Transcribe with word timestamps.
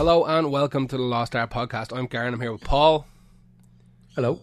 Hello 0.00 0.24
and 0.24 0.50
welcome 0.50 0.88
to 0.88 0.96
the 0.96 1.02
Lost 1.02 1.36
Art 1.36 1.50
Podcast. 1.50 1.94
I'm 1.94 2.06
Garen. 2.06 2.32
I'm 2.32 2.40
here 2.40 2.52
with 2.52 2.64
Paul. 2.64 3.04
Hello. 4.14 4.40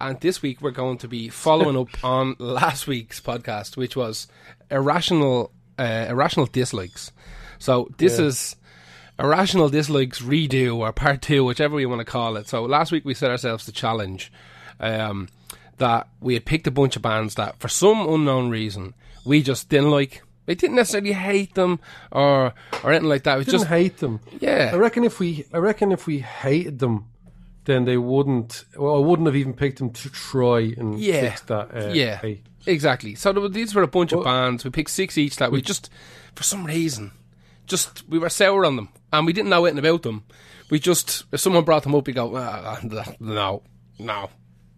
And 0.00 0.20
this 0.20 0.40
week 0.40 0.60
we're 0.62 0.70
going 0.70 0.98
to 0.98 1.08
be 1.08 1.28
following 1.28 1.76
up 1.76 1.88
on 2.04 2.36
last 2.38 2.86
week's 2.86 3.20
podcast, 3.20 3.76
which 3.76 3.96
was 3.96 4.28
irrational, 4.70 5.50
uh, 5.80 6.06
irrational 6.08 6.46
dislikes. 6.46 7.10
So 7.58 7.90
this 7.98 8.20
Yeah. 8.20 8.26
is 8.26 8.54
irrational 9.18 9.68
dislikes 9.68 10.20
redo 10.20 10.76
or 10.76 10.92
part 10.92 11.22
two, 11.22 11.42
whichever 11.44 11.80
you 11.80 11.88
want 11.88 11.98
to 11.98 12.04
call 12.04 12.36
it. 12.36 12.48
So 12.48 12.62
last 12.62 12.92
week 12.92 13.04
we 13.04 13.14
set 13.14 13.32
ourselves 13.32 13.66
the 13.66 13.72
challenge 13.72 14.30
um, 14.78 15.28
that 15.78 16.06
we 16.20 16.34
had 16.34 16.44
picked 16.44 16.68
a 16.68 16.70
bunch 16.70 16.94
of 16.94 17.02
bands 17.02 17.34
that, 17.34 17.58
for 17.58 17.66
some 17.66 18.08
unknown 18.08 18.48
reason, 18.48 18.94
we 19.24 19.42
just 19.42 19.68
didn't 19.68 19.90
like. 19.90 20.22
We 20.50 20.56
didn't 20.56 20.74
necessarily 20.76 21.12
hate 21.12 21.54
them 21.54 21.78
or 22.10 22.52
or 22.82 22.90
anything 22.90 23.08
like 23.08 23.22
that. 23.22 23.34
It 23.34 23.38
was 23.38 23.46
Didn't 23.46 23.60
just 23.60 23.68
hate 23.70 23.98
them. 23.98 24.18
yeah, 24.40 24.70
I 24.72 24.76
reckon 24.76 25.04
if 25.04 25.20
we, 25.20 25.44
I 25.54 25.58
reckon 25.58 25.92
if 25.92 26.08
we 26.08 26.18
hated 26.18 26.80
them, 26.80 27.06
then 27.66 27.84
they 27.84 27.96
wouldn't. 27.96 28.64
Well, 28.76 28.96
I 28.96 28.98
wouldn't 28.98 29.26
have 29.28 29.36
even 29.36 29.54
picked 29.54 29.78
them 29.78 29.90
to 29.90 30.10
try 30.10 30.74
and 30.76 30.98
Yeah. 30.98 31.20
fix 31.30 31.42
that. 31.42 31.72
Uh, 31.72 31.92
Yeah, 31.92 32.16
hate. 32.16 32.44
exactly. 32.66 33.14
So 33.14 33.32
there 33.32 33.40
were, 33.40 33.48
these 33.48 33.76
were 33.76 33.84
a 33.84 33.86
bunch 33.88 34.12
of 34.12 34.24
bands. 34.24 34.64
We 34.64 34.70
picked 34.70 34.90
six 34.90 35.16
each 35.16 35.36
that 35.36 35.52
we 35.52 35.62
just, 35.62 35.88
for 36.34 36.42
some 36.42 36.64
reason, 36.64 37.12
just 37.66 38.02
we 38.08 38.18
were 38.18 38.28
sour 38.28 38.64
on 38.64 38.74
them, 38.74 38.88
and 39.12 39.26
we 39.26 39.32
didn't 39.32 39.50
know 39.50 39.64
anything 39.66 39.78
about 39.86 40.02
them. 40.02 40.24
We 40.68 40.80
just, 40.80 41.26
if 41.30 41.38
someone 41.38 41.64
brought 41.64 41.84
them 41.84 41.94
up, 41.94 42.08
we 42.08 42.12
go, 42.12 42.34
ah, 42.36 42.80
no, 43.20 43.62
no, 44.00 44.30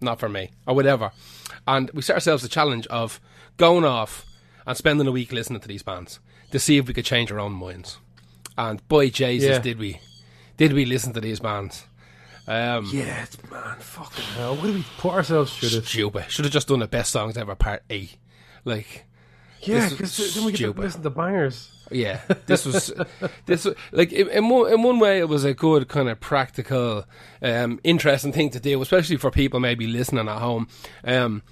not 0.03 0.21
for 0.21 0.29
me, 0.29 0.51
or 0.67 0.75
whatever. 0.75 1.13
And 1.67 1.91
we 1.95 2.03
set 2.03 2.17
ourselves 2.17 2.43
the 2.43 2.49
challenge 2.51 2.87
of 2.89 3.21
going 3.57 3.85
off 3.85 4.27
and 4.67 4.77
spending 4.77 5.07
a 5.07 5.13
week 5.13 5.33
listening 5.33 5.61
to 5.61 5.69
these 5.69 5.83
bands 5.83 6.21
to 6.51 6.59
see 6.59 6.77
if 6.79 6.87
we 6.87 6.95
could 6.95 7.05
change 7.05 7.31
our 7.33 7.41
own 7.41 7.53
minds. 7.53 7.99
And 8.59 8.87
boy, 8.89 9.11
Jesus, 9.11 9.49
Yeah. 9.51 9.59
did 9.59 9.79
we, 9.79 10.01
did 10.57 10.73
we 10.73 10.85
listen 10.85 11.13
to 11.15 11.21
these 11.21 11.41
bands? 11.41 11.87
Um, 12.47 12.89
Yeah, 12.93 13.23
it's, 13.23 13.39
man, 13.51 13.77
fucking 13.79 14.25
hell. 14.37 14.57
What 14.57 14.65
do 14.65 14.73
we 14.75 14.85
put 14.99 15.13
ourselves 15.13 15.57
through 15.57 15.69
this? 15.71 15.89
Stupid. 15.89 16.31
Should 16.31 16.45
have 16.45 16.53
just 16.53 16.69
done 16.69 16.81
the 16.81 16.89
best 16.89 17.11
songs 17.13 17.37
ever, 17.39 17.55
part 17.55 17.83
A. 17.91 18.11
Like, 18.65 19.07
Yeah, 19.63 19.89
because 19.89 20.35
then 20.35 20.45
we 20.45 20.53
get 20.53 20.75
to 20.75 20.81
listen 20.81 21.03
to 21.03 21.11
bangers. 21.11 21.71
Yeah, 21.91 22.21
this 22.47 22.65
was 22.65 22.91
this 23.47 23.65
was- 23.67 23.75
like 23.93 24.13
in, 24.13 24.29
in 24.31 24.49
one 24.49 24.73
in 24.73 24.83
one 24.83 24.99
way 24.99 25.19
it 25.19 25.29
was 25.29 25.45
a 25.45 25.53
good 25.55 25.89
kind 25.89 26.09
of 26.09 26.21
practical, 26.21 27.05
um, 27.43 27.81
interesting 27.85 28.33
thing 28.33 28.49
to 28.51 28.61
do, 28.61 28.81
especially 28.81 29.17
for 29.19 29.31
people 29.31 29.61
maybe 29.61 29.87
listening 29.87 30.27
at 30.29 30.39
home. 30.39 30.69
Um, 31.05 31.43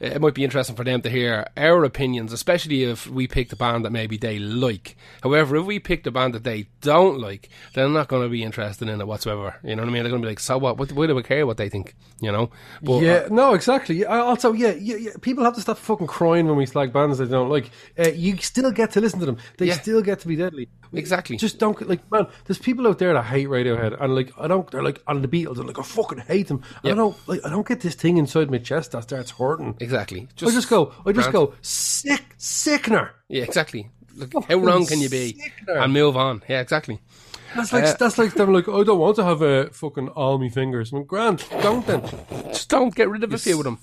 it 0.00 0.20
might 0.20 0.34
be 0.34 0.44
interesting 0.44 0.76
for 0.76 0.84
them 0.84 1.02
to 1.02 1.10
hear 1.10 1.46
our 1.56 1.84
opinions, 1.84 2.32
especially 2.32 2.84
if 2.84 3.06
we 3.06 3.26
pick 3.26 3.48
the 3.50 3.56
band 3.56 3.84
that 3.84 3.90
maybe 3.92 4.16
they 4.16 4.38
like. 4.38 4.96
However, 5.22 5.56
if 5.56 5.64
we 5.66 5.78
pick 5.78 6.04
the 6.04 6.10
band 6.10 6.34
that 6.34 6.44
they 6.44 6.66
don't 6.80 7.18
like, 7.18 7.48
they're 7.74 7.88
not 7.88 8.08
going 8.08 8.22
to 8.22 8.28
be 8.28 8.42
interested 8.42 8.88
in 8.88 9.00
it 9.00 9.06
whatsoever. 9.06 9.56
You 9.64 9.74
know 9.76 9.82
what 9.82 9.88
I 9.88 9.92
mean? 9.92 10.02
They're 10.02 10.10
going 10.10 10.22
to 10.22 10.26
be 10.26 10.30
like, 10.32 10.40
"So 10.40 10.58
what? 10.58 10.78
What 10.78 10.92
why 10.92 11.06
do 11.06 11.14
we 11.14 11.22
care 11.22 11.46
what 11.46 11.56
they 11.56 11.68
think?" 11.68 11.94
You 12.20 12.32
know? 12.32 12.50
But, 12.82 13.02
yeah, 13.02 13.12
uh, 13.26 13.28
no, 13.30 13.54
exactly. 13.54 14.04
Also, 14.04 14.52
yeah, 14.52 14.72
yeah, 14.72 14.96
yeah, 14.96 15.10
people 15.20 15.44
have 15.44 15.54
to 15.54 15.60
stop 15.60 15.78
fucking 15.78 16.06
crying 16.06 16.46
when 16.46 16.56
we 16.56 16.66
slag 16.66 16.92
bands 16.92 17.18
they 17.18 17.26
don't 17.26 17.48
like. 17.50 17.70
Uh, 17.98 18.08
you 18.08 18.36
still 18.38 18.70
get 18.70 18.92
to 18.92 19.00
listen 19.00 19.20
to 19.20 19.26
them. 19.26 19.38
They 19.58 19.66
Yeah. 19.66 19.74
still 19.74 20.02
get 20.02 20.20
to 20.20 20.28
be 20.28 20.36
deadly. 20.36 20.68
Exactly. 20.92 21.36
Just 21.36 21.58
don't 21.58 21.88
like, 21.88 22.10
man. 22.10 22.26
There's 22.46 22.58
people 22.58 22.86
out 22.86 22.98
there 22.98 23.12
that 23.12 23.24
hate 23.24 23.48
Radiohead, 23.48 24.00
and 24.00 24.14
like, 24.14 24.30
I 24.38 24.46
don't. 24.46 24.70
They're 24.70 24.82
like 24.82 25.02
on 25.06 25.20
the 25.22 25.28
Beatles. 25.28 25.58
and 25.58 25.66
like, 25.66 25.78
I 25.78 25.82
fucking 25.82 26.18
hate 26.18 26.48
them. 26.48 26.62
Yep. 26.84 26.92
I 26.92 26.96
don't 26.96 27.28
like. 27.28 27.40
I 27.44 27.50
don't 27.50 27.66
get 27.66 27.80
this 27.80 27.94
thing 27.94 28.16
inside 28.18 28.50
my 28.50 28.58
chest 28.58 28.92
that 28.92 29.02
starts 29.02 29.32
hurting. 29.32 29.70
exactly. 29.80 29.85
I 29.94 30.50
just 30.50 30.68
go. 30.68 30.92
I 31.04 31.12
just 31.12 31.30
grand. 31.30 31.48
go 31.48 31.54
sick, 31.62 32.24
sickener. 32.38 33.10
Yeah, 33.28 33.44
exactly. 33.44 33.90
Look, 34.14 34.32
how 34.48 34.56
wrong 34.56 34.86
can 34.86 35.00
you 35.00 35.08
be? 35.08 35.32
sickener. 35.34 35.78
And 35.78 35.92
move 35.92 36.16
on. 36.16 36.42
Yeah, 36.48 36.60
exactly. 36.60 37.00
That's 37.54 37.72
like 37.72 37.84
Uh, 37.84 37.94
that's 37.98 38.18
like 38.18 38.34
them. 38.34 38.52
Like, 38.52 38.68
I 38.68 38.82
don't 38.82 38.98
want 38.98 39.16
to 39.16 39.24
have 39.24 39.40
a 39.40 39.70
fucking 39.70 40.08
all 40.08 40.38
me 40.38 40.50
fingers. 40.50 40.92
I 40.92 40.96
mean, 40.96 41.06
grand, 41.06 41.44
don't 41.62 41.86
then. 41.86 42.02
Just 42.48 42.68
don't 42.68 42.94
get 42.94 43.08
rid 43.08 43.24
of 43.24 43.32
a 43.32 43.38
few 43.38 43.58
of 43.58 43.64
them. 43.64 43.78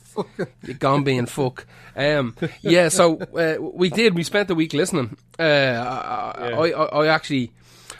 You 0.63 0.73
Gombe 0.75 1.07
and 1.17 1.29
fuck. 1.29 1.65
Um, 1.95 2.35
yeah, 2.61 2.89
so 2.89 3.17
uh, 3.17 3.55
we 3.59 3.89
did. 3.89 4.15
We 4.15 4.23
spent 4.23 4.47
the 4.47 4.55
week 4.55 4.73
listening. 4.73 5.17
Uh, 5.39 5.43
I, 5.43 6.69
I, 6.69 6.69
I 6.69 7.07
actually, 7.07 7.51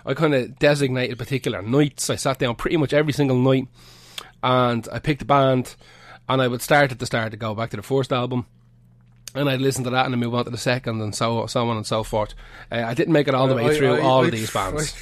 I 0.06 0.14
kind 0.14 0.36
of 0.36 0.60
designated 0.60 1.18
particular 1.18 1.62
nights. 1.62 2.10
I 2.10 2.18
sat 2.18 2.40
down 2.40 2.56
pretty 2.56 2.78
much 2.78 2.94
every 2.94 3.14
single 3.14 3.38
night, 3.38 3.68
and 4.44 4.88
I 4.92 5.00
picked 5.00 5.24
a 5.24 5.26
band, 5.26 5.76
and 6.30 6.42
I 6.42 6.48
would 6.48 6.62
start 6.62 6.92
at 6.92 7.00
the 7.00 7.06
start 7.06 7.32
to 7.32 7.38
go 7.38 7.54
back 7.56 7.70
to 7.72 7.78
the 7.78 7.84
first 7.84 8.12
album. 8.14 8.46
And 9.36 9.50
I'd 9.50 9.62
listen 9.62 9.84
to 9.86 9.90
that 9.90 10.06
and 10.06 10.14
then 10.14 10.20
move 10.20 10.36
on 10.36 10.46
to 10.46 10.52
the 10.52 10.58
second 10.60 11.02
and 11.02 11.16
so 11.16 11.48
so 11.48 11.68
on 11.68 11.76
and 11.78 11.86
so 11.88 12.04
forth. 12.04 12.36
Uh, 12.72 12.84
I 12.86 12.94
didn't 12.94 13.14
make 13.14 13.28
it 13.28 13.34
all 13.34 13.48
the 13.48 13.56
way 13.56 13.66
I- 13.66 13.76
through 13.76 13.96
I- 13.96 14.02
all 14.02 14.24
I 14.24 14.26
of 14.26 14.32
these 14.32 14.52
bands. 14.52 14.94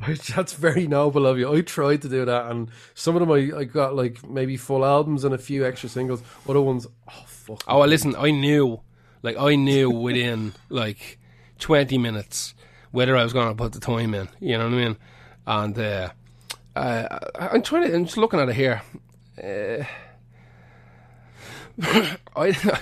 That's 0.34 0.54
very 0.54 0.86
noble 0.88 1.26
of 1.26 1.38
you. 1.38 1.54
I 1.54 1.60
tried 1.60 2.02
to 2.02 2.08
do 2.08 2.24
that, 2.24 2.50
and 2.50 2.70
some 2.94 3.14
of 3.16 3.20
them 3.20 3.30
I, 3.30 3.58
I 3.60 3.64
got 3.64 3.94
like 3.94 4.26
maybe 4.28 4.56
full 4.56 4.84
albums 4.84 5.24
and 5.24 5.34
a 5.34 5.38
few 5.38 5.64
extra 5.66 5.88
singles. 5.90 6.22
Other 6.48 6.60
ones, 6.62 6.86
oh 7.08 7.24
fuck. 7.26 7.62
Oh, 7.68 7.80
well, 7.80 7.88
listen, 7.88 8.16
I 8.16 8.30
knew, 8.30 8.80
like, 9.22 9.36
I 9.36 9.56
knew 9.56 9.90
within 9.90 10.54
like 10.70 11.18
twenty 11.58 11.98
minutes 11.98 12.54
whether 12.92 13.14
I 13.16 13.22
was 13.22 13.32
going 13.34 13.48
to 13.50 13.54
put 13.54 13.72
the 13.72 13.78
time 13.78 14.14
in. 14.14 14.28
You 14.40 14.56
know 14.58 14.64
what 14.64 14.72
I 14.74 14.76
mean? 14.84 14.96
And 15.46 15.78
uh, 15.78 16.08
uh, 16.74 17.18
I'm 17.38 17.62
trying 17.62 17.86
to. 17.88 17.94
I'm 17.94 18.04
just 18.06 18.16
looking 18.16 18.40
at 18.40 18.48
it 18.48 18.54
here. 18.56 18.80
Uh, 19.38 19.84
I, 22.36 22.78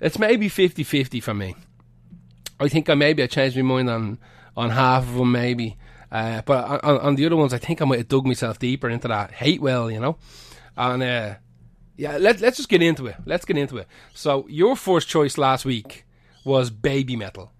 it's 0.00 0.18
maybe 0.18 0.48
50-50 0.48 1.22
for 1.22 1.34
me. 1.34 1.54
I 2.60 2.68
think 2.68 2.88
I 2.88 2.94
maybe 2.94 3.22
I 3.22 3.26
changed 3.26 3.56
my 3.56 3.62
mind 3.62 3.90
on 3.90 4.18
on 4.56 4.70
half 4.70 5.04
of 5.08 5.14
them, 5.14 5.32
maybe. 5.32 5.76
Uh, 6.10 6.42
but 6.42 6.84
on, 6.84 6.98
on 6.98 7.14
the 7.16 7.24
other 7.26 7.36
ones, 7.36 7.54
I 7.54 7.58
think 7.58 7.80
I 7.80 7.86
might 7.86 7.98
have 7.98 8.08
dug 8.08 8.26
myself 8.26 8.58
deeper 8.58 8.88
into 8.90 9.08
that 9.08 9.32
hate 9.32 9.60
well, 9.62 9.90
you 9.90 9.98
know. 9.98 10.18
And 10.76 11.02
uh, 11.02 11.34
yeah, 11.96 12.18
let, 12.18 12.40
let's 12.40 12.58
just 12.58 12.68
get 12.68 12.82
into 12.82 13.06
it. 13.06 13.16
Let's 13.24 13.44
get 13.46 13.56
into 13.56 13.78
it. 13.78 13.88
So, 14.14 14.46
your 14.48 14.76
first 14.76 15.08
choice 15.08 15.38
last 15.38 15.64
week 15.64 16.04
was 16.44 16.70
baby 16.70 17.16
metal. 17.16 17.52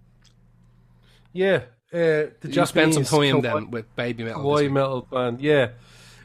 yeah. 1.32 1.62
Uh, 1.92 2.32
the 2.40 2.48
You 2.50 2.64
spent 2.64 2.94
some 2.94 3.04
time 3.04 3.42
then 3.42 3.70
with 3.70 3.94
baby 3.96 4.24
metal. 4.24 4.50
week. 4.50 4.70
metal 4.72 5.02
band. 5.10 5.42
Yeah, 5.42 5.72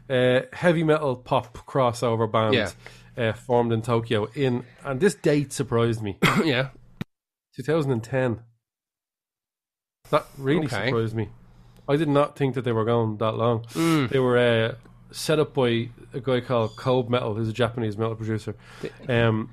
uh, 0.09 0.41
heavy 0.53 0.83
metal 0.83 1.17
pop 1.17 1.57
crossover 1.67 2.31
band. 2.31 2.53
Yeah. 2.53 2.71
Uh, 3.17 3.33
formed 3.33 3.71
in 3.73 3.81
Tokyo 3.81 4.27
in 4.35 4.63
and 4.85 4.99
this 4.99 5.15
date 5.15 5.51
surprised 5.51 6.03
me. 6.03 6.17
yeah. 6.45 6.69
2010. 7.55 8.41
That 10.11 10.25
really 10.37 10.65
Okay. 10.67 10.85
surprised 10.87 11.15
me. 11.15 11.29
I 11.89 11.95
did 11.95 12.07
not 12.09 12.35
think 12.37 12.55
that 12.55 12.61
they 12.63 12.71
were 12.71 12.85
going 12.85 13.17
that 13.17 13.33
long. 13.33 13.63
Mm. 13.73 14.09
They 14.09 14.19
were 14.19 14.37
uh, 14.37 14.75
set 15.11 15.39
up 15.39 15.53
by 15.53 15.89
a 16.13 16.19
guy 16.21 16.41
called 16.41 16.71
Kobametal, 16.77 17.35
who's 17.35 17.49
a 17.49 17.53
Japanese 17.53 17.97
metal 17.97 18.15
producer. 18.15 18.55
Um, 19.09 19.49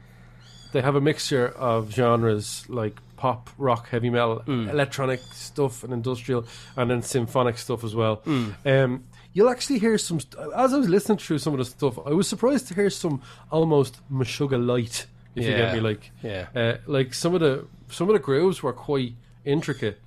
they 0.73 0.81
have 0.83 0.97
a 0.97 1.01
mixture 1.01 1.49
of 1.49 1.91
genres 1.93 2.65
like 2.69 2.99
pop, 3.17 3.49
rock, 3.57 3.89
heavy 3.89 4.11
metal, 4.11 4.43
Mm. 4.47 4.69
electronic 4.69 5.21
stuff, 5.33 5.85
and 5.85 5.93
industrial, 5.93 6.45
and 6.77 6.91
then 6.91 7.03
symphonic 7.03 7.57
stuff 7.59 7.83
as 7.85 7.95
well. 7.95 8.19
Mm. 8.27 8.55
Um, 8.67 9.05
you'll 9.35 9.51
actually 9.51 9.79
hear 9.79 9.99
some. 9.99 10.19
As 10.57 10.73
I 10.73 10.79
was 10.79 10.89
listening 10.89 11.19
through 11.19 11.39
some 11.39 11.53
of 11.53 11.59
the 11.59 11.65
stuff, 11.67 11.99
I 12.07 12.11
was 12.11 12.27
surprised 12.29 12.69
to 12.69 12.75
hear 12.75 12.89
some 12.89 13.21
almost 13.51 14.01
Meshuggah 14.11 14.65
light. 14.65 15.07
If 15.35 15.45
you 15.45 15.51
get 15.51 15.75
me, 15.75 15.81
like 15.81 16.11
Yeah. 16.23 16.47
uh, 16.55 16.77
like 16.87 17.13
some 17.13 17.35
of 17.35 17.41
the 17.41 17.67
some 17.91 18.09
of 18.09 18.15
the 18.15 18.21
grooves 18.21 18.63
were 18.63 18.73
quite 18.73 19.15
intricate, 19.45 20.01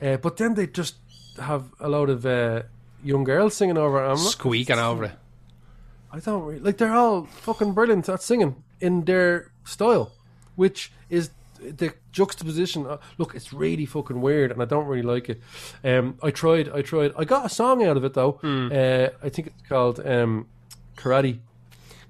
uh, 0.00 0.16
but 0.16 0.36
then 0.38 0.54
they 0.54 0.66
just 0.68 0.94
have 1.40 1.64
a 1.80 1.88
lot 1.88 2.08
of 2.08 2.24
uh, 2.24 2.62
young 3.02 3.24
girls 3.24 3.54
singing 3.54 3.76
over. 3.76 4.12
it. 4.12 4.16
Squeaking 4.18 4.78
over 4.78 5.04
it. 5.04 5.12
I 6.12 6.20
don't 6.20 6.44
really 6.44 6.60
like. 6.60 6.76
They're 6.78 6.94
all 6.94 7.24
fucking 7.24 7.72
brilliant 7.72 8.08
at 8.08 8.22
singing 8.22 8.62
in 8.80 9.04
their 9.04 9.50
style, 9.64 10.12
which 10.56 10.90
is 11.08 11.30
the 11.60 11.92
juxtaposition. 12.12 12.86
Uh, 12.86 12.98
look, 13.18 13.34
it's 13.34 13.52
really 13.52 13.86
fucking 13.86 14.20
weird, 14.20 14.50
and 14.52 14.60
I 14.62 14.64
don't 14.64 14.86
really 14.86 15.02
like 15.02 15.28
it. 15.28 15.40
Um, 15.84 16.18
I 16.22 16.30
tried. 16.30 16.68
I 16.68 16.82
tried. 16.82 17.12
I 17.16 17.24
got 17.24 17.46
a 17.46 17.48
song 17.48 17.84
out 17.84 17.96
of 17.96 18.04
it 18.04 18.14
though. 18.14 18.32
Hmm. 18.40 18.68
Uh, 18.72 19.08
I 19.22 19.28
think 19.28 19.48
it's 19.48 19.68
called 19.68 20.00
um, 20.06 20.46
Karate. 20.96 21.38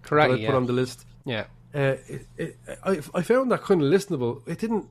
that 0.08 0.12
I 0.20 0.28
put 0.28 0.40
Yeah. 0.40 0.54
on 0.56 0.66
the 0.66 0.72
list. 0.72 1.04
yeah. 1.24 1.44
Uh, 1.72 1.94
it, 2.08 2.26
it, 2.36 2.58
I, 2.82 3.00
I 3.14 3.22
found 3.22 3.52
that 3.52 3.62
kind 3.62 3.80
of 3.80 3.88
listenable. 3.92 4.42
It 4.48 4.58
didn't 4.58 4.86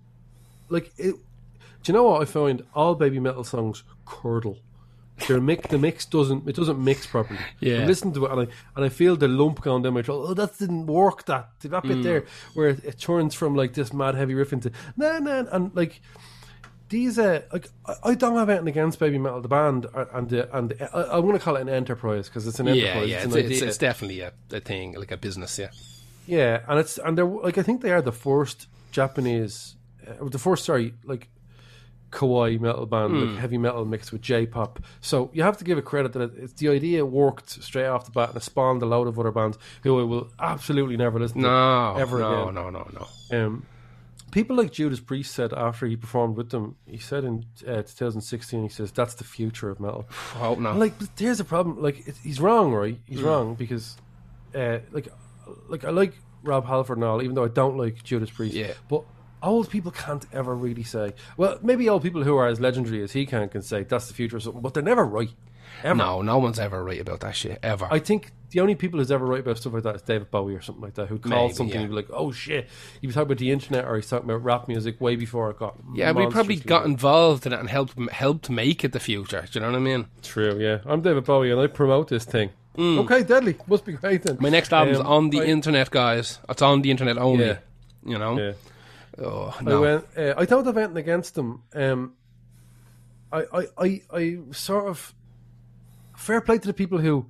like 0.70 0.92
it. 0.98 1.16
Do 1.84 1.92
you 1.92 1.94
know 1.94 2.04
what 2.04 2.22
I 2.22 2.26
find? 2.26 2.64
All 2.74 2.96
baby 2.96 3.20
metal 3.20 3.44
songs 3.44 3.84
curdle. 4.06 4.60
Their 5.28 5.42
mix, 5.42 5.68
the 5.70 5.78
mix 5.78 6.06
doesn't 6.06 6.48
it 6.48 6.56
doesn't 6.56 6.84
mix 6.84 7.06
properly. 7.06 7.40
Yeah. 7.60 7.82
I 7.82 7.86
listen 7.86 8.14
to 8.14 8.26
it 8.26 8.32
and 8.32 8.42
I 8.42 8.48
and 8.76 8.86
I 8.86 8.90
feel 8.90 9.16
the 9.16 9.28
lump 9.28 9.62
going 9.62 9.84
down 9.84 9.94
my 9.94 10.02
throat. 10.02 10.26
Oh, 10.28 10.34
that 10.34 10.58
didn't 10.58 10.86
work. 10.88 11.26
That 11.26 11.50
that 11.62 11.84
bit 11.84 12.04
there 12.04 12.26
where 12.54 12.70
it, 12.70 12.84
it 12.84 13.00
turns 13.00 13.36
from 13.36 13.56
like 13.56 13.74
this 13.74 13.94
mad 13.94 14.16
heavy 14.16 14.34
riff 14.34 14.54
into 14.54 14.72
nah 14.98 15.20
nah 15.20 15.44
and 15.52 15.76
like 15.76 16.02
these 16.90 17.20
uh 17.20 17.42
like 17.54 17.70
I, 17.86 17.96
I 18.04 18.16
don't 18.16 18.36
have 18.36 18.50
anything 18.50 18.70
against 18.70 19.00
baby 19.00 19.18
metal 19.20 19.42
the 19.42 19.48
band 19.48 19.86
uh, 19.94 20.06
and 20.14 20.30
the 20.30 20.58
and 20.58 20.70
the, 20.70 20.96
I, 20.96 21.16
I'm 21.18 21.22
going 21.22 21.38
to 21.38 21.44
call 21.44 21.56
it 21.56 21.62
an 21.62 21.70
enterprise 21.70 22.28
because 22.28 22.48
it's 22.48 22.60
an 22.60 22.68
enterprise. 22.68 23.10
yeah. 23.10 23.24
It's 23.24 23.36
It's, 23.36 23.50
it's, 23.52 23.62
it's 23.62 23.78
definitely 23.78 24.22
a, 24.22 24.34
a 24.52 24.60
thing, 24.60 24.94
like 24.94 25.12
a 25.12 25.18
business, 25.18 25.60
yeah. 25.60 25.70
Yeah, 26.26 26.62
and 26.68 26.80
it's 26.80 26.98
and 26.98 27.18
they're 27.18 27.26
like 27.26 27.58
I 27.58 27.64
think 27.64 27.82
they 27.82 27.92
are 27.92 28.02
the 28.02 28.12
first 28.12 28.68
Japanese, 28.92 29.76
uh, 30.08 30.26
the 30.30 30.40
first 30.40 30.66
sorry 30.66 30.94
like 31.04 31.28
kawaii 32.12 32.60
metal 32.60 32.86
band, 32.86 33.12
Hmm. 33.14 33.30
like 33.32 33.40
heavy 33.40 33.58
metal 33.58 33.86
mixed 33.86 34.12
with 34.12 34.22
J-pop. 34.22 34.80
So 35.02 35.30
you 35.34 35.44
have 35.44 35.58
to 35.58 35.64
give 35.64 35.78
it 35.78 35.86
credit 35.86 36.14
that 36.14 36.22
it, 36.22 36.32
it's 36.38 36.54
the 36.54 36.70
idea 36.70 37.06
worked 37.06 37.50
straight 37.64 37.86
off 37.88 38.06
the 38.06 38.12
bat 38.12 38.30
and 38.30 38.38
it 38.38 38.44
spawned 38.44 38.82
a 38.82 38.86
load 38.86 39.08
of 39.08 39.20
other 39.20 39.32
bands 39.32 39.58
who 39.84 40.00
I 40.00 40.04
will 40.04 40.30
absolutely 40.40 40.98
never 40.98 41.20
listen 41.20 41.42
No, 41.42 41.94
to 41.96 42.02
ever 42.02 42.20
no, 42.20 42.42
again. 42.44 42.56
no, 42.56 42.70
no, 42.70 42.88
no. 42.94 43.08
no. 43.32 43.46
Um, 43.46 43.66
people 44.32 44.56
like 44.56 44.72
Judas 44.72 45.00
Priest 45.00 45.34
said 45.34 45.54
after 45.54 45.86
he 45.88 45.96
performed 45.96 46.36
with 46.38 46.50
them, 46.50 46.76
he 46.86 46.98
said 46.98 47.24
in 47.24 47.46
uh, 47.68 47.84
2016, 47.84 48.64
he 48.64 48.70
says 48.70 48.92
that's 48.92 49.16
the 49.16 49.24
future 49.24 49.70
of 49.70 49.80
metal. 49.80 50.08
Oh 50.42 50.56
no! 50.56 50.76
like, 50.78 50.98
but 51.00 51.10
here's 51.18 51.38
the 51.40 51.44
problem. 51.44 51.82
Like, 51.82 52.08
it, 52.08 52.16
he's 52.24 52.40
wrong, 52.40 52.74
right? 52.74 52.96
Hmm. 52.96 53.12
He's 53.14 53.22
wrong 53.22 53.56
because, 53.56 53.98
uh, 54.56 54.80
like, 54.92 55.08
like 55.68 55.84
I 55.86 55.90
like 55.92 56.14
Rob 56.44 56.66
Halford 56.66 56.98
and 56.98 57.04
all, 57.06 57.22
even 57.22 57.36
though 57.36 57.44
I 57.46 57.50
don't 57.50 57.78
like 57.78 58.04
Judas 58.04 58.30
Priest. 58.30 58.56
Yeah. 58.56 58.74
But 58.88 59.04
old 59.42 59.70
people 59.70 59.92
can't 59.92 60.26
ever 60.34 60.56
really 60.56 60.84
say. 60.84 61.14
Well, 61.38 61.60
maybe 61.62 61.88
old 61.90 62.04
people 62.04 62.24
who 62.24 62.36
are 62.38 62.48
as 62.48 62.60
legendary 62.60 63.04
as 63.04 63.12
he 63.14 63.26
can 63.26 63.50
can 63.50 63.62
say 63.62 63.84
that's 63.84 64.08
the 64.08 64.14
future 64.14 64.38
or 64.38 64.40
something, 64.40 64.62
but 64.62 64.74
they're 64.74 64.84
never 64.84 65.06
right. 65.06 65.30
Ever. 65.82 65.96
no, 65.96 66.22
no 66.22 66.40
one's 66.40 66.60
ever 66.60 66.84
right 66.84 67.00
about 67.00 67.22
that 67.22 67.36
shit 67.38 67.58
ever. 67.64 67.88
I 67.90 68.00
think 68.00 68.32
the 68.50 68.60
only 68.60 68.76
people 68.76 69.00
who's 69.00 69.12
ever 69.12 69.26
right 69.26 69.40
about 69.40 69.60
stuff 69.60 69.72
like 69.72 69.84
that 69.84 69.96
is 69.96 70.02
David 70.02 70.30
Bowie 70.30 70.56
or 70.56 70.62
something 70.62 70.82
like 70.84 70.96
that, 70.96 71.08
who 71.08 71.20
calls 71.20 71.56
something 71.56 71.74
yeah. 71.74 71.82
and 71.82 71.90
be 71.90 71.96
like, 71.96 72.10
"Oh 72.12 72.34
shit," 72.34 72.68
he 73.00 73.08
was 73.08 73.14
talking 73.14 73.28
about 73.28 73.38
the 73.38 73.52
internet 73.52 73.86
or 73.86 73.96
he's 73.96 74.10
talking 74.10 74.30
about 74.30 74.44
rap 74.44 74.68
music 74.68 75.00
way 75.00 75.16
before 75.16 75.50
it 75.52 75.58
got. 75.60 75.78
yeah, 75.94 76.12
but 76.12 76.26
he 76.26 76.30
probably 76.32 76.58
got 76.58 76.86
involved 76.86 77.46
in 77.46 77.54
it 77.54 77.60
and 77.60 77.70
helped 77.70 77.98
helped 78.12 78.50
make 78.50 78.84
it 78.84 78.92
the 78.92 79.00
future. 79.00 79.46
Do 79.50 79.60
you 79.60 79.66
know 79.66 79.72
what 79.72 79.78
I 79.78 79.80
mean? 79.80 80.08
True, 80.22 80.60
yeah. 80.60 80.80
I'm 80.86 81.02
David 81.02 81.24
Bowie 81.24 81.52
and 81.52 81.62
I 81.62 81.68
promote 81.68 82.10
this 82.10 82.26
thing. 82.26 82.50
Okay, 82.78 83.24
deadly. 83.24 83.58
Must 83.68 83.86
be 83.86 83.94
great 83.94 84.24
then. 84.24 84.38
My 84.40 84.50
next 84.50 84.72
album's 84.74 85.00
Um, 85.00 85.08
on 85.08 85.30
the 85.30 85.42
I- 85.42 85.46
internet, 85.46 85.92
guys. 85.92 86.40
It's 86.50 86.62
on 86.62 86.82
the 86.82 86.92
internet 86.92 87.18
only. 87.18 87.46
Yeah. 87.46 87.58
You 88.06 88.18
know. 88.18 88.38
Yeah. 88.38 88.52
Oh 89.22 89.56
I 89.60 89.64
no. 89.64 89.82
went. 89.82 90.06
Uh, 90.18 90.34
I 90.38 90.46
don't 90.46 90.66
have 90.66 90.78
anything 90.78 90.98
against 90.98 91.36
them. 91.36 91.64
Um, 91.74 92.14
I, 93.32 93.44
I, 93.54 93.66
I, 93.78 94.02
I 94.14 94.38
sort 94.52 94.88
of 94.88 95.14
fair 96.16 96.42
play 96.42 96.58
to 96.58 96.68
the 96.68 96.74
people 96.74 96.98
who 96.98 97.28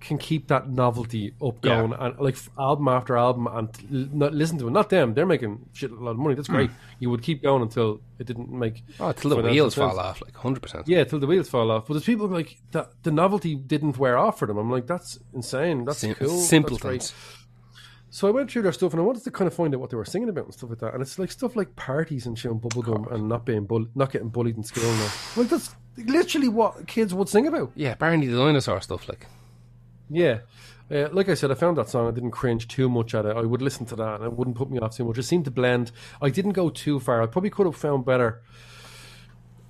can 0.00 0.16
keep 0.16 0.48
that 0.48 0.66
novelty 0.70 1.34
up 1.44 1.62
Yeah. 1.62 1.76
going 1.80 1.92
and 1.92 2.18
like 2.18 2.36
album 2.58 2.88
after 2.88 3.18
album 3.18 3.46
and 3.46 3.68
l- 3.92 4.08
not 4.16 4.32
listen 4.32 4.56
to 4.58 4.68
it. 4.68 4.70
Not 4.70 4.88
them. 4.88 5.12
They're 5.12 5.26
making 5.26 5.68
shit 5.74 5.90
a 5.90 5.94
lot 5.94 6.12
of 6.12 6.16
money. 6.18 6.34
That's 6.34 6.48
great. 6.48 6.70
You 7.00 7.10
would 7.10 7.22
keep 7.22 7.42
going 7.42 7.60
until 7.62 8.00
it 8.18 8.26
didn't 8.26 8.50
make. 8.50 8.82
Hmm. 8.96 9.02
oh, 9.02 9.12
till 9.12 9.30
the 9.30 9.36
wheels 9.42 9.74
sense. 9.74 9.90
fall 9.92 10.00
off, 10.00 10.22
like 10.22 10.34
hundred 10.36 10.62
percent. 10.62 10.88
Yeah, 10.88 11.04
till 11.04 11.18
the 11.20 11.26
wheels 11.26 11.48
fall 11.50 11.70
off. 11.70 11.86
But 11.86 11.94
there's 11.94 12.04
people 12.04 12.28
like 12.28 12.56
that. 12.72 12.90
The 13.02 13.10
novelty 13.10 13.54
didn't 13.54 13.98
wear 13.98 14.16
off 14.16 14.38
for 14.38 14.46
them. 14.46 14.56
I'm 14.56 14.70
like, 14.70 14.86
that's 14.86 15.18
insane. 15.34 15.84
That's 15.84 15.98
Sim- 15.98 16.14
cool. 16.14 16.28
simple 16.38 16.76
That's 16.78 17.10
great. 17.12 17.14
So 18.12 18.26
I 18.26 18.32
went 18.32 18.50
through 18.50 18.62
their 18.62 18.72
stuff 18.72 18.92
and 18.92 19.00
I 19.00 19.04
wanted 19.04 19.22
to 19.24 19.30
kind 19.30 19.46
of 19.46 19.54
find 19.54 19.72
out 19.72 19.80
what 19.80 19.90
they 19.90 19.96
were 19.96 20.04
singing 20.04 20.28
about 20.28 20.46
and 20.46 20.52
stuff 20.54 20.70
like 20.70 20.80
that. 20.80 20.94
And 20.94 21.02
it's 21.02 21.16
like 21.18 21.30
stuff 21.30 21.54
like 21.54 21.76
parties 21.76 22.26
and 22.26 22.36
chewing 22.36 22.58
bubblegum 22.58 23.10
and 23.12 23.28
not 23.28 23.44
being 23.46 23.66
bull- 23.66 23.86
not 23.94 24.10
getting 24.10 24.28
bullied 24.30 24.56
in 24.56 24.64
school 24.64 24.82
now. 24.92 25.08
Like 25.36 25.48
that's 25.48 25.74
literally 25.96 26.48
what 26.48 26.86
kids 26.88 27.14
would 27.14 27.28
sing 27.28 27.46
about. 27.46 27.70
Yeah, 27.76 27.94
Barney 27.94 28.26
the 28.26 28.36
dinosaur 28.36 28.80
stuff. 28.80 29.08
Like, 29.08 29.26
Yeah. 30.08 30.40
Uh, 30.90 31.08
like 31.12 31.28
I 31.28 31.34
said, 31.34 31.52
I 31.52 31.54
found 31.54 31.78
that 31.78 31.88
song. 31.88 32.08
I 32.08 32.10
didn't 32.10 32.32
cringe 32.32 32.66
too 32.66 32.88
much 32.88 33.14
at 33.14 33.24
it. 33.24 33.36
I 33.36 33.42
would 33.42 33.62
listen 33.62 33.86
to 33.86 33.96
that 33.96 34.16
and 34.16 34.24
it 34.24 34.32
wouldn't 34.32 34.56
put 34.56 34.72
me 34.72 34.80
off 34.80 34.96
too 34.96 35.04
much. 35.04 35.18
It 35.18 35.22
seemed 35.22 35.44
to 35.44 35.52
blend. 35.52 35.92
I 36.20 36.30
didn't 36.30 36.52
go 36.54 36.68
too 36.68 36.98
far. 36.98 37.22
I 37.22 37.26
probably 37.26 37.50
could 37.50 37.66
have 37.66 37.76
found 37.76 38.04
better. 38.04 38.42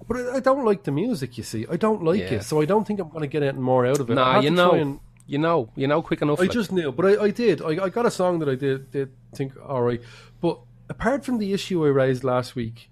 But 0.09 0.17
I, 0.17 0.37
I 0.37 0.41
don't 0.41 0.65
like 0.65 0.85
the 0.85 0.93
music, 0.93 1.37
you 1.37 1.45
see. 1.45 1.67
I 1.71 1.77
don't 1.77 2.03
like 2.03 2.21
Yeah. 2.21 2.35
it. 2.37 2.45
So 2.45 2.63
I 2.63 2.65
don't 2.65 2.87
think 2.87 3.01
I'm 3.01 3.11
going 3.11 3.21
to 3.21 3.27
get 3.27 3.43
anything 3.43 3.61
more 3.61 3.85
out 3.85 4.01
of 4.01 4.09
it. 4.09 4.15
Nah, 4.15 4.41
you 4.41 4.51
know, 4.51 4.99
you 5.31 5.39
know, 5.39 5.71
you 5.77 5.87
know, 5.87 6.03
quick 6.03 6.23
enough. 6.23 6.41
I 6.41 6.43
like. 6.43 6.51
just 6.51 6.73
knew, 6.73 6.91
but 6.91 7.07
I, 7.07 7.25
I 7.25 7.31
did. 7.31 7.63
I, 7.63 7.85
I 7.85 7.89
got 7.89 8.05
a 8.05 8.11
song 8.11 8.41
that 8.41 8.49
I 8.49 8.57
did 8.57 8.91
did 8.91 9.13
think 9.33 9.53
all 9.65 9.83
right. 9.83 10.03
But 10.41 10.59
apart 10.89 11.25
from 11.25 11.39
the 11.39 11.53
issue 11.53 11.87
I 11.87 11.89
raised 11.91 12.25
last 12.25 12.57
week, 12.57 12.91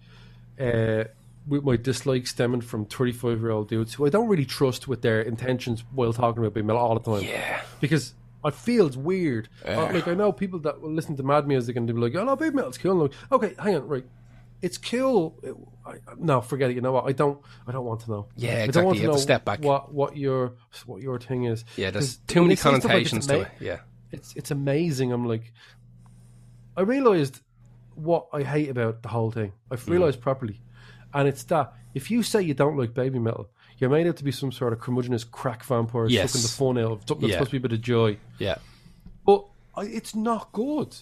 uh, 0.61 1.05
with 1.49 1.65
my 1.65 1.77
dislike 1.77 2.29
stemming 2.29 2.61
from 2.61 2.85
thirty 2.85 3.11
five 3.11 3.41
year 3.41 3.51
old 3.51 3.69
dudes 3.69 3.95
who 3.95 4.07
I 4.07 4.09
don't 4.09 4.29
really 4.29 4.45
trust 4.45 4.87
with 4.87 5.03
their 5.03 5.21
intentions 5.21 5.83
while 5.93 6.13
talking 6.13 6.41
about 6.41 6.55
being 6.55 6.71
all 6.71 6.97
the 6.97 7.19
time. 7.19 7.29
yeah, 7.29 7.63
because 7.81 8.15
it 8.45 8.55
feels 8.55 8.97
weird. 8.97 9.49
Uh, 9.67 9.91
like 9.93 10.07
I 10.07 10.15
know 10.15 10.31
people 10.31 10.61
that 10.61 10.81
will 10.81 10.93
listen 10.93 11.17
to 11.17 11.25
mad 11.25 11.49
music 11.49 11.75
and 11.75 11.89
they'll 11.89 11.97
be 11.97 12.03
like, 12.03 12.15
"Oh, 12.15 12.25
no, 12.25 12.37
baby 12.37 12.55
metal's 12.55 12.79
cool." 12.79 12.93
And 12.93 13.01
like, 13.01 13.13
okay, 13.33 13.55
hang 13.61 13.75
on, 13.75 13.89
right. 13.89 14.05
It's 14.61 14.79
cool. 14.79 15.39
It- 15.43 15.55
I, 15.87 15.95
no, 16.19 16.43
forget 16.43 16.71
it. 16.71 16.75
You 16.75 16.83
know 16.83 16.93
what? 16.93 17.07
I 17.07 17.13
don't. 17.13 17.41
I 17.67 17.73
don't 17.73 17.85
want 17.87 18.01
to 18.01 18.11
know. 18.11 18.29
Yeah, 18.37 18.51
I 18.51 18.53
exactly. 18.53 18.73
don't 18.73 18.85
want 18.85 18.97
You 18.97 19.01
to 19.03 19.07
have 19.07 19.13
know 19.13 19.17
to 19.17 19.23
step 19.23 19.45
back. 19.47 19.63
What 19.63 19.95
what 19.95 20.17
your 20.19 20.53
what 20.85 21.01
your 21.01 21.19
thing 21.19 21.45
is. 21.45 21.65
yeah. 21.77 21.91
there's 21.91 22.17
too 22.27 22.43
many 22.43 22.57
stuff 22.57 22.75
like 22.75 22.83
connotations 22.83 23.27
to 23.29 23.35
ama- 23.35 23.43
it. 23.45 23.49
Yeah, 23.61 23.79
It's 24.13 24.35
it's 24.37 24.51
amazing. 24.51 25.13
I'm 25.13 25.27
like, 25.27 25.53
I 26.77 26.83
realized 26.83 27.41
what 27.95 28.27
I 28.33 28.43
hate 28.43 28.69
about 28.69 29.03
the 29.03 29.09
whole 29.09 29.31
thing. 29.31 29.53
I've 29.71 29.83
Mm. 29.85 29.91
realized 29.93 30.21
properly, 30.21 30.61
and 31.15 31.27
it's 31.29 31.43
that 31.45 31.73
if 31.95 32.11
you 32.11 32.23
say 32.23 32.43
you 32.43 32.55
don't 32.55 32.77
like 32.77 32.93
baby 32.95 33.19
metal, 33.19 33.49
you're 33.79 33.91
made 33.91 34.07
out 34.07 34.17
to 34.19 34.25
be 34.25 34.33
some 34.33 34.53
sort 34.53 34.73
of 34.73 34.81
curmudgeonous 34.81 35.25
crack 35.31 35.65
vampire 35.65 36.07
Yes. 36.09 36.33
sucking 36.33 36.43
the 36.43 36.49
fun 36.49 36.85
out 36.85 36.93
of 36.93 37.01
something 37.09 37.23
that's 37.23 37.31
Yeah. 37.33 37.37
supposed 37.39 37.51
to 37.51 37.61
be 37.61 37.65
a 37.65 37.69
bit 37.69 37.73
of 37.73 37.81
joy. 37.83 38.19
yeah. 38.39 38.59
But 39.25 39.45
I, 39.75 39.83
it's 39.85 40.15
not 40.15 40.53
good. 40.53 40.95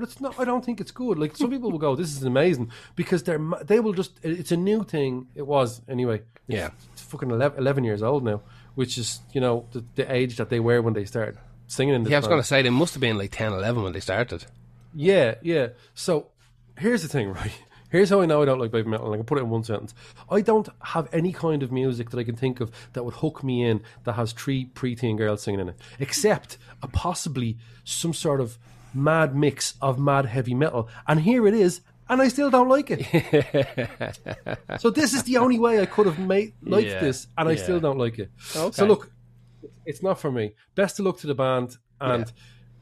But 0.00 0.08
it's 0.08 0.20
not. 0.20 0.40
I 0.40 0.44
don't 0.44 0.64
think 0.64 0.80
it's 0.80 0.90
good. 0.90 1.18
Like 1.18 1.36
some 1.36 1.50
people 1.50 1.70
will 1.70 1.78
go, 1.78 1.94
"This 1.94 2.16
is 2.16 2.22
amazing," 2.22 2.70
because 2.96 3.22
they're 3.24 3.40
they 3.62 3.80
will 3.80 3.92
just. 3.92 4.12
It's 4.22 4.50
a 4.50 4.56
new 4.56 4.82
thing. 4.82 5.26
It 5.34 5.46
was 5.46 5.82
anyway. 5.88 6.22
It's, 6.48 6.56
Yeah. 6.58 6.70
it's 6.92 7.02
fucking 7.02 7.30
11, 7.30 7.58
11 7.58 7.84
years 7.84 8.02
old 8.02 8.24
now, 8.24 8.40
which 8.76 8.96
is 8.96 9.20
you 9.34 9.40
know 9.42 9.66
the, 9.72 9.84
the 9.96 10.10
age 10.10 10.36
that 10.36 10.48
they 10.48 10.58
were 10.60 10.80
when 10.80 10.94
they 10.94 11.04
started 11.04 11.36
singing 11.66 11.94
in 11.94 12.02
this. 12.04 12.10
Yeah, 12.10 12.16
I 12.16 12.20
was 12.20 12.28
going 12.28 12.40
to 12.40 12.46
say 12.46 12.62
they 12.62 12.70
must 12.70 12.94
have 12.94 13.00
been 13.02 13.18
like 13.18 13.30
10, 13.32 13.52
11 13.52 13.82
when 13.82 13.92
they 13.92 14.00
started. 14.00 14.46
Yeah, 14.94 15.34
yeah. 15.42 15.68
So 15.94 16.28
here's 16.78 17.02
the 17.02 17.08
thing, 17.08 17.32
right? 17.34 17.52
Here's 17.90 18.08
how 18.08 18.20
I 18.20 18.26
know 18.26 18.40
I 18.40 18.44
don't 18.44 18.60
like 18.60 18.70
baby 18.70 18.88
metal. 18.88 19.06
and 19.06 19.14
I 19.14 19.18
can 19.18 19.26
put 19.26 19.38
it 19.38 19.42
in 19.42 19.50
one 19.50 19.64
sentence. 19.64 19.94
I 20.30 20.40
don't 20.42 20.68
have 20.80 21.08
any 21.12 21.32
kind 21.32 21.62
of 21.64 21.72
music 21.72 22.10
that 22.10 22.18
I 22.20 22.24
can 22.24 22.36
think 22.36 22.60
of 22.60 22.70
that 22.92 23.04
would 23.04 23.14
hook 23.14 23.42
me 23.42 23.64
in 23.64 23.82
that 24.04 24.12
has 24.12 24.32
three 24.32 24.70
preteen 24.74 25.18
girls 25.18 25.42
singing 25.42 25.58
in 25.60 25.68
it, 25.70 25.76
except 25.98 26.56
a 26.82 26.88
possibly 26.88 27.58
some 27.84 28.14
sort 28.14 28.40
of 28.40 28.58
mad 28.94 29.34
mix 29.36 29.74
of 29.80 29.98
mad 29.98 30.26
heavy 30.26 30.54
metal. 30.54 30.88
And 31.06 31.20
here 31.20 31.46
it 31.46 31.54
is, 31.54 31.80
and 32.08 32.20
I 32.20 32.28
still 32.28 32.50
don't 32.50 32.68
like 32.68 32.90
it. 32.90 33.00
so 34.78 34.90
this 34.90 35.14
is 35.14 35.22
the 35.24 35.36
only 35.38 35.58
way 35.58 35.80
I 35.80 35.86
could 35.86 36.06
have 36.06 36.18
made 36.18 36.54
liked 36.62 36.88
Yeah, 36.88 37.00
this, 37.00 37.26
and 37.38 37.48
I 37.48 37.52
yeah. 37.52 37.62
still 37.62 37.80
don't 37.80 37.98
like 37.98 38.18
it. 38.18 38.30
Okay. 38.54 38.74
So 38.74 38.84
look, 38.86 39.10
it's 39.86 40.02
not 40.02 40.20
for 40.20 40.30
me. 40.30 40.54
Best 40.74 40.98
of 40.98 41.06
luck 41.06 41.18
to 41.20 41.26
the 41.26 41.34
band 41.34 41.76
and 42.00 42.30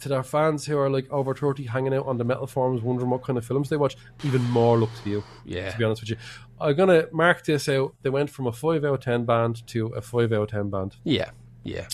to 0.00 0.08
their 0.08 0.22
fans 0.22 0.64
who 0.64 0.78
are 0.78 0.88
like 0.88 1.10
over 1.10 1.34
30 1.34 1.64
hanging 1.64 1.93
out 1.93 2.06
on 2.06 2.19
the 2.19 2.25
metal 2.25 2.46
forums 2.46 2.82
wondering 2.82 3.10
what 3.10 3.22
kind 3.25 3.37
of 3.37 3.44
films 3.44 3.69
they 3.69 3.76
watch. 3.76 3.96
Even 4.22 4.43
more 4.50 4.78
luck 4.78 4.90
to 5.02 5.10
you, 5.10 5.25
Yeah. 5.44 5.70
to 5.72 5.76
be 5.78 5.84
honest 5.84 6.02
with 6.02 6.10
you. 6.10 6.16
I'm 6.60 6.76
going 6.76 6.88
to 6.88 7.08
mark 7.12 7.44
this 7.44 7.69
out. 7.69 7.94
They 8.02 8.10
went 8.10 8.31
from 8.31 8.46
a 8.46 8.52
5 8.52 8.84
out 8.84 8.94
of 8.94 9.00
10 9.00 9.25
band 9.25 9.66
to 9.69 9.88
a 9.88 10.00
5 10.00 10.32
out 10.32 10.43
of 10.43 10.49
10 10.50 10.70
band. 10.70 10.96
Yeah, 11.05 11.31
yeah. 11.64 11.88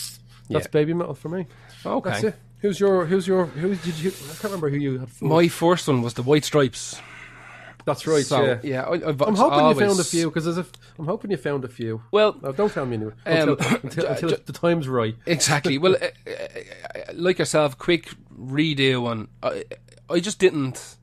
That's 0.49 0.67
baby 0.67 0.93
metal 0.93 1.15
for 1.15 1.29
me. 1.29 1.47
Okay. 1.83 2.33
Who's 2.65 2.79
your, 2.79 3.05
who's 3.05 3.27
your, 3.27 3.45
who 3.45 3.75
did 3.75 3.99
you, 3.99 4.09
I 4.09 4.27
can't 4.29 4.43
remember 4.45 4.71
who 4.71 4.77
you 4.77 4.97
had. 4.97 5.09
first. 5.09 5.21
My 5.21 5.47
first 5.47 5.87
one 5.87 6.01
was 6.01 6.15
the 6.15 6.23
White 6.23 6.43
Stripes. 6.43 6.99
That's 7.85 8.07
right, 8.07 8.25
So, 8.25 8.59
yeah. 8.63 8.81
I, 8.81 8.93
I've 8.93 9.21
I'm 9.21 9.35
hoping 9.35 9.59
always, 9.59 9.79
you 9.79 9.85
found 9.85 9.99
a 9.99 10.03
few 10.03 10.29
because 10.31 10.47
as 10.47 10.57
if 10.57 10.71
I'm 10.97 11.05
hoping 11.05 11.29
you 11.29 11.37
found 11.37 11.63
a 11.63 11.67
few. 11.67 12.01
Well, 12.09 12.31
don't 12.31 12.73
tell 12.73 12.87
me 12.87 12.95
anyway. 12.95 13.11
Um, 13.27 13.49
Until, 13.49 13.57
until, 13.83 14.05
until 14.07 14.29
the 14.43 14.51
time's 14.51 14.87
right. 14.87 15.15
Exactly. 15.27 15.77
Well, 15.77 15.95
uh, 16.01 16.07
uh, 16.27 17.01
like 17.13 17.37
yourself, 17.37 17.77
quick 17.77 18.09
redo 18.35 19.05
on. 19.05 19.27
I, 19.43 19.65
I 20.09 20.19
just 20.19 20.39
didn't. 20.39 20.97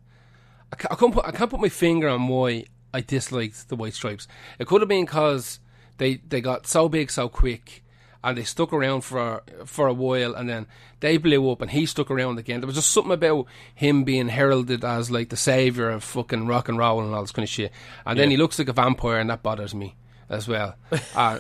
I 0.73 0.77
can't, 0.77 0.93
I 0.93 0.97
can't 0.97 1.15
put 1.15 1.25
I 1.25 1.31
can't 1.31 1.49
put 1.49 1.61
my 1.61 1.69
finger 1.69 2.09
on 2.09 2.27
why 2.27 2.65
I 2.93 3.03
disliked 3.03 3.69
the 3.69 3.77
White 3.77 3.95
Stripes. 3.95 4.27
It 4.59 4.67
could 4.67 4.81
have 4.81 4.89
been 4.89 5.05
because 5.05 5.61
they 5.99 6.17
they 6.17 6.41
got 6.41 6.67
so 6.67 6.89
big 6.89 7.09
so 7.13 7.29
quick, 7.29 7.82
and 8.25 8.39
they 8.39 8.45
stuck 8.45 8.73
around 8.73 9.03
for 9.03 9.43
for 9.65 9.87
a 9.87 9.93
while, 9.93 10.35
and 10.35 10.49
then 10.49 10.67
they 11.01 11.17
blew 11.17 11.51
up, 11.51 11.63
and 11.63 11.71
he 11.71 11.87
stuck 11.87 12.11
around 12.11 12.39
again. 12.39 12.61
There 12.61 12.67
was 12.67 12.77
just 12.77 12.91
something 12.91 13.13
about 13.13 13.47
him 13.75 14.05
being 14.05 14.29
heralded 14.29 14.85
as 14.85 15.11
like 15.11 15.29
the 15.29 15.37
savior 15.37 15.91
of 15.91 16.05
fucking 16.05 16.47
rock 16.47 16.69
and 16.69 16.79
roll 16.79 17.03
and 17.03 17.15
all 17.15 17.23
this 17.23 17.33
kind 17.33 17.45
of 17.45 17.51
shit, 17.51 17.73
and 18.07 18.19
then 18.19 18.31
he 18.31 18.37
looks 18.37 18.59
like 18.59 18.69
a 18.69 18.73
vampire, 18.73 19.19
and 19.19 19.31
that 19.31 19.43
bothers 19.43 19.75
me 19.75 19.95
as 20.29 20.49
well. 20.49 20.75
Uh, 21.15 21.39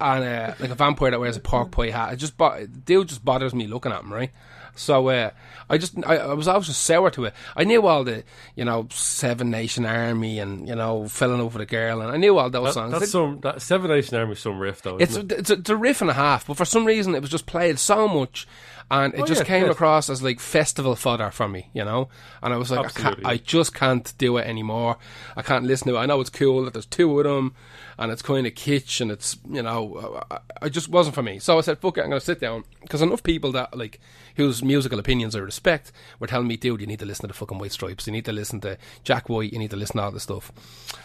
and 0.00 0.24
uh, 0.24 0.54
like 0.60 0.70
a 0.70 0.74
vampire 0.74 1.10
that 1.10 1.20
wears 1.20 1.36
a 1.36 1.40
pork 1.40 1.70
pie 1.70 1.90
hat. 1.90 2.12
It 2.12 2.16
just 2.16 2.36
bo- 2.36 2.66
dude 2.66 3.08
just 3.08 3.24
bothers 3.24 3.54
me 3.54 3.66
looking 3.66 3.92
at 3.92 4.02
him, 4.02 4.12
right? 4.12 4.30
So 4.78 5.08
uh, 5.08 5.30
I 5.70 5.78
just 5.78 5.94
I, 6.06 6.18
I 6.18 6.34
was 6.34 6.46
always 6.48 6.66
just 6.66 6.82
sour 6.82 7.10
to 7.12 7.24
it. 7.24 7.34
I 7.56 7.64
knew 7.64 7.86
all 7.86 8.04
the 8.04 8.24
you 8.56 8.64
know 8.66 8.88
Seven 8.90 9.50
Nation 9.50 9.86
Army 9.86 10.38
and 10.38 10.68
you 10.68 10.74
know 10.74 11.08
fell 11.08 11.32
in 11.32 11.40
love 11.40 11.54
with 11.54 11.62
a 11.62 11.66
girl, 11.66 12.02
and 12.02 12.12
I 12.12 12.18
knew 12.18 12.36
all 12.36 12.50
those 12.50 12.74
songs. 12.74 12.92
That's 12.92 13.04
It- 13.04 13.08
some 13.08 13.40
that 13.40 13.62
Seven 13.62 13.90
Nation 13.90 14.18
Army 14.18 14.34
some 14.34 14.58
riff 14.58 14.82
though. 14.82 14.98
it's 14.98 15.16
a, 15.16 15.20
it's, 15.20 15.50
a, 15.50 15.54
it's 15.54 15.70
a 15.70 15.76
riff 15.76 16.02
and 16.02 16.10
a 16.10 16.14
half, 16.14 16.46
but 16.46 16.58
for 16.58 16.66
some 16.66 16.84
reason 16.84 17.14
it 17.14 17.22
was 17.22 17.30
just 17.30 17.46
played 17.46 17.78
so 17.78 18.06
much, 18.06 18.46
and 18.90 19.14
it 19.14 19.20
Oh, 19.22 19.26
just 19.26 19.40
yeah, 19.40 19.46
came 19.46 19.62
yes. 19.64 19.72
across 19.72 20.08
as 20.08 20.22
like 20.22 20.38
festival 20.38 20.94
fodder 20.94 21.30
for 21.30 21.48
me, 21.48 21.70
you 21.72 21.84
know. 21.84 22.08
And 22.42 22.54
I 22.54 22.56
was 22.56 22.70
like, 22.70 22.80
I, 22.80 22.84
Absolutely. 22.84 23.24
I 23.24 23.36
just 23.38 23.74
can't 23.74 24.12
do 24.18 24.36
it 24.36 24.46
anymore. 24.46 24.96
I 25.36 25.42
can't 25.42 25.64
listen 25.64 25.88
to 25.88 25.96
it. 25.96 26.00
I 26.00 26.06
know 26.06 26.20
it's 26.20 26.30
cool 26.30 26.64
that 26.64 26.72
there's 26.72 26.86
two 26.86 27.18
of 27.18 27.24
them, 27.24 27.54
and 27.98 28.12
it's 28.12 28.22
kind 28.22 28.46
of 28.46 28.54
kitsch, 28.54 29.00
and 29.00 29.10
it's 29.10 29.36
you 29.50 29.62
know, 29.62 30.22
I, 30.30 30.38
I 30.62 30.68
just 30.68 30.88
wasn't 30.88 31.14
for 31.14 31.22
me. 31.22 31.38
So 31.40 31.58
I 31.58 31.62
said, 31.62 31.78
fuck 31.78 31.98
it, 31.98 32.02
I'm 32.02 32.10
gonna 32.10 32.20
sit 32.20 32.40
down 32.40 32.64
because 32.82 33.02
enough 33.02 33.22
people 33.22 33.52
that 33.52 33.76
like 33.76 34.00
whose 34.36 34.62
musical 34.62 34.98
opinions 34.98 35.34
I 35.34 35.38
respect 35.40 35.90
were 36.20 36.26
telling 36.26 36.46
me, 36.46 36.56
dude, 36.56 36.80
you 36.80 36.86
need 36.86 36.98
to 37.00 37.06
listen 37.06 37.22
to 37.22 37.28
the 37.28 37.34
fucking 37.34 37.58
White 37.58 37.72
Stripes. 37.72 38.06
You 38.06 38.12
need 38.12 38.26
to 38.26 38.32
listen 38.32 38.60
to 38.60 38.76
Jack 39.02 39.28
White. 39.28 39.52
You 39.52 39.58
need 39.58 39.70
to 39.70 39.76
listen 39.76 39.96
to 39.96 40.02
all 40.02 40.10
this 40.12 40.24
stuff. 40.24 40.52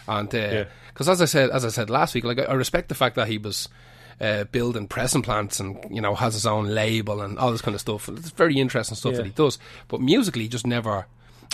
And 0.06 0.28
because 0.30 1.08
uh, 1.08 1.12
as 1.12 1.22
I 1.22 1.24
said, 1.24 1.50
as 1.50 1.64
I 1.64 1.68
said 1.70 1.90
last 1.90 2.14
week, 2.14 2.24
like 2.24 2.38
I, 2.38 2.44
I 2.44 2.54
respect 2.54 2.88
the 2.90 2.94
fact 2.94 3.16
that 3.16 3.28
he 3.28 3.38
was. 3.38 3.68
Uh, 4.22 4.44
building 4.44 4.86
pressing 4.86 5.20
plants 5.20 5.58
and 5.58 5.84
you 5.90 6.00
know 6.00 6.14
has 6.14 6.34
his 6.34 6.46
own 6.46 6.66
label 6.66 7.20
and 7.22 7.36
all 7.40 7.50
this 7.50 7.60
kind 7.60 7.74
of 7.74 7.80
stuff. 7.80 8.08
It's 8.08 8.30
very 8.30 8.56
interesting 8.60 8.94
stuff 8.96 9.12
Yeah. 9.12 9.16
that 9.18 9.26
he 9.26 9.32
does, 9.32 9.58
but 9.88 10.00
musically, 10.00 10.42
he 10.44 10.48
just 10.48 10.64
never 10.64 11.06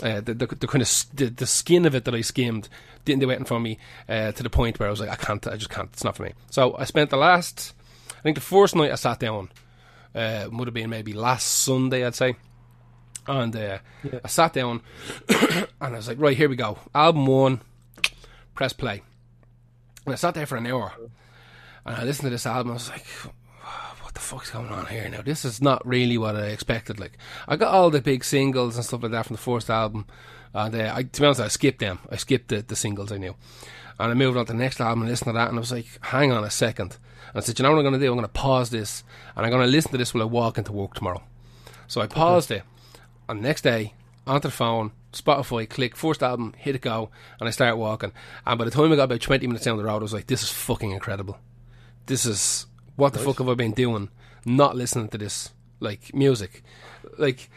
uh, 0.02 0.20
the, 0.20 0.34
the, 0.34 0.46
the 0.46 0.66
kind 0.66 0.82
of 0.82 1.04
the, 1.14 1.30
the 1.30 1.46
skin 1.46 1.87
of 1.87 1.94
it 1.94 2.04
that 2.04 2.14
I 2.14 2.20
skimmed 2.20 2.68
didn't 3.06 3.20
do 3.20 3.30
anything 3.30 3.46
for 3.46 3.58
me 3.58 3.78
uh, 4.06 4.32
to 4.32 4.42
the 4.42 4.50
point 4.50 4.78
where 4.78 4.87
I 4.87 4.90
was 4.90 5.00
like, 5.00 5.08
I 5.08 5.16
can't, 5.16 5.46
I 5.46 5.56
just 5.56 5.70
can't. 5.70 5.88
It's 5.94 6.04
not 6.04 6.14
for 6.14 6.25
me. 6.25 6.32
So 6.50 6.76
I 6.76 6.84
spent 6.84 7.08
the 7.08 7.16
last, 7.16 7.72
I 8.18 8.20
think 8.20 8.34
the 8.34 8.42
first 8.42 8.76
night 8.76 8.92
I 8.92 8.96
sat 8.96 9.18
down 9.18 9.48
uh, 10.14 10.48
would 10.52 10.68
have 10.68 10.75
been 10.75 10.90
maybe 10.90 11.14
last 11.14 11.48
Sunday, 11.64 12.04
I'd 12.04 12.14
say, 12.14 12.37
and 13.26 13.56
uh, 13.56 13.78
I 14.22 14.28
sat 14.28 14.52
down 14.52 14.82
and 15.30 15.66
I 15.80 15.90
was 15.96 16.06
like, 16.08 16.20
right, 16.20 16.37
here 16.37 16.50
we 16.50 16.56
go, 16.56 16.78
album 16.94 17.25
one, 17.25 17.60
press 18.54 18.75
play, 18.75 19.02
and 20.04 20.12
I 20.12 20.16
sat 20.16 20.34
there 20.34 20.44
for 20.46 20.56
an 20.56 20.66
hour 20.66 20.92
and 21.88 21.97
I 21.97 22.04
listened 22.04 22.26
to 22.26 22.30
this 22.30 22.45
album. 22.45 22.73
I 22.73 22.75
was 22.75 22.90
like, 22.90 23.07
what 24.02 24.12
the 24.12 24.21
fuck's 24.21 24.50
going 24.50 24.68
on 24.68 24.87
here 24.87 25.09
now? 25.09 25.23
This 25.23 25.47
is 25.47 25.62
not 25.62 25.87
really 25.87 26.18
what 26.18 26.37
I 26.37 26.49
expected. 26.49 27.00
Like, 27.00 27.16
I 27.49 27.57
got 27.57 27.73
all 27.73 27.88
the 27.88 28.02
big 28.02 28.25
singles 28.25 28.76
and 28.76 28.85
stuff 28.85 29.02
like 29.02 29.12
that 29.12 29.25
from 29.25 29.37
the 29.37 29.42
first 29.42 29.71
album, 29.71 30.07
and 30.52 30.75
uh, 30.75 30.92
I, 30.95 31.04
to 31.04 31.21
be 31.21 31.26
honest, 31.26 31.40
I 31.40 31.49
skipped 31.49 31.80
them. 31.80 31.99
I 32.11 32.16
skipped 32.16 32.49
the, 32.49 32.61
the 32.61 32.76
singles 32.76 33.11
I 33.11 33.16
knew, 33.16 33.35
and 33.99 34.11
I 34.11 34.14
moved 34.14 34.37
on 34.37 34.45
to 34.47 34.52
the 34.52 34.59
next 34.59 34.83
album 34.83 35.02
and 35.02 35.11
listened 35.11 35.28
to 35.28 35.33
that, 35.33 35.49
and 35.49 35.57
I 35.57 35.61
was 35.61 35.73
like, 35.73 35.87
hang 36.02 36.30
on 36.30 36.45
a 36.45 36.50
second. 36.50 36.99
And 37.28 37.37
I 37.37 37.40
said, 37.40 37.59
you 37.59 37.62
know 37.62 37.71
what 37.71 37.78
I'm 37.78 37.85
going 37.85 37.95
to 37.95 38.00
do? 38.00 38.12
I'm 38.12 38.18
going 38.18 38.28
to 38.28 38.33
pause 38.33 38.68
this, 38.68 39.02
and 39.35 39.47
I'm 39.47 39.50
going 39.50 39.64
to 39.64 39.73
listen 39.73 39.90
to 39.92 39.99
this 39.99 40.12
while 40.12 40.25
I 40.25 40.26
walk 40.26 40.59
into 40.59 40.73
work 40.73 40.92
tomorrow. 40.92 41.23
So 41.87 42.02
I 42.02 42.07
paused 42.07 42.50
it, 42.50 42.64
and 43.30 43.40
next 43.40 43.62
day, 43.62 43.95
onto 44.26 44.49
the 44.49 44.52
phone, 44.52 44.92
Spotify, 45.14 45.66
click, 45.66 45.97
first 45.97 46.23
album, 46.23 46.52
hit 46.59 46.75
it 46.75 46.83
go, 46.83 47.09
and 47.40 47.49
I 47.49 47.50
start 47.50 47.78
walking. 47.78 48.12
And 48.47 48.59
by 48.59 48.66
the 48.66 48.71
time 48.71 48.92
I 48.92 48.97
got 48.97 49.04
about 49.04 49.23
20 49.23 49.47
minutes 49.47 49.64
down 49.64 49.78
the 49.78 49.85
road, 49.85 50.00
I 50.00 50.02
was 50.02 50.12
like, 50.12 50.26
this 50.26 50.42
is 50.42 50.50
fucking 50.50 50.90
incredible 50.90 51.38
this 52.08 52.26
is 52.26 52.66
what 52.96 53.12
the 53.12 53.20
fuck 53.20 53.38
have 53.38 53.48
I 53.48 53.54
been 53.54 53.72
doing? 53.72 54.08
Not 54.44 54.76
listening 54.76 55.08
to 55.10 55.18
this 55.18 55.52
like 55.80 56.14
music. 56.14 56.62
Like 57.16 57.48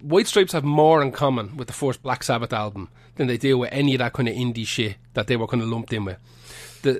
White 0.00 0.26
Stripes 0.26 0.52
have 0.52 0.64
more 0.64 1.02
in 1.02 1.12
common 1.12 1.56
with 1.56 1.68
the 1.68 1.74
first 1.74 2.02
Black 2.02 2.24
Sabbath 2.24 2.52
album 2.52 2.88
than 3.14 3.28
they 3.28 3.36
do 3.36 3.58
with 3.58 3.70
any 3.72 3.94
of 3.94 4.00
that 4.00 4.12
kind 4.12 4.28
of 4.28 4.34
indie 4.34 4.66
shit 4.66 4.96
that 5.14 5.28
they 5.28 5.36
were 5.36 5.46
kind 5.46 5.62
of 5.62 5.68
lumped 5.68 5.92
in 5.92 6.04
with. 6.04 6.18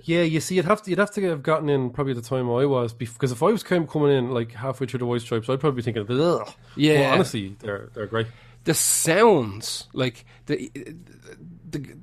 Yeah, 0.04 0.22
you 0.22 0.38
see, 0.38 0.54
you'd 0.54 0.66
have 0.66 0.82
to 0.82 0.90
you'd 0.90 1.00
have 1.00 1.10
to 1.12 1.22
have 1.22 1.42
gotten 1.42 1.68
in 1.68 1.90
probably 1.90 2.12
the 2.12 2.22
time 2.22 2.48
I 2.48 2.64
was 2.66 2.92
because 2.92 3.32
if 3.32 3.42
I 3.42 3.46
was 3.46 3.64
kind 3.64 3.82
of 3.82 3.90
coming 3.90 4.12
in 4.12 4.30
like 4.30 4.52
halfway 4.52 4.86
through 4.86 5.00
the 5.00 5.06
White 5.06 5.22
Stripes, 5.22 5.48
I'd 5.48 5.58
probably 5.58 5.78
be 5.78 5.82
thinking, 5.82 6.06
Ugh. 6.08 6.54
Yeah. 6.76 7.10
But 7.10 7.14
honestly, 7.14 7.56
they're 7.58 7.88
they're 7.92 8.06
great. 8.06 8.28
The 8.64 8.74
sounds, 8.74 9.88
like 9.92 10.24
the, 10.46 10.70
the 11.68 11.96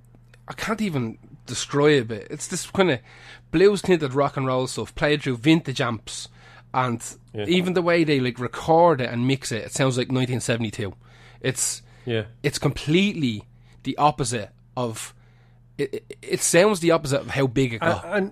I 0.50 0.54
can't 0.54 0.82
even 0.82 1.18
describe 1.46 2.12
it. 2.12 2.28
It's 2.30 2.48
this 2.48 2.70
kind 2.70 2.92
of 2.92 3.00
blues 3.52 3.82
tinted 3.82 4.14
rock 4.14 4.38
and 4.38 4.46
roll 4.46 4.68
stuff 4.68 4.94
played 4.96 5.22
through 5.24 5.38
vintage 5.38 5.82
amps, 5.82 6.28
and 6.74 7.04
Yeah. 7.34 7.46
even 7.48 7.74
the 7.74 7.82
way 7.82 8.04
they 8.04 8.20
like 8.20 8.40
record 8.40 9.02
it 9.02 9.10
and 9.10 9.26
mix 9.28 9.52
it, 9.52 9.66
it 9.66 9.72
sounds 9.74 9.98
like 9.98 10.08
1972. 10.12 10.94
It's 11.42 11.82
Yeah, 12.06 12.24
it's 12.44 12.60
completely 12.60 13.44
the 13.84 13.98
opposite 13.98 14.52
of 14.76 15.14
it, 15.78 15.94
it, 16.10 16.18
it 16.22 16.42
sounds 16.42 16.80
the 16.82 16.92
opposite 16.92 17.22
of 17.22 17.30
how 17.30 17.48
big 17.48 17.74
it 17.74 17.82
and, 17.82 17.94
got. 17.94 18.06
and 18.06 18.32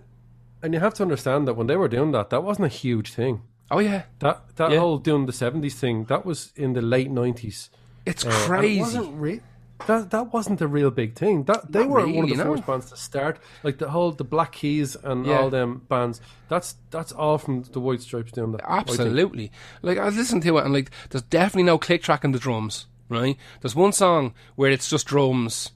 and 0.62 0.74
you 0.74 0.80
have 0.80 0.94
to 0.96 1.04
understand 1.04 1.48
that 1.48 1.54
when 1.56 1.68
they 1.68 1.76
were 1.78 1.88
doing 1.88 2.12
that, 2.12 2.30
that 2.32 2.44
wasn't 2.44 2.66
a 2.66 2.70
huge 2.70 3.14
thing. 3.14 3.42
oh 3.72 3.80
yeah, 3.80 4.04
That 4.20 4.56
that 4.58 4.72
Yeah. 4.72 4.80
whole 4.80 4.98
doing 4.98 5.26
the 5.26 5.34
seventies 5.34 5.76
thing, 5.76 6.06
that 6.06 6.26
was 6.26 6.52
in 6.56 6.74
the 6.74 6.82
late 6.82 7.10
nineties. 7.12 7.70
it's 8.06 8.26
Uh, 8.26 8.30
and 8.30 8.38
It 8.38 8.48
crazy. 8.48 8.80
wasn't 8.82 9.20
re- 9.22 9.42
that 9.86 10.10
that 10.12 10.34
wasn't 10.34 10.60
a 10.62 10.68
real 10.68 10.90
big 10.90 11.14
thing. 11.16 11.44
That 11.44 11.72
they 11.72 11.82
Not 11.82 11.90
were 11.90 12.08
one 12.08 12.24
of 12.24 12.30
the 12.38 12.44
no. 12.44 12.56
first 12.56 12.66
bands 12.66 12.90
to 12.90 12.98
start, 12.98 13.40
like 13.64 13.78
the 13.78 13.90
whole 13.90 14.12
the 14.12 14.24
Black 14.24 14.54
Keys 14.54 14.96
and 15.04 15.26
Yeah. 15.26 15.40
all 15.40 15.50
them 15.50 15.84
bands. 15.88 16.20
That's 16.50 16.76
that's 16.90 17.12
all 17.12 17.38
from 17.38 17.64
the 17.64 17.80
White 17.80 18.02
Stripes 18.02 18.32
doing 18.32 18.54
that. 18.54 18.68
I. 18.68 18.80
Absolutely. 18.80 19.52
Like 19.84 19.98
I 20.00 20.10
listened 20.10 20.42
to 20.44 20.58
it 20.58 20.64
and 20.66 20.74
like 20.74 20.90
there's 21.10 21.22
definitely 21.24 21.64
no 21.64 21.78
click 21.78 22.02
track 22.02 22.24
in 22.24 22.32
the 22.32 22.40
drums, 22.40 22.88
right? 23.10 23.38
There's 23.62 23.76
one 23.76 23.92
song 23.92 24.34
where 24.56 24.72
it's 24.72 24.90
just 24.90 25.06
drums 25.08 25.72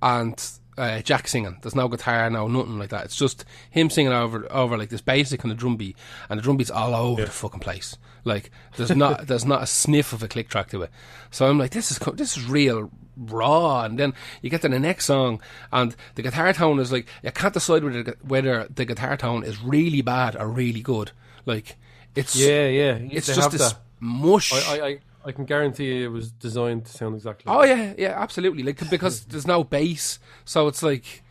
and 0.00 0.42
uh, 0.78 1.00
Jack 1.02 1.28
singing. 1.28 1.58
There's 1.62 1.74
no 1.74 1.88
guitar, 1.88 2.28
no 2.30 2.48
nothing 2.48 2.78
like 2.78 2.90
that. 2.90 3.04
It's 3.04 3.16
just 3.16 3.44
him 3.70 3.90
singing 3.90 4.12
over 4.12 4.46
over 4.50 4.78
like 4.78 4.88
this 4.88 5.00
basic 5.00 5.40
kind 5.40 5.52
of 5.52 5.58
drum 5.58 5.76
beat, 5.76 5.96
and 6.28 6.38
the 6.38 6.42
drum 6.42 6.56
beat's 6.56 6.70
all 6.70 6.94
over 6.94 7.24
the 7.24 7.30
fucking 7.30 7.60
place. 7.60 7.96
Like 8.24 8.50
there's 8.76 8.94
not 8.94 9.26
there's 9.26 9.44
not 9.44 9.62
a 9.62 9.66
sniff 9.66 10.12
of 10.12 10.22
a 10.22 10.28
click 10.28 10.48
track 10.48 10.70
to 10.70 10.82
it. 10.82 10.90
So 11.30 11.46
I'm 11.46 11.58
like, 11.58 11.72
this 11.72 11.90
is 11.90 11.98
this 12.14 12.36
is 12.36 12.48
real 12.48 12.90
raw. 13.16 13.82
And 13.84 13.98
then 13.98 14.14
you 14.40 14.50
get 14.50 14.62
to 14.62 14.68
the 14.68 14.78
next 14.78 15.06
song, 15.06 15.40
and 15.72 15.94
the 16.14 16.22
guitar 16.22 16.52
tone 16.52 16.78
is 16.78 16.92
like 16.92 17.06
you 17.22 17.30
can't 17.32 17.54
decide 17.54 17.84
whether 17.84 18.02
the, 18.02 18.16
whether 18.22 18.66
the 18.68 18.84
guitar 18.84 19.16
tone 19.16 19.44
is 19.44 19.60
really 19.60 20.02
bad 20.02 20.36
or 20.36 20.48
really 20.48 20.80
good. 20.80 21.12
Like 21.44 21.76
it's 22.14 22.36
Yeah, 22.36 22.68
yeah. 22.68 22.98
it's 23.10 23.26
just 23.26 23.50
this 23.50 23.72
that. 23.72 23.80
mush. 24.00 24.52
I, 24.52 24.76
I, 24.76 24.86
I, 24.86 24.98
I 25.24 25.32
can 25.32 25.44
guarantee 25.44 26.02
it 26.02 26.08
was 26.08 26.30
designed 26.30 26.86
to 26.86 26.92
sound 26.92 27.14
exactly. 27.14 27.44
oh 27.46 27.62
yeah, 27.64 27.94
yeah, 27.96 28.20
absolutely. 28.20 28.62
Like 28.62 28.90
because 28.90 29.24
there's 29.26 29.46
no 29.46 29.64
bass, 29.64 30.18
so 30.44 30.68
it's 30.68 30.82
like, 30.82 31.22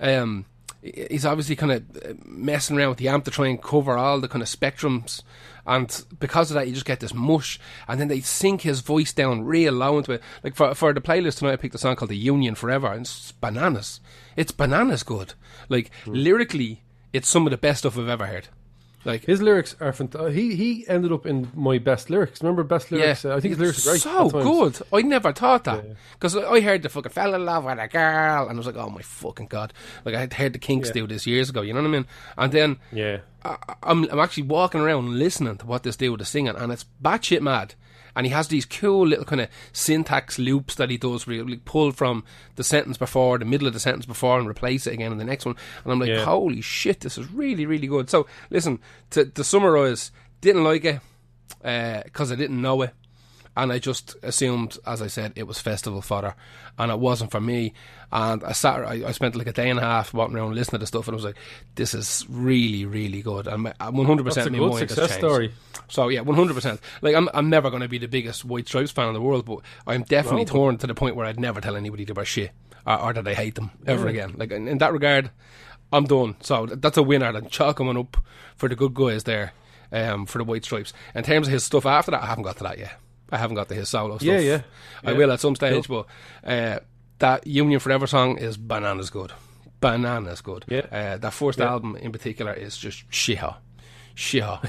um, 0.00 0.46
he's 0.82 1.24
obviously 1.24 1.56
kind 1.56 1.72
of 1.72 2.26
messing 2.26 2.76
around 2.76 2.90
with 2.90 2.98
the 2.98 3.08
amp 3.08 3.24
to 3.24 3.30
try 3.30 3.46
and 3.46 3.62
cover 3.62 3.96
all 3.96 4.20
the 4.20 4.28
kind 4.28 4.42
of 4.42 4.48
spectrums, 4.48 5.22
and 5.66 6.04
because 6.18 6.50
of 6.50 6.54
that, 6.54 6.66
you 6.68 6.74
just 6.74 6.86
get 6.86 7.00
this 7.00 7.14
mush. 7.14 7.58
And 7.88 8.00
then 8.00 8.08
they 8.08 8.20
sink 8.20 8.62
his 8.62 8.80
voice 8.80 9.12
down 9.12 9.44
real 9.44 9.72
low 9.72 9.98
into 9.98 10.12
it. 10.12 10.22
Like 10.42 10.54
for 10.54 10.74
for 10.74 10.92
the 10.92 11.00
playlist 11.00 11.38
tonight, 11.38 11.52
I 11.52 11.56
picked 11.56 11.74
a 11.74 11.78
song 11.78 11.96
called 11.96 12.10
"The 12.10 12.16
Union 12.16 12.54
Forever," 12.54 12.92
and 12.92 13.02
it's 13.02 13.32
bananas. 13.32 14.00
It's 14.36 14.52
bananas 14.52 15.02
good. 15.02 15.34
Like 15.68 15.90
lyrically, 16.06 16.82
it's 17.12 17.28
some 17.28 17.46
of 17.46 17.50
the 17.50 17.56
best 17.56 17.80
stuff 17.80 17.98
I've 17.98 18.08
ever 18.08 18.26
heard. 18.26 18.48
Like 19.06 19.24
His 19.24 19.40
lyrics 19.40 19.76
are 19.80 19.92
fantastic. 19.92 20.34
He 20.34 20.56
he 20.56 20.84
ended 20.88 21.12
up 21.12 21.24
in 21.26 21.48
my 21.54 21.78
best 21.78 22.10
lyrics. 22.10 22.42
Remember 22.42 22.64
best 22.64 22.90
lyrics? 22.90 23.24
Uh, 23.24 23.36
I 23.36 23.40
think 23.40 23.50
his 23.52 23.58
lyrics 23.60 23.86
are 23.86 23.90
great. 23.90 24.00
So 24.02 24.28
good. 24.30 24.78
I 24.92 25.02
never 25.02 25.32
thought 25.32 25.64
that 25.64 25.84
because 26.14 26.36
I 26.36 26.60
heard 26.60 26.82
the 26.82 26.88
fucking 26.88 27.12
fell 27.12 27.32
in 27.34 27.44
love 27.44 27.64
with 27.64 27.78
a 27.78 27.88
girl, 27.88 28.48
and 28.48 28.56
I 28.56 28.58
was 28.58 28.66
like, 28.66 28.76
oh 28.76 28.90
my 28.90 29.02
fucking 29.02 29.46
god! 29.46 29.72
Like 30.04 30.14
I 30.16 30.20
had 30.20 30.34
heard 30.34 30.52
the 30.52 30.58
Kinks 30.58 30.90
do 30.90 31.06
this 31.06 31.26
years 31.26 31.48
ago. 31.50 31.62
You 31.62 31.72
know 31.72 31.80
what 31.82 31.88
I 31.88 31.92
mean? 31.92 32.06
And 32.36 32.52
then 32.52 32.76
Yeah. 32.92 33.18
I, 33.44 33.56
I'm 33.82 34.04
I'm 34.10 34.18
actually 34.18 34.42
walking 34.44 34.80
around 34.80 35.18
listening 35.18 35.56
to 35.58 35.66
what 35.66 35.84
this 35.84 35.96
dude 35.96 36.20
is 36.20 36.28
singing, 36.28 36.56
and 36.56 36.72
it's 36.72 36.84
batshit 37.00 37.40
mad. 37.42 37.74
And 38.16 38.26
he 38.26 38.32
has 38.32 38.48
these 38.48 38.64
cool 38.64 39.06
little 39.06 39.24
kind 39.24 39.42
of 39.42 39.48
syntax 39.72 40.38
loops 40.38 40.74
that 40.76 40.90
he 40.90 40.96
does, 40.96 41.26
where 41.26 41.36
he 41.36 41.42
like 41.42 41.64
pull 41.64 41.92
from 41.92 42.24
the 42.56 42.64
sentence 42.64 42.96
before, 42.96 43.38
the 43.38 43.44
middle 43.44 43.68
of 43.68 43.74
the 43.74 43.78
sentence 43.80 44.06
before, 44.06 44.38
and 44.38 44.48
replace 44.48 44.86
it 44.86 44.94
again 44.94 45.12
in 45.12 45.18
the 45.18 45.24
next 45.24 45.44
one. 45.46 45.54
And 45.84 45.92
I'm 45.92 46.00
like, 46.00 46.08
Yeah. 46.08 46.24
holy 46.24 46.62
shit, 46.62 47.00
this 47.00 47.18
is 47.18 47.30
really, 47.30 47.66
really 47.66 47.86
good. 47.86 48.10
So 48.10 48.26
listen, 48.50 48.80
to, 49.10 49.26
to 49.26 49.44
summarise, 49.44 50.10
didn't 50.40 50.64
like 50.64 50.84
it 50.84 51.00
uh, 51.62 52.02
because 52.04 52.32
I 52.32 52.34
didn't 52.34 52.60
know 52.60 52.82
it. 52.82 52.94
And 53.56 53.72
I 53.72 53.78
just 53.78 54.16
assumed, 54.22 54.76
as 54.86 55.00
I 55.00 55.06
said, 55.06 55.32
it 55.34 55.44
was 55.44 55.58
festival 55.58 56.02
fodder, 56.02 56.34
and 56.78 56.92
it 56.92 56.98
wasn't 56.98 57.30
for 57.30 57.40
me. 57.40 57.72
And 58.12 58.44
I 58.44 58.52
sat, 58.52 58.80
I, 58.84 59.06
I 59.06 59.12
spent 59.12 59.34
like 59.34 59.46
a 59.46 59.52
day 59.52 59.70
and 59.70 59.78
a 59.78 59.82
half 59.82 60.12
walking 60.12 60.36
around 60.36 60.54
listening 60.54 60.80
to 60.80 60.86
stuff, 60.86 61.08
and 61.08 61.14
I 61.14 61.16
was 61.16 61.24
like, 61.24 61.36
"This 61.74 61.94
is 61.94 62.26
really, 62.28 62.84
really 62.84 63.22
good." 63.22 63.46
And 63.46 63.72
I'm 63.80 63.96
one 63.96 64.06
hundred 64.06 64.24
percent, 64.26 64.48
a 64.48 64.50
my 64.50 64.58
good 64.58 64.68
mind 64.72 64.88
success 64.90 65.08
changed. 65.10 65.20
story. 65.26 65.52
So 65.88 66.08
yeah, 66.08 66.20
100. 66.20 66.52
percent 66.54 66.80
Like 67.00 67.14
I'm, 67.14 67.28
I'm 67.32 67.48
never 67.48 67.70
going 67.70 67.82
to 67.82 67.88
be 67.88 67.98
the 67.98 68.08
biggest 68.08 68.44
White 68.44 68.68
Stripes 68.68 68.90
fan 68.90 69.08
in 69.08 69.14
the 69.14 69.20
world, 69.22 69.46
but 69.46 69.60
I'm 69.86 70.02
definitely 70.02 70.44
but- 70.44 70.52
torn 70.52 70.78
to 70.78 70.86
the 70.86 70.94
point 70.94 71.16
where 71.16 71.26
I'd 71.26 71.40
never 71.40 71.60
tell 71.60 71.76
anybody 71.76 72.04
about 72.08 72.26
shit 72.26 72.50
or, 72.86 73.00
or 73.00 73.12
that 73.14 73.26
I 73.26 73.34
hate 73.34 73.54
them 73.54 73.70
ever 73.86 74.06
again. 74.08 74.34
Like 74.36 74.50
in, 74.50 74.68
in 74.68 74.78
that 74.78 74.92
regard, 74.92 75.30
I'm 75.92 76.04
done. 76.04 76.36
So 76.40 76.66
that's 76.66 76.96
a 76.98 77.02
winner. 77.02 77.26
And 77.34 77.50
chalk 77.50 77.80
him 77.80 77.96
up 77.96 78.16
for 78.56 78.68
the 78.68 78.76
good 78.76 78.94
guys 78.94 79.24
there, 79.24 79.52
um, 79.92 80.26
for 80.26 80.38
the 80.38 80.44
White 80.44 80.64
Stripes. 80.64 80.92
In 81.14 81.22
terms 81.24 81.46
of 81.46 81.52
his 81.52 81.64
stuff 81.64 81.86
after 81.86 82.10
that, 82.10 82.22
I 82.22 82.26
haven't 82.26 82.44
got 82.44 82.56
to 82.58 82.64
that 82.64 82.78
yet. 82.78 82.98
I 83.30 83.38
haven't 83.38 83.56
got 83.56 83.68
to 83.68 83.74
his 83.74 83.88
solo 83.88 84.18
stuff. 84.18 84.26
Yeah, 84.26 84.38
yeah. 84.38 84.60
I 85.04 85.10
Yeah. 85.12 85.16
will 85.18 85.32
at 85.32 85.40
some 85.40 85.54
stage, 85.56 85.88
but 85.88 86.06
uh, 86.44 86.78
that 87.18 87.46
Union 87.46 87.80
Forever 87.80 88.06
song 88.06 88.38
is 88.38 88.56
bananas 88.56 89.10
good. 89.10 89.32
Bananas 89.80 90.40
good. 90.40 90.64
Yeah. 90.68 90.86
Uh, 90.92 91.16
that 91.18 91.32
first 91.32 91.58
Yeah. 91.58 91.70
album 91.70 91.96
in 91.96 92.12
particular 92.12 92.52
is 92.52 92.76
just 92.76 93.08
shiha. 93.10 93.56
Shiha. 94.14 94.60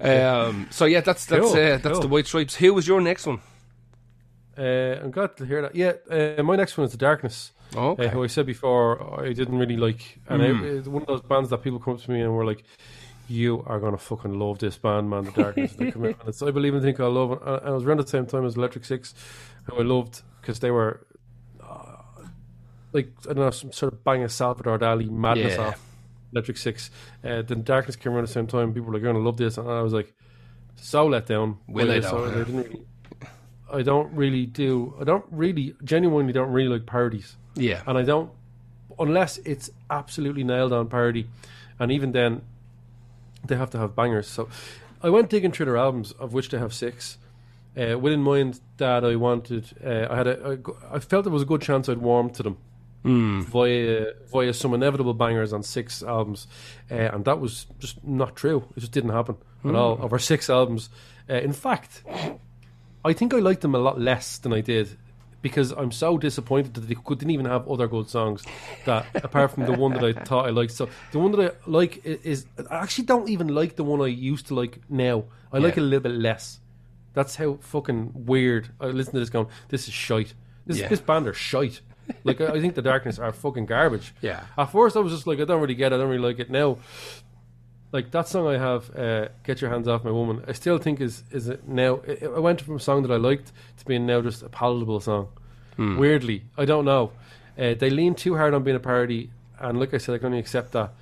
um, 0.48 0.66
so 0.70 0.84
yeah, 0.86 1.00
that's 1.00 1.26
that's 1.26 1.42
Cool, 1.42 1.52
uh, 1.52 1.76
that's 1.78 1.88
cool. 1.88 2.00
the 2.00 2.08
White 2.08 2.26
Stripes. 2.26 2.56
Who 2.56 2.72
was 2.74 2.86
your 2.86 3.00
next 3.00 3.26
one? 3.26 3.40
Uh, 4.56 4.98
I'm 5.02 5.10
glad 5.10 5.36
to 5.38 5.44
hear 5.46 5.62
that. 5.62 5.74
Yeah, 5.74 5.92
uh, 6.10 6.42
my 6.42 6.56
next 6.56 6.76
one 6.76 6.84
is 6.86 6.92
The 6.92 6.98
Darkness. 6.98 7.52
Oh, 7.76 7.90
okay. 7.90 8.08
Who 8.08 8.24
I 8.24 8.26
said 8.26 8.46
before 8.46 9.20
I 9.24 9.32
didn't 9.32 9.56
really 9.58 9.76
like, 9.76 10.18
and 10.28 10.42
Hmm. 10.42 10.64
it, 10.64 10.74
it's 10.78 10.88
one 10.88 11.02
of 11.02 11.08
those 11.08 11.22
bands 11.22 11.50
that 11.50 11.58
people 11.62 11.78
come 11.78 11.94
up 11.94 12.00
to 12.02 12.10
me 12.10 12.20
and 12.20 12.34
were 12.34 12.44
like, 12.44 12.64
"You 13.30 13.62
are 13.66 13.78
gonna 13.80 13.96
fucking 13.98 14.38
love 14.38 14.58
this 14.58 14.76
band, 14.76 15.08
man." 15.10 15.24
The 15.24 15.30
Darkness, 15.32 15.72
the 15.74 15.92
commitment. 15.92 16.28
It's, 16.28 16.42
I 16.42 16.50
believe 16.50 16.74
and 16.74 16.82
think 16.82 17.00
I 17.00 17.06
love 17.06 17.32
it. 17.32 17.38
And 17.44 17.68
I 17.68 17.70
was 17.70 17.84
around 17.84 18.00
the 18.00 18.06
same 18.06 18.26
time 18.26 18.44
as 18.44 18.56
Electric 18.56 18.84
Six, 18.84 19.14
who 19.64 19.78
I 19.78 19.82
loved 19.82 20.22
because 20.40 20.58
they 20.60 20.70
were 20.70 21.06
uh, 21.62 21.96
like 22.92 23.12
I 23.24 23.32
don't 23.32 23.36
know 23.44 23.50
some 23.50 23.72
sort 23.72 23.92
of 23.92 24.02
bang 24.04 24.22
of 24.24 24.32
Salvador 24.32 24.78
Dali 24.78 25.08
madness 25.10 25.54
Yeah. 25.56 25.68
off 25.68 25.80
Electric 26.32 26.56
Six. 26.56 26.90
Uh, 27.24 27.42
then 27.42 27.62
Darkness 27.62 27.96
came 27.96 28.12
around 28.12 28.26
the 28.26 28.32
same 28.32 28.46
time. 28.46 28.72
People 28.72 28.88
were 28.88 28.94
like, 28.94 29.02
"You're 29.02 29.12
gonna 29.12 29.24
love 29.24 29.36
this," 29.36 29.58
and 29.58 29.68
I 29.68 29.82
was 29.82 29.92
like, 29.92 30.12
so 30.76 31.06
let 31.06 31.26
down. 31.26 31.58
Will 31.68 31.86
by 31.86 31.92
I 31.94 32.00
this, 32.00 32.10
though? 32.10 32.26
so 32.26 32.30
I 32.32 32.44
didn't 32.44 32.56
really. 32.56 32.82
I 33.72 33.82
don't 33.82 34.12
really 34.12 34.46
do. 34.46 34.96
I 35.00 35.04
don't 35.04 35.24
really 35.30 35.74
genuinely 35.84 36.32
don't 36.32 36.50
really 36.50 36.68
like 36.68 36.86
parodies, 36.86 37.36
Yeah. 37.54 37.82
and 37.86 37.96
I 37.96 38.02
don't 38.02 38.30
unless 38.98 39.38
it's 39.38 39.70
absolutely 39.88 40.42
nailed 40.44 40.72
on 40.72 40.88
parody, 40.88 41.26
and 41.78 41.92
even 41.92 42.10
then, 42.12 42.42
they 43.50 43.56
have 43.56 43.70
to 43.70 43.78
have 43.78 43.94
bangers. 43.94 44.26
So, 44.26 44.48
I 45.02 45.10
went 45.10 45.28
digging 45.28 45.52
through 45.52 45.66
their 45.66 45.76
albums, 45.76 46.12
of 46.12 46.32
which 46.32 46.48
they 46.48 46.58
have 46.58 46.72
six. 46.72 47.18
Uh, 47.76 47.98
with 47.98 48.12
in 48.12 48.22
mind 48.22 48.60
that 48.78 49.04
I 49.04 49.16
wanted, 49.16 49.64
uh, 49.84 50.06
I 50.10 50.16
had 50.16 50.26
a, 50.26 50.52
a 50.52 50.58
I 50.90 50.98
felt 50.98 51.24
there 51.24 51.32
was 51.32 51.42
a 51.42 51.46
good 51.46 51.62
chance 51.62 51.88
I'd 51.88 51.98
warm 51.98 52.30
to 52.30 52.42
them 52.42 52.56
via 53.44 54.12
via 54.30 54.52
some 54.52 54.74
inevitable 54.74 55.14
bangers 55.14 55.52
on 55.52 55.62
six 55.62 56.02
albums, 56.02 56.46
uh, 56.90 56.94
and 56.94 57.24
that 57.24 57.40
was 57.40 57.66
just 57.78 58.02
not 58.04 58.36
true. 58.36 58.64
It 58.76 58.80
just 58.80 58.92
didn't 58.92 59.10
happen 59.10 59.36
at 59.64 59.74
all 59.74 59.98
over 60.02 60.18
six 60.18 60.50
albums. 60.50 60.90
Uh, 61.28 61.34
in 61.34 61.52
fact, 61.52 62.02
I 63.04 63.12
think 63.12 63.32
I 63.32 63.38
liked 63.38 63.60
them 63.62 63.74
a 63.74 63.78
lot 63.78 64.00
less 64.00 64.38
than 64.38 64.52
I 64.52 64.60
did 64.60 64.96
because 65.42 65.72
I'm 65.72 65.90
so 65.92 66.18
disappointed 66.18 66.74
that 66.74 66.82
they 66.88 66.94
didn't 66.94 67.30
even 67.30 67.46
have 67.46 67.68
other 67.68 67.88
good 67.88 68.08
songs. 68.08 68.44
That 68.84 69.06
apart 69.24 69.52
from 69.52 69.64
the 69.66 69.72
one 69.72 69.92
that 69.94 70.04
I 70.04 70.12
thought 70.24 70.46
I 70.46 70.50
liked, 70.50 70.72
so 70.72 70.88
the 71.12 71.18
one 71.18 71.32
that 71.32 71.40
I 71.40 71.70
like 71.70 72.04
is 72.04 72.46
I 72.70 72.76
actually 72.76 73.04
don't 73.04 73.28
even 73.28 73.48
like 73.48 73.76
the 73.76 73.84
one 73.84 74.00
I 74.00 74.06
used 74.06 74.46
to 74.48 74.54
like 74.54 74.78
now. 74.88 75.24
I 75.52 75.58
like 75.58 75.76
it 75.76 75.80
a 75.80 75.84
little 75.84 76.00
bit 76.00 76.12
less. 76.12 76.60
That's 77.12 77.36
how 77.36 77.58
fucking 77.60 78.12
weird. 78.14 78.70
I 78.80 78.86
listen 78.86 79.14
to 79.14 79.18
this 79.20 79.30
going, 79.30 79.48
this 79.68 79.88
is 79.88 79.94
shite. 79.94 80.34
This 80.66 80.78
Yeah. 80.78 80.88
this 80.88 81.00
band 81.00 81.26
are 81.26 81.34
shite. 81.34 81.80
Like 82.24 82.40
I, 82.40 82.48
I 82.54 82.60
think 82.60 82.74
the 82.74 82.82
darkness 82.82 83.18
are 83.18 83.32
fucking 83.32 83.66
garbage. 83.66 84.14
Yeah. 84.20 84.44
At 84.58 84.66
first, 84.66 84.96
I 84.96 85.00
was 85.00 85.12
just 85.12 85.26
like, 85.26 85.40
I 85.40 85.44
don't 85.44 85.60
really 85.60 85.74
get 85.74 85.92
it. 85.92 85.96
I 85.96 85.98
don't 85.98 86.10
really 86.10 86.22
like 86.22 86.38
it. 86.38 86.50
Now, 86.50 86.78
like 87.92 88.10
that 88.12 88.28
song 88.28 88.46
I 88.46 88.58
have, 88.58 88.94
uh, 88.96 89.28
"Get 89.44 89.60
Your 89.60 89.70
Hands 89.70 89.86
Off 89.88 90.04
My 90.04 90.10
Woman," 90.10 90.44
I 90.46 90.52
still 90.52 90.78
think 90.78 91.00
is 91.00 91.24
is 91.30 91.48
it 91.48 91.66
now. 91.68 91.94
It, 92.06 92.22
it 92.22 92.42
went 92.42 92.60
from 92.60 92.76
a 92.76 92.80
song 92.80 93.02
that 93.02 93.10
I 93.12 93.16
liked 93.16 93.52
to 93.78 93.84
being 93.84 94.06
now 94.06 94.20
just 94.22 94.42
a 94.42 94.48
palatable 94.48 95.00
song. 95.00 95.28
Weirdly, 95.78 96.42
I 96.58 96.66
don't 96.66 96.84
know. 96.84 97.12
Uh, 97.58 97.72
they 97.74 97.88
lean 97.90 98.14
too 98.14 98.36
hard 98.36 98.52
on 98.54 98.62
being 98.62 98.76
a 98.76 98.80
parody, 98.80 99.30
and 99.58 99.80
like 99.80 99.94
I 99.94 99.98
said, 99.98 100.14
I 100.14 100.18
can 100.18 100.26
only 100.26 100.38
accept 100.38 100.72
that 100.72 100.92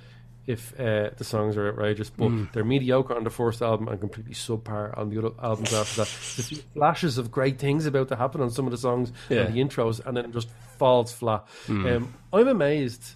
if 0.47 0.73
uh, 0.79 1.09
the 1.17 1.23
songs 1.25 1.57
are 1.57 1.67
outrageous. 1.67 2.09
But 2.09 2.53
they're 2.53 2.63
mediocre 2.63 3.13
on 3.15 3.23
the 3.25 3.29
first 3.29 3.61
album 3.61 3.87
and 3.89 3.99
completely 3.99 4.33
subpar 4.33 4.97
on 4.97 5.09
the 5.09 5.17
other 5.19 5.31
albums 5.43 5.73
after 5.73 5.97
that. 6.01 6.07
There's 6.37 6.61
flashes 6.73 7.17
of 7.17 7.29
great 7.29 7.59
things 7.59 7.85
about 7.85 8.07
to 8.07 8.15
happen 8.15 8.39
on 8.41 8.49
some 8.51 8.65
of 8.65 8.71
the 8.71 8.77
songs 8.77 9.11
Yeah. 9.29 9.41
and 9.41 9.53
the 9.53 9.59
intros, 9.59 10.03
and 10.05 10.15
then 10.15 10.25
it 10.25 10.31
just 10.31 10.49
falls 10.77 11.11
flat. 11.11 11.45
Um, 11.67 12.13
I'm 12.33 12.47
amazed. 12.47 13.15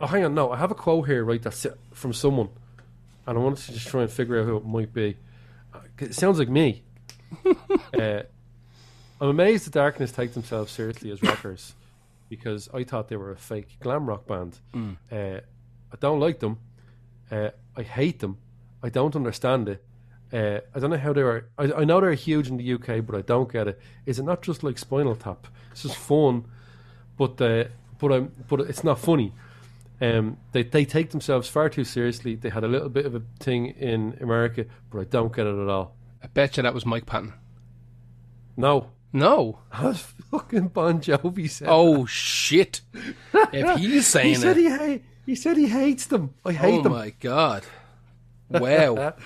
Oh, 0.00 0.06
hang 0.06 0.24
on. 0.24 0.34
No, 0.34 0.50
I 0.52 0.56
have 0.58 0.70
a 0.70 0.74
quote 0.74 1.06
here, 1.06 1.24
right? 1.24 1.42
That's 1.42 1.66
from 1.92 2.12
someone, 2.12 2.48
and 3.26 3.38
I 3.38 3.40
wanted 3.40 3.64
to 3.64 3.72
just 3.72 3.88
try 3.88 4.02
and 4.02 4.10
figure 4.10 4.38
out 4.40 4.44
who 4.46 4.56
it 4.58 4.64
might 4.66 4.92
be. 4.92 5.16
Uh, 5.72 5.80
It 5.98 6.14
sounds 6.14 6.38
like 6.38 6.48
me. 6.48 6.82
uh, 7.98 8.22
I'm 9.20 9.28
amazed 9.28 9.66
the 9.66 9.70
Darkness 9.70 10.12
take 10.12 10.34
themselves 10.34 10.70
seriously 10.72 11.10
as 11.10 11.22
rockers 11.22 11.74
because 12.28 12.68
I 12.74 12.84
thought 12.84 13.08
they 13.08 13.16
were 13.16 13.30
a 13.32 13.36
fake 13.36 13.76
glam 13.80 14.06
rock 14.06 14.26
band. 14.26 14.58
Uh, 15.10 15.40
I 15.92 15.96
don't 16.00 16.20
like 16.20 16.40
them. 16.40 16.58
Uh, 17.30 17.50
I 17.76 17.82
hate 17.82 18.20
them. 18.20 18.38
I 18.82 18.90
don't 18.90 19.16
understand 19.16 19.68
it. 19.68 19.82
Uh, 20.32 20.60
I 20.74 20.78
don't 20.80 20.90
know 20.90 20.98
how 20.98 21.12
they 21.12 21.22
are. 21.22 21.46
I, 21.56 21.72
I 21.72 21.84
know 21.84 22.00
they're 22.00 22.12
huge 22.14 22.48
in 22.48 22.56
the 22.58 22.72
UK, 22.74 23.04
but 23.06 23.14
I 23.16 23.22
don't 23.22 23.50
get 23.50 23.68
it. 23.68 23.80
Is 24.04 24.18
it 24.18 24.24
not 24.24 24.42
just 24.42 24.62
like 24.62 24.76
Spinal 24.76 25.14
Tap? 25.16 25.46
It's 25.72 25.82
just 25.82 25.96
fun, 25.96 26.44
but 27.16 27.40
uh, 27.40 27.64
but 27.98 28.12
I'm 28.12 28.32
but 28.48 28.60
it's 28.60 28.82
not 28.84 28.98
funny. 28.98 29.32
Um, 30.00 30.36
they 30.52 30.62
they 30.62 30.84
take 30.84 31.10
themselves 31.10 31.48
far 31.48 31.68
too 31.68 31.84
seriously. 31.84 32.34
They 32.34 32.50
had 32.50 32.64
a 32.64 32.68
little 32.68 32.88
bit 32.90 33.06
of 33.06 33.14
a 33.14 33.22
thing 33.40 33.66
in 33.68 34.18
America, 34.20 34.66
but 34.90 35.00
I 35.00 35.04
don't 35.04 35.34
get 35.34 35.46
it 35.46 35.58
at 35.58 35.68
all. 35.68 35.94
I 36.22 36.26
bet 36.26 36.56
you 36.56 36.62
that 36.62 36.74
was 36.74 36.84
Mike 36.84 37.06
Patton. 37.06 37.32
No, 38.56 38.90
No. 39.12 39.60
that's 39.80 40.00
fucking 40.30 40.68
Bon 40.68 41.00
Jovi 41.00 41.48
said. 41.48 41.68
Oh 41.70 42.04
shit! 42.06 42.80
If 43.52 43.78
he's 43.78 44.06
saying 44.06 44.28
he 44.28 44.34
said 44.34 44.56
it, 44.56 44.60
he 44.60 44.68
ha- 44.68 44.98
he 45.24 45.34
said 45.34 45.56
he 45.56 45.68
hates 45.68 46.06
them. 46.06 46.34
I 46.44 46.52
hate 46.52 46.80
oh 46.80 46.82
them. 46.82 46.92
Oh 46.92 46.96
my 46.96 47.10
god! 47.20 47.64
Wow. 48.48 49.14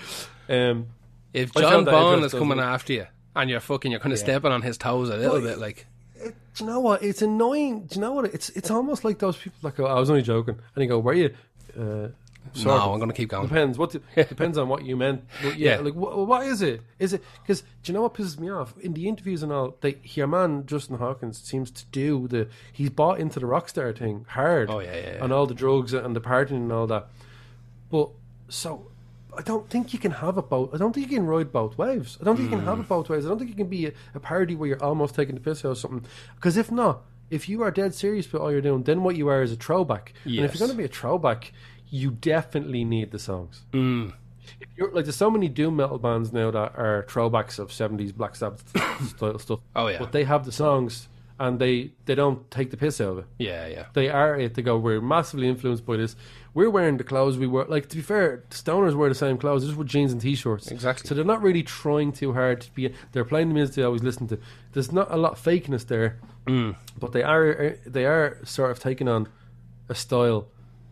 Um, 0.49 0.87
if 1.33 1.53
John 1.53 1.85
that 1.85 1.91
Bond 1.91 2.25
is 2.25 2.33
coming 2.33 2.59
after 2.59 2.91
you 2.91 3.05
and 3.37 3.49
you're 3.49 3.61
fucking, 3.61 3.89
you're 3.89 4.01
kind 4.01 4.11
of 4.11 4.19
stepping 4.19 4.51
on 4.51 4.63
his 4.63 4.77
toes 4.77 5.09
a 5.09 5.15
little 5.15 5.35
Well, 5.35 5.41
bit, 5.41 5.59
like 5.59 5.87
do 6.55 6.63
you 6.63 6.69
know 6.69 6.79
what? 6.79 7.01
It's 7.03 7.21
annoying. 7.21 7.85
Do 7.85 7.95
you 7.95 8.01
know 8.01 8.11
what? 8.13 8.25
It's 8.33 8.49
it's 8.49 8.69
almost 8.71 9.03
like 9.05 9.19
those 9.19 9.37
people 9.37 9.57
that 9.63 9.75
go, 9.75 9.85
"I 9.85 9.99
was 9.99 10.09
only 10.09 10.21
joking," 10.21 10.57
and 10.75 10.83
you 10.83 10.89
go, 10.89 10.99
"Were 10.99 11.13
you?" 11.13 11.33
Uh, 11.77 12.09
sort 12.53 12.65
no, 12.77 12.81
of. 12.81 12.91
I'm 12.93 12.99
gonna 12.99 13.13
keep 13.13 13.29
going. 13.29 13.47
Depends. 13.47 13.77
What 13.77 13.91
do- 13.91 14.01
depends 14.15 14.57
on 14.57 14.67
what 14.67 14.83
you 14.83 14.97
meant. 14.97 15.23
But 15.43 15.57
yeah, 15.57 15.75
Yeah. 15.75 15.81
like 15.81 15.93
wh- 15.93 16.27
what 16.27 16.45
is 16.45 16.61
it? 16.61 16.81
Is 16.99 17.13
it 17.13 17.23
because 17.41 17.61
do 17.61 17.91
you 17.91 17.93
know 17.93 18.01
what 18.01 18.13
pisses 18.15 18.37
me 18.39 18.49
off 18.49 18.73
in 18.81 18.93
the 18.93 19.07
interviews 19.07 19.43
and 19.43 19.51
all? 19.51 19.77
They 19.79 19.97
your 20.03 20.27
man 20.27 20.65
Justin 20.65 20.97
Hawkins 20.97 21.39
seems 21.41 21.71
to 21.71 21.85
do 21.91 22.27
the 22.27 22.47
he's 22.73 22.89
bought 22.89 23.19
into 23.19 23.39
the 23.39 23.45
rock 23.45 23.69
star 23.69 23.93
thing 23.93 24.25
hard. 24.29 24.69
Oh, 24.69 24.79
yeah, 24.79 24.93
yeah, 24.93 25.13
yeah. 25.15 25.23
and 25.23 25.31
all 25.31 25.45
the 25.45 25.53
drugs 25.53 25.93
and 25.93 26.15
the 26.15 26.21
partying 26.21 26.57
and 26.57 26.71
all 26.73 26.87
that. 26.87 27.07
But 27.89 28.09
so 28.49 28.90
I 29.37 29.41
don't 29.41 29.69
think 29.69 29.93
you 29.93 29.99
can 29.99 30.11
have 30.11 30.37
it 30.37 30.49
both. 30.49 30.73
I 30.73 30.77
don't 30.77 30.93
think 30.93 31.09
you 31.09 31.17
can 31.17 31.25
ride 31.27 31.51
both 31.51 31.77
waves. 31.77 32.17
I 32.21 32.25
don't 32.25 32.35
think 32.35 32.49
you 32.51 32.57
can 32.57 32.65
have 32.65 32.77
Mm. 32.77 32.81
it 32.81 32.89
both 32.89 33.09
ways. 33.09 33.25
I 33.25 33.29
don't 33.29 33.37
think 33.37 33.49
you 33.49 33.55
can 33.55 33.67
be 33.67 33.85
a, 33.87 33.91
a 34.13 34.19
parody 34.19 34.55
where 34.55 34.67
you're 34.69 34.83
almost 34.83 35.15
taking 35.15 35.35
the 35.35 35.41
piss 35.41 35.63
out 35.63 35.71
of 35.71 35.77
something. 35.77 36.05
Because 36.35 36.57
if 36.57 36.71
not, 36.71 37.01
if 37.29 37.47
you 37.47 37.61
are 37.63 37.71
dead 37.71 37.95
serious 37.95 38.27
about 38.27 38.41
all 38.41 38.51
you're 38.51 38.61
doing, 38.61 38.83
then 38.83 39.03
what 39.03 39.15
you 39.15 39.27
are 39.29 39.41
is 39.41 39.51
a 39.53 39.55
throwback. 39.55 40.13
And 40.25 40.39
if 40.39 40.53
you're 40.53 40.59
going 40.67 40.71
to 40.71 40.77
be 40.77 40.83
a 40.83 40.87
throwback, 40.89 41.53
you 41.89 42.11
definitely 42.11 42.83
need 42.83 43.11
the 43.11 43.19
songs. 43.19 43.61
Mm. 43.71 44.13
If 44.59 44.67
you're 44.75 44.91
like, 44.91 45.05
there's 45.05 45.15
so 45.15 45.31
many 45.31 45.47
doom 45.47 45.77
metal 45.77 45.97
bands 45.97 46.33
now 46.33 46.51
that 46.51 46.73
are 46.75 47.05
throwbacks 47.09 47.57
of 47.57 47.69
'70s 47.69 48.13
Black 48.13 48.35
Sabbath 48.35 48.67
style 49.07 49.39
stuff. 49.39 49.59
Oh, 49.75 49.87
yeah. 49.87 49.97
but 49.99 50.11
they 50.11 50.23
have 50.25 50.45
the 50.45 50.51
songs 50.51 51.07
and 51.39 51.57
they 51.59 51.91
they 52.05 52.13
don't 52.15 52.49
take 52.51 52.69
the 52.69 52.77
piss 52.77 53.01
out 53.01 53.07
of 53.13 53.17
it 53.19 53.25
Yeah, 53.39 53.65
yeah. 53.67 53.85
they 53.93 54.09
are 54.09 54.37
it. 54.39 54.53
They 54.55 54.61
go, 54.61 54.77
we're 54.77 55.01
massively 55.01 55.47
influenced 55.47 55.85
by 55.85 55.97
this. 55.97 56.15
We're 56.53 56.69
wearing 56.69 56.97
the 56.97 57.03
clothes 57.05 57.37
we 57.37 57.47
were. 57.47 57.65
Like 57.65 57.87
to 57.89 57.95
be 57.95 58.01
fair, 58.01 58.43
the 58.49 58.55
Stoners 58.55 58.93
wear 58.93 59.07
the 59.07 59.15
same 59.15 59.37
clothes, 59.37 59.65
just 59.65 59.77
with 59.77 59.87
jeans 59.87 60.11
and 60.11 60.19
t-shirts. 60.19 60.69
Exactly. 60.69 61.07
So 61.07 61.15
they're 61.15 61.23
not 61.23 61.41
really 61.41 61.63
trying 61.63 62.11
too 62.11 62.33
hard 62.33 62.61
to 62.61 62.71
be. 62.73 62.93
They're 63.13 63.23
playing 63.23 63.47
the 63.49 63.53
music 63.53 63.75
they 63.75 63.83
always 63.83 64.03
listen 64.03 64.27
to. 64.27 64.39
There's 64.73 64.91
not 64.91 65.09
a 65.11 65.15
lot 65.17 65.33
of 65.33 65.39
fakeness 65.41 65.87
there, 65.87 66.19
Mm. 66.47 66.75
but 66.99 67.13
they 67.13 67.23
are 67.23 67.77
they 67.85 68.05
are 68.05 68.37
sort 68.43 68.71
of 68.71 68.79
taking 68.79 69.07
on 69.07 69.27
a 69.87 69.95
style 69.95 70.47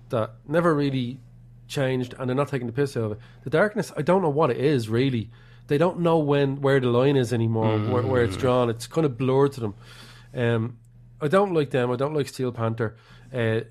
that 0.09 0.31
never 0.47 0.73
really 0.73 1.19
changed, 1.67 2.13
and 2.17 2.29
they're 2.29 2.35
not 2.35 2.47
taking 2.47 2.67
the 2.67 2.73
piss 2.73 2.95
out 2.95 3.03
of 3.03 3.11
it. 3.13 3.17
The 3.43 3.49
darkness, 3.49 3.91
I 3.97 4.01
don't 4.01 4.21
know 4.21 4.29
what 4.29 4.49
it 4.51 4.57
is 4.57 4.87
really. 4.89 5.29
They 5.67 5.77
don't 5.77 5.99
know 5.99 6.17
when 6.19 6.61
where 6.61 6.79
the 6.79 6.87
line 6.87 7.15
is 7.17 7.31
anymore, 7.33 7.77
where, 7.79 8.01
where 8.03 8.23
it's 8.23 8.37
drawn. 8.37 8.69
It's 8.69 8.87
kind 8.87 9.05
of 9.05 9.17
blurred 9.17 9.51
to 9.53 9.59
them. 9.59 9.73
Um, 10.33 10.77
I 11.21 11.27
don't 11.27 11.53
like 11.53 11.71
them. 11.71 11.91
I 11.91 11.95
don't 11.97 12.13
like 12.13 12.27
Steel 12.29 12.51
Panther. 12.53 12.95
Uh, 13.33 13.61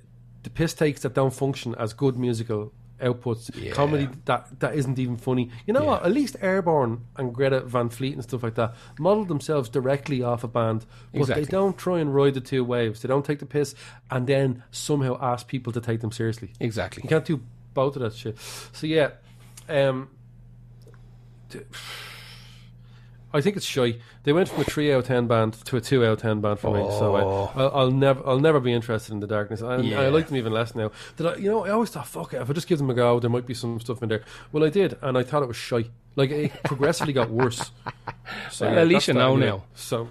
the 0.49 0.55
piss 0.55 0.73
takes 0.75 1.03
that 1.03 1.13
don't 1.15 1.33
function 1.35 1.75
as 1.79 1.93
good 1.93 2.19
musical 2.19 2.73
outputs. 3.01 3.51
Yeah. 3.55 3.73
Comedy 3.73 4.09
that 4.25 4.59
that 4.61 4.75
isn't 4.75 4.99
even 4.99 5.17
funny. 5.17 5.51
You 5.67 5.73
know 5.75 5.83
Yeah. 5.83 5.91
what? 5.91 6.05
At 6.07 6.13
least 6.13 6.37
Airborne 6.41 7.03
and 7.17 7.33
Greta 7.35 7.61
Van 7.61 7.91
Fleet 7.91 8.15
and 8.15 8.23
stuff 8.25 8.43
like 8.43 8.55
that 8.57 8.75
model 8.99 9.25
themselves 9.25 9.69
directly 9.69 10.23
off 10.23 10.43
a 10.43 10.49
band, 10.49 10.85
but 11.13 11.21
Exactly. 11.21 11.45
they 11.45 11.51
don't 11.51 11.77
try 11.79 12.01
and 12.01 12.13
ride 12.15 12.35
the 12.35 12.41
two 12.41 12.65
waves. 12.65 13.03
They 13.03 13.09
don't 13.09 13.25
take 13.25 13.39
the 13.39 13.47
piss 13.47 13.75
and 14.11 14.27
then 14.27 14.65
somehow 14.73 15.17
ask 15.21 15.47
people 15.47 15.73
to 15.75 15.81
take 15.81 16.01
them 16.01 16.11
seriously. 16.11 16.51
Exactly. 16.59 17.03
You 17.05 17.09
can't 17.09 17.25
do 17.25 17.41
both 17.75 17.95
of 17.95 18.03
that 18.03 18.15
shit. 18.15 18.37
So 18.73 18.87
yeah, 18.87 19.11
um, 19.69 20.09
t- 21.51 21.61
I 23.33 23.41
think 23.43 23.57
it's 23.57 23.67
shy. 23.67 23.97
They 24.23 24.33
went 24.33 24.49
from 24.49 24.63
a 24.63 24.65
three 24.65 24.91
out 24.93 25.01
of 25.01 25.07
ten 25.07 25.27
band 25.27 25.53
to 25.67 25.77
a 25.77 25.81
two 25.83 26.03
out 26.05 26.13
of 26.13 26.21
ten 26.21 26.41
band 26.41 26.61
for 26.61 26.73
me. 26.75 26.83
So 26.99 27.15
Oh. 27.17 27.53
I, 27.55 27.61
I'll, 27.63 27.71
I'll 27.75 27.91
never, 27.91 28.27
I'll 28.27 28.41
never 28.41 28.59
be 28.59 28.73
interested 28.73 29.13
in 29.13 29.21
the 29.21 29.27
darkness. 29.27 29.61
I, 29.61 29.77
Yeah. 29.79 30.01
I 30.01 30.09
like 30.09 30.29
them 30.29 30.37
even 30.37 30.53
less 30.53 30.75
now. 30.75 30.91
Did 31.17 31.27
I, 31.27 31.35
you 31.37 31.51
know, 31.51 31.65
I 31.67 31.71
always 31.71 31.91
thought, 31.91 32.07
fuck 32.07 32.33
it, 32.33 32.41
if 32.41 32.49
I 32.49 32.53
just 32.55 32.67
give 32.69 32.79
them 32.79 32.89
a 32.89 32.95
go, 32.95 33.21
there 33.21 33.29
might 33.29 33.45
be 33.47 33.53
some 33.55 33.79
stuff 33.81 34.03
in 34.03 34.09
there. 34.09 34.23
Well, 34.53 34.65
I 34.65 34.71
did, 34.71 34.97
and 35.03 35.19
I 35.19 35.23
thought 35.23 35.43
it 35.43 35.47
was 35.49 35.57
shy. 35.59 35.85
Like 36.17 36.31
it 36.31 36.53
progressively 36.65 37.13
got 37.13 37.29
worse. 37.31 37.71
So 38.51 38.67
Well, 38.69 38.79
at 38.79 38.89
least 38.89 39.09
you 39.09 39.15
know 39.15 39.37
now. 39.37 39.65
So, 39.75 40.09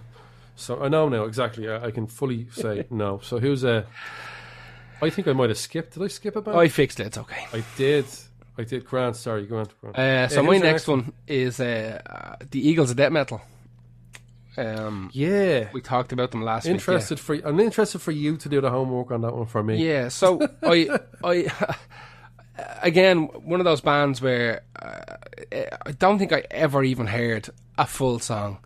so 0.56 0.82
I 0.84 0.88
know 0.88 1.10
now 1.10 1.24
exactly. 1.24 1.68
I, 1.70 1.86
I 1.88 1.92
can 1.92 2.06
fully 2.08 2.48
say 2.52 2.86
no. 2.92 3.20
So 3.24 3.40
who's 3.40 3.66
uh 3.66 3.84
I 5.02 5.10
think 5.10 5.28
I 5.28 5.34
might 5.34 5.50
have 5.50 5.58
skipped. 5.58 5.94
Did 5.94 6.04
I 6.04 6.08
skip 6.08 6.36
a 6.36 6.42
band? 6.42 6.58
I 6.58 6.68
fixed 6.70 7.00
it. 7.00 7.08
It's 7.08 7.18
okay. 7.18 7.46
I 7.54 7.64
did. 7.78 8.06
I 8.58 8.64
did. 8.64 8.86
Grant, 8.86 9.16
sorry, 9.16 9.46
go 9.46 9.60
on. 9.60 9.68
Grant. 9.82 9.98
Uh, 9.98 10.28
so 10.28 10.42
Yeah, 10.42 10.48
my 10.48 10.58
next 10.58 10.88
one 10.88 11.14
is 11.28 11.60
uh, 11.60 12.38
the 12.50 12.68
Eagles 12.68 12.92
of 12.92 12.98
Death 12.98 13.12
Metal. 13.12 13.42
Um, 14.58 15.12
Yeah. 15.14 15.70
we 15.72 15.82
talked 15.82 16.12
about 16.12 16.32
them 16.32 16.42
last 16.42 16.66
Interested 16.66 17.20
for 17.20 17.36
I'm 17.46 17.60
interested 17.60 18.00
for 18.02 18.12
you 18.12 18.38
to 18.38 18.50
do 18.50 18.60
the 18.60 18.72
homework 18.72 19.12
on 19.12 19.22
that 19.22 19.36
one 19.36 19.46
for 19.46 19.62
me. 19.64 19.78
Yeah. 19.78 20.04
Yeah. 20.04 20.08
So 20.10 20.40
I, 20.64 21.00
I, 21.24 21.52
again, 22.82 23.24
one 23.26 23.60
of 23.60 23.66
those 23.66 23.82
bands 23.82 24.22
where 24.22 24.62
uh, 24.82 25.18
I 25.86 25.92
don't 25.92 26.18
think 26.18 26.34
I 26.34 26.44
ever 26.50 26.84
even 26.84 27.08
heard 27.08 27.50
a 27.78 27.86
full 27.86 28.20
song. 28.20 28.58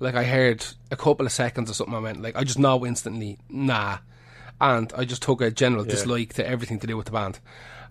Like 0.00 0.14
I 0.14 0.24
heard 0.24 0.64
a 0.90 0.96
couple 0.96 1.26
of 1.26 1.32
seconds 1.32 1.70
or 1.70 1.74
something. 1.74 1.94
I 1.94 1.98
went 1.98 2.22
like 2.22 2.36
I 2.36 2.44
just 2.44 2.58
know 2.58 2.86
instantly, 2.86 3.38
nah, 3.48 3.98
and 4.60 4.92
I 4.96 5.04
just 5.04 5.22
took 5.22 5.40
a 5.40 5.50
general 5.50 5.84
dislike 5.84 6.34
to 6.34 6.46
everything 6.46 6.78
to 6.80 6.86
do 6.86 6.96
with 6.96 7.06
the 7.06 7.12
band. 7.12 7.40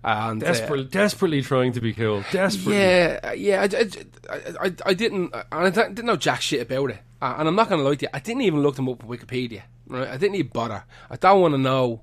And 0.04 0.42
uh, 0.42 0.48
Desperately, 0.48 0.86
desperately 0.86 1.42
trying 1.42 1.74
to 1.74 1.82
be 1.82 1.94
cool. 1.94 2.24
Desperately. 2.32 2.78
yeah, 2.78 3.34
yeah, 3.34 3.62
I, 3.62 4.34
I, 4.34 4.40
I, 4.68 4.74
I 4.86 4.94
didn't, 4.94 5.34
and 5.34 5.46
I 5.52 5.70
didn't 5.70 6.06
know 6.06 6.16
jack 6.16 6.42
shit 6.42 6.62
about 6.62 6.92
it. 6.92 7.00
Uh, 7.22 7.36
and 7.40 7.48
I'm 7.48 7.56
not 7.56 7.68
going 7.68 7.82
to 7.82 7.88
lie 7.88 7.96
to 7.96 8.06
you, 8.06 8.10
I 8.14 8.20
didn't 8.20 8.44
even 8.44 8.62
look 8.62 8.76
them 8.76 8.88
up 8.88 9.04
on 9.04 9.10
Wikipedia. 9.10 9.64
Right, 9.88 10.08
I 10.08 10.18
didn't 10.18 10.36
even 10.36 10.52
bother. 10.52 10.84
I 11.10 11.16
don't 11.16 11.42
want 11.42 11.54
to 11.54 11.58
know 11.58 12.02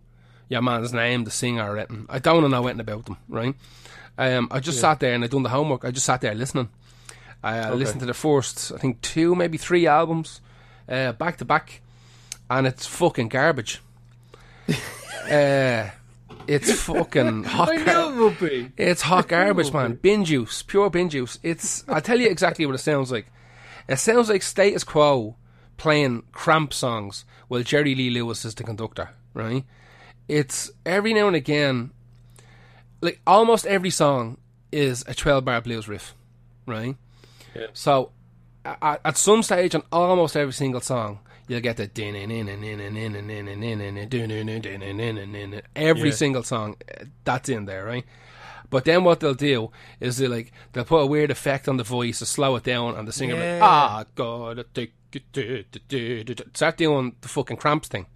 your 0.48 0.62
man's 0.62 0.92
name, 0.92 1.24
the 1.24 1.30
singer, 1.30 1.70
or 1.70 1.78
anything. 1.78 2.06
I 2.08 2.18
don't 2.18 2.34
want 2.42 2.46
to 2.46 2.48
know 2.50 2.66
anything 2.66 2.80
about 2.80 3.06
them. 3.06 3.16
Right. 3.28 3.54
Um, 4.18 4.48
I 4.50 4.60
just 4.60 4.80
sat 4.80 5.00
there 5.00 5.14
and 5.14 5.24
I 5.24 5.26
done 5.26 5.42
the 5.42 5.48
homework. 5.48 5.84
I 5.84 5.90
just 5.90 6.06
sat 6.06 6.20
there 6.20 6.34
listening. 6.34 6.68
I 7.42 7.58
uh, 7.60 7.74
listened 7.74 8.00
to 8.00 8.06
the 8.06 8.14
first, 8.14 8.72
I 8.72 8.78
think, 8.78 9.00
two, 9.02 9.34
maybe 9.34 9.58
three 9.58 9.86
albums, 9.86 10.40
uh, 10.88 11.12
back 11.12 11.36
to 11.38 11.44
back, 11.44 11.82
and 12.48 12.66
it's 12.66 12.86
fucking 12.86 13.28
garbage. 13.28 13.80
uh, 15.30 15.90
it's 16.46 16.72
fucking 16.82 17.44
hot. 17.44 17.68
I 17.70 17.76
knew 17.76 18.08
it 18.10 18.22
would 18.24 18.38
be. 18.38 18.72
it's 18.76 19.02
hot 19.02 19.28
garbage, 19.28 19.72
man. 19.72 19.94
Bin 19.94 20.24
juice, 20.24 20.62
pure 20.62 20.90
bin 20.90 21.08
juice. 21.08 21.38
It's. 21.42 21.84
I'll 21.88 22.00
tell 22.00 22.20
you 22.20 22.28
exactly 22.28 22.66
what 22.66 22.74
it 22.74 22.78
sounds 22.78 23.10
like. 23.10 23.26
It 23.88 23.96
sounds 23.98 24.28
like 24.28 24.42
Status 24.42 24.84
Quo 24.84 25.36
playing 25.76 26.22
Cramp 26.32 26.72
songs 26.72 27.24
while 27.48 27.62
Jerry 27.62 27.94
Lee 27.94 28.10
Lewis 28.10 28.44
is 28.44 28.54
the 28.54 28.64
conductor. 28.64 29.10
Right? 29.34 29.64
It's 30.28 30.70
every 30.86 31.12
now 31.12 31.26
and 31.26 31.36
again, 31.36 31.90
like 33.00 33.20
almost 33.26 33.66
every 33.66 33.90
song 33.90 34.38
is 34.72 35.04
a 35.06 35.14
twelve 35.14 35.44
bar 35.44 35.60
blues 35.60 35.88
riff. 35.88 36.14
Right? 36.66 36.96
Yeah. 37.54 37.66
So, 37.72 38.10
at 38.64 39.16
some 39.16 39.42
stage 39.42 39.74
on 39.74 39.82
almost 39.92 40.36
every 40.36 40.52
single 40.54 40.80
song, 40.80 41.20
you'll 41.48 41.60
get 41.60 41.76
the 41.76 41.86
din 41.86 42.14
in 42.14 42.30
in 42.30 42.48
and 42.48 42.64
in 42.64 42.80
and 42.80 42.96
in 42.96 43.14
and 43.16 43.30
in 43.30 43.48
and 43.48 43.64
in 43.64 43.80
and 43.80 43.98
in 44.14 44.30
and 44.30 44.48
in 44.66 44.82
and 44.82 45.00
in 45.00 45.18
and 45.18 45.36
in 45.54 45.62
every 45.76 46.08
Yeah. 46.10 46.14
single 46.14 46.42
song 46.42 46.76
uh, 47.00 47.04
that's 47.24 47.48
in 47.48 47.66
there, 47.66 47.84
right? 47.84 48.04
But 48.70 48.84
then 48.86 49.04
what 49.04 49.20
they'll 49.20 49.34
do 49.34 49.70
is 50.00 50.16
they 50.16 50.26
like 50.26 50.52
they'll 50.72 50.84
put 50.84 51.02
a 51.02 51.06
weird 51.06 51.30
effect 51.30 51.68
on 51.68 51.76
the 51.76 51.84
voice 51.84 52.18
to 52.20 52.26
slow 52.26 52.56
it 52.56 52.64
down, 52.64 52.96
and 52.96 53.06
the 53.06 53.12
singer 53.12 53.36
be, 53.36 53.58
ah 53.62 54.04
gotta 54.14 54.64
take 54.74 54.92
it, 55.12 55.22
do, 55.32 55.64
do, 55.70 55.78
do, 55.88 56.24
do, 56.24 56.34
do," 56.34 56.44
start 56.54 56.76
doing 56.76 57.14
the 57.20 57.28
fucking 57.28 57.56
cramps 57.58 57.88
thing. 57.88 58.06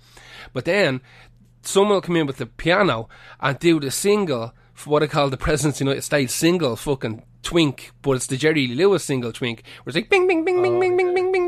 But 0.53 0.65
then 0.65 1.01
someone 1.63 1.95
will 1.95 2.01
come 2.01 2.17
in 2.17 2.27
with 2.27 2.39
the 2.39 2.47
piano 2.47 3.09
and 3.41 3.59
do 3.59 3.79
the 3.79 3.91
single 3.91 4.53
for 4.75 4.91
what 4.91 5.03
I 5.03 5.07
call 5.07 5.29
the 5.31 5.37
President's 5.37 5.81
United 5.81 6.03
States 6.03 6.33
single 6.35 6.75
fucking 6.77 7.23
twink, 7.43 7.93
but 8.03 8.13
it's 8.13 8.27
the 8.27 8.37
Jerry 8.37 8.67
Lewis 8.69 9.05
single 9.05 9.33
twink, 9.33 9.63
where 9.85 9.91
it's 9.91 9.97
like 9.97 10.09
bing 10.09 10.27
bing 10.27 10.45
bing 10.45 10.61
bing 10.63 10.81
bing 10.81 10.97
bing 10.97 11.15
bing 11.15 11.33
bing 11.33 11.33
bing 11.33 11.33
bing 11.33 11.33
bing 11.33 11.48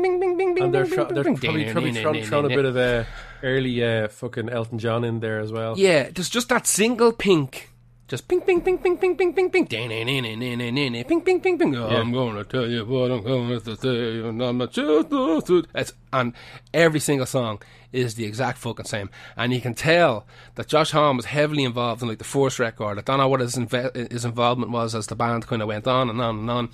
And 0.63 0.73
they're, 0.73 0.85
bing, 0.85 0.95
they're 0.95 1.23
probably, 1.23 1.23
bing, 1.23 1.71
probably 1.71 1.91
bing, 1.91 2.01
thrown, 2.25 2.47
bing, 2.47 2.51
a 2.51 2.55
bit 2.55 2.65
of 2.65 2.77
uh, 2.77 3.03
early 3.43 3.83
uh, 3.83 4.07
fucking 4.07 4.49
Elton 4.49 4.79
John 4.79 5.03
in 5.03 5.19
there 5.19 5.39
as 5.39 5.51
well. 5.51 5.77
Yeah, 5.77 6.09
there's 6.09 6.29
just 6.29 6.49
that 6.49 6.67
single 6.67 7.11
pink. 7.11 7.71
Just 8.11 8.27
ping, 8.27 8.41
ping, 8.41 8.59
ping, 8.59 8.77
ping, 8.77 8.97
ping, 8.97 9.15
ping, 9.15 9.31
ping, 9.31 9.49
ping, 9.49 9.67
ping, 9.67 11.05
ping, 11.05 11.21
ping, 11.21 11.39
ping, 11.39 11.57
ping. 11.57 11.75
I'm 11.77 12.11
going 12.11 12.35
to 12.35 12.43
tell 12.43 12.67
you 12.67 12.83
what 12.83 13.09
I'm 13.09 13.23
going 13.23 13.61
to 13.61 13.77
say, 13.77 14.19
and 14.27 14.41
I'm 14.41 14.57
not 14.57 14.73
just 14.73 15.49
It's 15.73 15.93
and 16.11 16.33
every 16.73 16.99
single 16.99 17.25
song 17.25 17.61
is 17.93 18.15
the 18.15 18.25
exact 18.25 18.57
fucking 18.57 18.83
same, 18.83 19.09
and 19.37 19.53
you 19.53 19.61
can 19.61 19.73
tell 19.75 20.25
that 20.55 20.67
Josh 20.67 20.91
Homme 20.91 21.15
was 21.15 21.25
heavily 21.27 21.63
involved 21.63 22.01
in 22.01 22.09
like 22.09 22.17
the 22.17 22.25
first 22.25 22.59
record. 22.59 22.99
I 22.99 23.01
don't 23.01 23.17
know 23.17 23.29
what 23.29 23.39
his 23.39 23.55
inve- 23.55 24.11
his 24.11 24.25
involvement 24.25 24.71
was 24.73 24.93
as 24.93 25.07
the 25.07 25.15
band 25.15 25.47
kind 25.47 25.61
of 25.61 25.69
went 25.69 25.87
on 25.87 26.09
and 26.09 26.19
on 26.21 26.39
and 26.39 26.51
on, 26.51 26.69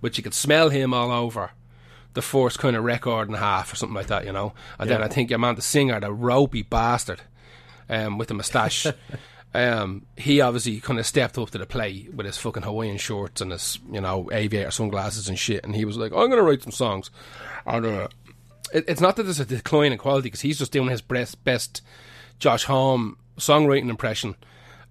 but 0.00 0.16
you 0.16 0.24
could 0.24 0.32
smell 0.32 0.70
him 0.70 0.94
all 0.94 1.10
over 1.10 1.50
the 2.14 2.22
first 2.22 2.58
kind 2.58 2.76
of 2.76 2.84
record 2.84 3.28
and 3.28 3.36
a 3.36 3.40
half 3.40 3.72
or 3.72 3.76
something 3.76 3.94
like 3.94 4.08
that, 4.08 4.24
you 4.24 4.32
know. 4.32 4.52
And 4.78 4.90
then 4.90 5.02
I 5.02 5.08
think 5.08 5.30
your 5.30 5.38
man, 5.38 5.54
the 5.54 5.62
singer, 5.62 6.00
the 6.00 6.12
ropey 6.12 6.62
bastard, 6.62 7.20
um, 7.88 8.18
with 8.18 8.28
the 8.28 8.34
moustache. 8.34 8.86
Um, 9.54 10.04
he 10.16 10.42
obviously 10.42 10.78
kind 10.78 10.98
of 10.98 11.06
stepped 11.06 11.38
up 11.38 11.50
to 11.50 11.58
the 11.58 11.64
plate 11.64 12.12
with 12.12 12.26
his 12.26 12.36
fucking 12.36 12.64
Hawaiian 12.64 12.98
shorts 12.98 13.40
and 13.40 13.50
his, 13.50 13.78
you 13.90 14.00
know, 14.00 14.28
aviator 14.30 14.70
sunglasses 14.70 15.28
and 15.28 15.38
shit. 15.38 15.64
And 15.64 15.74
he 15.74 15.86
was 15.86 15.96
like, 15.96 16.12
I'm 16.12 16.28
going 16.28 16.36
to 16.36 16.42
write 16.42 16.62
some 16.62 16.70
songs. 16.70 17.10
And, 17.64 17.86
uh, 17.86 18.08
it, 18.72 18.84
it's 18.86 19.00
not 19.00 19.16
that 19.16 19.22
there's 19.22 19.40
a 19.40 19.46
decline 19.46 19.92
in 19.92 19.98
quality 19.98 20.26
because 20.26 20.42
he's 20.42 20.58
just 20.58 20.72
doing 20.72 20.90
his 20.90 21.00
best, 21.00 21.42
best 21.44 21.82
Josh 22.38 22.64
Homme 22.64 23.16
songwriting 23.38 23.88
impression. 23.88 24.36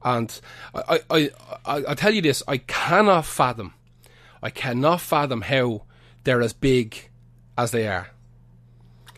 And 0.04 0.40
I, 0.74 1.02
I, 1.10 1.30
I, 1.66 1.84
I, 1.90 1.94
tell 1.96 2.14
you 2.14 2.22
this 2.22 2.42
I 2.48 2.58
cannot 2.58 3.26
fathom, 3.26 3.74
I 4.42 4.50
cannot 4.50 5.02
fathom 5.02 5.42
how 5.42 5.84
they're 6.24 6.42
as 6.42 6.54
big 6.54 7.07
as 7.58 7.72
they 7.72 7.88
are. 7.88 8.08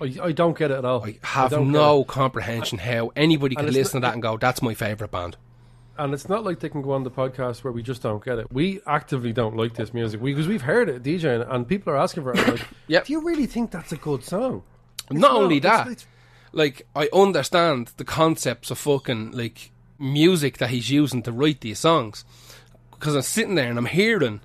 I, 0.01 0.15
I 0.23 0.31
don't 0.31 0.57
get 0.57 0.71
it 0.71 0.77
at 0.77 0.85
all. 0.85 1.03
I 1.05 1.17
have 1.23 1.51
don't 1.51 1.71
no 1.71 2.03
comprehension 2.05 2.77
how 2.77 3.11
anybody 3.15 3.55
And 3.55 3.65
can 3.65 3.67
it's 3.67 3.77
listen 3.77 4.01
to 4.01 4.07
that 4.07 4.13
and 4.13 4.21
go, 4.21 4.37
that's 4.37 4.61
my 4.61 4.73
favourite 4.73 5.11
band. 5.11 5.35
And 5.97 6.13
it's 6.13 6.29
not 6.29 6.45
like 6.45 6.61
they 6.61 6.69
can 6.69 6.81
go 6.81 6.93
on 6.93 7.03
the 7.03 7.11
podcast 7.11 7.63
where 7.65 7.73
we 7.73 7.83
just 7.83 8.01
don't 8.01 8.23
get 8.23 8.39
it. 8.39 8.47
We 8.53 8.79
actively 8.87 9.33
don't 9.33 9.57
like 9.57 9.73
this 9.73 9.93
music 9.93 10.21
because 10.21 10.47
we've 10.47 10.61
heard 10.61 10.87
it 10.87 11.03
DJing 11.03 11.45
and 11.53 11.67
people 11.67 11.91
are 11.91 11.97
asking 11.97 12.23
for 12.23 12.31
it. 12.33 12.47
Like, 12.47 12.65
Yep. 12.87 13.05
Do 13.07 13.13
you 13.13 13.21
really 13.21 13.45
think 13.47 13.71
that's 13.71 13.91
a 13.91 13.97
good 13.97 14.23
song? 14.23 14.63
It's 15.11 15.19
Not 15.19 15.31
only 15.33 15.57
It's- 15.57 15.77
that, 15.77 15.91
it's- 15.91 16.07
like 16.53 16.87
I 16.95 17.09
understand 17.13 17.91
the 17.97 18.05
concepts 18.05 18.71
of 18.71 18.77
fucking 18.79 19.31
like 19.33 19.71
music 19.99 20.57
that 20.59 20.69
he's 20.69 20.89
using 20.89 21.21
to 21.23 21.31
write 21.33 21.59
these 21.61 21.77
songs 21.79 22.23
because 22.91 23.15
I'm 23.15 23.21
sitting 23.21 23.53
there 23.55 23.69
and 23.69 23.77
I'm 23.77 23.85
hearing 23.85 24.39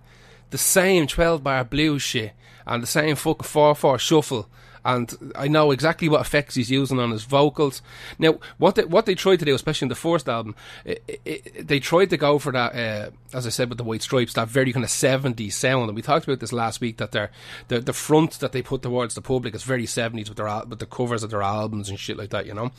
the 0.51 0.59
same 0.59 1.07
12 1.07 1.43
bar 1.45 1.65
blues 1.65 2.03
shit 2.03 2.33
and 2.67 2.83
the 2.83 2.87
same 2.87 3.17
fucking 3.17 3.45
4 3.45 3.75
4 3.75 3.99
shuffle 3.99 4.49
and 4.85 5.33
I 5.35 5.49
know 5.49 5.71
exactly 5.71 6.09
what 6.09 6.21
effects 6.21 6.57
he's 6.57 6.71
using 6.71 6.99
on 6.99 7.11
his 7.11 7.25
vocals. 7.25 7.81
Now, 8.19 8.39
what 8.59 8.75
they, 8.75 8.85
what 8.85 9.07
they 9.07 9.15
tried 9.15 9.39
to 9.39 9.45
do, 9.45 9.55
especially 9.55 9.87
in 9.87 9.91
the 9.91 9.95
first 9.95 10.29
album, 10.29 10.55
i 10.87 10.99
i 11.27 11.41
they 11.59 11.81
tried 11.81 12.11
to 12.11 12.17
go 12.19 12.39
for 12.39 12.53
that, 12.53 12.75
uh, 12.75 13.11
as 13.33 13.47
I 13.47 13.51
said 13.51 13.71
with 13.71 13.79
the 13.79 13.85
White 13.85 14.03
Stripes, 14.03 14.35
that 14.35 14.49
very 14.49 14.73
kind 14.73 14.85
of 14.85 14.91
70s 14.91 15.53
sound. 15.53 15.89
And 15.89 15.97
we 15.97 16.03
talked 16.03 16.27
about 16.27 16.41
this 16.41 16.53
last 16.53 16.83
week 16.83 16.99
that 16.99 17.13
they're, 17.13 17.31
the 17.69 17.81
the 17.81 17.95
front 17.95 18.39
that 18.41 18.53
they 18.53 18.61
put 18.61 18.83
towards 18.83 19.15
the 19.15 19.23
public 19.23 19.55
is 19.55 19.63
very 19.63 19.87
70s 19.87 20.29
with 20.29 20.37
their 20.37 20.63
with 20.67 20.81
the 20.81 20.87
covers 20.87 21.23
of 21.23 21.31
their 21.31 21.43
albums 21.43 21.89
and 21.89 21.99
shit 21.99 22.19
like 22.19 22.31
that, 22.31 22.45
you 22.45 22.53
know. 22.53 22.71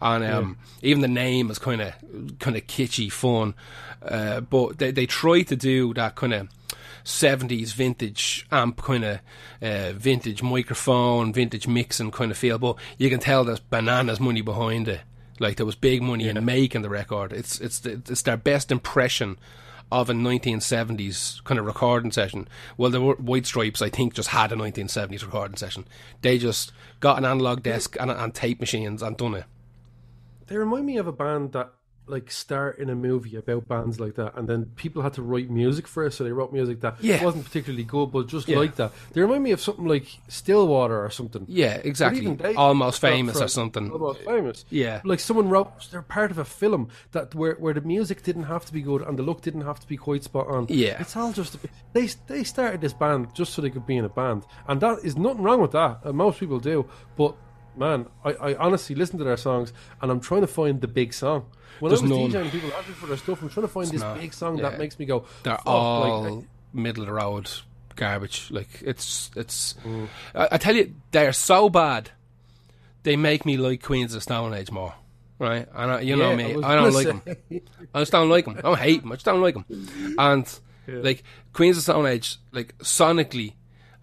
And 0.00 0.24
um, 0.24 0.56
even 0.82 1.02
the 1.02 1.08
name 1.08 1.50
is 1.50 1.58
kind 1.58 1.82
of 1.82 1.94
kind 2.38 2.56
of 2.56 2.66
kitschy, 2.68 3.10
fun. 3.10 3.54
Uh, 4.02 4.40
but 4.40 4.78
they 4.78 4.92
they 4.92 5.06
try 5.06 5.42
to 5.42 5.56
do 5.56 5.92
that 5.94 6.14
kind 6.14 6.32
of 6.32 6.48
70s 7.04 7.72
vintage 7.74 8.46
amp 8.50 8.82
kind 8.82 9.04
of 9.04 9.20
uh, 9.62 9.92
vintage 9.92 10.42
microphone, 10.42 11.32
vintage 11.32 11.66
mixing 11.66 12.10
kind 12.10 12.30
of 12.30 12.38
feel, 12.38 12.58
but 12.58 12.76
you 12.98 13.10
can 13.10 13.20
tell 13.20 13.44
there's 13.44 13.60
bananas 13.60 14.20
money 14.20 14.40
behind 14.40 14.88
it. 14.88 15.00
Like 15.38 15.56
there 15.56 15.66
was 15.66 15.74
big 15.74 16.02
money 16.02 16.28
in 16.28 16.44
making 16.44 16.82
the 16.82 16.90
record. 16.90 17.32
It's 17.32 17.58
it's 17.60 17.84
it's 17.86 18.22
their 18.22 18.36
best 18.36 18.70
impression 18.70 19.38
of 19.92 20.08
a 20.08 20.12
1970s 20.12 21.42
kind 21.44 21.58
of 21.58 21.66
recording 21.66 22.12
session. 22.12 22.46
Well, 22.76 22.90
the 22.90 23.00
White 23.00 23.46
Stripes, 23.46 23.82
I 23.82 23.88
think, 23.88 24.14
just 24.14 24.28
had 24.28 24.52
a 24.52 24.56
1970s 24.56 25.24
recording 25.24 25.56
session. 25.56 25.86
They 26.22 26.38
just 26.38 26.72
got 27.00 27.18
an 27.18 27.24
analog 27.24 27.62
desk 27.62 27.96
and, 27.98 28.10
and 28.10 28.34
tape 28.34 28.60
machines 28.60 29.02
and 29.02 29.16
done 29.16 29.34
it. 29.34 29.44
They 30.46 30.56
remind 30.56 30.86
me 30.86 30.96
of 30.96 31.06
a 31.06 31.12
band 31.12 31.52
that 31.52 31.72
like 32.10 32.30
start 32.30 32.78
in 32.78 32.90
a 32.90 32.94
movie 32.94 33.36
about 33.36 33.68
bands 33.68 33.98
like 34.00 34.16
that, 34.16 34.36
and 34.36 34.48
then 34.48 34.66
people 34.76 35.02
had 35.02 35.14
to 35.14 35.22
write 35.22 35.48
music 35.48 35.86
for 35.86 36.04
it, 36.04 36.12
so 36.12 36.24
they 36.24 36.32
wrote 36.32 36.52
music 36.52 36.80
that 36.80 36.96
Yeah. 37.00 37.24
wasn't 37.24 37.44
particularly 37.44 37.84
good, 37.84 38.10
but 38.12 38.26
just 38.26 38.48
Yeah. 38.48 38.58
like 38.58 38.76
that. 38.76 38.92
They 39.12 39.20
remind 39.20 39.44
me 39.44 39.52
of 39.52 39.60
something 39.60 39.86
like 39.86 40.06
Stillwater 40.28 41.02
or 41.04 41.10
something. 41.10 41.44
Yeah, 41.48 41.74
exactly. 41.84 42.26
Almost 42.56 43.00
famous 43.00 43.40
or 43.40 43.48
something. 43.48 43.90
Almost 43.90 44.20
famous. 44.20 44.64
Yeah. 44.70 45.00
like 45.04 45.20
someone 45.20 45.48
wrote. 45.48 45.70
They're 45.90 46.02
part 46.02 46.30
of 46.30 46.38
a 46.38 46.44
film 46.44 46.88
that 47.12 47.34
where 47.34 47.54
where 47.54 47.74
the 47.74 47.80
music 47.80 48.22
didn't 48.22 48.44
have 48.44 48.64
to 48.66 48.72
be 48.72 48.82
good 48.82 49.02
and 49.02 49.18
the 49.18 49.22
look 49.22 49.40
didn't 49.42 49.62
have 49.62 49.80
to 49.80 49.86
be 49.86 49.96
quite 49.96 50.24
spot 50.24 50.46
on. 50.48 50.66
Yeah. 50.68 50.96
it's 51.00 51.16
all 51.16 51.32
just 51.32 51.56
they 51.92 52.08
they 52.26 52.44
started 52.44 52.80
this 52.80 52.92
band 52.92 53.34
just 53.34 53.52
so 53.54 53.62
they 53.62 53.70
could 53.70 53.86
be 53.86 53.96
in 53.96 54.04
a 54.04 54.08
band, 54.08 54.44
and 54.68 54.80
that 54.80 54.98
is 55.04 55.16
nothing 55.16 55.42
wrong 55.42 55.60
with 55.60 55.72
that. 55.72 56.00
And 56.04 56.16
most 56.16 56.40
people 56.40 56.58
do, 56.58 56.86
but. 57.16 57.34
Man, 57.76 58.06
I, 58.24 58.30
I 58.32 58.54
honestly 58.56 58.96
listen 58.96 59.16
to 59.18 59.24
their 59.24 59.36
songs 59.36 59.72
and 60.02 60.10
I'm 60.10 60.18
trying 60.18 60.40
to 60.40 60.48
find 60.48 60.80
the 60.80 60.88
big 60.88 61.14
song. 61.14 61.44
When 61.80 61.90
There's 61.90 62.00
I 62.02 62.06
was 62.06 62.10
none. 62.32 62.44
DJing, 62.44 62.50
people 62.50 62.70
asking 62.74 62.94
for 62.94 63.06
their 63.06 63.16
stuff. 63.16 63.42
I'm 63.42 63.48
trying 63.48 63.64
to 63.66 63.72
find 63.72 63.88
this 63.88 64.00
not. 64.00 64.18
big 64.18 64.32
song 64.32 64.56
Yeah. 64.58 64.68
that 64.70 64.78
makes 64.78 64.98
me 64.98 65.06
go. 65.06 65.24
They're 65.42 65.56
"Fuck," 65.56 65.66
all 65.66 66.22
like, 66.36 66.44
middle 66.72 67.02
of 67.02 67.06
the 67.08 67.14
road 67.14 67.50
garbage. 67.96 68.48
Like 68.50 68.68
it's 68.82 69.30
it's. 69.36 69.74
Mm. 69.84 70.08
I, 70.34 70.48
I 70.52 70.58
tell 70.58 70.76
you, 70.76 70.94
they're 71.10 71.32
so 71.32 71.68
bad. 71.68 72.10
They 73.02 73.16
make 73.16 73.46
me 73.46 73.56
like 73.56 73.82
Queens 73.82 74.12
of 74.12 74.18
the 74.18 74.20
Stone 74.22 74.54
Age 74.54 74.70
more. 74.70 74.94
Right, 75.38 75.66
and 75.74 75.90
I, 75.90 76.00
you 76.02 76.16
know 76.16 76.36
me, 76.36 76.62
I 76.62 76.72
I, 76.72 76.74
don't 76.74 76.92
like 76.92 77.06
them. 77.06 77.22
I 77.94 78.00
just 78.00 78.12
don't 78.12 78.28
like 78.28 78.44
them. 78.44 78.56
I 78.58 78.60
don't 78.60 78.78
hate 78.78 79.00
them. 79.00 79.10
I 79.10 79.14
just 79.14 79.24
don't 79.24 79.40
like 79.40 79.54
them. 79.54 79.64
And 80.18 80.58
like 80.86 81.22
Queens 81.54 81.78
of 81.78 81.82
Stone 81.82 82.04
Age, 82.04 82.36
like 82.52 82.76
sonically, 82.78 83.54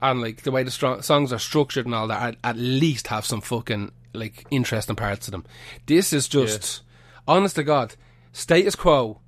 and 0.02 0.20
like 0.20 0.42
the 0.42 0.50
way 0.52 0.64
the 0.64 0.72
stro- 0.72 1.04
songs 1.04 1.32
are 1.32 1.38
structured 1.38 1.86
and 1.86 1.94
all 1.94 2.08
that, 2.08 2.22
at, 2.24 2.38
at 2.44 2.58
least 2.58 3.08
have 3.10 3.24
some 3.24 3.42
fucking 3.42 3.92
like 4.14 4.48
interesting 4.50 4.96
parts 4.96 5.26
to 5.26 5.32
them. 5.32 5.46
This 5.86 6.12
is 6.12 6.28
just, 6.28 6.82
honest 7.28 7.56
to 7.56 7.64
God, 7.64 7.96
status 8.32 8.76
quo 8.76 9.22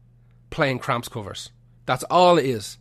playing 0.49 0.79
Cramps 0.79 1.09
covers. 1.09 1.51
That's 1.85 2.03
all 2.05 2.37
it 2.37 2.45
is. 2.45 2.77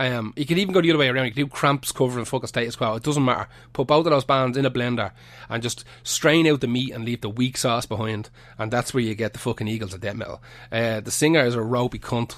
Um, 0.00 0.32
you 0.36 0.46
could 0.46 0.58
even 0.58 0.72
go 0.72 0.80
the 0.80 0.90
other 0.90 0.98
way 0.98 1.08
around. 1.08 1.24
You 1.24 1.32
could 1.32 1.36
do 1.36 1.46
Cramps 1.48 1.90
covering 1.90 2.24
fucking 2.24 2.46
status 2.46 2.76
quo. 2.76 2.94
It 2.94 3.02
doesn't 3.02 3.24
matter. 3.24 3.48
Put 3.72 3.88
both 3.88 4.06
of 4.06 4.12
those 4.12 4.24
bands 4.24 4.56
in 4.56 4.64
a 4.64 4.70
blender 4.70 5.10
and 5.48 5.62
just 5.62 5.84
strain 6.04 6.46
out 6.46 6.60
the 6.60 6.68
meat 6.68 6.92
and 6.92 7.04
leave 7.04 7.20
the 7.20 7.28
weak 7.28 7.56
sauce 7.56 7.86
behind. 7.86 8.30
And 8.58 8.70
that's 8.70 8.94
where 8.94 9.02
you 9.02 9.14
get 9.14 9.32
the 9.32 9.40
fucking 9.40 9.66
Eagles 9.66 9.94
of 9.94 10.00
death 10.00 10.14
metal. 10.14 10.40
Uh, 10.70 11.00
the 11.00 11.10
singer 11.10 11.44
is 11.44 11.56
a 11.56 11.62
ropey 11.62 11.98
cunt. 11.98 12.36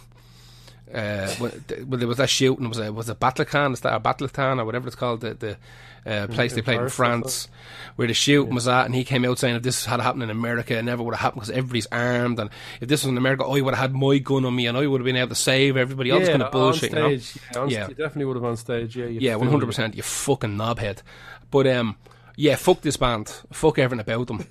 Uh, 0.93 1.29
when, 1.37 1.51
when 1.87 2.01
there 2.01 2.09
was 2.09 2.19
that 2.19 2.29
shooting, 2.31 2.69
was 2.69 2.79
a 2.79 2.93
was 2.93 3.09
a 3.09 3.15
Bataclan, 3.15 3.73
is 3.73 3.81
that 3.81 3.95
a 3.95 4.01
Bataclan 4.01 4.59
or 4.61 4.65
whatever 4.65 4.87
it's 4.87 4.97
called, 4.97 5.21
the, 5.21 5.35
the 5.35 5.57
uh, 6.05 6.27
place 6.29 6.53
in 6.53 6.57
they 6.57 6.63
played 6.63 6.75
in 6.75 6.81
Paris 6.81 6.93
or 6.93 6.97
France, 6.97 7.49
where 7.97 8.09
the 8.09 8.15
shooting 8.15 8.55
was 8.55 8.67
at, 8.67 8.87
and 8.87 8.95
he 8.95 9.05
came 9.05 9.25
out 9.25 9.39
saying 9.39 9.55
if 9.57 9.63
this 9.63 9.85
had 9.85 10.01
happened 10.01 10.23
in 10.23 10.31
America, 10.31 10.77
it 10.77 10.83
never 10.83 11.03
would 11.03 11.15
have 11.15 11.21
happened 11.21 11.43
because 11.43 11.51
everybody's 11.57 11.87
armed, 11.93 12.39
and 12.41 12.51
if 12.81 12.89
this 12.89 13.03
was 13.05 13.11
in 13.11 13.17
America, 13.19 13.45
I 13.45 13.61
would 13.61 13.75
have 13.75 13.91
had 13.91 13.95
my 13.95 14.19
gun 14.19 14.45
on 14.45 14.55
me, 14.57 14.67
and 14.67 14.77
I 14.77 14.87
would 14.87 15.01
have 15.01 15.05
been 15.07 15.17
able 15.17 15.29
to 15.29 15.35
save 15.35 15.77
everybody. 15.77 16.11
All 16.11 16.19
this 16.21 16.29
kind 16.29 16.43
of 16.43 16.51
bullshit, 16.53 16.93
on 16.95 17.11
you 17.13 17.19
know? 17.55 17.65
Yeah, 17.67 17.67
Yeah. 17.69 17.85
st- 17.87 17.99
definitely 17.99 18.25
would 18.25 18.37
have 18.37 18.45
on 18.45 18.57
stage. 18.57 18.97
Yeah, 18.97 19.07
Yeah, 19.07 19.39
hundred 19.39 19.67
percent. 19.67 19.95
You 19.95 20.03
fucking 20.03 20.57
knobhead. 20.57 21.03
But 21.51 21.67
um, 21.67 21.97
yeah, 22.37 22.57
fuck 22.57 22.81
this 22.81 22.97
band. 22.97 23.29
Fuck 23.53 23.79
everything 23.79 24.01
about 24.01 24.27
them. 24.27 24.47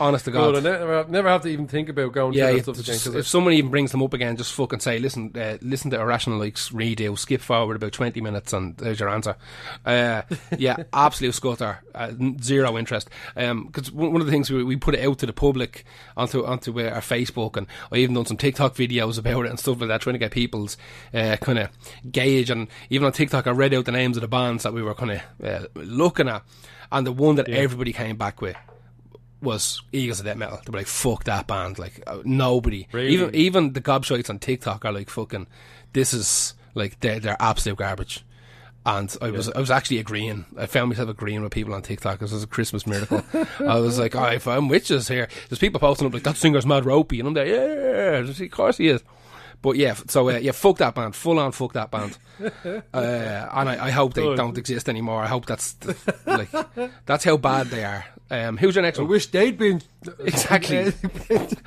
Honest 0.00 0.24
to 0.24 0.30
God. 0.32 0.54
Good, 0.54 0.66
I 0.66 0.70
never, 0.78 1.06
never 1.08 1.28
have 1.28 1.42
to 1.42 1.48
even 1.48 1.68
think 1.68 1.88
about 1.88 2.12
going 2.12 2.34
Yeah, 2.34 2.48
through 2.48 2.56
that 2.56 2.62
stuff 2.62 2.74
again. 2.76 2.84
just- 2.84 3.04
'cause 3.04 3.14
if 3.14 3.26
someone 3.28 3.52
even 3.54 3.70
brings 3.70 3.92
them 3.92 4.02
up 4.02 4.12
again, 4.12 4.36
just 4.36 4.52
fucking 4.52 4.80
say, 4.80 4.98
listen, 4.98 5.30
uh, 5.36 5.58
listen 5.62 5.90
to 5.92 6.00
Irrational 6.00 6.38
Likes 6.38 6.70
redo, 6.70 7.16
skip 7.18 7.40
forward 7.40 7.76
about 7.76 7.92
20 7.92 8.20
minutes, 8.20 8.52
and 8.52 8.76
there's 8.78 8.98
your 8.98 9.08
answer. 9.08 9.36
Uh, 9.86 10.22
yeah, 10.58 10.76
absolute 10.92 11.34
scutter, 11.34 11.78
uh, 11.94 12.10
zero 12.42 12.76
interest. 12.76 13.08
Because 13.36 13.92
one 13.92 14.12
one 14.12 14.20
of 14.20 14.26
the 14.26 14.32
things 14.32 14.50
we, 14.50 14.64
we 14.64 14.76
put 14.76 14.94
it 14.94 15.04
out 15.06 15.18
to 15.18 15.26
the 15.26 15.32
public 15.32 15.84
onto 16.16 16.44
onto 16.44 16.80
uh, 16.80 16.84
our 16.90 17.00
Facebook, 17.00 17.56
and 17.56 17.66
I 17.92 17.96
even 17.98 18.14
done 18.14 18.26
some 18.26 18.36
TikTok 18.36 18.74
videos 18.74 19.18
about 19.18 19.44
it 19.46 19.50
and 19.50 19.58
stuff 19.60 19.80
like 19.80 19.88
that, 19.88 20.00
trying 20.00 20.14
to 20.14 20.18
get 20.18 20.30
people's 20.32 20.76
uh, 21.12 21.36
kind 21.40 21.58
of 21.58 21.68
gauge. 22.10 22.50
And 22.50 22.68
even 22.90 23.06
on 23.06 23.12
TikTok, 23.12 23.46
I 23.46 23.50
read 23.50 23.72
out 23.74 23.84
the 23.84 23.92
names 23.92 24.16
of 24.16 24.22
the 24.22 24.28
bands 24.28 24.64
that 24.64 24.72
we 24.72 24.82
were 24.82 24.94
kind 24.94 25.12
of 25.12 25.20
uh, 25.44 25.66
looking 25.74 26.28
at, 26.28 26.42
and 26.90 27.06
the 27.06 27.12
one 27.12 27.36
that 27.36 27.48
everybody 27.48 27.92
came 27.92 28.16
back 28.16 28.40
with 28.42 28.56
was 29.44 29.82
Eagles 29.92 30.20
of 30.20 30.26
Death 30.26 30.36
Metal. 30.36 30.60
They 30.64 30.70
were 30.72 30.78
like, 30.78 30.86
"Fuck 30.86 31.24
that 31.24 31.46
band!" 31.46 31.78
Like 31.78 32.02
uh, 32.06 32.18
nobody, 32.24 32.88
Really? 32.92 33.10
even 33.12 33.34
even 33.34 33.72
the 33.74 33.80
gobshites 33.80 34.28
on 34.30 34.38
TikTok 34.38 34.84
are 34.84 34.92
like, 34.92 35.10
"Fucking, 35.10 35.46
this 35.92 36.12
is 36.12 36.54
like 36.74 36.98
they're 37.00 37.20
they're 37.20 37.36
absolute 37.40 37.78
garbage." 37.78 38.24
And 38.86 39.16
I 39.22 39.30
was 39.30 39.48
I 39.48 39.60
was 39.60 39.70
actually 39.70 39.98
agreeing. 39.98 40.44
I 40.58 40.66
found 40.66 40.90
myself 40.90 41.08
agreeing 41.08 41.42
with 41.42 41.52
people 41.52 41.72
on 41.72 41.80
TikTok. 41.80 42.18
This 42.18 42.32
was 42.32 42.42
a 42.42 42.46
Christmas 42.46 42.86
miracle. 42.86 43.22
I 43.60 43.78
was 43.78 43.98
like, 43.98 44.14
"Oh, 44.14 44.24
if 44.26 44.46
I'm 44.46 44.68
witches 44.68 45.08
here." 45.08 45.28
There's 45.48 45.58
people 45.58 45.80
posting 45.80 46.06
up 46.06 46.12
like 46.12 46.22
that 46.24 46.36
singer's 46.36 46.66
mad 46.66 46.84
ropey, 46.84 47.18
and 47.20 47.28
I'm 47.28 47.34
there, 47.34 47.46
yeah, 47.46 48.30
of 48.30 48.50
course 48.50 48.76
he 48.76 48.88
is. 48.88 49.02
But 49.62 49.76
yeah, 49.76 49.94
so 50.08 50.28
uh, 50.28 50.36
yeah, 50.36 50.52
fuck 50.52 50.76
that 50.76 50.94
band, 50.94 51.16
full 51.16 51.38
on 51.38 51.52
fuck 51.52 51.72
that 51.72 51.90
band, 51.90 52.18
uh, 52.42 52.80
and 52.92 53.68
I, 53.70 53.86
I 53.86 53.90
hope 53.90 54.12
they 54.12 54.34
don't 54.34 54.58
exist 54.58 54.90
anymore. 54.90 55.22
I 55.22 55.28
hope 55.28 55.46
that's 55.46 55.76
like 56.26 56.50
that's 57.06 57.24
how 57.24 57.38
bad 57.38 57.68
they 57.68 57.82
are. 57.84 58.04
Um, 58.30 58.56
who's 58.56 58.74
your 58.74 58.82
next 58.82 58.98
I 58.98 59.02
one? 59.02 59.10
wish 59.10 59.26
they'd 59.26 59.56
been 59.58 59.82
Exactly. 60.20 60.92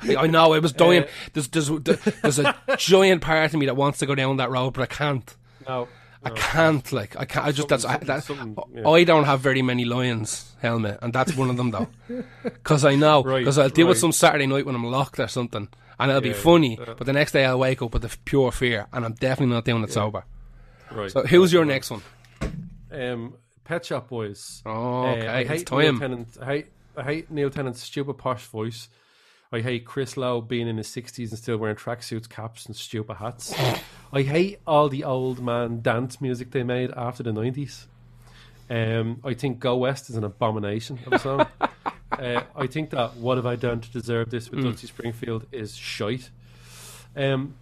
I 0.16 0.26
know. 0.26 0.52
I 0.52 0.58
was 0.58 0.72
dying. 0.72 1.04
There's, 1.32 1.48
there's, 1.48 1.68
there's 1.68 2.38
a 2.40 2.54
giant 2.76 3.22
part 3.22 3.54
of 3.54 3.60
me 3.60 3.66
that 3.66 3.76
wants 3.76 4.00
to 4.00 4.06
go 4.06 4.14
down 4.14 4.36
that 4.38 4.50
road, 4.50 4.74
but 4.74 4.82
I 4.82 4.86
can't. 4.86 5.36
no. 5.66 5.88
I 6.24 6.30
can't. 6.30 6.92
Like 6.92 7.16
I 7.16 7.24
can't. 7.26 7.46
I 7.46 7.52
just 7.52 7.68
that's 7.68 7.84
I, 7.84 7.96
that, 7.98 8.28
yeah. 8.74 8.88
I 8.88 9.04
don't 9.04 9.22
have 9.24 9.38
very 9.40 9.62
many 9.62 9.84
lions 9.84 10.52
helmet, 10.60 10.98
and 11.00 11.12
that's 11.12 11.36
one 11.36 11.48
of 11.48 11.56
them 11.56 11.70
though. 11.70 11.86
Because 12.42 12.84
I 12.84 12.96
know. 12.96 13.22
Right, 13.22 13.38
Because 13.38 13.56
I'll 13.56 13.68
deal 13.68 13.86
with 13.86 13.98
some 13.98 14.10
Saturday 14.10 14.46
night 14.46 14.66
when 14.66 14.74
I'm 14.74 14.84
locked 14.84 15.20
or 15.20 15.28
something, 15.28 15.68
and 15.98 16.10
it'll 16.10 16.20
be 16.20 16.32
funny. 16.32 16.76
yeah. 16.76 16.94
But 16.98 17.06
the 17.06 17.12
next 17.12 17.32
day 17.32 17.44
I'll 17.44 17.60
wake 17.60 17.82
up 17.82 17.92
with 17.92 18.02
the 18.02 18.14
pure 18.24 18.50
fear, 18.50 18.88
and 18.92 19.04
I'm 19.04 19.12
definitely 19.12 19.54
not 19.54 19.64
doing 19.64 19.84
it 19.84 19.92
sober. 19.92 20.24
Right. 20.90 21.08
So 21.08 21.22
who's 21.22 21.52
your 21.52 21.64
next 21.64 21.88
one? 21.92 22.02
um, 22.90 23.34
Pet 23.68 23.84
Shop 23.84 24.08
Boys. 24.08 24.62
Oh, 24.66 25.02
Uh, 25.04 25.10
okay, 25.12 25.28
I 25.28 25.40
it's 25.40 25.48
hate. 25.50 25.70
Neil 25.70 25.98
Tennant. 25.98 26.28
I 26.40 26.44
hate, 26.46 26.66
I 26.96 27.02
hate 27.02 27.30
Neil 27.30 27.50
Tennant's 27.50 27.82
stupid 27.82 28.14
posh 28.18 28.46
voice. 28.46 28.88
I 29.52 29.60
hate 29.60 29.84
Chris 29.84 30.16
Lowe 30.16 30.40
being 30.40 30.66
in 30.68 30.76
his 30.78 30.88
sixties 30.88 31.30
and 31.30 31.38
still 31.38 31.56
wearing 31.58 31.76
tracksuits, 31.76 32.28
caps, 32.28 32.66
and 32.66 32.74
stupid 32.74 33.16
hats. 33.16 33.54
I 34.12 34.22
hate 34.22 34.58
all 34.66 34.88
the 34.88 35.04
old 35.04 35.40
man 35.42 35.80
dance 35.82 36.20
music 36.20 36.50
they 36.50 36.62
made 36.62 36.90
after 36.92 37.22
the 37.22 37.32
nineties. 37.32 37.86
Um, 38.70 39.20
I 39.24 39.32
think 39.34 39.60
Go 39.60 39.76
West 39.76 40.10
is 40.10 40.16
an 40.16 40.24
abomination 40.24 40.98
of 41.06 41.12
a 41.14 41.18
song. 41.18 41.46
uh, 42.12 42.42
I 42.56 42.66
think 42.66 42.90
that 42.90 43.16
What 43.16 43.36
Have 43.38 43.46
I 43.46 43.56
Done 43.56 43.80
to 43.80 43.90
Deserve 43.90 44.28
This 44.30 44.50
with 44.50 44.62
Dusty 44.64 44.86
Springfield 44.86 45.46
is 45.52 45.74
shite. 45.76 46.28
Um, 47.16 47.54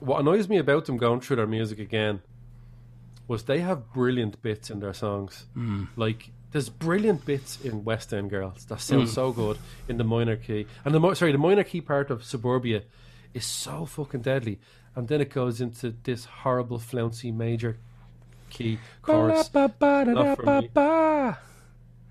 what 0.00 0.20
annoys 0.20 0.48
me 0.48 0.56
about 0.58 0.86
them 0.86 0.96
going 0.96 1.20
through 1.20 1.36
their 1.36 1.46
music 1.46 1.78
again 1.78 2.20
was 3.28 3.44
they 3.44 3.60
have 3.60 3.92
brilliant 3.92 4.42
bits 4.42 4.70
in 4.70 4.80
their 4.80 4.94
songs. 4.94 5.46
Like 5.96 6.30
there's 6.50 6.68
brilliant 6.68 7.24
bits 7.24 7.58
in 7.62 7.84
West 7.84 8.12
End 8.12 8.28
Girls 8.30 8.64
that 8.66 8.80
sound 8.80 9.08
so 9.08 9.32
good 9.32 9.58
in 9.88 9.96
the 9.96 10.04
minor 10.04 10.36
key, 10.36 10.66
and 10.84 10.94
the 10.94 11.00
mo- 11.00 11.14
sorry 11.14 11.32
the 11.32 11.38
minor 11.38 11.64
key 11.64 11.80
part 11.80 12.10
of 12.10 12.24
Suburbia 12.24 12.82
is 13.32 13.46
so 13.46 13.86
fucking 13.86 14.20
deadly, 14.22 14.58
and 14.94 15.08
then 15.08 15.20
it 15.20 15.30
goes 15.30 15.60
into 15.60 15.94
this 16.04 16.24
horrible 16.26 16.78
flouncy 16.78 17.30
major 17.32 17.78
key 18.50 18.78
chorus. 19.02 19.48
Not 20.14 20.36
for 20.36 20.42
me. 20.60 20.68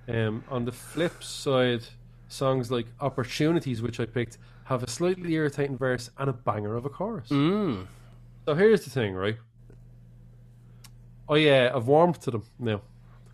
Um, 0.08 0.43
on 0.50 0.65
the 0.65 0.71
flip 0.71 1.24
side, 1.24 1.84
songs 2.28 2.71
like 2.71 2.88
Opportunities, 3.00 3.82
which 3.84 4.00
I 4.00 4.06
picked, 4.06 4.39
have 4.63 4.82
a 4.82 4.89
slightly 4.89 5.34
irritating 5.34 5.78
verse 5.78 6.10
and 6.17 6.30
a 6.30 6.34
banger 6.34 6.76
of 6.76 6.86
a 6.86 6.89
chorus. 6.89 7.30
Mm. 7.30 7.86
So 8.45 8.56
here's 8.56 8.84
the 8.84 8.89
thing, 8.89 9.13
right? 9.13 9.38
I 11.31 11.47
uh, 11.49 11.75
I've 11.75 11.87
warmed 11.87 12.21
to 12.21 12.31
them 12.31 12.43
now 12.59 12.81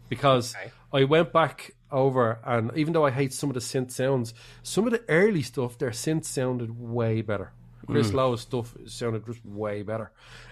because 0.07 0.55
Okay. 0.55 0.71
I 0.93 1.03
went 1.03 1.33
back 1.33 1.71
over 1.91 2.39
and 2.45 2.71
even 2.75 2.93
though 2.93 3.05
I 3.05 3.11
hate 3.11 3.33
some 3.33 3.49
of 3.49 3.53
the 3.55 3.59
synth 3.59 3.91
sounds, 3.91 4.33
some 4.63 4.85
of 4.85 4.91
the 4.91 5.03
early 5.09 5.41
stuff 5.41 5.77
their 5.77 5.89
synth 5.91 6.25
sounded 6.25 6.79
way 6.79 7.21
better. 7.21 7.51
Chris 7.87 8.11
Lowe's 8.13 8.41
stuff 8.41 8.75
sounded 8.85 9.25
just 9.25 9.45
way 9.45 9.81
better. 9.81 10.11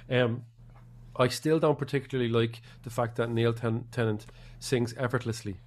Um, 0.10 0.43
I 1.17 1.27
still 1.27 1.60
don't 1.60 1.77
particularly 1.77 2.29
like 2.31 2.62
the 2.84 2.89
fact 2.89 3.17
that 3.17 3.29
Neil 3.29 3.51
Ten- 3.53 3.86
Tennant 3.91 4.25
sings 4.60 4.93
effortlessly. 4.97 5.58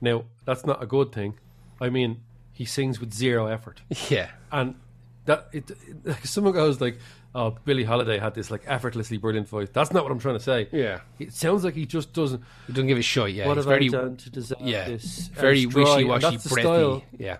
Now 0.00 0.24
that's 0.44 0.64
not 0.64 0.82
a 0.82 0.86
good 0.86 1.10
thing. 1.12 1.34
I 1.80 1.90
mean, 1.90 2.20
he 2.52 2.64
sings 2.64 3.00
with 3.00 3.12
zero 3.12 3.46
effort 3.46 3.82
Yeah. 4.10 4.30
and 4.52 4.76
that 5.24 5.48
it, 5.52 5.70
it 5.70 5.78
like 6.06 6.24
someone 6.34 6.52
goes 6.54 6.80
like 6.80 6.98
oh 7.36 7.50
Billie 7.66 7.84
Holiday 7.84 8.18
had 8.18 8.34
this 8.34 8.50
like 8.50 8.62
effortlessly 8.66 9.18
brilliant 9.18 9.48
voice 9.48 9.68
that's 9.72 9.92
not 9.92 10.02
what 10.04 10.10
i'm 10.12 10.18
trying 10.18 10.38
to 10.38 10.42
say 10.42 10.68
Yeah. 10.72 11.00
it 11.18 11.32
sounds 11.32 11.62
like 11.64 11.74
he 11.74 11.84
just 11.86 12.12
doesn't 12.12 12.42
He 12.66 12.72
doesn't 12.72 12.88
give 12.88 12.98
a 12.98 13.02
shit. 13.02 13.30
Yeah. 13.30 13.46
what 13.46 13.56
have 13.58 13.66
very 13.66 13.86
i 13.86 13.88
done 13.88 14.16
to 14.16 14.30
deserve 14.30 14.58
yeah, 14.60 14.86
this 14.88 15.28
And 15.28 15.36
very 15.36 15.62
it's 15.62 15.72
dry, 15.74 15.82
and 15.82 15.90
wishy-washy, 16.08 16.30
that's 16.30 16.44
the 16.44 16.48
breathy. 16.54 16.66
style 16.68 17.02
Yeah. 17.18 17.36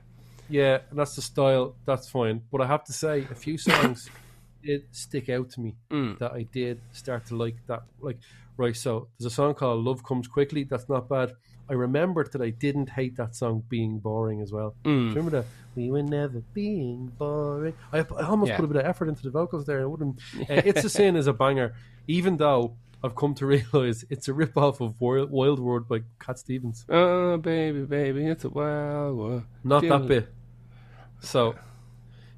yeah 0.48 0.78
and 0.90 0.98
that's 0.98 1.14
the 1.16 1.22
style 1.22 1.74
that's 1.86 2.08
fine 2.08 2.42
but 2.52 2.60
i 2.60 2.66
have 2.66 2.84
to 2.84 2.92
say 2.92 3.26
a 3.30 3.34
few 3.34 3.56
songs 3.58 4.08
did 4.62 4.82
stick 4.92 5.28
out 5.28 5.50
to 5.50 5.60
me 5.60 5.74
Mm. 5.90 6.18
that 6.18 6.32
i 6.32 6.42
did 6.52 6.80
start 6.92 7.26
to 7.26 7.36
like 7.36 7.56
that 7.66 7.82
like 8.00 8.18
right 8.56 8.76
so 8.76 9.08
there's 9.18 9.32
a 9.32 9.34
song 9.34 9.54
called 9.54 9.84
love 9.84 10.04
comes 10.04 10.26
quickly 10.28 10.64
that's 10.64 10.88
not 10.88 11.08
bad 11.08 11.32
I 11.68 11.72
remembered 11.72 12.32
that 12.32 12.42
I 12.42 12.50
didn't 12.50 12.90
hate 12.90 13.16
that 13.16 13.34
song 13.34 13.64
being 13.68 13.98
boring 13.98 14.40
as 14.40 14.52
well. 14.52 14.74
Mm. 14.84 15.08
remember 15.08 15.30
that? 15.30 15.46
We 15.74 15.90
were 15.90 16.02
never 16.02 16.40
being 16.54 17.12
boring. 17.18 17.74
I, 17.92 17.98
I 17.98 18.26
almost 18.26 18.50
yeah. 18.50 18.56
put 18.56 18.64
a 18.64 18.68
bit 18.68 18.76
of 18.76 18.86
effort 18.86 19.08
into 19.08 19.22
the 19.22 19.30
vocals 19.30 19.66
there. 19.66 19.82
I 19.82 19.86
wouldn't. 19.86 20.20
Uh, 20.40 20.62
it's 20.64 20.84
a 20.84 20.88
Sin 20.88 21.16
as 21.16 21.26
a 21.26 21.32
banger, 21.32 21.74
even 22.06 22.36
though 22.36 22.76
I've 23.02 23.14
come 23.14 23.34
to 23.34 23.46
realize 23.46 24.04
it's 24.08 24.28
a 24.28 24.32
rip 24.32 24.56
off 24.56 24.80
of 24.80 25.00
Wild, 25.00 25.30
wild 25.30 25.60
World 25.60 25.88
by 25.88 26.02
Cat 26.18 26.38
Stevens. 26.38 26.84
Oh, 26.88 27.36
baby, 27.36 27.82
baby, 27.82 28.26
it's 28.26 28.44
a 28.44 28.50
wild 28.50 29.16
world. 29.18 29.42
Not 29.62 29.82
that 29.82 30.06
bit. 30.06 30.28
So 31.20 31.56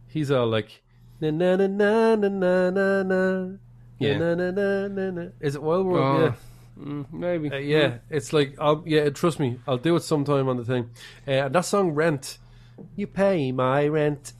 he's 0.06 0.30
all 0.30 0.46
like, 0.46 0.82
na 1.20 1.30
na 1.30 1.56
na 1.56 1.66
na 1.66 2.16
na 2.16 2.70
na 2.70 3.02
na. 3.02 3.48
Na, 4.00 4.34
na, 4.34 4.50
na, 4.50 4.88
na, 4.88 5.10
na. 5.10 5.28
Is 5.40 5.56
it 5.56 5.62
Wild 5.62 5.86
World? 5.86 6.20
Oh. 6.20 6.24
Yeah. 6.24 6.34
Mm, 6.78 7.12
maybe. 7.12 7.50
Uh, 7.50 7.56
yeah, 7.56 7.98
it's 8.10 8.32
like, 8.32 8.54
I'll, 8.58 8.82
yeah, 8.86 9.08
trust 9.10 9.40
me, 9.40 9.58
I'll 9.66 9.78
do 9.78 9.96
it 9.96 10.02
sometime 10.02 10.48
on 10.48 10.56
the 10.56 10.64
thing. 10.64 10.90
Uh, 11.26 11.46
and 11.46 11.54
that 11.54 11.64
song, 11.64 11.90
Rent, 11.90 12.38
you 12.96 13.06
pay 13.06 13.52
my 13.52 13.86
rent. 13.88 14.32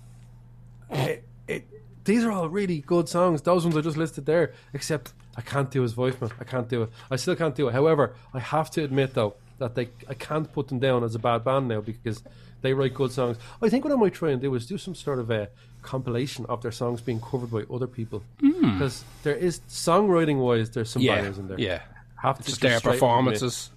It, 0.91 1.25
it, 1.47 1.69
these 2.05 2.25
are 2.25 2.31
all 2.31 2.49
really 2.49 2.81
good 2.81 3.09
songs. 3.09 3.43
Those 3.43 3.65
ones 3.65 3.77
I 3.77 3.81
just 3.81 3.97
listed 3.97 4.27
there, 4.27 4.55
except 4.73 5.13
I 5.37 5.41
can't 5.41 5.71
do 5.71 5.83
his 5.83 5.93
voice, 5.93 6.21
man. 6.21 6.31
I 6.41 6.45
can't 6.45 6.69
do 6.69 6.85
it. 6.85 6.91
I 7.11 7.17
still 7.17 7.37
can't 7.37 7.55
do 7.55 7.69
it. 7.69 7.73
However, 7.73 8.15
I 8.33 8.41
have 8.41 8.71
to 8.73 8.85
admit 8.85 9.15
though 9.15 9.35
that 9.59 9.75
they, 9.75 9.89
I 10.09 10.15
can't 10.15 10.53
put 10.53 10.69
them 10.69 10.79
down 10.79 11.05
as 11.05 11.15
a 11.15 11.19
bad 11.19 11.45
band 11.45 11.69
now 11.69 11.81
because 11.81 12.23
they 12.63 12.73
write 12.73 12.95
good 12.95 13.13
songs. 13.13 13.37
I 13.61 13.69
think 13.69 13.85
what 13.85 13.93
I 13.93 13.97
might 13.97 14.15
try 14.15 14.31
and 14.31 14.41
do 14.41 14.55
is 14.55 14.67
do 14.67 14.79
some 14.79 14.95
sort 14.95 15.19
of 15.19 15.31
a 15.31 15.49
compilation 15.83 16.47
of 16.47 16.63
their 16.63 16.73
songs 16.73 17.01
being 17.01 17.21
covered 17.21 17.51
by 17.51 17.63
other 17.73 17.87
people 17.87 18.23
because 18.41 19.05
there 19.23 19.35
is 19.35 19.61
songwriting 19.69 20.39
wise, 20.39 20.71
there's 20.71 20.91
some 20.91 21.03
yeah. 21.03 21.17
bangers 21.17 21.39
in 21.39 21.49
there. 21.49 21.61
Yeah. 21.61 21.83
Have 22.23 22.39
to 22.39 22.45
Just 22.45 22.61
just 22.61 22.61
their 22.61 22.93
performances 22.93 23.71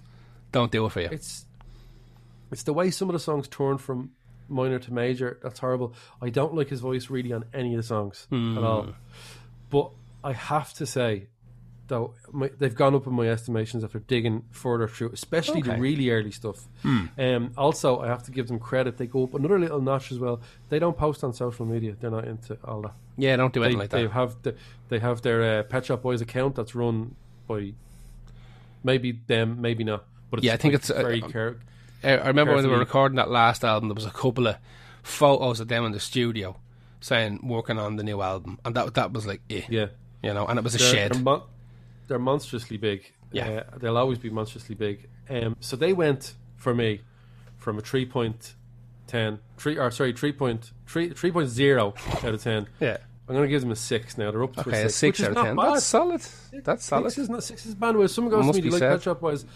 don't 0.52 0.70
do 0.72 0.84
it 0.86 0.92
for 0.92 1.00
you. 1.00 1.08
It's 1.10 1.46
it's 2.50 2.62
the 2.64 2.72
way 2.72 2.90
some 2.90 3.08
of 3.08 3.14
the 3.14 3.18
songs 3.20 3.48
turn 3.48 3.78
from 3.78 4.10
minor 4.48 4.78
to 4.78 4.92
major. 4.92 5.38
That's 5.42 5.58
horrible. 5.60 5.94
I 6.20 6.28
don't 6.28 6.54
like 6.54 6.68
his 6.68 6.80
voice 6.80 7.08
really 7.08 7.32
on 7.32 7.44
any 7.54 7.72
of 7.74 7.78
the 7.78 7.82
songs 7.86 8.26
at 8.30 8.58
all. 8.62 8.88
But 9.70 9.90
I 10.22 10.32
have 10.34 10.74
to 10.74 10.84
say, 10.84 11.28
though 11.88 12.12
my, 12.30 12.50
they've 12.58 12.74
gone 12.74 12.94
up 12.94 13.06
in 13.06 13.14
my 13.14 13.26
estimations 13.28 13.82
after 13.84 14.00
digging 14.00 14.44
further 14.50 14.86
through, 14.86 15.10
especially 15.12 15.60
Okay. 15.60 15.74
the 15.74 15.80
really 15.80 16.10
early 16.10 16.30
stuff. 16.30 16.68
Um, 16.84 17.52
also, 17.56 18.00
I 18.00 18.08
have 18.08 18.22
to 18.24 18.30
give 18.30 18.48
them 18.48 18.58
credit; 18.58 18.98
they 18.98 19.06
go 19.06 19.24
up 19.24 19.32
another 19.34 19.58
little 19.58 19.80
notch 19.80 20.12
as 20.12 20.18
well. 20.18 20.40
They 20.68 20.78
don't 20.78 20.96
post 20.98 21.24
on 21.24 21.32
social 21.32 21.64
media; 21.64 21.96
they're 21.98 22.10
not 22.10 22.26
into 22.26 22.58
all 22.64 22.82
that. 22.82 22.94
Yeah, 23.16 23.36
don't 23.36 23.52
do 23.54 23.60
They, 23.60 23.66
anything 23.66 23.78
like 23.80 23.90
they 23.90 24.02
that. 24.02 24.12
have 24.12 24.42
the, 24.42 24.54
they 24.90 24.98
have 24.98 25.22
their 25.22 25.60
uh, 25.60 25.62
Pet 25.62 25.86
Shop 25.86 26.02
Boys 26.02 26.20
account 26.20 26.54
that's 26.56 26.74
run 26.74 27.14
by 27.48 27.72
maybe 28.82 29.12
them, 29.26 29.60
maybe 29.60 29.84
not. 29.84 30.04
But 30.30 30.38
it's 30.38 30.46
Yeah, 30.46 30.54
I 30.54 30.56
think 30.56 30.72
like 30.74 30.80
it's, 30.80 30.90
uh, 30.90 31.02
very 31.02 31.20
care- 31.20 31.56
Uh, 32.04 32.08
I 32.08 32.28
remember 32.28 32.54
when 32.54 32.64
they 32.64 32.70
were 32.70 32.78
recording 32.78 33.16
that 33.16 33.30
last 33.30 33.64
album, 33.64 33.88
there 33.88 33.94
was 33.94 34.06
a 34.06 34.10
couple 34.10 34.46
of 34.46 34.56
photos 35.02 35.60
of 35.60 35.68
them 35.68 35.84
in 35.84 35.92
the 35.92 36.00
studio 36.00 36.56
saying 37.00 37.40
working 37.42 37.78
on 37.78 37.96
the 37.96 38.02
new 38.02 38.22
album, 38.22 38.58
and 38.64 38.74
that 38.74 38.94
that 38.94 39.12
was 39.12 39.26
like, 39.26 39.40
eh, 39.50 39.62
yeah. 39.68 39.86
you 40.22 40.32
know, 40.32 40.46
and 40.46 40.58
it 40.58 40.64
was 40.64 40.74
a 40.74 40.78
they're, 40.78 40.88
shed. 40.88 41.12
They're, 41.12 41.22
mon- 41.22 41.42
they're 42.08 42.18
monstrously 42.18 42.76
big. 42.76 43.12
Yeah. 43.32 43.48
Uh, 43.48 43.78
they'll 43.78 43.96
always 43.96 44.18
be 44.18 44.30
monstrously 44.30 44.74
big. 44.74 45.08
Um, 45.28 45.56
so 45.60 45.76
they 45.76 45.92
went 45.92 46.34
for 46.56 46.74
me 46.74 47.00
from 47.58 47.78
a 47.78 47.80
three 47.80 48.06
point 48.06 48.54
ten, 49.06 49.38
three 49.56 49.78
or 49.78 49.90
sorry, 49.90 50.12
three 50.12 50.32
point 50.32 50.72
three 50.86 51.10
three 51.10 51.30
point 51.30 51.48
zero 51.48 51.94
out 52.22 52.34
of 52.34 52.42
ten. 52.42 52.66
yeah. 52.80 52.98
I'm 53.32 53.38
going 53.38 53.48
to 53.48 53.50
give 53.50 53.62
them 53.62 53.70
a 53.70 53.76
six 53.76 54.18
now. 54.18 54.30
They're 54.30 54.42
up 54.42 54.52
to 54.56 54.60
Okay, 54.68 54.82
a 54.82 54.86
a 54.86 54.88
six, 54.90 55.18
six 55.18 55.20
which 55.20 55.30
out 55.30 55.36
of 55.38 55.44
ten. 55.44 55.56
bad. 55.56 55.72
That's 55.74 55.84
solid. 55.84 56.20
That's 56.64 56.84
solid. 56.84 57.10
Six 57.10 57.18
is 57.18 57.28
not 57.30 57.42
six 57.42 57.64
is. 57.64 57.74
When 57.76 58.08
someone 58.08 58.30
goes 58.30 58.44
Must 58.46 58.58
to 58.58 58.62
me, 58.64 58.68
do 58.70 58.74
you 58.76 58.80
like. 58.80 58.90
Pet 58.90 59.02
Shop 59.02 59.20
Boys? 59.20 59.46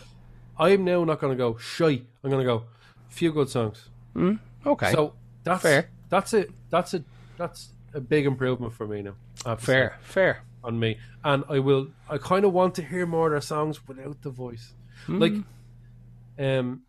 I'm 0.58 0.84
now 0.84 1.04
not 1.04 1.20
going 1.20 1.32
to 1.32 1.36
go 1.36 1.58
shy. 1.58 2.00
I'm 2.24 2.30
going 2.30 2.38
to 2.40 2.44
go 2.44 2.64
few 3.10 3.32
good 3.32 3.50
songs. 3.50 3.90
Okay, 4.64 4.92
So 4.92 5.12
that's 5.44 5.62
Fair. 5.62 5.90
That's 6.08 6.32
it. 6.32 6.50
That's 6.70 6.94
a 6.94 7.04
that's 7.36 7.68
a 7.92 8.00
big 8.00 8.24
improvement 8.26 8.72
for 8.72 8.86
me 8.86 9.02
now. 9.02 9.14
I 9.44 9.56
fair, 9.56 9.98
fair. 10.00 10.42
on 10.64 10.78
me, 10.78 10.98
and 11.22 11.44
I 11.50 11.58
will. 11.58 11.88
I 12.08 12.16
kind 12.18 12.44
of 12.46 12.52
want 12.54 12.74
to 12.76 12.82
hear 12.82 13.04
more 13.04 13.26
of 13.26 13.32
their 13.32 13.40
songs 13.42 13.86
without 13.86 14.22
the 14.22 14.30
voice. 14.30 14.72
Hmm. 15.04 15.18
Like, 15.18 15.32
um, 16.38 16.82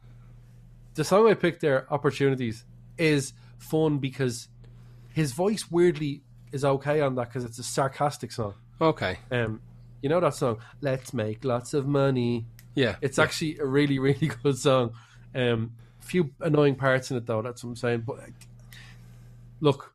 the 0.96 1.04
song 1.04 1.30
I 1.30 1.34
picked 1.34 1.60
there, 1.62 1.86
"Opportunities," 1.92 2.64
is 2.98 3.34
fun 3.58 3.98
because 3.98 4.48
his 5.14 5.34
voice 5.34 5.70
weirdly 5.70 6.22
is 6.58 6.66
okay 6.66 7.02
on 7.02 7.16
that 7.16 7.28
because 7.30 7.44
it's 7.46 7.60
a 7.60 7.64
sarcastic 7.64 8.32
song. 8.32 8.54
Okay, 8.82 9.18
Um, 9.32 9.62
you 10.02 10.10
know 10.10 10.20
that 10.20 10.34
song, 10.34 10.58
"Let's 10.82 11.14
Make 11.14 11.44
Lots 11.46 11.74
of 11.74 11.88
Money." 11.88 12.46
yeah, 12.76 12.96
It's 13.02 13.18
yeah. 13.18 13.24
actually 13.24 13.58
a 13.60 13.66
really, 13.66 13.98
really 14.08 14.28
good 14.44 14.58
song. 14.58 14.92
Um, 15.34 15.72
few 16.00 16.32
annoying 16.42 16.76
parts 16.76 17.12
in 17.12 17.18
it 17.18 17.26
though. 17.26 17.42
That's 17.42 17.64
what 17.64 17.72
I'm 17.72 17.76
saying. 17.76 18.04
But 18.08 18.18
look, 19.60 19.94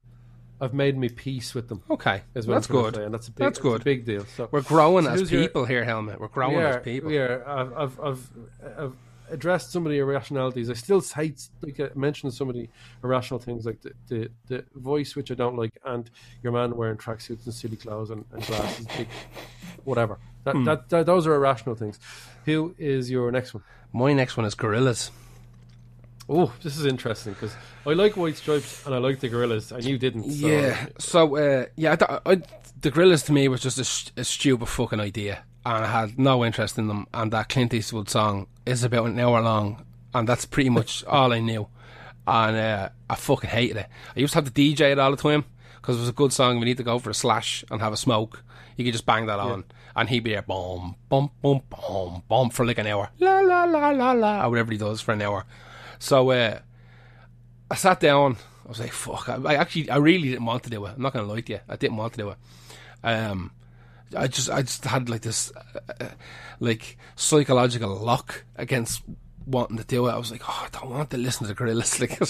I've 0.60 0.74
made 0.74 0.96
my 0.98 1.08
peace 1.14 1.54
with 1.54 1.68
them. 1.68 1.82
okay. 1.90 2.22
As 2.34 2.46
well 2.46 2.56
That's 2.56 2.66
good. 2.66 2.96
and 2.96 3.12
that's 3.14 3.28
a 3.28 3.32
big, 3.32 3.44
That's 3.44 3.58
good. 3.58 3.82
big 3.84 4.04
deal. 4.04 4.24
So 4.36 4.48
We're 4.50 4.62
growing 4.62 5.04
So 5.04 5.10
as 5.12 5.20
who's 5.20 5.32
your- 5.32 5.42
people 5.42 5.64
here, 5.64 5.84
Helmet. 5.84 6.20
We're 6.20 6.28
growing 6.28 6.56
we 6.58 6.62
as 6.62 6.82
people. 6.82 7.10
we 7.10 7.18
are. 7.18 7.46
I've, 7.48 7.72
I've, 7.76 8.00
I've, 8.00 8.30
I've 8.78 8.92
addressed 9.32 9.72
some 9.72 9.84
of 9.86 9.90
the 9.92 9.98
irrationalities. 9.98 10.70
I 10.70 10.74
still 10.74 11.00
hate, 11.00 11.48
like 11.62 11.80
I 11.80 11.88
mentioned, 11.94 12.34
some 12.34 12.48
of 12.48 12.54
the 12.54 12.68
irrational 13.02 13.40
things, 13.40 13.66
like 13.66 13.80
the, 13.82 13.92
the, 14.08 14.30
the 14.46 14.64
voice, 14.74 15.16
which 15.16 15.30
I 15.30 15.34
don't 15.34 15.56
like, 15.56 15.72
and 15.84 16.08
your 16.42 16.52
man 16.52 16.76
wearing 16.76 16.96
tracksuits 16.98 17.44
and 17.46 17.54
silly 17.54 17.76
clothes 17.76 18.10
and, 18.10 18.24
and 18.32 18.44
glasses, 18.46 18.86
big, 18.96 19.08
whatever. 19.84 20.18
That, 20.44 20.54
Hmm. 20.56 20.64
that, 20.64 20.88
that 20.90 21.06
those 21.06 21.26
are 21.26 21.34
irrational 21.34 21.74
things. 21.76 21.98
Who 22.44 22.74
is 22.78 23.10
your 23.10 23.30
next 23.32 23.54
one? 23.54 23.62
My 23.92 24.12
next 24.12 24.36
one 24.36 24.44
is 24.46 24.54
Gorillaz. 24.54 25.10
Oh, 26.28 26.52
this 26.62 26.76
is 26.78 26.86
interesting 26.86 27.32
because 27.34 27.54
I 27.86 27.90
like 27.94 28.16
White 28.16 28.36
Stripes 28.36 28.86
and 28.86 28.94
I 28.94 28.98
like 28.98 29.20
the 29.20 29.28
Gorillaz, 29.28 29.72
and 29.72 29.84
you 29.84 29.98
didn't. 29.98 30.30
So 30.30 30.46
Yeah. 30.46 30.86
So 30.98 31.36
uh, 31.36 31.66
yeah, 31.76 31.96
I, 32.00 32.20
I, 32.32 32.34
the 32.80 32.90
Gorillaz 32.90 33.24
to 33.26 33.32
me 33.32 33.48
was 33.48 33.60
just 33.60 33.78
a, 33.78 34.20
a 34.20 34.24
stupid 34.24 34.66
fucking 34.68 35.00
idea, 35.00 35.44
and 35.64 35.84
I 35.84 35.86
had 35.86 36.18
no 36.18 36.44
interest 36.44 36.78
in 36.78 36.88
them. 36.88 37.06
And 37.14 37.32
that 37.32 37.48
Clint 37.48 37.74
Eastwood 37.74 38.08
song 38.08 38.46
is 38.66 38.84
about 38.84 39.06
an 39.06 39.18
hour 39.18 39.40
long, 39.40 39.84
and 40.14 40.28
that's 40.28 40.44
pretty 40.44 40.70
much 40.70 41.04
all 41.06 41.32
I 41.32 41.40
knew. 41.40 41.68
And 42.26 42.56
uh, 42.56 42.88
I 43.10 43.14
fucking 43.16 43.50
hated 43.50 43.78
it. 43.78 43.86
I 44.16 44.20
used 44.20 44.32
to 44.34 44.38
have 44.38 44.52
to 44.52 44.52
DJ 44.52 44.92
it 44.92 44.98
all 44.98 45.10
the 45.10 45.16
time 45.16 45.44
because 45.80 45.96
it 45.96 46.00
was 46.00 46.08
a 46.08 46.12
good 46.12 46.32
song. 46.32 46.60
We 46.60 46.66
need 46.66 46.76
to 46.76 46.84
go 46.84 46.98
for 46.98 47.10
a 47.10 47.14
slash 47.14 47.64
and 47.70 47.80
have 47.80 47.92
a 47.92 47.96
smoke. 47.96 48.42
You 48.76 48.84
could 48.84 48.92
just 48.92 49.06
bang 49.06 49.26
that 49.26 49.38
on, 49.38 49.64
and 49.94 50.08
he'd 50.08 50.20
be 50.24 50.30
there, 50.30 50.42
boom, 50.42 50.96
boom, 51.08 51.30
boom, 51.42 51.62
boom, 51.68 52.22
boom, 52.26 52.50
for 52.50 52.64
like 52.64 52.78
an 52.78 52.86
hour, 52.86 53.10
la 53.18 53.40
la 53.40 53.64
la 53.64 53.90
la 53.90 54.12
la, 54.12 54.46
or 54.46 54.50
whatever 54.50 54.72
he 54.72 54.78
does 54.78 55.00
for 55.00 55.12
an 55.12 55.20
hour. 55.20 55.44
So 55.98 56.30
uh, 56.30 56.58
I 57.70 57.74
sat 57.74 58.00
down. 58.00 58.36
I 58.64 58.68
was 58.68 58.80
like, 58.80 58.92
"Fuck!" 58.92 59.28
I, 59.28 59.34
I 59.34 59.54
actually, 59.56 59.90
I 59.90 59.96
really 59.96 60.30
didn't 60.30 60.46
want 60.46 60.62
to 60.62 60.70
do 60.70 60.84
it. 60.86 60.92
I'm 60.96 61.02
not 61.02 61.12
gonna 61.12 61.26
lie 61.26 61.40
to 61.42 61.52
you. 61.52 61.60
I 61.68 61.76
didn't 61.76 61.96
want 61.98 62.14
to 62.14 62.18
do 62.18 62.30
it. 62.30 62.36
Um, 63.04 63.50
I 64.16 64.26
just, 64.28 64.50
I 64.50 64.62
just 64.62 64.84
had 64.84 65.08
like 65.08 65.22
this, 65.22 65.52
uh, 65.56 65.92
uh, 66.00 66.08
like 66.60 66.96
psychological 67.16 67.94
lock 67.96 68.44
against 68.56 69.02
wanting 69.46 69.76
to 69.78 69.84
do 69.84 70.06
it. 70.06 70.12
I 70.12 70.18
was 70.18 70.30
like, 70.30 70.42
"Oh, 70.48 70.66
I 70.66 70.68
don't 70.70 70.90
want 70.90 71.10
to 71.10 71.16
listen 71.16 71.46
to 71.46 71.52
the 71.54 71.58
Gorillaz." 71.58 72.00
Like, 72.00 72.20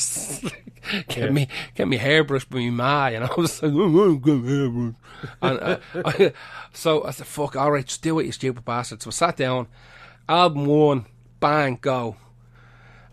like, 0.45 1.07
get 1.09 1.17
Yeah. 1.19 1.31
me, 1.31 1.49
get 1.75 1.87
me 1.89 1.99
hairbrushed 1.99 2.49
by 2.49 2.59
my 2.61 2.71
ma. 2.71 3.07
You 3.09 3.21
know, 3.21 3.27
I 3.37 3.41
was 3.41 3.63
like, 3.63 3.73
"Oh, 3.75 4.21
oh, 4.25 4.43
hairbrush." 4.43 4.95
and 5.43 5.61
uh, 5.61 5.79
I, 6.05 6.33
so 6.73 7.05
I 7.05 7.11
said, 7.11 7.27
"Fuck! 7.27 7.57
All 7.57 7.71
right, 7.71 7.85
just 7.87 8.03
do 8.03 8.19
it, 8.19 8.27
you 8.27 8.33
stupid 8.33 8.65
bastard." 8.65 9.03
So 9.03 9.09
I 9.09 9.13
sat 9.13 9.37
down. 9.37 9.69
Album 10.29 10.67
one, 10.67 11.07
bang, 11.41 11.79
go. 11.81 12.17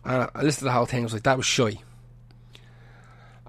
And 0.05 0.23
I- 0.23 0.29
I 0.35 0.41
listened 0.43 0.59
to 0.59 0.65
the 0.65 0.71
whole 0.71 0.85
thing. 0.85 1.01
I 1.01 1.03
was 1.03 1.13
like, 1.13 1.23
that 1.23 1.37
was 1.37 1.45
shy. 1.45 1.79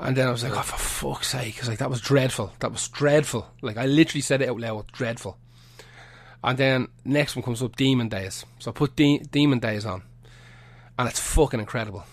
And 0.00 0.16
then 0.16 0.28
I 0.28 0.30
was 0.30 0.42
like, 0.42 0.56
oh, 0.56 0.62
for 0.62 0.78
fuck's 0.78 1.28
sake. 1.28 1.58
Was 1.60 1.68
like, 1.68 1.78
that 1.78 1.90
was 1.90 2.00
dreadful. 2.00 2.52
That 2.60 2.72
was 2.72 2.88
dreadful. 2.88 3.46
Like, 3.60 3.76
I 3.76 3.86
literally 3.86 4.22
said 4.22 4.40
it 4.42 4.48
out 4.48 4.58
loud, 4.58 4.90
dreadful. 4.92 5.36
And 6.42 6.56
then 6.58 6.88
next 7.04 7.36
one 7.36 7.42
comes 7.42 7.62
up, 7.62 7.76
Demon 7.76 8.08
Days. 8.08 8.44
So 8.58 8.70
I 8.70 8.74
put 8.74 8.96
De- 8.96 9.18
Demon 9.18 9.58
Days 9.58 9.84
on. 9.84 10.02
And 10.98 11.08
it's 11.08 11.20
fucking 11.20 11.60
incredible. 11.60 12.04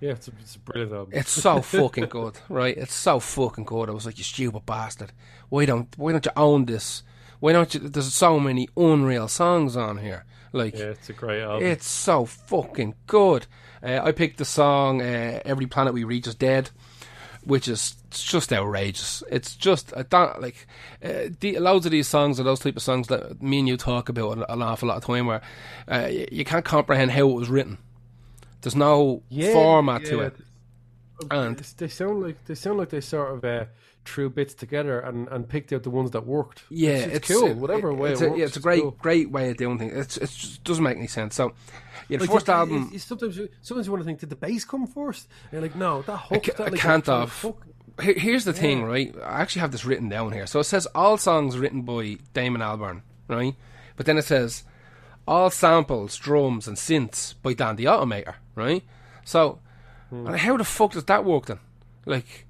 yeah, 0.00 0.12
it's 0.12 0.28
a, 0.28 0.32
it's 0.40 0.56
a 0.56 0.58
brilliant 0.60 0.92
album. 0.92 1.12
It's 1.16 1.30
so 1.30 1.60
fucking 1.62 2.06
good, 2.06 2.38
right? 2.48 2.76
It's 2.76 2.94
so 2.94 3.20
fucking 3.20 3.64
good. 3.64 3.88
I 3.88 3.92
was 3.92 4.06
like, 4.06 4.18
you 4.18 4.24
stupid 4.24 4.66
bastard. 4.66 5.12
Why 5.48 5.64
don't 5.64 5.88
Why 5.96 6.12
don't 6.12 6.24
you 6.26 6.32
own 6.36 6.64
this? 6.66 7.02
Why 7.40 7.52
don't 7.52 7.72
you? 7.74 7.80
There's 7.80 8.12
so 8.14 8.40
many 8.40 8.68
unreal 8.76 9.28
songs 9.28 9.76
on 9.76 9.98
here. 9.98 10.24
Like, 10.52 10.76
yeah, 10.78 10.86
it's 10.86 11.10
a 11.10 11.12
great 11.12 11.42
album. 11.42 11.66
it's 11.66 11.86
so 11.86 12.24
fucking 12.24 12.94
good. 13.06 13.46
Uh, 13.82 14.00
I 14.02 14.12
picked 14.12 14.38
the 14.38 14.44
song 14.44 15.02
uh, 15.02 15.40
"Every 15.44 15.66
Planet 15.66 15.92
We 15.94 16.04
Reach 16.04 16.26
Is 16.26 16.34
Dead," 16.34 16.70
which 17.46 17.68
is 17.68 17.96
just 18.10 18.52
outrageous. 18.52 19.22
It's 19.30 19.54
just 19.54 19.96
I 19.96 20.02
don't 20.02 20.42
like 20.42 20.66
uh, 21.02 21.30
the, 21.40 21.58
loads 21.60 21.86
of 21.86 21.92
these 21.92 22.08
songs 22.08 22.40
are 22.40 22.42
those 22.42 22.58
type 22.60 22.76
of 22.76 22.82
songs 22.82 23.06
that 23.08 23.40
me 23.40 23.60
and 23.60 23.68
you 23.68 23.76
talk 23.76 24.08
about 24.08 24.36
an, 24.36 24.44
an 24.48 24.62
awful 24.62 24.88
lot 24.88 24.96
of 24.98 25.04
time, 25.04 25.26
where 25.26 25.40
uh, 25.90 26.08
you, 26.10 26.26
you 26.32 26.44
can't 26.44 26.64
comprehend 26.64 27.12
how 27.12 27.28
it 27.30 27.34
was 27.34 27.48
written. 27.48 27.78
There's 28.62 28.76
no 28.76 29.22
Yeah, 29.28 29.52
format 29.52 30.04
to 30.06 30.20
it. 30.20 30.36
And- 31.30 31.58
they 31.78 31.88
sound 31.88 32.22
like 32.22 32.44
they 32.46 32.54
sound 32.54 32.78
like 32.78 32.90
they 32.90 33.00
sort 33.00 33.32
of 33.32 33.44
uh, 33.44 33.64
threw 34.06 34.30
bits 34.30 34.54
together 34.54 35.00
and, 35.00 35.28
and 35.28 35.48
picked 35.48 35.72
out 35.72 35.82
the 35.82 35.90
ones 35.90 36.12
that 36.12 36.26
worked. 36.26 36.62
Yeah, 36.70 36.90
it's, 36.92 37.16
it's 37.16 37.28
cool. 37.28 37.46
it- 37.50 37.56
Whatever 37.56 37.92
way 37.92 38.12
it's 38.12 38.20
it 38.20 38.26
a, 38.26 38.28
works, 38.28 38.38
yeah, 38.38 38.44
it's 38.46 38.56
a 38.56 38.60
great, 38.60 38.82
cool. 38.82 38.90
great 38.92 39.30
way 39.30 39.50
of 39.50 39.56
doing 39.56 39.78
things. 39.78 39.92
It's, 39.96 40.16
it's 40.16 40.36
just 40.36 40.64
doesn't 40.64 40.82
make 40.84 40.96
any 40.96 41.06
sense. 41.06 41.34
So, 41.34 41.52
yeah, 42.08 42.18
the 42.18 42.24
Like, 42.24 42.32
first 42.32 42.48
you- 42.48 42.54
album. 42.54 42.90
you- 42.92 42.98
sometimes, 42.98 43.36
you- 43.36 43.48
sometimes 43.62 43.86
you 43.86 43.92
want 43.92 44.02
to 44.02 44.06
think, 44.06 44.20
did 44.20 44.30
the 44.30 44.36
bass 44.36 44.64
come 44.64 44.86
first? 44.86 45.28
And 45.44 45.52
you're 45.54 45.62
like, 45.62 45.76
no, 45.76 46.02
that 46.02 46.16
hook. 46.16 46.44
ca- 46.44 46.52
that, 46.64 46.72
I 46.74 46.76
can't 46.76 47.06
hook- 47.06 47.62
Here's 47.98 48.44
the 48.44 48.52
thing, 48.52 48.84
right? 48.84 49.14
I 49.24 49.40
actually 49.40 49.60
have 49.60 49.72
this 49.72 49.86
written 49.86 50.08
down 50.10 50.32
here. 50.32 50.46
So 50.46 50.60
it 50.60 50.64
says 50.64 50.86
all 50.94 51.16
songs 51.16 51.56
written 51.58 51.80
by 51.82 52.18
Damon 52.34 52.60
Albarn, 52.60 53.00
right? 53.26 53.54
But 53.96 54.04
then 54.04 54.18
it 54.18 54.24
says 54.26 54.64
all 55.26 55.48
samples, 55.50 56.16
drums, 56.18 56.68
and 56.68 56.76
synths 56.76 57.34
by 57.42 57.54
Dan 57.54 57.76
the 57.76 57.86
Automator, 57.86 58.34
right? 58.54 58.84
So 59.24 59.60
Hmm. 60.10 60.26
and 60.26 60.36
how 60.36 60.56
the 60.58 60.64
fuck 60.64 60.92
does 60.92 61.04
that 61.06 61.24
work 61.24 61.46
then? 61.46 61.58
Like, 62.04 62.45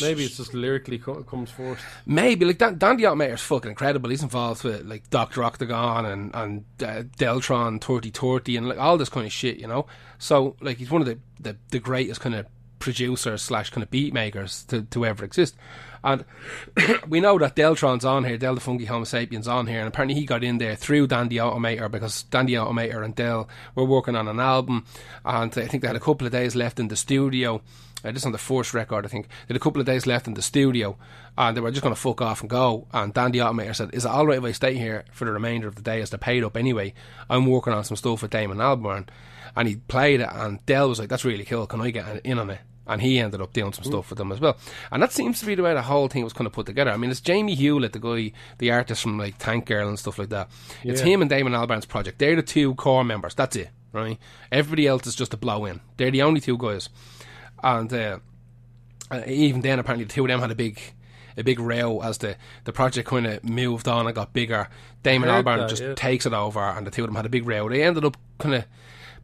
Maybe 0.00 0.24
it's 0.24 0.36
just 0.36 0.54
lyrically 0.54 0.98
co- 0.98 1.22
comes 1.22 1.50
first. 1.50 1.82
maybe 2.06 2.44
like 2.44 2.58
Dan, 2.58 2.78
Dan 2.78 2.96
the 2.96 3.24
is 3.24 3.40
fucking 3.40 3.70
incredible. 3.70 4.10
He's 4.10 4.22
involved 4.22 4.64
with 4.64 4.84
like 4.84 5.08
Doctor 5.10 5.42
Octagon 5.44 6.06
and 6.06 6.34
and 6.34 6.64
uh, 6.80 7.02
Deltron, 7.18 7.80
Thirty 7.80 8.10
Thirty, 8.10 8.56
and 8.56 8.68
like 8.68 8.78
all 8.78 8.98
this 8.98 9.08
kind 9.08 9.26
of 9.26 9.32
shit, 9.32 9.58
you 9.58 9.66
know. 9.66 9.86
So 10.18 10.56
like 10.60 10.78
he's 10.78 10.90
one 10.90 11.02
of 11.02 11.06
the 11.06 11.18
the, 11.40 11.56
the 11.70 11.78
greatest 11.78 12.20
kind 12.20 12.34
of 12.34 12.46
producers 12.78 13.42
slash 13.42 13.70
kind 13.70 13.82
of 13.82 13.90
beat 13.90 14.12
makers 14.12 14.64
to, 14.64 14.82
to 14.82 15.06
ever 15.06 15.24
exist. 15.24 15.56
And 16.04 16.24
we 17.08 17.20
know 17.20 17.38
that 17.38 17.56
Deltron's 17.56 18.04
on 18.04 18.24
here, 18.24 18.38
Del 18.38 18.54
the 18.54 18.60
Funky 18.60 18.84
Homo 18.84 19.04
Sapiens 19.04 19.48
on 19.48 19.66
here, 19.66 19.80
and 19.80 19.88
apparently 19.88 20.18
he 20.18 20.26
got 20.26 20.44
in 20.44 20.58
there 20.58 20.76
through 20.76 21.08
Dan 21.08 21.28
the 21.28 21.38
Automator 21.38 21.90
because 21.90 22.24
Dan 22.24 22.46
the 22.46 22.54
Automator 22.54 23.04
and 23.04 23.14
Del 23.14 23.48
were 23.74 23.84
working 23.84 24.16
on 24.16 24.28
an 24.28 24.40
album, 24.40 24.84
and 25.24 25.56
I 25.56 25.66
think 25.66 25.82
they 25.82 25.88
had 25.88 25.96
a 25.96 26.00
couple 26.00 26.26
of 26.26 26.32
days 26.32 26.54
left 26.54 26.78
in 26.80 26.88
the 26.88 26.96
studio. 26.96 27.62
Uh, 28.04 28.12
this 28.12 28.22
is 28.22 28.26
on 28.26 28.32
the 28.32 28.38
first 28.38 28.74
record, 28.74 29.04
I 29.04 29.08
think. 29.08 29.26
They 29.26 29.54
had 29.54 29.56
a 29.56 29.60
couple 29.60 29.80
of 29.80 29.86
days 29.86 30.06
left 30.06 30.28
in 30.28 30.34
the 30.34 30.42
studio, 30.42 30.96
and 31.36 31.56
they 31.56 31.60
were 31.60 31.70
just 31.70 31.82
going 31.82 31.94
to 31.94 32.00
fuck 32.00 32.20
off 32.20 32.40
and 32.40 32.50
go. 32.50 32.86
And 32.92 33.12
Dan 33.12 33.32
the 33.32 33.38
Automator 33.40 33.74
said, 33.74 33.94
"Is 33.94 34.04
it 34.04 34.10
all 34.10 34.26
right 34.26 34.38
if 34.38 34.44
I 34.44 34.52
stay 34.52 34.74
here 34.74 35.04
for 35.12 35.24
the 35.24 35.32
remainder 35.32 35.66
of 35.66 35.74
the 35.74 35.82
day 35.82 36.00
as 36.02 36.10
they're 36.10 36.18
paid 36.18 36.44
up 36.44 36.56
anyway? 36.56 36.94
I'm 37.28 37.46
working 37.46 37.72
on 37.72 37.84
some 37.84 37.96
stuff 37.96 38.22
with 38.22 38.30
Damon 38.30 38.58
Albarn." 38.58 39.08
And 39.56 39.66
he 39.66 39.76
played 39.76 40.20
it, 40.20 40.28
and 40.30 40.64
Del 40.66 40.88
was 40.88 40.98
like, 40.98 41.08
"That's 41.08 41.24
really 41.24 41.44
cool. 41.44 41.66
Can 41.66 41.80
I 41.80 41.90
get 41.90 42.20
in 42.24 42.38
on 42.38 42.50
it?" 42.50 42.60
And 42.86 43.02
he 43.02 43.18
ended 43.18 43.40
up 43.40 43.52
doing 43.52 43.72
some 43.72 43.84
stuff 43.84 44.10
with 44.10 44.18
them 44.18 44.30
as 44.32 44.40
well. 44.40 44.56
And 44.92 45.02
that 45.02 45.12
seems 45.12 45.40
to 45.40 45.46
be 45.46 45.54
the 45.54 45.62
way 45.62 45.74
the 45.74 45.82
whole 45.82 46.08
thing 46.08 46.24
was 46.24 46.32
kind 46.32 46.46
of 46.46 46.52
put 46.52 46.66
together. 46.66 46.90
I 46.90 46.96
mean, 46.96 47.10
it's 47.10 47.20
Jamie 47.20 47.54
Hewlett, 47.54 47.92
the 47.92 47.98
guy, 47.98 48.32
the 48.58 48.70
artist 48.70 49.02
from 49.02 49.18
like 49.18 49.38
Tank 49.38 49.66
Girl 49.66 49.88
and 49.88 49.98
stuff 49.98 50.18
like 50.18 50.28
that. 50.30 50.48
It's 50.84 51.00
Yeah. 51.00 51.06
him 51.08 51.20
and 51.22 51.28
Damon 51.30 51.52
Albarn's 51.52 51.86
project. 51.86 52.18
They're 52.18 52.36
the 52.36 52.42
two 52.42 52.74
core 52.76 53.04
members. 53.04 53.34
That's 53.34 53.56
it, 53.56 53.70
right? 53.92 54.18
Everybody 54.52 54.86
else 54.86 55.06
is 55.06 55.14
just 55.14 55.34
a 55.34 55.36
blow 55.36 55.64
in. 55.64 55.80
They're 55.96 56.10
the 56.10 56.22
only 56.22 56.40
two 56.40 56.56
guys, 56.58 56.88
and 57.62 57.92
uh, 57.92 58.18
uh, 59.10 59.22
even 59.26 59.60
then, 59.62 59.78
apparently, 59.78 60.04
the 60.04 60.12
two 60.12 60.22
of 60.22 60.28
them 60.28 60.40
had 60.40 60.50
a 60.50 60.54
big. 60.56 60.80
A 61.38 61.44
big 61.44 61.60
row 61.60 62.00
as 62.00 62.16
the, 62.16 62.36
the 62.64 62.72
project 62.72 63.10
kind 63.10 63.26
of 63.26 63.44
moved 63.44 63.86
on 63.88 64.06
and 64.06 64.14
got 64.14 64.32
bigger. 64.32 64.70
Damon 65.02 65.28
Albarn 65.28 65.58
that, 65.58 65.68
just 65.68 65.82
yeah. 65.82 65.92
takes 65.94 66.24
it 66.24 66.32
over, 66.32 66.60
and 66.60 66.86
the 66.86 66.90
two 66.90 67.04
of 67.04 67.08
them 67.08 67.14
had 67.14 67.26
a 67.26 67.28
big 67.28 67.46
row. 67.46 67.68
They 67.68 67.82
ended 67.82 68.06
up 68.06 68.16
kind 68.38 68.54
of 68.54 68.64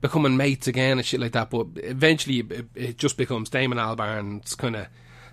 becoming 0.03 0.37
mates 0.37 0.67
again 0.67 0.99
and 0.99 1.07
shit 1.07 1.21
like 1.21 1.33
that. 1.33 1.49
But 1.49 1.69
eventually, 1.77 2.41
it, 2.41 2.67
it 2.75 2.99
just 2.99 3.17
becomes 3.17 3.49
Damon 3.49 3.79
Albarn's 3.79 4.55
kind 4.55 4.77
of 4.77 4.89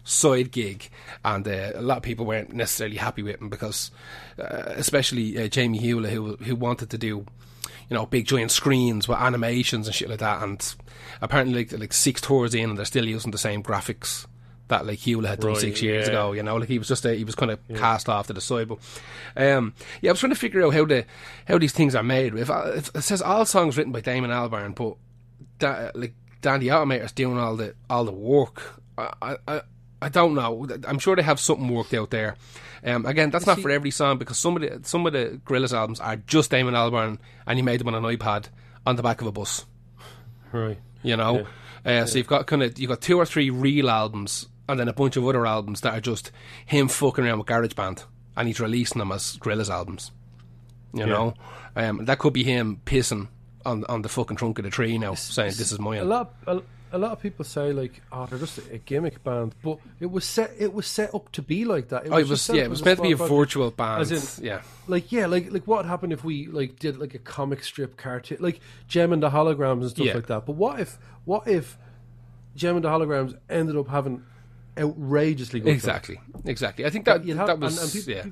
side 0.06 0.52
gig, 0.52 0.90
and 1.26 1.46
uh, 1.46 1.72
a 1.76 1.82
lot 1.82 1.98
of 1.98 2.04
people 2.04 2.26
weren't 2.26 2.54
necessarily 2.54 2.96
happy 2.96 3.22
with 3.22 3.42
him 3.42 3.50
because, 3.50 3.92
uh, 4.40 4.64
especially 4.78 5.38
uh, 5.38 5.48
Jamie 5.48 5.80
Hewlett, 5.80 6.14
who 6.14 6.38
who 6.38 6.56
wanted 6.56 6.90
to 6.92 6.98
do, 6.98 7.26
you 7.90 7.96
know, 7.96 8.06
big 8.06 8.26
giant 8.26 8.52
screens 8.52 9.10
with 9.10 9.18
animations 9.18 9.88
and 9.88 9.96
shit 9.96 10.10
like 10.10 10.20
that, 10.20 10.42
and 10.42 10.76
apparently 11.22 11.66
like 11.66 11.78
like 11.78 11.94
six 11.94 12.22
tours 12.22 12.56
in, 12.56 12.70
and 12.70 12.78
they're 12.78 12.86
still 12.86 13.08
using 13.08 13.32
the 13.32 13.38
same 13.38 13.62
graphics. 13.62 14.26
That 14.70 14.86
like 14.86 15.00
Hewlett 15.00 15.30
had 15.30 15.40
done 15.42 15.52
Right, 15.52 15.60
six 15.60 15.82
years 15.82 16.06
yeah. 16.08 16.14
ago, 16.14 16.32
you 16.32 16.42
know, 16.44 16.56
like 16.56 16.70
he 16.70 16.80
was 16.80 16.88
just 16.88 17.04
a, 17.06 17.14
he 17.14 17.24
was 17.24 17.36
kind 17.36 17.52
of 17.52 17.60
cast 17.76 18.08
off 18.08 18.28
to 18.28 18.34
the 18.34 18.40
side. 18.42 18.68
But 18.70 18.78
um, 19.36 19.74
yeah, 20.02 20.10
I 20.10 20.14
was 20.14 20.20
trying 20.20 20.32
to 20.34 20.40
figure 20.40 20.64
out 20.64 20.74
how 20.74 20.86
the 20.86 21.06
how 21.48 21.58
these 21.58 21.74
things 21.74 21.96
are 21.96 22.04
made. 22.04 22.36
If, 22.36 22.50
if 22.50 22.96
it 22.96 23.02
says 23.02 23.22
all 23.22 23.46
songs 23.46 23.78
written 23.78 23.92
by 23.92 24.02
Damon 24.02 24.30
Albarn, 24.32 24.74
but 24.76 24.96
da, 25.60 25.90
like 25.96 26.14
Dan 26.42 26.60
the 26.62 26.68
Automator's 26.70 27.12
doing 27.12 27.38
all 27.38 27.56
the 27.56 27.76
all 27.90 28.06
the 28.06 28.12
work. 28.12 28.80
I, 28.98 29.12
I- 29.22 29.38
I 29.48 29.62
I 30.02 30.08
don't 30.08 30.34
know. 30.34 30.66
I'm 30.88 30.98
sure 30.98 31.18
they 31.18 31.24
have 31.24 31.42
something 31.42 31.68
worked 31.68 31.94
out 31.94 32.10
there. 32.10 32.38
Um, 32.86 33.06
again, 33.06 33.32
that's 33.32 33.46
not 33.46 33.60
for 33.60 33.70
every 33.70 33.92
song 33.92 34.18
because 34.18 34.38
some 34.38 34.56
of 34.56 34.62
the 34.62 34.88
some 34.88 35.06
of 35.06 35.12
the 35.12 35.42
Gorillaz 35.46 35.74
albums 35.74 36.00
are 36.00 36.16
just 36.16 36.52
Damon 36.52 36.74
Albarn, 36.74 37.18
and 37.46 37.58
he 37.58 37.62
made 37.62 37.82
them 37.82 37.90
on 37.90 37.96
an 37.96 38.04
iPad 38.04 38.46
on 38.86 38.96
the 38.96 39.04
back 39.04 39.20
of 39.20 39.28
a 39.28 39.32
bus. 39.34 39.66
Right. 40.54 40.78
You 41.04 41.18
know, 41.18 41.46
uh, 41.86 42.06
so 42.06 42.18
you've 42.18 42.28
got 42.28 42.48
kind 42.48 42.64
of 42.64 42.80
you've 42.80 42.88
got 42.90 43.02
two 43.02 43.18
or 43.18 43.26
three 43.26 43.50
real 43.50 43.90
albums, 43.90 44.48
and 44.70 44.80
then 44.80 44.88
a 44.88 44.94
bunch 44.94 45.18
of 45.18 45.26
other 45.28 45.46
albums 45.46 45.82
that 45.82 45.94
are 45.94 46.00
just 46.02 46.32
him 46.66 46.88
fucking 46.88 47.26
around 47.26 47.40
with 47.40 47.48
GarageBand, 47.48 48.04
and 48.38 48.48
he's 48.48 48.60
releasing 48.62 49.00
them 49.00 49.12
as 49.12 49.36
Gorillaz 49.38 49.70
albums. 49.70 50.12
You 50.94 51.06
know, 51.06 51.34
um, 51.76 52.06
that 52.06 52.18
could 52.20 52.34
be 52.34 52.44
him 52.44 52.82
pissing 52.86 53.28
on 53.66 53.84
on 53.90 54.02
the 54.02 54.10
fucking 54.10 54.38
trunk 54.38 54.58
of 54.60 54.64
the 54.66 54.72
tree 54.72 54.98
now, 54.98 55.14
saying 55.16 55.50
this 55.58 55.72
is 55.72 55.80
my. 55.80 55.98
A 55.98 56.04
lot, 56.06 56.34
a, 56.48 56.62
a 56.92 56.98
lot 56.98 57.12
of 57.12 57.22
people 57.22 57.46
say 57.46 57.72
like, 57.74 58.02
"Oh, 58.12 58.26
they're 58.26 58.40
just 58.40 58.58
a 58.72 58.80
gimmick 58.80 59.24
band," 59.24 59.54
but 59.64 59.78
it 60.00 60.08
was 60.10 60.26
set. 60.26 60.52
It 60.58 60.74
was 60.74 60.88
set 60.88 61.14
up 61.14 61.32
to 61.34 61.44
be 61.44 61.64
like 61.66 61.90
that. 61.90 62.04
Oh, 62.12 62.18
it 62.18 62.28
was 62.28 62.50
yeah, 62.50 62.64
it 62.64 62.72
was 62.72 62.84
meant 62.84 62.98
to 62.98 63.04
be 63.04 63.12
a 63.12 63.18
project. 63.18 63.38
virtual 63.38 63.70
band. 63.70 64.02
As 64.02 64.40
in- 64.40 64.44
yeah, 64.46 64.62
Like 64.88 65.12
yeah, 65.12 65.28
like 65.28 65.52
like 65.52 65.68
what 65.68 65.86
happened 65.86 66.12
if 66.14 66.24
we 66.24 66.48
like 66.48 66.80
did 66.80 66.98
like 66.98 67.14
a 67.14 67.20
comic 67.20 67.64
strip 67.64 67.96
cartoon, 67.98 68.38
like 68.40 68.60
Jem 68.88 69.14
and 69.14 69.22
the 69.22 69.30
Holograms 69.30 69.82
and 69.82 69.90
stuff 69.92 70.06
Yeah. 70.08 70.16
like 70.16 70.26
that. 70.28 70.48
But 70.48 70.54
what 70.54 70.80
if 70.80 70.98
what 71.26 71.48
if 71.48 71.78
Jem 72.56 72.78
and 72.78 72.84
the 72.86 72.90
Holograms 72.90 73.38
ended 73.48 73.76
up 73.76 73.90
having 73.90 74.24
outrageously 74.80 75.60
good 75.60 75.70
exactly, 75.74 76.20
exactly. 76.46 76.86
I 76.86 76.90
think 76.90 77.06
that 77.06 77.26
have- 77.26 77.48
that 77.48 77.60
was 77.60 77.82
and 77.82 77.92
people- 77.92 78.14
yeah. 78.14 78.32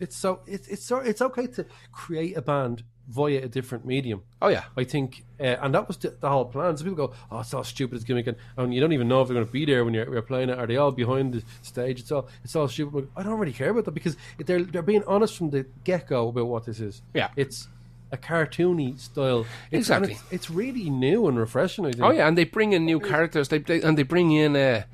It's 0.00 0.16
so 0.16 0.40
it's 0.46 0.68
it's 0.68 0.84
so 0.84 0.98
it's 0.98 1.20
okay 1.20 1.46
to 1.48 1.66
create 1.92 2.36
a 2.36 2.42
band 2.42 2.84
via 3.08 3.42
a 3.44 3.48
different 3.48 3.84
medium. 3.84 4.22
Oh 4.40 4.46
yeah, 4.48 4.64
I 4.76 4.84
think, 4.84 5.24
uh, 5.40 5.56
and 5.60 5.74
that 5.74 5.88
was 5.88 5.96
the, 5.96 6.10
the 6.10 6.28
whole 6.28 6.44
plan. 6.44 6.76
So 6.76 6.84
people 6.84 7.08
go, 7.08 7.14
"Oh, 7.32 7.40
it's 7.40 7.52
all 7.52 7.64
stupid. 7.64 7.96
It's 7.96 8.04
gimmick," 8.04 8.28
and, 8.28 8.36
and 8.56 8.72
you 8.72 8.80
don't 8.80 8.92
even 8.92 9.08
know 9.08 9.22
if 9.22 9.28
they're 9.28 9.34
going 9.34 9.46
to 9.46 9.50
be 9.52 9.64
there 9.64 9.84
when 9.84 9.94
you're, 9.94 10.08
you're 10.12 10.22
playing 10.22 10.50
it. 10.50 10.58
Are 10.58 10.68
they 10.68 10.76
all 10.76 10.92
behind 10.92 11.34
the 11.34 11.42
stage? 11.62 11.98
It's 11.98 12.12
all 12.12 12.28
it's 12.44 12.54
all 12.54 12.68
stupid. 12.68 12.92
But 13.14 13.20
I 13.20 13.24
don't 13.24 13.40
really 13.40 13.52
care 13.52 13.70
about 13.70 13.86
that 13.86 13.90
because 13.92 14.16
they're 14.38 14.62
they're 14.62 14.82
being 14.82 15.02
honest 15.08 15.36
from 15.36 15.50
the 15.50 15.66
get 15.82 16.06
go 16.06 16.28
about 16.28 16.46
what 16.46 16.64
this 16.64 16.78
is. 16.78 17.02
Yeah. 17.12 17.30
it's 17.34 17.66
a 18.12 18.16
cartoony 18.16 18.98
style. 19.00 19.46
It's, 19.72 19.80
Exactly. 19.80 20.12
It's, 20.12 20.22
it's 20.30 20.50
really 20.50 20.88
new 20.90 21.26
and 21.26 21.36
refreshing. 21.38 21.86
I 21.86 21.90
think. 21.90 22.04
oh 22.04 22.10
yeah, 22.10 22.28
and 22.28 22.38
they 22.38 22.44
bring 22.44 22.72
in 22.72 22.84
new 22.86 23.00
characters. 23.00 23.48
They, 23.48 23.58
they 23.58 23.82
and 23.82 23.98
they 23.98 24.04
bring 24.04 24.30
in 24.30 24.54
uh, 24.54 24.84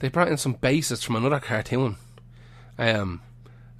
they 0.00 0.08
brought 0.08 0.28
in 0.28 0.36
some 0.36 0.54
bassists 0.54 1.04
from 1.04 1.16
another 1.16 1.40
cartoon, 1.40 1.96
um, 2.78 3.20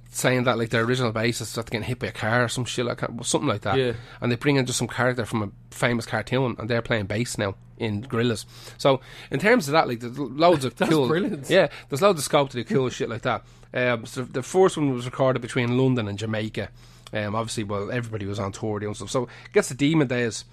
saying 0.09 0.43
that 0.43 0.57
like 0.57 0.69
their 0.69 0.83
original 0.83 1.11
bassist 1.11 1.57
after 1.57 1.71
getting 1.71 1.87
hit 1.87 1.99
by 1.99 2.07
a 2.07 2.11
car 2.11 2.43
or 2.43 2.47
some 2.47 2.65
shit 2.65 2.85
like 2.85 2.99
that, 2.99 3.11
something 3.25 3.47
like 3.47 3.61
that. 3.61 3.77
Yeah. 3.77 3.93
And 4.19 4.31
they 4.31 4.35
bring 4.35 4.55
in 4.55 4.65
just 4.65 4.79
some 4.79 4.87
character 4.87 5.25
from 5.25 5.43
a 5.43 5.75
famous 5.75 6.05
cartoon, 6.05 6.55
and 6.59 6.69
they're 6.69 6.81
playing 6.81 7.05
bass 7.07 7.37
now 7.37 7.55
in 7.77 8.03
Gorillaz. 8.03 8.45
So 8.77 9.01
in 9.31 9.39
terms 9.39 9.67
of 9.67 9.71
that, 9.73 9.87
like 9.87 9.99
there's 9.99 10.17
loads 10.17 10.65
of 10.65 10.75
cool, 10.77 11.07
brilliant. 11.07 11.49
yeah, 11.49 11.67
there's 11.89 12.01
loads 12.01 12.19
of 12.19 12.25
scope 12.25 12.49
to 12.51 12.57
do 12.57 12.63
cool 12.63 12.89
shit 12.89 13.09
like 13.09 13.23
that. 13.23 13.43
Um, 13.73 14.05
so 14.05 14.23
the 14.23 14.43
first 14.43 14.77
one 14.77 14.93
was 14.93 15.05
recorded 15.05 15.41
between 15.41 15.77
London 15.77 16.07
and 16.07 16.19
Jamaica. 16.19 16.69
Um, 17.13 17.35
obviously, 17.35 17.63
well, 17.63 17.91
everybody 17.91 18.25
was 18.25 18.39
on 18.39 18.51
tour 18.51 18.79
doing 18.79 18.93
stuff. 18.93 19.09
So 19.09 19.23
it 19.23 19.53
gets 19.53 19.69
the 19.69 19.75
Demon 19.75 20.07
Days, 20.07 20.45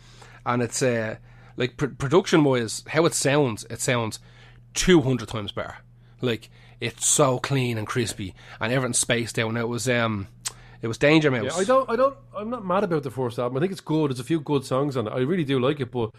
and 0.47 0.63
it's 0.63 0.83
uh, 0.83 1.17
like 1.57 1.77
pr- 1.77 1.87
production 1.87 2.45
wise, 2.45 2.85
how 2.89 3.05
it 3.07 3.15
sounds, 3.15 3.65
it 3.71 3.81
sounds 3.81 4.19
two 4.79 5.03
hundred 5.03 5.29
times 5.29 5.53
better. 5.53 5.77
Like 6.21 6.49
it's 6.81 7.07
so 7.07 7.39
clean 7.39 7.77
and 7.79 7.87
crispy, 7.87 8.35
and 8.61 8.73
everything's 8.73 8.99
spaced 8.99 9.39
out. 9.39 9.49
And 9.49 9.59
it 9.59 9.69
was 9.69 9.89
um, 9.89 10.29
it 10.81 10.87
was 10.87 10.97
Danger 10.99 11.31
Mouse. 11.31 11.45
Yeah, 11.57 11.61
I 11.61 11.65
don't. 11.65 11.91
I 11.91 11.97
don't. 11.97 12.17
I'm 12.37 12.51
not 12.51 12.65
mad 12.65 12.85
about 12.85 13.03
the 13.03 13.11
first 13.11 13.39
album. 13.39 13.57
I 13.57 13.61
think 13.61 13.73
it's 13.73 13.81
good. 13.81 14.11
There's 14.11 14.21
a 14.21 14.25
few 14.25 14.41
good 14.41 14.65
songs 14.65 14.97
on 14.97 15.07
it. 15.07 15.11
I 15.11 15.19
really 15.19 15.45
do 15.45 15.59
like 15.61 15.81
it, 15.81 15.91
but 15.91 16.11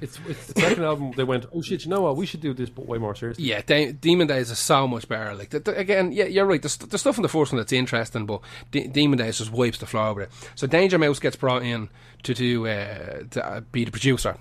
it's 0.00 0.18
it's 0.28 0.46
the 0.46 0.60
second 0.60 0.84
album. 0.90 1.12
They 1.16 1.24
went, 1.24 1.46
"Oh 1.52 1.62
shit, 1.62 1.84
you 1.84 1.90
know 1.90 2.00
what? 2.02 2.16
We 2.16 2.26
should 2.26 2.40
do 2.40 2.52
this, 2.54 2.70
but 2.70 2.86
way 2.86 2.98
more 2.98 3.14
seriously." 3.14 3.44
Yeah, 3.44 3.62
De- 3.62 3.92
Demon 3.92 4.26
Days 4.26 4.50
is 4.50 4.58
so 4.58 4.86
much 4.88 5.08
better. 5.08 5.34
Like 5.34 5.50
the, 5.50 5.60
the- 5.60 5.76
again, 5.78 6.10
yeah, 6.12 6.24
you're 6.26 6.46
right. 6.46 6.62
The, 6.62 6.68
st- 6.68 6.90
the 6.90 6.98
stuff 6.98 7.16
in 7.16 7.22
the 7.22 7.28
first 7.28 7.52
one 7.52 7.58
that's 7.58 7.72
interesting, 7.72 8.26
but 8.26 8.40
De- 8.72 8.88
Demon 8.88 9.18
Days 9.18 9.38
just 9.38 9.52
wipes 9.52 9.78
the 9.78 9.86
floor 9.86 10.14
with 10.14 10.24
it. 10.24 10.50
So 10.56 10.66
Danger 10.66 10.98
Mouse 10.98 11.18
gets 11.20 11.36
brought 11.36 11.62
in 11.62 11.88
to 12.24 12.34
do 12.34 12.66
uh, 12.66 13.22
to 13.30 13.44
uh, 13.44 13.60
be 13.72 13.84
the 13.84 13.90
producer 13.92 14.36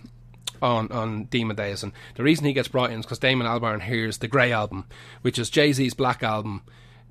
on 0.61 0.91
on 0.91 1.25
Demon 1.25 1.55
Days, 1.55 1.83
and 1.83 1.91
the 2.15 2.23
reason 2.23 2.45
he 2.45 2.53
gets 2.53 2.67
brought 2.67 2.91
in 2.91 2.99
is 2.99 3.05
because 3.05 3.19
Damon 3.19 3.47
Albarn 3.47 3.81
hears 3.81 4.17
the 4.19 4.27
Grey 4.27 4.51
album, 4.51 4.85
which 5.21 5.37
is 5.39 5.49
Jay 5.49 5.71
Z's 5.73 5.93
Black 5.93 6.23
album, 6.23 6.61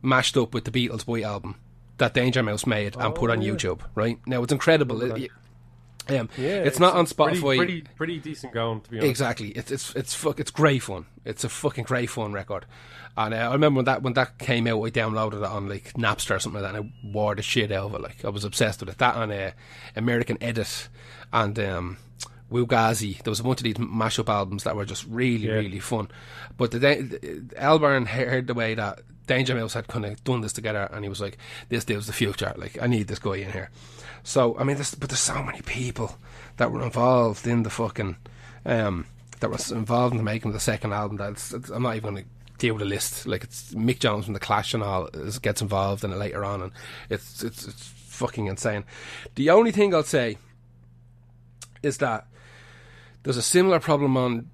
mashed 0.03 0.37
up 0.37 0.55
with 0.55 0.65
the 0.65 0.71
Beatles' 0.71 1.05
Boy 1.07 1.23
album 1.25 1.57
that 1.99 2.15
Danger 2.15 2.43
Mouse 2.43 2.67
made 2.67 2.97
and 2.97 3.15
put 3.15 3.31
on 3.31 3.41
yeah. 3.41 3.53
YouTube. 3.53 3.81
Right 3.95 4.19
now, 4.27 4.43
it's 4.43 4.53
incredible. 4.53 5.03
It- 5.03 5.31
um, 6.09 6.29
Yeah, 6.37 6.63
it's, 6.63 6.79
not 6.79 6.95
on 6.95 7.07
pretty- 7.07 7.41
Spotify. 7.41 7.57
Pretty, 7.57 7.81
pretty, 7.97 8.19
decent 8.19 8.53
going 8.53 8.81
to 8.83 8.91
be 8.91 8.99
honest. 8.99 9.11
Exactly. 9.11 9.49
It's 9.49 9.73
it's 9.73 9.93
it's 9.97 10.15
fuck. 10.15 10.39
It's 10.39 10.53
great 10.53 10.83
fun. 10.83 11.07
It's 11.25 11.43
a 11.43 11.49
fucking 11.49 11.83
great 11.83 12.11
fun 12.11 12.33
record. 12.33 12.65
And 13.17 13.35
uh, 13.35 13.39
I 13.39 13.53
remember 13.53 13.79
when 13.79 13.85
that 13.87 14.03
when 14.03 14.13
that 14.13 14.39
came 14.39 14.69
out, 14.69 14.85
I 14.85 14.91
downloaded 14.91 15.39
it 15.39 15.43
on 15.51 15.69
like 15.69 15.95
Napster 15.95 16.37
or 16.37 16.39
something 16.39 16.63
like 16.63 16.73
that, 16.73 16.79
and 16.79 16.93
I 17.05 17.09
wore 17.13 17.35
the 17.35 17.43
shit 17.43 17.73
out 17.73 17.87
of 17.87 17.95
it. 17.95 18.03
Like 18.03 18.25
I 18.25 18.29
was 18.29 18.45
obsessed 18.45 18.79
with 18.81 18.91
it. 18.91 18.99
That 18.99 19.17
on 19.17 19.33
uh, 19.33 19.51
American 19.97 20.39
Edit 20.41 20.89
and 21.33 21.59
um, 21.59 21.97
Wugazi. 22.51 23.23
There 23.23 23.31
was 23.31 23.41
a 23.41 23.43
bunch 23.45 23.61
of 23.61 23.65
these 23.65 23.75
mashup 23.75 24.29
albums 24.29 24.65
that 24.65 24.77
were 24.77 24.85
just 24.85 25.05
really 25.09 25.47
Yeah. 25.47 25.55
really 25.55 25.81
fun. 25.81 26.09
But 26.57 26.71
the, 26.71 26.79
the 26.79 27.19
Albarn 27.59 28.07
heard 28.07 28.47
the 28.47 28.55
way 28.55 28.75
that 28.75 29.01
Danger 29.27 29.55
Mouse 29.55 29.75
had 29.75 29.89
kind 29.89 30.07
of 30.07 30.23
done 30.25 30.41
this 30.43 30.53
together, 30.53 30.89
and 30.93 31.05
he 31.05 31.09
was 31.09 31.21
like, 31.21 31.39
"This 31.69 31.85
dude's 31.85 32.07
the 32.07 32.13
future. 32.13 32.53
Like 32.57 32.81
I 32.81 32.87
need 32.87 33.09
this 33.09 33.19
guy 33.19 33.37
in 33.37 33.51
here." 33.53 33.71
So 34.23 34.57
I 34.59 34.65
mean, 34.65 34.77
there's, 34.77 34.95
but 34.95 35.09
there's 35.11 35.19
so 35.21 35.43
many 35.43 35.61
people 35.63 36.17
that 36.59 36.71
were 36.71 36.83
involved 36.83 37.47
in 37.47 37.63
the 37.65 37.71
fucking 37.71 38.17
um, 38.65 39.07
that 39.41 39.51
was 39.51 39.71
involved 39.73 40.13
in 40.13 40.19
the 40.19 40.23
making 40.25 40.51
of 40.51 40.55
the 40.55 40.61
second 40.61 40.93
album. 40.93 41.17
That's 41.17 41.53
it's- 41.53 41.71
I'm 41.71 41.83
not 41.83 41.97
even 41.97 42.13
going 42.15 42.25
to 42.25 42.31
deal 42.59 42.75
with 42.75 42.81
the 42.81 42.89
list. 42.89 43.27
Like 43.27 43.43
it's 43.43 43.75
Mick 43.75 43.99
Jones 43.99 44.25
from 44.27 44.35
the 44.35 44.41
Clash 44.41 44.73
and 44.75 44.83
all 44.85 45.09
is, 45.09 45.39
gets 45.41 45.61
involved 45.61 46.05
in 46.05 46.13
it 46.13 46.17
later 46.17 46.45
on, 46.45 46.63
and 46.63 46.73
it's 47.11 47.43
it's 47.43 47.67
it's 47.67 47.83
fucking 47.89 48.47
insane. 48.47 48.85
The 49.35 49.51
only 49.51 49.73
thing 49.73 49.93
I'll 49.93 50.05
say 50.05 50.39
is 51.83 51.99
that 51.99 52.27
there's 53.27 53.37
a 53.37 53.43
similar 53.43 53.81
problem 53.81 54.17
on 54.17 54.49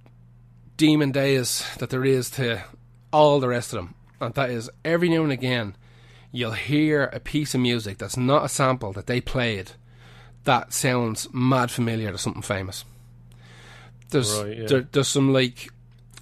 Demon 0.79 1.13
Days 1.13 1.63
that 1.77 1.91
there 1.91 2.07
is 2.07 2.31
to 2.31 2.65
all 3.13 3.39
the 3.39 3.49
rest 3.49 3.75
of 3.75 3.77
them, 3.77 3.95
and 4.19 4.33
that 4.33 4.49
is 4.49 4.71
every 4.83 5.11
now 5.11 5.23
and 5.23 5.31
again 5.31 5.77
you'll 6.33 6.53
hear 6.53 7.05
a 7.13 7.21
piece 7.21 7.55
of 7.55 7.61
music 7.61 7.99
that's 7.99 8.17
not 8.17 8.47
a 8.47 8.49
sample 8.49 8.91
that 8.95 9.07
they 9.07 9.21
played 9.21 9.73
that 10.45 10.73
sounds 10.73 11.29
mad 11.35 11.71
familiar 11.71 12.13
to 12.13 12.17
something 12.17 12.41
famous. 12.41 12.87
There's 14.09 14.41
Right, 14.41 14.57
yeah. 14.61 14.67
there, 14.67 14.89
there's 14.91 15.09
some 15.09 15.35
like 15.35 15.69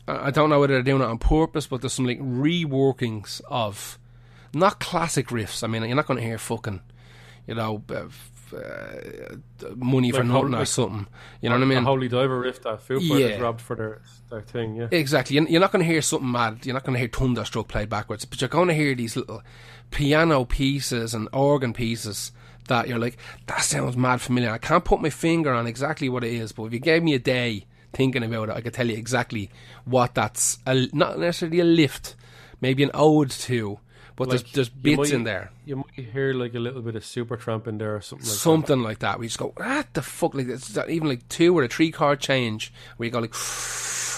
I 0.08 0.26
I 0.26 0.30
don't 0.32 0.50
know 0.50 0.58
whether 0.58 0.74
they're 0.74 0.82
doing 0.82 1.02
it 1.02 1.08
on 1.08 1.18
purpose, 1.18 1.68
but 1.68 1.82
there's 1.82 1.92
some 1.92 2.06
like 2.06 2.18
reworkings 2.18 3.40
of 3.48 3.96
not 4.52 4.80
classic 4.80 5.28
riffs. 5.28 5.62
I 5.62 5.68
mean, 5.68 5.84
you're 5.84 5.94
not 5.94 6.08
going 6.08 6.18
to 6.18 6.26
hear 6.26 6.36
fucking 6.36 6.80
you 7.46 7.54
know 7.54 7.84
uh, 7.90 8.08
uh, 8.52 9.36
money 9.76 10.10
for 10.10 10.24
nothing 10.24 10.54
or 10.54 10.64
something. 10.64 11.06
You 11.40 11.48
know 11.48 11.56
what 11.56 11.62
I 11.62 11.66
mean? 11.66 11.84
Holy 11.84 12.08
Diver 12.08 12.40
riff 12.40 12.62
that 12.62 12.82
Foo 12.82 12.98
Yeah. 13.00 13.26
Fighters 13.26 13.40
robbed 13.40 13.60
for 13.60 13.76
their 13.76 14.02
their 14.30 14.42
thing. 14.42 14.76
Yeah, 14.76 14.88
Exactly. 14.90 15.36
You're 15.36 15.48
you're 15.48 15.60
not 15.60 15.72
going 15.72 15.84
to 15.84 15.90
hear 15.90 16.02
something 16.02 16.30
mad. 16.30 16.64
You're 16.66 16.74
not 16.74 16.84
going 16.84 16.94
to 16.94 17.00
hear 17.00 17.08
Thunderstruck 17.08 17.68
played 17.68 17.88
backwards, 17.88 18.24
but 18.24 18.40
you're 18.40 18.48
going 18.48 18.68
to 18.68 18.74
hear 18.74 18.94
these 18.94 19.16
little 19.16 19.42
piano 19.90 20.44
pieces 20.44 21.14
and 21.14 21.28
organ 21.32 21.72
pieces 21.72 22.32
that 22.68 22.88
you're 22.88 22.98
like, 22.98 23.16
that 23.46 23.62
sounds 23.62 23.96
mad 23.96 24.20
familiar. 24.20 24.50
I 24.50 24.58
can't 24.58 24.84
put 24.84 25.02
my 25.02 25.10
finger 25.10 25.52
on 25.52 25.66
exactly 25.66 26.08
what 26.08 26.24
it 26.24 26.32
is, 26.32 26.52
but 26.52 26.64
if 26.64 26.72
you 26.72 26.78
gave 26.78 27.02
me 27.02 27.14
a 27.14 27.18
day 27.18 27.66
thinking 27.92 28.22
about 28.22 28.48
it, 28.48 28.54
I 28.54 28.60
could 28.60 28.74
tell 28.74 28.88
you 28.88 28.96
exactly 28.96 29.50
what 29.84 30.14
that's 30.14 30.58
a, 30.66 30.88
not 30.92 31.18
necessarily 31.18 31.58
a 31.60 31.64
lift, 31.64 32.14
maybe 32.60 32.84
an 32.84 32.92
ode 32.94 33.30
to, 33.30 33.80
but 34.20 34.28
Like, 34.28 34.40
there's 34.40 34.52
there's 34.52 34.68
bits 34.68 34.98
might- 34.98 35.12
in 35.12 35.24
there, 35.24 35.50
You 35.64 35.76
might 35.76 35.94
hear 36.12 36.34
like 36.34 36.54
a 36.54 36.58
little 36.58 36.82
bit 36.82 36.94
of 36.94 37.02
Supertramp 37.02 37.66
in 37.66 37.78
there 37.78 37.96
or 37.96 38.02
something 38.02 38.28
like 38.28 38.36
something 38.36 38.82
like 38.82 38.98
that. 38.98 39.18
We 39.18 39.28
just 39.28 39.38
go, 39.38 39.54
what 39.56 39.94
the 39.94 40.02
fuck? 40.02 40.34
Like 40.34 40.46
it's 40.46 40.76
even 40.76 41.08
like 41.08 41.26
two 41.30 41.56
or 41.56 41.62
a 41.62 41.68
three 41.68 41.90
chord 41.90 42.20
change 42.20 42.70
where 42.98 43.06
you 43.06 43.10
go 43.10 43.20
like. 43.20 43.34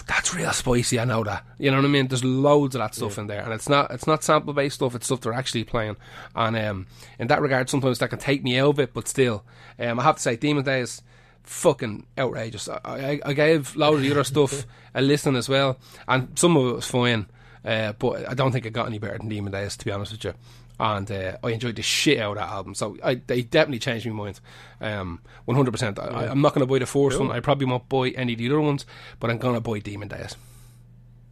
That's 0.09 0.35
real 0.35 0.53
spicy. 0.53 0.99
I 0.99 1.05
know 1.05 1.23
that. 1.23 1.45
You 1.61 1.71
know 1.71 1.77
what 1.77 1.85
I 1.85 1.89
mean. 1.89 2.09
There's 2.09 2.25
loads 2.25 2.75
of 2.75 2.81
that 2.81 2.97
stuff 2.97 3.19
in 3.19 3.29
there, 3.29 3.43
and 3.45 3.53
it's 3.53 3.69
not 3.69 3.93
it's 3.93 4.09
not 4.09 4.25
sample 4.25 4.53
based 4.53 4.75
stuff. 4.75 4.97
It's 4.97 5.07
stuff 5.07 5.21
they're 5.21 5.33
actually 5.33 5.63
playing. 5.63 5.97
And 6.35 6.57
um, 6.57 6.87
in 7.21 7.29
that 7.29 7.41
regard, 7.41 7.71
sometimes 7.71 8.01
that 8.01 8.11
can 8.11 8.19
take 8.19 8.43
me 8.43 8.59
out 8.59 8.71
of 8.71 8.81
it. 8.81 8.93
But 8.93 9.07
still, 9.07 9.45
um, 9.79 10.01
I 10.01 10.03
have 10.03 10.17
to 10.17 10.23
say, 10.23 10.35
Demon 10.35 10.65
Days, 10.65 10.95
is 10.95 11.03
fucking 11.45 12.07
outrageous. 12.19 12.69
I, 12.69 12.81
I, 12.85 13.21
I 13.25 13.33
gave 13.33 13.77
lot 13.77 13.95
of 13.95 14.01
the 14.01 14.11
other 14.11 14.25
stuff 14.25 14.67
a 14.95 15.01
listen 15.01 15.37
as 15.37 15.49
well, 15.49 15.79
and 16.09 16.37
some 16.37 16.57
of 16.57 16.67
it 16.67 16.75
was 16.75 16.89
fine. 16.89 17.27
Uh, 17.65 17.93
but 17.93 18.29
I 18.29 18.35
don't 18.35 18.51
think 18.53 18.67
it 18.67 18.71
got 18.73 18.87
any 18.87 18.99
better 18.99 19.19
than 19.19 19.29
Demon 19.29 19.53
Days, 19.53 19.77
to 19.77 19.85
be 19.85 19.93
honest 19.93 20.13
with 20.13 20.25
you. 20.25 20.35
And 20.81 21.09
uh, 21.13 21.37
I 21.45 21.51
enjoyed 21.51 21.77
the 21.77 21.83
shit 21.83 22.19
out 22.19 22.33
of 22.33 22.39
that 22.39 22.49
album. 22.49 22.75
So 22.75 22.97
I, 23.05 23.15
they 23.15 23.43
definitely 23.43 23.79
changed 23.79 24.05
my 24.07 24.13
mind. 24.13 24.41
Um, 24.81 25.21
100%. 25.47 25.99
I, 25.99 26.27
I'm 26.29 26.41
not 26.41 26.55
going 26.55 26.67
to 26.67 26.73
buy 26.73 26.79
the 26.81 26.87
first 26.87 27.19
Cool. 27.19 27.29
one. 27.29 27.37
I 27.37 27.41
probably 27.41 27.67
won't 27.67 27.89
buy 27.89 28.09
any 28.11 28.33
of 28.33 28.39
the 28.39 28.47
other 28.49 28.61
ones, 28.61 28.85
but 29.21 29.31
I'm 29.31 29.39
going 29.39 29.55
to 29.55 29.61
buy 29.61 29.79
Demon 29.79 30.09
Days. 30.09 30.35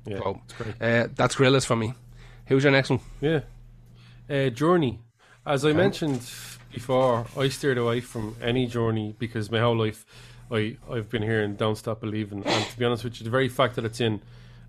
Yeah, 0.06 0.18
So, 0.18 0.40
great. 0.58 0.74
uh, 0.80 1.08
that's 1.14 1.34
Gorillaz 1.34 1.66
for 1.66 1.74
me. 1.76 1.94
Who's 2.46 2.62
your 2.62 2.72
next 2.72 2.90
one? 2.90 3.00
Yeah. 3.20 3.40
Uh, 4.28 4.50
journey. 4.50 5.00
As 5.44 5.64
I 5.64 5.72
mentioned 5.72 6.20
before, 6.72 7.26
I 7.36 7.48
steered 7.48 7.78
away 7.78 8.00
from 8.00 8.36
any 8.40 8.66
journey 8.66 9.16
because 9.18 9.50
my 9.50 9.58
whole 9.58 9.76
life 9.76 10.04
I, 10.50 10.76
I've 10.90 11.08
been 11.08 11.22
hearing 11.22 11.54
Don't 11.56 11.76
Stop 11.76 12.00
Believing. 12.00 12.44
And 12.44 12.66
to 12.66 12.78
be 12.78 12.84
honest 12.84 13.02
with 13.04 13.20
you, 13.20 13.24
the 13.24 13.30
very 13.30 13.48
fact 13.48 13.76
that 13.76 13.84
it's 13.84 14.00
in 14.00 14.20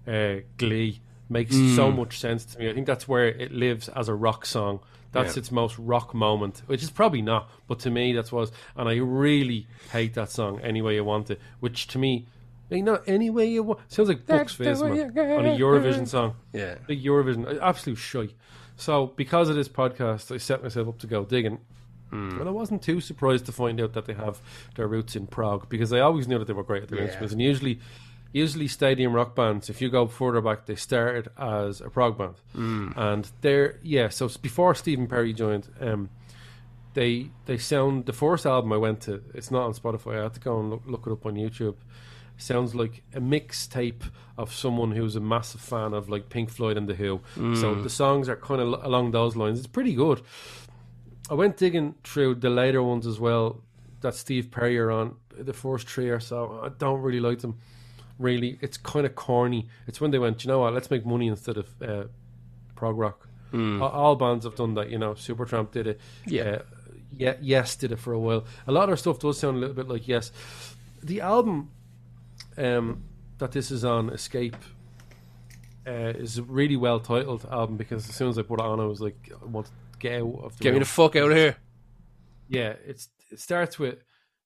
uh, 0.07 0.37
Glee 0.57 1.01
makes 1.31 1.55
mm. 1.55 1.75
so 1.75 1.91
much 1.91 2.19
sense 2.19 2.45
to 2.45 2.59
me. 2.59 2.69
I 2.69 2.73
think 2.73 2.85
that's 2.85 3.07
where 3.07 3.27
it 3.27 3.51
lives 3.51 3.87
as 3.89 4.09
a 4.09 4.13
rock 4.13 4.45
song. 4.45 4.81
That's 5.13 5.35
Yeah. 5.35 5.39
its 5.39 5.51
most 5.51 5.77
rock 5.77 6.13
moment, 6.13 6.61
which 6.67 6.83
is 6.83 6.89
probably 6.89 7.21
not, 7.21 7.49
but 7.67 7.79
to 7.79 7.89
me 7.89 8.13
that's 8.13 8.31
was. 8.31 8.51
And 8.75 8.87
I 8.87 8.95
really 8.97 9.67
hate 9.91 10.13
that 10.13 10.29
song, 10.29 10.59
Any 10.61 10.81
Way 10.81 10.95
You 10.95 11.03
Want 11.03 11.31
It, 11.31 11.39
which 11.59 11.87
to 11.87 11.99
me, 11.99 12.27
like, 12.69 12.83
not 12.83 13.03
Any 13.07 13.29
Way 13.29 13.47
You 13.47 13.63
Want 13.63 13.79
Sounds 13.87 14.09
like 14.09 14.25
Bucks 14.25 14.53
Fizz, 14.53 14.81
way 14.81 14.89
man, 14.89 14.97
you 14.97 15.11
get 15.11 15.37
on 15.37 15.45
a. 15.45 15.57
Eurovision 15.57 16.07
song. 16.07 16.35
Yeah. 16.53 16.75
Big 16.87 17.03
Eurovision, 17.03 17.59
absolute 17.61 17.97
shite. 17.97 18.33
So 18.77 19.07
because 19.07 19.49
of 19.49 19.55
this 19.55 19.69
podcast, 19.69 20.33
I 20.33 20.37
set 20.37 20.63
myself 20.63 20.87
up 20.87 20.99
to 20.99 21.07
go 21.07 21.25
digging, 21.25 21.59
mm. 22.11 22.39
and 22.39 22.47
I 22.47 22.51
wasn't 22.51 22.81
too 22.81 23.01
surprised 23.01 23.45
to 23.47 23.51
find 23.51 23.81
out 23.81 23.93
that 23.93 24.05
they 24.05 24.13
have 24.13 24.39
their 24.75 24.87
roots 24.87 25.15
in 25.15 25.27
prog 25.27 25.67
because 25.67 25.91
I 25.91 25.99
always 25.99 26.27
knew 26.27 26.39
that 26.39 26.45
they 26.45 26.53
were 26.53 26.63
great 26.63 26.83
at 26.83 26.89
their 26.89 26.99
Yeah. 26.99 27.05
instruments, 27.05 27.33
and 27.33 27.41
usually, 27.41 27.79
usually 28.33 28.67
stadium 28.67 29.13
rock 29.13 29.35
bands, 29.35 29.69
if 29.69 29.81
you 29.81 29.89
go 29.89 30.07
further 30.07 30.41
back, 30.41 30.65
they 30.65 30.75
started 30.75 31.27
as 31.37 31.81
a 31.81 31.89
prog 31.89 32.17
band, 32.17 32.35
and 32.95 33.31
they're 33.41 33.79
yeah. 33.83 34.09
So 34.09 34.29
before 34.41 34.75
Stephen 34.75 35.07
Perry 35.07 35.33
joined, 35.33 35.67
um, 35.79 36.09
they 36.93 37.29
they 37.45 37.57
sound 37.57 38.05
the 38.05 38.13
first 38.13 38.45
album 38.45 38.71
I 38.73 38.77
went 38.77 39.01
to. 39.01 39.23
It's 39.33 39.51
not 39.51 39.63
on 39.63 39.73
Spotify. 39.73 40.19
I 40.19 40.23
had 40.23 40.33
to 40.35 40.39
go 40.39 40.59
and 40.59 40.69
look, 40.69 40.81
look 40.85 41.07
it 41.07 41.11
up 41.11 41.25
on 41.25 41.35
YouTube. 41.35 41.75
Sounds 42.37 42.73
like 42.73 43.03
a 43.13 43.19
mixtape 43.19 44.01
of 44.37 44.51
someone 44.53 44.91
who's 44.91 45.15
a 45.15 45.19
massive 45.19 45.61
fan 45.61 45.93
of 45.93 46.09
like 46.09 46.29
Pink 46.29 46.49
Floyd 46.49 46.75
and 46.75 46.87
The 46.89 46.95
Who. 46.95 47.21
So 47.55 47.75
the 47.83 47.89
songs 47.89 48.27
are 48.29 48.35
kind 48.35 48.59
of 48.61 48.83
along 48.83 49.11
those 49.11 49.35
lines. 49.35 49.59
It's 49.59 49.67
pretty 49.67 49.93
good. 49.93 50.21
I 51.29 51.35
went 51.35 51.57
digging 51.57 51.95
through 52.03 52.35
the 52.35 52.49
later 52.49 52.81
ones 52.81 53.05
as 53.05 53.19
well. 53.19 53.61
That 54.01 54.15
Steve 54.15 54.49
Perry 54.49 54.79
are 54.79 54.89
on 54.89 55.15
the 55.37 55.53
first 55.53 55.87
three 55.87 56.09
or 56.09 56.19
so. 56.19 56.61
I 56.63 56.69
don't 56.69 57.01
really 57.01 57.19
like 57.19 57.39
them. 57.39 57.59
Really, 58.21 58.59
it's 58.61 58.77
kind 58.77 59.05
of 59.05 59.15
corny. 59.15 59.67
It's 59.87 59.99
when 59.99 60.11
they 60.11 60.19
went, 60.19 60.43
you 60.43 60.47
know 60.47 60.59
what? 60.59 60.73
Let's 60.73 60.91
make 60.91 61.05
money 61.05 61.27
instead 61.27 61.57
of 61.57 61.67
uh, 61.81 62.03
prog 62.75 62.97
rock. 62.97 63.27
All, 63.53 63.89
all 63.89 64.15
bands 64.15 64.45
have 64.45 64.55
done 64.55 64.75
that. 64.75 64.89
You 64.89 64.97
know, 64.97 65.13
Supertramp 65.13 65.71
did 65.71 65.87
it. 65.87 65.99
Yeah. 66.25 66.43
Uh, 66.43 66.61
yeah, 67.11 67.33
Yes 67.41 67.75
did 67.75 67.91
it 67.91 67.99
for 67.99 68.13
a 68.13 68.19
while. 68.19 68.45
A 68.67 68.71
lot 68.71 68.89
of 68.89 68.99
stuff 68.99 69.19
does 69.19 69.39
sound 69.39 69.57
a 69.57 69.59
little 69.59 69.75
bit 69.75 69.87
like 69.87 70.07
Yes. 70.07 70.31
The 71.03 71.21
album 71.21 71.71
um, 72.57 73.03
that 73.39 73.51
this 73.51 73.71
is 73.71 73.83
on, 73.83 74.09
Escape, 74.11 74.55
uh, 75.87 76.13
is 76.15 76.37
a 76.37 76.43
really 76.43 76.75
well 76.75 76.99
titled 76.99 77.45
album 77.51 77.75
because 77.75 78.07
as 78.07 78.15
soon 78.15 78.29
as 78.29 78.37
I 78.37 78.43
put 78.43 78.59
it 78.59 78.65
on, 78.65 78.79
I 78.79 78.85
was 78.85 79.01
like, 79.01 79.31
I 79.41 79.45
want 79.45 79.65
to 79.65 79.71
get 79.99 80.21
out 80.21 80.39
of 80.43 80.57
the 80.57 80.63
Get 80.63 80.73
me 80.73 80.79
the 80.79 80.85
fuck 80.85 81.15
out 81.15 81.31
of 81.31 81.37
here. 81.37 81.57
Yeah, 82.47 82.73
it's 82.85 83.09
it 83.31 83.39
starts 83.39 83.79
with 83.79 83.97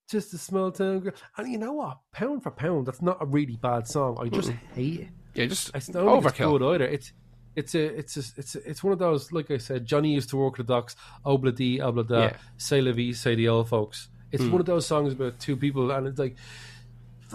just 0.09 0.33
a 0.33 0.37
small 0.37 0.71
town 0.71 0.99
girl, 0.99 1.13
and 1.37 1.51
you 1.51 1.57
know 1.57 1.73
what? 1.73 1.97
Pound 2.11 2.43
for 2.43 2.51
pound, 2.51 2.87
that's 2.87 3.01
not 3.01 3.17
a 3.21 3.25
really 3.25 3.57
bad 3.57 3.87
song. 3.87 4.17
I 4.19 4.29
just 4.29 4.51
hate 4.73 5.01
it. 5.01 5.07
Yeah, 5.33 5.45
just 5.47 5.69
I 5.75 5.79
don't 5.79 5.83
think 5.83 5.95
it's 5.95 6.37
overkill. 6.37 6.59
good 6.59 6.75
either. 6.75 6.85
It's 6.85 7.11
it's 7.55 7.75
a 7.75 7.85
it's 7.85 8.17
a, 8.17 8.23
it's 8.37 8.55
a, 8.55 8.69
it's 8.69 8.83
one 8.83 8.93
of 8.93 8.99
those 8.99 9.31
like 9.31 9.51
I 9.51 9.57
said. 9.57 9.85
Johnny 9.85 10.13
used 10.13 10.29
to 10.29 10.37
work 10.37 10.57
the 10.57 10.63
docks. 10.63 10.95
Obla 11.25 11.55
di, 11.55 11.79
obla 11.79 12.07
da, 12.07 12.19
Yeah. 12.19 12.37
Say 12.57 12.81
la 12.81 12.91
vie, 12.91 13.13
say 13.13 13.35
the 13.35 13.47
old 13.47 13.69
folks. 13.69 14.09
It's 14.31 14.43
mm. 14.43 14.51
one 14.51 14.59
of 14.59 14.65
those 14.65 14.85
songs 14.85 15.13
about 15.13 15.39
two 15.39 15.55
people, 15.55 15.91
and 15.91 16.07
it's 16.07 16.19
like 16.19 16.35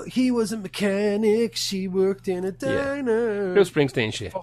he 0.07 0.31
was 0.31 0.53
a 0.53 0.57
mechanic, 0.57 1.57
she 1.57 1.89
worked 1.89 2.29
in 2.29 2.45
a 2.45 2.53
diner. 2.53 3.55
Bill 3.55 3.65
Springsteen 3.65 4.13
shit. 4.13 4.35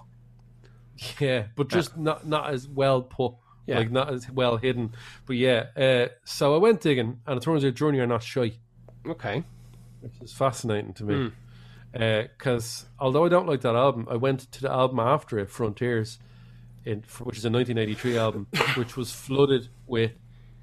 Yeah, 1.20 1.46
but 1.56 1.70
just 1.70 1.98
not 1.98 2.28
not 2.28 2.50
as 2.50 2.68
well 2.68 3.02
put. 3.02 3.34
Yeah. 3.68 3.80
Like 3.80 3.92
not 3.92 4.12
as 4.12 4.30
well 4.32 4.58
hidden. 4.58 4.94
But 5.26 5.36
yeah, 5.36 5.66
uh, 5.76 6.08
so 6.24 6.56
I 6.56 6.58
went 6.58 6.82
digging 6.82 7.20
and 7.28 7.38
it 7.38 7.44
turns 7.44 7.64
out 7.64 7.74
Journey 7.76 8.00
are 8.00 8.08
not 8.08 8.24
shy, 8.24 8.54
Okay. 9.06 9.44
which 10.02 10.14
is 10.22 10.32
fascinating 10.34 10.94
to 10.96 11.04
me. 11.04 11.32
Because 11.92 12.86
although 13.00 13.26
I 13.26 13.30
don't 13.30 13.48
like 13.48 13.62
that 13.62 13.76
album, 13.76 14.08
I 14.10 14.16
went 14.16 14.52
to 14.54 14.62
the 14.62 14.72
album 14.72 15.00
after 15.00 15.38
it, 15.40 15.50
Frontiers, 15.50 16.18
in, 16.86 17.04
which 17.24 17.38
is 17.38 17.46
a 17.46 17.50
1983 17.50 18.18
album, 18.26 18.48
which 18.76 18.96
was 18.96 19.12
flooded 19.12 19.68
with 19.86 20.12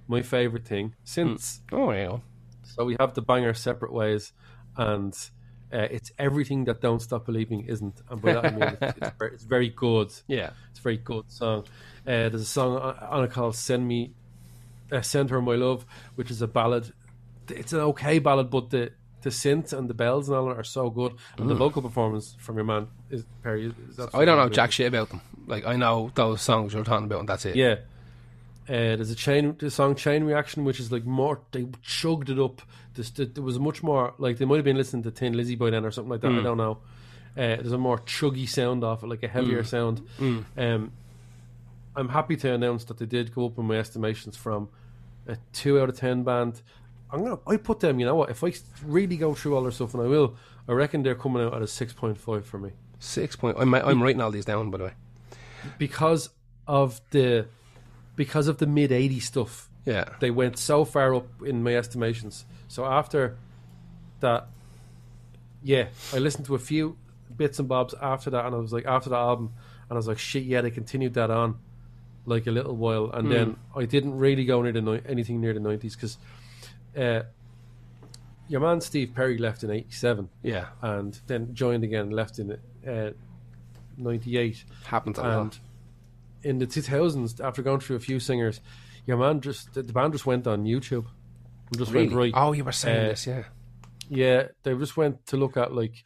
my 0.08 0.22
favourite 0.22 0.66
thing 0.66 0.94
since. 1.04 1.60
Oh, 1.72 1.90
yeah. 1.90 2.18
So 2.62 2.84
we 2.84 2.96
have 2.98 3.14
the 3.14 3.22
banger 3.22 3.52
separate 3.54 3.92
ways, 3.92 4.32
and 4.76 5.14
uh, 5.72 5.88
it's 5.90 6.12
everything 6.18 6.64
that 6.64 6.80
Don't 6.80 7.00
Stop 7.00 7.26
Believing 7.26 7.66
isn't. 7.66 8.00
And 8.08 8.22
by 8.22 8.32
that 8.34 8.44
I 8.46 8.50
mean 8.50 8.62
it's, 8.80 8.98
it's, 8.98 9.10
very, 9.18 9.34
it's 9.34 9.44
very 9.44 9.68
good. 9.68 10.12
Yeah. 10.26 10.50
It's 10.70 10.78
a 10.78 10.82
very 10.82 10.96
good 10.98 11.30
song. 11.30 11.64
Uh, 12.06 12.28
there's 12.28 12.42
a 12.42 12.44
song 12.44 12.76
on 12.76 12.96
on 12.98 13.24
it 13.24 13.30
called 13.30 13.56
"Send 13.56 13.86
Me, 13.88 14.12
uh, 14.92 15.00
Send 15.02 15.30
Her 15.30 15.40
My 15.40 15.54
Love," 15.54 15.84
which 16.16 16.30
is 16.30 16.42
a 16.42 16.46
ballad. 16.46 16.92
It's 17.48 17.72
an 17.72 17.80
okay 17.80 18.18
ballad, 18.18 18.50
but 18.50 18.70
the 18.70 18.92
the 19.22 19.30
synth 19.30 19.72
and 19.72 19.88
the 19.88 19.94
bells 19.94 20.28
and 20.28 20.36
all 20.36 20.46
that 20.48 20.58
are 20.58 20.64
so 20.64 20.90
good, 20.90 21.14
and 21.38 21.48
the 21.48 21.54
vocal 21.54 21.80
performance 21.80 22.36
from 22.38 22.56
your 22.56 22.64
man 22.66 22.88
is 23.10 23.24
Perry. 23.42 23.66
Is, 23.66 23.96
Mm. 23.96 24.10
I 24.12 24.24
don't 24.26 24.36
know 24.36 24.48
jack 24.50 24.70
shit 24.72 24.86
about 24.86 25.08
them. 25.08 25.22
Like, 25.46 25.66
I 25.66 25.76
know 25.76 26.10
those 26.14 26.42
songs 26.42 26.74
you're 26.74 26.84
talking 26.84 27.06
about, 27.06 27.20
and 27.20 27.28
that's 27.28 27.44
it. 27.46 27.56
yeah. 27.56 27.76
Uh, 28.66 28.96
there's 28.96 29.10
a 29.10 29.14
chain, 29.14 29.56
the 29.58 29.70
song 29.70 29.94
"Chain 29.94 30.24
Reaction," 30.24 30.64
which 30.64 30.80
is 30.80 30.90
like 30.92 31.04
more. 31.04 31.40
They 31.52 31.66
chugged 31.82 32.30
it 32.30 32.38
up. 32.38 32.62
This, 32.94 33.10
there 33.10 33.42
was 33.42 33.58
much 33.58 33.82
more 33.82 34.14
like 34.18 34.38
they 34.38 34.44
might 34.46 34.56
have 34.56 34.64
been 34.64 34.76
listening 34.78 35.02
to 35.04 35.10
Thin 35.10 35.34
Lizzy 35.34 35.54
by 35.54 35.68
then 35.70 35.84
or 35.84 35.90
something 35.90 36.10
like 36.10 36.20
that. 36.22 36.32
I 36.32 36.42
don't 36.42 36.56
know. 36.56 36.78
Uh, 37.36 37.56
there's 37.60 37.72
a 37.72 37.78
more 37.78 37.98
chuggy 37.98 38.48
sound 38.48 38.84
off 38.84 39.02
it, 39.02 39.06
like 39.08 39.22
a 39.22 39.28
heavier 39.28 39.64
sound. 39.64 40.06
Um, 40.56 40.92
I'm 41.96 42.08
happy 42.08 42.36
to 42.36 42.52
announce 42.52 42.84
that 42.84 42.98
they 42.98 43.06
did 43.06 43.34
go 43.34 43.46
up 43.46 43.58
in 43.58 43.66
my 43.66 43.76
estimations 43.76 44.36
from 44.36 44.68
a 45.26 45.36
two 45.52 45.80
out 45.80 45.88
of 45.88 45.96
ten 45.98 46.22
band. 46.24 46.60
I'm 47.10 47.22
gonna. 47.22 47.38
I 47.46 47.56
put 47.56 47.80
them. 47.80 48.00
You 48.00 48.06
know 48.06 48.16
what? 48.16 48.30
If 48.30 48.42
I 48.42 48.52
really 48.84 49.16
go 49.16 49.34
through 49.34 49.54
all 49.56 49.62
their 49.62 49.70
stuff, 49.72 49.94
and 49.94 50.02
I 50.02 50.06
will, 50.06 50.36
I 50.68 50.72
reckon 50.72 51.02
they're 51.02 51.14
coming 51.14 51.42
out 51.42 51.54
at 51.54 51.62
a 51.62 51.66
six 51.66 51.92
point 51.92 52.18
five 52.18 52.44
for 52.46 52.58
me. 52.58 52.70
Six 52.98 53.36
point. 53.36 53.56
I'm, 53.60 53.72
I'm 53.74 54.02
writing 54.02 54.20
all 54.20 54.30
these 54.30 54.44
down, 54.44 54.70
by 54.70 54.78
the 54.78 54.84
way. 54.84 54.92
because 55.78 56.30
of 56.66 57.00
the 57.10 57.46
because 58.16 58.48
of 58.48 58.58
the 58.58 58.66
mid 58.66 58.90
80s 58.90 59.22
stuff 59.22 59.68
Yeah. 59.84 60.04
they 60.20 60.30
went 60.30 60.56
so 60.58 60.84
far 60.84 61.14
up 61.14 61.26
in 61.44 61.62
my 61.62 61.74
estimations 61.74 62.44
so 62.68 62.84
after 62.86 63.36
that 64.20 64.46
yeah 65.62 65.88
i 66.12 66.18
listened 66.18 66.46
to 66.46 66.54
a 66.54 66.58
few 66.58 66.96
bits 67.36 67.58
and 67.58 67.68
bobs 67.68 67.94
after 68.00 68.30
that 68.30 68.46
and 68.46 68.54
i 68.54 68.58
was 68.58 68.72
like 68.72 68.86
after 68.86 69.10
that 69.10 69.16
album 69.18 69.52
and 69.88 69.92
i 69.92 69.98
was 69.98 70.06
like 70.08 70.18
shit 70.18 70.44
yeah 70.44 70.60
they 70.62 70.70
continued 70.70 71.12
that 71.14 71.30
on 71.30 71.58
like 72.26 72.46
a 72.46 72.50
little 72.50 72.74
while 72.76 73.10
and 73.12 73.30
then 73.30 73.56
i 73.76 73.84
didn't 73.84 74.16
really 74.16 74.44
go 74.44 74.62
near 74.62 74.72
the 74.72 74.80
ni- 74.80 75.00
anything 75.06 75.40
near 75.40 75.52
the 75.52 75.60
90s 75.60 75.92
because 75.94 76.16
uh, 76.96 77.22
your 78.48 78.60
man 78.60 78.80
steve 78.80 79.14
perry 79.14 79.36
left 79.38 79.62
in 79.62 79.70
87 79.70 80.28
Yeah. 80.42 80.66
and 80.82 81.18
then 81.26 81.54
joined 81.54 81.84
again 81.84 82.10
left 82.10 82.38
in 82.38 82.52
uh, 82.86 83.10
98 83.96 84.64
Happened 84.86 85.18
a 85.18 85.22
and 85.22 85.36
lot. 85.36 85.58
in 86.42 86.58
the 86.58 86.66
2000s, 86.66 87.40
after 87.44 87.62
going 87.62 87.80
through 87.80 87.96
a 87.96 88.00
few 88.00 88.18
singers, 88.20 88.60
your 89.06 89.16
man 89.16 89.40
just 89.40 89.72
the, 89.74 89.82
the 89.82 89.92
band 89.92 90.12
just 90.12 90.26
went 90.26 90.46
on 90.46 90.64
YouTube 90.64 91.06
and 91.68 91.78
just 91.78 91.92
went 91.92 92.12
right. 92.12 92.32
Oh, 92.34 92.52
you 92.52 92.64
were 92.64 92.72
saying 92.72 93.04
Uh, 93.06 93.08
this, 93.10 93.26
yeah. 93.26 93.44
Yeah, 94.08 94.48
they 94.62 94.74
just 94.74 94.96
went 94.96 95.24
to 95.26 95.36
look 95.36 95.56
at 95.56 95.72
like 95.72 96.04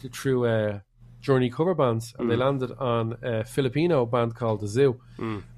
the 0.00 0.08
true 0.08 0.46
uh, 0.46 0.80
Journey 1.26 1.50
cover 1.50 1.74
bands, 1.74 2.14
and 2.18 2.24
Hmm. 2.26 2.30
they 2.30 2.36
landed 2.36 2.70
on 2.78 3.16
a 3.22 3.42
Filipino 3.44 4.06
band 4.06 4.36
called 4.36 4.60
The 4.60 4.68
Zoo 4.68 5.00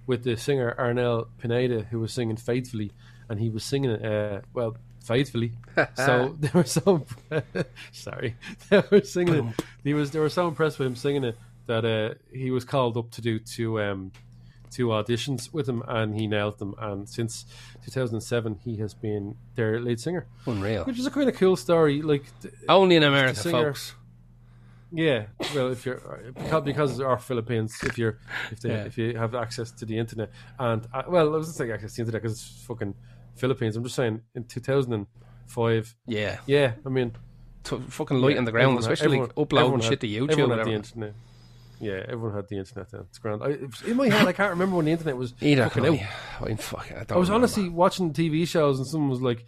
with 0.07 0.25
the 0.25 0.37
singer 0.37 0.75
Arnel 0.79 1.27
Pineda, 1.39 1.83
who 1.91 1.99
was 2.01 2.13
singing 2.13 2.37
faithfully, 2.39 2.91
and 3.29 3.39
he 3.39 3.51
was 3.51 3.63
singing 3.65 3.91
it. 3.91 4.03
Uh, 4.05 4.41
well, 4.55 4.77
faithfully. 5.05 5.53
so 5.95 6.35
they 6.41 6.51
were 6.55 6.65
so 6.65 7.05
sorry. 7.93 8.37
They 8.71 8.83
were 8.91 9.03
singing 9.03 9.35
it. 9.49 9.55
He 9.85 9.93
was 9.95 10.11
they 10.11 10.21
were 10.21 10.31
so 10.31 10.49
impressed 10.49 10.79
with 10.79 10.87
him 10.89 10.97
singing 10.97 11.25
it 11.25 11.37
that 11.67 11.85
uh, 11.85 12.15
he 12.33 12.51
was 12.51 12.65
called 12.65 12.97
up 12.97 13.11
to 13.11 13.21
do 13.21 13.39
two 13.39 13.79
um, 13.81 14.11
two 14.71 14.87
auditions 14.89 15.53
with 15.53 15.69
him, 15.69 15.83
and 15.87 16.15
he 16.15 16.27
nailed 16.27 16.59
them. 16.59 16.75
And 16.79 17.07
since 17.09 17.45
2007, 17.85 18.61
he 18.65 18.77
has 18.79 18.95
been 18.95 19.35
their 19.55 19.81
lead 19.81 20.01
singer, 20.01 20.27
Unreal. 20.47 20.85
which 20.85 20.99
is 20.99 21.07
a 21.07 21.11
kind 21.11 21.29
of 21.29 21.37
cool 21.37 21.57
story. 21.57 22.01
Like, 22.03 22.25
Only 22.69 22.97
in 22.97 23.03
America, 23.03 23.41
singer- 23.41 23.73
folks. 23.73 23.95
Yeah, 24.93 25.27
well, 25.55 25.69
if 25.73 25.85
you're 25.87 26.01
because 26.35 26.63
because 26.65 26.99
there 26.99 27.09
are 27.09 27.19
Philippines, 27.19 27.77
if 27.83 27.99
you're 27.99 28.19
if 28.51 28.61
they 28.61 28.71
Yeah. 28.71 28.85
if 28.85 28.97
you 28.99 29.17
have 29.17 29.35
access 29.35 29.71
to 29.73 29.85
the 29.85 29.99
internet, 29.99 30.31
and 30.59 30.87
uh, 30.95 31.03
well, 31.09 31.35
I 31.35 31.37
was 31.39 31.47
just 31.49 31.59
saying 31.59 31.71
access 31.73 31.93
to 31.93 31.97
the 31.97 32.03
internet 32.03 32.23
because 32.23 32.39
it's 32.39 32.65
fucking 32.67 32.95
Philippines. 33.37 33.77
I'm 33.77 33.83
just 33.85 33.97
saying 33.97 34.21
in 34.35 34.45
2005. 34.45 35.97
Yeah. 36.07 36.39
Yeah, 36.47 36.73
I 36.85 36.89
mean, 36.89 37.13
T- 37.65 37.77
fucking 37.89 38.19
light 38.21 38.33
Yeah, 38.33 38.39
on 38.39 38.45
the 38.45 38.53
ground, 38.53 38.65
everyone 38.79 38.83
especially 38.93 39.19
like 39.19 39.31
everyone- 39.31 39.43
uploading 39.45 39.65
everyone 39.67 39.81
shit 39.81 39.91
had- 39.91 40.01
to 40.01 40.07
YouTube. 40.09 40.31
Everyone 40.31 40.59
had 40.59 40.67
the 40.67 40.73
internet. 40.73 41.15
Yeah, 41.81 42.03
everyone 42.09 42.35
had 42.35 42.49
the 42.49 42.57
internet 42.59 42.91
then. 42.91 43.01
It's 43.03 43.19
grand. 43.19 43.43
I, 43.43 43.49
it 43.51 43.67
was- 43.67 43.83
in 43.83 43.97
my 43.97 44.09
head, 44.09 44.27
I 44.27 44.33
can't 44.33 44.51
remember 44.51 44.77
when 44.77 44.87
the 44.87 44.93
internet 44.93 45.17
was 45.17 45.35
Either 45.41 45.65
fucking 45.69 45.87
out. 45.87 45.99
I. 46.41 46.45
Mean, 46.47 46.57
fuck, 46.57 46.87
I, 46.91 46.95
don't 47.05 47.13
I 47.13 47.17
was 47.17 47.29
remember. 47.29 47.35
honestly 47.35 47.69
watching 47.69 48.13
TV 48.13 48.47
shows 48.49 48.79
and 48.79 48.87
someone 48.87 49.11
was 49.11 49.21
like, 49.23 49.45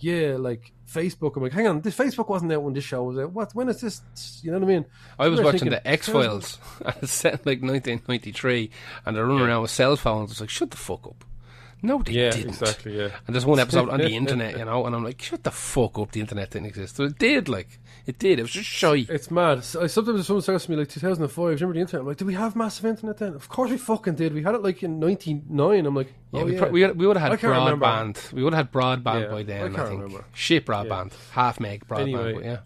"Yeah, 0.00 0.36
like 0.38 0.72
Facebook." 0.86 1.36
I'm 1.36 1.42
like, 1.42 1.52
"Hang 1.52 1.66
on, 1.66 1.80
this 1.80 1.96
Facebook 1.96 2.28
wasn't 2.28 2.52
out 2.52 2.62
when 2.62 2.74
this 2.74 2.84
show 2.84 3.04
was 3.04 3.18
out. 3.18 3.32
What? 3.32 3.54
When 3.54 3.68
is 3.68 3.80
this? 3.80 4.02
You 4.42 4.50
know 4.50 4.58
what 4.58 4.64
I 4.64 4.68
mean?" 4.68 4.86
I 5.18 5.28
was 5.28 5.40
watching 5.40 5.60
thinking, 5.60 5.70
the 5.72 5.88
X 5.88 6.08
Files, 6.08 6.58
it's 7.02 7.12
set 7.12 7.46
like 7.46 7.62
1993, 7.62 8.70
and 9.06 9.16
they're 9.16 9.26
running 9.26 9.42
around 9.42 9.62
with 9.62 9.70
cell 9.70 9.96
phones. 9.96 10.30
It's 10.32 10.40
like, 10.40 10.50
shut 10.50 10.70
the 10.70 10.76
fuck 10.76 11.06
up. 11.06 11.24
No, 11.82 12.02
they 12.02 12.12
Yeah, 12.12 12.30
didn't. 12.30 12.50
exactly. 12.50 12.98
Yeah, 12.98 13.08
And 13.26 13.34
there's 13.34 13.46
one 13.46 13.58
episode 13.58 13.88
on 13.88 13.98
the 14.00 14.10
internet, 14.22 14.58
you 14.58 14.64
know, 14.64 14.84
and 14.86 14.94
I'm 14.94 15.02
like, 15.04 15.20
shut 15.22 15.42
the 15.44 15.50
fuck 15.50 15.98
up. 15.98 16.12
The 16.12 16.20
internet 16.20 16.50
didn't 16.50 16.66
exist. 16.66 16.96
So 16.96 17.04
it 17.04 17.18
did, 17.18 17.48
like, 17.48 17.78
it 18.06 18.18
did. 18.18 18.38
It 18.38 18.42
was 18.42 18.50
just 18.50 18.68
shy. 18.68 19.06
it's 19.08 19.30
mad. 19.30 19.64
So, 19.64 19.86
sometimes 19.86 20.26
someone 20.26 20.42
says 20.42 20.64
to 20.64 20.70
me 20.70 20.76
like 20.76 20.88
2005. 20.88 21.44
Remember 21.44 21.74
the 21.74 21.80
internet? 21.80 22.00
I'm 22.02 22.06
like, 22.08 22.16
"Did 22.16 22.26
we 22.26 22.34
have 22.34 22.56
massive 22.56 22.84
internet 22.86 23.18
then?" 23.18 23.34
Of 23.34 23.48
course 23.48 23.70
we 23.70 23.78
fucking 23.78 24.14
did. 24.16 24.34
We 24.34 24.42
had 24.42 24.54
it 24.54 24.62
like 24.62 24.82
in 24.82 24.98
'99. 24.98 25.86
I'm 25.86 25.94
like, 25.94 26.12
Yeah, 26.32 26.40
"Oh 26.40 26.44
we, 26.44 26.52
yeah." 26.54 26.58
pro- 26.60 26.70
we, 26.70 26.80
had- 26.82 26.98
we 26.98 27.06
would 27.06 27.16
have 27.16 27.28
I 27.28 27.30
had 27.34 27.40
can't 27.40 27.52
remember. 27.52 27.86
broadband. 27.86 28.32
We 28.32 28.42
would 28.42 28.52
have 28.54 28.66
had 28.66 28.72
broadband 28.72 29.22
Yeah, 29.22 29.30
by 29.30 29.42
then, 29.42 29.60
I, 29.72 29.76
can't 29.76 29.88
think. 29.88 30.02
remember. 30.02 30.24
Shit 30.34 30.66
broadband. 30.66 31.12
Half 31.32 31.60
meg 31.60 31.86
broadband, 31.86 32.00
Anyway. 32.00 32.32
but 32.34 32.44
yeah. 32.44 32.60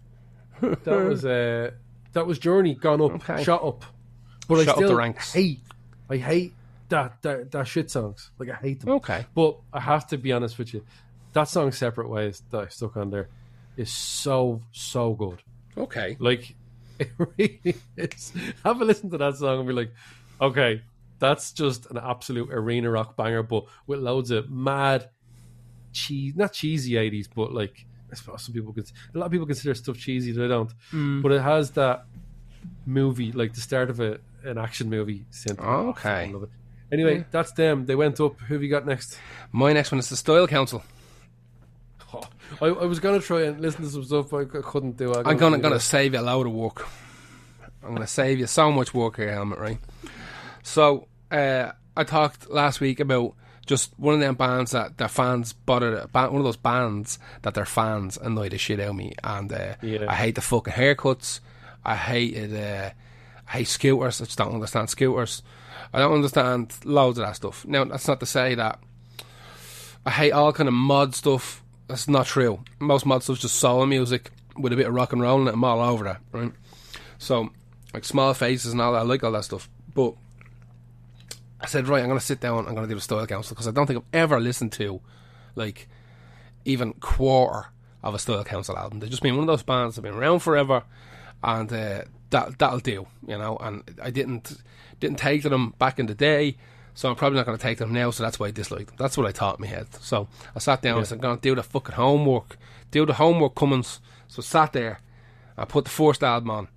that 0.83 1.05
was 1.05 1.25
uh, 1.25 1.71
that 2.13 2.25
was 2.25 2.39
Journey 2.39 2.73
gone 2.75 3.01
up, 3.01 3.11
Okay. 3.29 3.43
shot 3.43 3.63
up. 3.63 3.85
But 4.47 4.63
Shot 4.65 4.77
I 4.77 4.81
up 4.83 4.87
the 4.87 4.95
ranks. 4.95 5.33
hate, 5.33 5.59
I 6.09 6.17
hate 6.17 6.53
that, 6.89 7.21
that 7.21 7.51
that 7.51 7.67
shit 7.67 7.89
songs. 7.91 8.31
Like 8.37 8.49
I 8.49 8.55
hate 8.55 8.81
them. 8.81 8.89
Okay. 8.89 9.25
But 9.33 9.57
I 9.73 9.79
have 9.79 10.07
to 10.07 10.17
be 10.17 10.31
honest 10.31 10.57
with 10.57 10.73
you, 10.73 10.85
that 11.33 11.45
song 11.45 11.71
"Separate 11.71 12.09
Ways" 12.09 12.43
that 12.51 12.61
I 12.61 12.67
stuck 12.67 12.97
on 12.97 13.09
there 13.09 13.29
is 13.77 13.91
so 13.91 14.61
so 14.71 15.13
good. 15.13 15.41
Okay. 15.77 16.15
Like 16.19 16.55
it 16.99 17.09
really 17.17 17.75
is. 17.97 18.33
Have 18.63 18.81
a 18.81 18.85
listen 18.85 19.09
to 19.11 19.17
that 19.17 19.35
song 19.35 19.59
and 19.59 19.67
be 19.67 19.73
like, 19.73 19.91
okay, 20.39 20.81
that's 21.19 21.51
just 21.51 21.89
an 21.91 21.97
absolute 21.97 22.49
arena 22.51 22.89
rock 22.89 23.15
banger, 23.15 23.43
but 23.43 23.65
with 23.87 23.99
loads 23.99 24.31
of 24.31 24.49
mad 24.49 25.09
cheese, 25.91 26.35
not 26.35 26.53
cheesy 26.53 26.97
eighties, 26.97 27.27
but 27.27 27.53
like 27.53 27.85
I 28.11 28.15
suppose 28.15 28.43
some 28.43 28.53
people 28.53 28.73
could. 28.73 28.89
A 29.13 29.17
lot 29.17 29.25
of 29.25 29.31
people 29.31 29.47
consider 29.47 29.73
stuff 29.73 29.97
cheesy, 29.97 30.31
but 30.33 30.45
I 30.45 30.47
don't. 30.47 30.71
Hmm. 30.91 31.21
But 31.21 31.31
it 31.31 31.41
has 31.41 31.71
that 31.71 32.05
movie, 32.85 33.31
like 33.31 33.53
the 33.53 33.61
start 33.61 33.89
of 33.89 33.99
a, 33.99 34.19
an 34.43 34.57
action 34.57 34.89
movie. 34.89 35.25
synth. 35.31 35.59
Oh, 35.59 35.95
I 36.07 36.31
love 36.31 36.43
it. 36.43 36.49
Anyway, 36.91 37.25
that's 37.31 37.51
them. 37.53 37.85
They 37.85 37.95
went 37.95 38.19
up. 38.19 38.39
Who 38.41 38.53
have 38.55 38.63
you 38.63 38.69
got 38.69 38.85
next? 38.85 39.17
My 39.51 39.73
next 39.73 39.91
one 39.91 39.99
is 39.99 40.09
the 40.09 40.15
Style 40.15 40.47
Council. 40.47 40.83
Oh, 42.13 42.23
I, 42.61 42.65
I 42.67 42.85
was 42.85 42.99
gonna 42.99 43.19
try 43.19 43.43
and 43.43 43.59
listen 43.59 43.83
to 43.83 43.89
some 43.89 44.03
stuff, 44.03 44.29
but 44.29 44.37
I 44.55 44.61
couldn't 44.61 44.97
do. 44.97 45.11
it. 45.13 45.25
I'm 45.25 45.37
gonna 45.37 45.57
gonna 45.59 45.79
save 45.79 46.13
you 46.13 46.19
a 46.19 46.21
load 46.21 46.45
of 46.47 46.53
work. 46.53 46.87
I'm 47.83 47.93
gonna 47.93 48.07
save 48.07 48.39
you 48.39 48.47
so 48.47 48.71
much 48.71 48.93
work 48.93 49.17
here, 49.17 49.31
helmet, 49.31 49.59
right? 49.59 49.79
So 50.63 51.07
uh, 51.31 51.71
I 51.97 52.03
talked 52.03 52.49
last 52.49 52.79
week 52.79 52.99
about 52.99 53.33
just 53.65 53.91
one 53.97 54.13
of 54.13 54.19
them 54.19 54.35
bands 54.35 54.71
that 54.71 54.97
their 54.97 55.07
fans 55.07 55.53
bother. 55.53 56.07
ba- 56.11 56.29
One 56.29 56.37
of 56.37 56.43
those 56.45 56.55
bands 56.57 57.17
that 57.41 57.53
their 57.55 57.65
fans 57.65 58.17
annoy 58.17 58.49
the 58.49 58.57
shit 58.57 58.79
out 58.79 58.89
of 58.89 58.95
me, 58.95 59.13
and 59.23 59.51
uh, 59.51 59.75
Yeah. 59.81 60.05
I 60.07 60.15
hate 60.15 60.35
the 60.35 60.41
fucking 60.41 60.73
haircuts. 60.73 61.39
I 61.83 61.95
hated. 61.95 62.55
Uh, 62.55 62.91
I 63.47 63.51
hate 63.51 63.67
scooters. 63.67 64.21
I 64.21 64.25
just 64.25 64.37
don't 64.37 64.53
understand 64.53 64.89
scooters. 64.89 65.41
I 65.93 65.99
don't 65.99 66.13
understand 66.13 66.73
loads 66.83 67.19
of 67.19 67.25
that 67.25 67.35
stuff. 67.35 67.65
Now 67.65 67.83
that's 67.85 68.07
not 68.07 68.19
to 68.19 68.25
say 68.25 68.55
that 68.55 68.79
I 70.05 70.11
hate 70.11 70.31
all 70.31 70.53
kind 70.53 70.67
of 70.67 70.73
mod 70.73 71.15
stuff. 71.15 71.63
That's 71.87 72.07
not 72.07 72.25
true. 72.25 72.63
Most 72.79 73.05
mod 73.05 73.23
stuff's 73.23 73.41
just 73.41 73.55
soul 73.55 73.85
music 73.85 74.31
with 74.57 74.73
a 74.73 74.75
bit 74.75 74.87
of 74.87 74.93
rock 74.93 75.13
and 75.13 75.21
roll 75.21 75.41
in 75.41 75.47
it. 75.47 75.53
I'm 75.53 75.63
all 75.63 75.81
over 75.81 76.03
that, 76.05 76.21
right? 76.31 76.51
So, 77.17 77.49
like 77.93 78.05
small 78.05 78.33
faces 78.33 78.71
and 78.71 78.81
all 78.81 78.93
that. 78.93 78.99
I 78.99 79.01
like 79.03 79.23
all 79.23 79.31
that 79.31 79.45
stuff. 79.45 79.69
But 79.93 80.15
I 81.59 81.67
said, 81.67 81.87
right, 81.87 82.01
I'm 82.01 82.07
going 82.07 82.19
to 82.19 82.25
sit 82.25 82.39
down. 82.39 82.67
I'm 82.67 82.75
going 82.75 82.87
to 82.87 82.89
do 82.89 82.95
the 82.95 83.01
style 83.01 83.25
council 83.25 83.55
because 83.55 83.67
I 83.67 83.71
don't 83.71 83.87
think 83.87 83.99
I've 83.99 84.19
ever 84.21 84.39
listened 84.39 84.71
to 84.73 85.01
like 85.55 85.87
even 86.65 86.93
quarter 86.93 87.67
of 88.03 88.13
a 88.13 88.19
style 88.19 88.43
council 88.43 88.77
album. 88.77 88.99
They've 88.99 89.09
just 89.09 89.23
been 89.23 89.35
one 89.35 89.43
of 89.43 89.47
those 89.47 89.63
bands 89.63 89.95
that 89.95 90.03
have 90.03 90.11
been 90.11 90.21
around 90.21 90.39
forever, 90.39 90.83
and 91.43 91.71
uh, 91.71 92.03
that 92.35 92.59
that'll 92.59 92.79
do, 92.79 93.07
you 93.27 93.37
know. 93.37 93.57
And 93.57 93.83
I 94.01 94.09
didn't 94.09 94.57
didn't 94.99 95.17
take 95.17 95.41
to 95.43 95.49
them 95.49 95.73
back 95.79 95.99
in 95.99 96.05
the 96.07 96.15
day, 96.15 96.57
so 96.93 97.09
I'm 97.09 97.15
probably 97.15 97.37
not 97.37 97.45
going 97.45 97.57
to 97.57 97.61
take 97.61 97.77
them 97.77 97.93
now. 97.93 98.11
So 98.11 98.23
that's 98.23 98.39
why 98.39 98.47
I 98.47 98.51
dislike 98.51 98.87
them. 98.87 98.95
That's 98.97 99.17
what 99.17 99.25
I 99.27 99.31
thought 99.31 99.59
in 99.59 99.61
my 99.61 99.67
head. 99.67 99.87
So 100.01 100.27
I 100.55 100.59
sat 100.59 100.81
down. 100.81 100.97
and 100.97 101.01
I 101.01 101.03
said, 101.05 101.15
I'm 101.15 101.21
going 101.21 101.37
to 101.37 101.41
do 101.41 101.55
the 101.55 101.63
fucking 101.63 101.95
homework. 101.95 102.57
Do 102.91 103.05
the 103.05 103.13
homework, 103.13 103.55
Cummins. 103.55 103.99
So 104.27 104.41
I 104.41 104.43
sat 104.43 104.73
there. 104.73 104.99
I 105.57 105.65
put 105.65 105.85
the 105.85 105.91
first 105.91 106.23
album 106.23 106.51
on, 106.51 106.67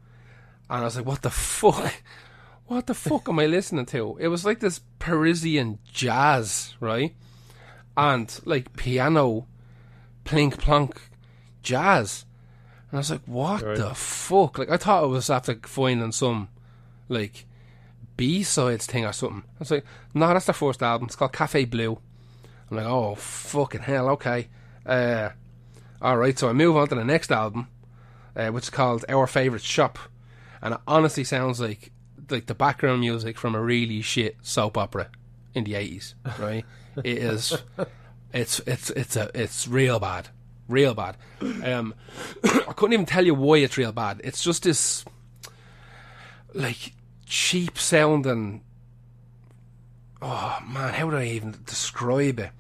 and 0.71 0.81
I 0.83 0.85
was 0.85 0.97
like, 0.97 1.07
"What 1.07 1.23
the 1.23 1.31
fuck? 1.31 1.93
What 2.67 2.87
the 2.87 2.93
fuck 2.93 3.31
am 3.31 3.39
I 3.39 3.47
listening 3.47 3.87
to?" 3.87 4.19
It 4.21 4.29
was 4.29 4.45
like 4.45 4.61
this 4.61 4.83
Parisian 4.99 5.79
jazz, 5.91 6.77
right? 6.81 7.15
And 7.97 8.39
like 8.45 8.77
piano, 8.77 9.47
plink 10.25 10.59
plonk, 10.59 11.01
jazz. 11.63 12.27
And 12.91 12.97
I 12.97 12.97
was 12.99 13.11
like, 13.11 13.23
"What 13.27 13.63
Right. 13.63 13.77
the 13.77 13.95
fuck?" 13.95 14.59
Like 14.59 14.71
I 14.71 14.77
thought 14.77 15.03
I 15.03 15.07
was 15.07 15.31
after 15.31 15.55
finding 15.63 16.13
some 16.13 16.49
like 17.09 17.45
B 18.17 18.43
sides 18.43 18.87
thing 18.87 19.05
or 19.05 19.13
something. 19.13 19.43
I 19.47 19.59
was 19.61 19.71
like, 19.71 19.85
"No, 20.15 20.29
that's 20.29 20.47
the 20.47 20.53
first 20.53 20.83
album. 20.83 21.07
It's 21.07 21.17
called 21.17 21.33
Café 21.33 21.69
Bleu." 21.69 21.99
I'm 22.71 22.77
like, 22.77 22.87
"Oh 22.87 23.15
fucking 23.15 23.83
hell, 23.83 24.09
okay." 24.11 24.49
Uh, 24.87 25.31
all 26.01 26.17
right, 26.17 26.39
so 26.39 26.49
I 26.49 26.53
move 26.53 26.77
on 26.77 26.89
to 26.89 26.95
the 26.95 27.05
next 27.05 27.31
album, 27.31 27.69
uh, 28.37 28.49
which 28.49 28.65
is 28.65 28.71
called 28.71 29.05
Our 29.09 29.27
Favorite 29.27 29.63
Shop, 29.63 29.99
and 30.63 30.75
it 30.75 30.81
honestly 30.87 31.25
sounds 31.25 31.61
like 31.61 31.93
like 32.31 32.47
the 32.47 32.55
background 32.55 33.01
music 33.01 33.39
from 33.39 33.55
a 33.55 33.61
really 33.61 34.01
shit 34.03 34.37
soap 34.43 34.77
opera 34.79 35.09
in 35.55 35.65
the 35.65 35.75
eighties. 35.75 36.15
Right? 36.39 36.65
it 37.05 37.19
is. 37.19 37.57
It's 38.33 38.61
it's 38.67 38.91
it's 38.91 39.17
a 39.17 39.31
it's 39.35 39.67
real 39.69 39.99
bad, 40.01 40.29
real 40.69 40.95
bad. 40.95 41.17
Um, 41.41 41.95
I 42.45 42.73
couldn't 42.77 42.93
even 42.93 43.07
tell 43.07 43.25
you 43.25 43.35
why 43.35 43.59
it's 43.59 43.77
real 43.77 43.93
bad. 43.93 44.21
It's 44.23 44.43
just 44.43 44.63
this 44.63 45.05
like 46.55 46.93
cheap 47.27 47.79
sounding. 47.79 48.63
Oh 50.21 50.59
man, 50.67 50.95
how 50.95 51.11
do 51.11 51.17
I 51.17 51.27
even 51.27 51.57
describe 51.65 52.39
it? 52.39 52.51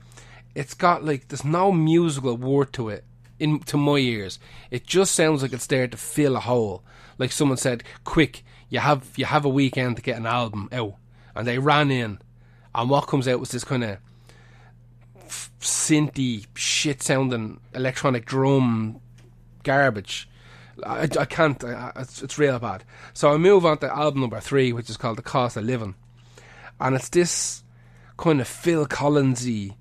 It's 0.55 0.75
got 0.75 1.05
like 1.05 1.29
there's 1.29 1.45
no 1.45 1.71
musical 1.71 2.37
word 2.37 2.73
to 2.75 2.89
it 2.89 3.05
in 3.39 3.61
to 3.61 3.77
my 3.77 3.97
ears. 3.97 4.39
It 4.71 4.87
just 4.87 5.15
sounds 5.15 5.43
like 5.43 5.53
it's 5.53 5.67
there 5.67 5.87
to 5.87 5.97
fill 5.97 6.37
a 6.37 6.41
hole. 6.41 6.83
Like 7.19 7.33
someone 7.33 7.59
said, 7.59 7.85
"Quick, 8.05 8.45
you 8.69 8.81
have 8.81 9.13
you 9.17 9.25
have 9.25 9.45
a 9.45 9.51
weekend 9.51 9.97
to 9.97 10.03
get 10.03 10.17
an 10.17 10.27
album 10.27 10.69
out," 10.73 10.95
and 11.35 11.47
they 11.47 11.59
ran 11.59 11.91
in, 11.91 12.19
and 12.75 12.91
what 12.91 13.07
comes 13.07 13.27
out 13.29 13.41
was 13.41 13.51
this 13.51 13.65
kind 13.65 13.85
of 13.85 13.99
synthy, 15.31 16.47
shit 16.55 17.03
sounding 17.03 17.61
electronic 17.75 18.25
drum 18.27 19.01
garbage. 19.63 20.29
I, 20.85 21.09
I 21.19 21.25
can't. 21.25 21.63
I- 21.65 21.93
it's, 21.97 22.23
it's 22.23 22.39
real 22.39 22.59
bad. 22.59 22.85
So 23.13 23.33
I 23.33 23.37
move 23.37 23.67
on 23.67 23.79
to 23.79 23.95
album 23.95 24.21
number 24.21 24.41
three, 24.41 24.73
which 24.73 24.89
is 24.91 24.97
called 24.97 25.19
"The 25.19 25.23
Cost 25.23 25.57
of 25.57 25.65
Living," 25.65 25.95
and 26.81 26.95
it's 26.95 27.09
this 27.09 27.63
kind 28.17 28.41
of 28.41 28.49
Phil 28.49 28.87
Collinsy, 28.87 29.75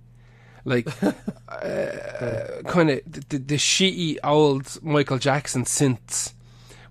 like 0.65 0.87
uh, 1.03 2.61
kind 2.67 2.89
of 2.89 3.01
the, 3.05 3.23
the, 3.29 3.37
the 3.37 3.55
shitty 3.55 4.17
old 4.23 4.77
Michael 4.83 5.17
Jackson 5.19 5.63
synths 5.65 6.33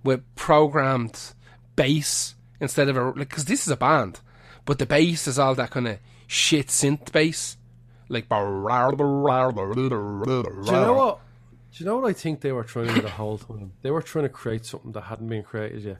with 0.04 0.22
programmed 0.36 1.32
bass 1.74 2.34
instead 2.60 2.88
of 2.88 2.96
a 2.96 3.04
like 3.06 3.28
because 3.28 3.46
this 3.46 3.66
is 3.66 3.72
a 3.72 3.76
band, 3.76 4.20
but 4.64 4.78
the 4.78 4.86
bass 4.86 5.26
is 5.26 5.38
all 5.38 5.54
that 5.56 5.70
kind 5.70 5.88
of 5.88 5.98
shit 6.28 6.68
synth 6.68 7.10
bass, 7.12 7.55
like. 8.08 8.26
Do 10.64 10.70
you 10.72 10.80
know 10.86 10.92
what? 10.94 11.20
Do 11.72 11.84
you 11.84 11.90
know 11.90 11.96
what 11.98 12.08
I 12.08 12.12
think 12.14 12.40
they 12.40 12.52
were 12.52 12.64
trying 12.64 12.86
to 12.88 12.94
do 12.94 13.00
the 13.02 13.10
whole 13.10 13.36
time? 13.38 13.72
They 13.82 13.90
were 13.90 14.00
trying 14.02 14.24
to 14.24 14.28
create 14.30 14.64
something 14.64 14.92
that 14.92 15.02
hadn't 15.02 15.28
been 15.28 15.42
created 15.42 15.82
yet. 15.82 15.98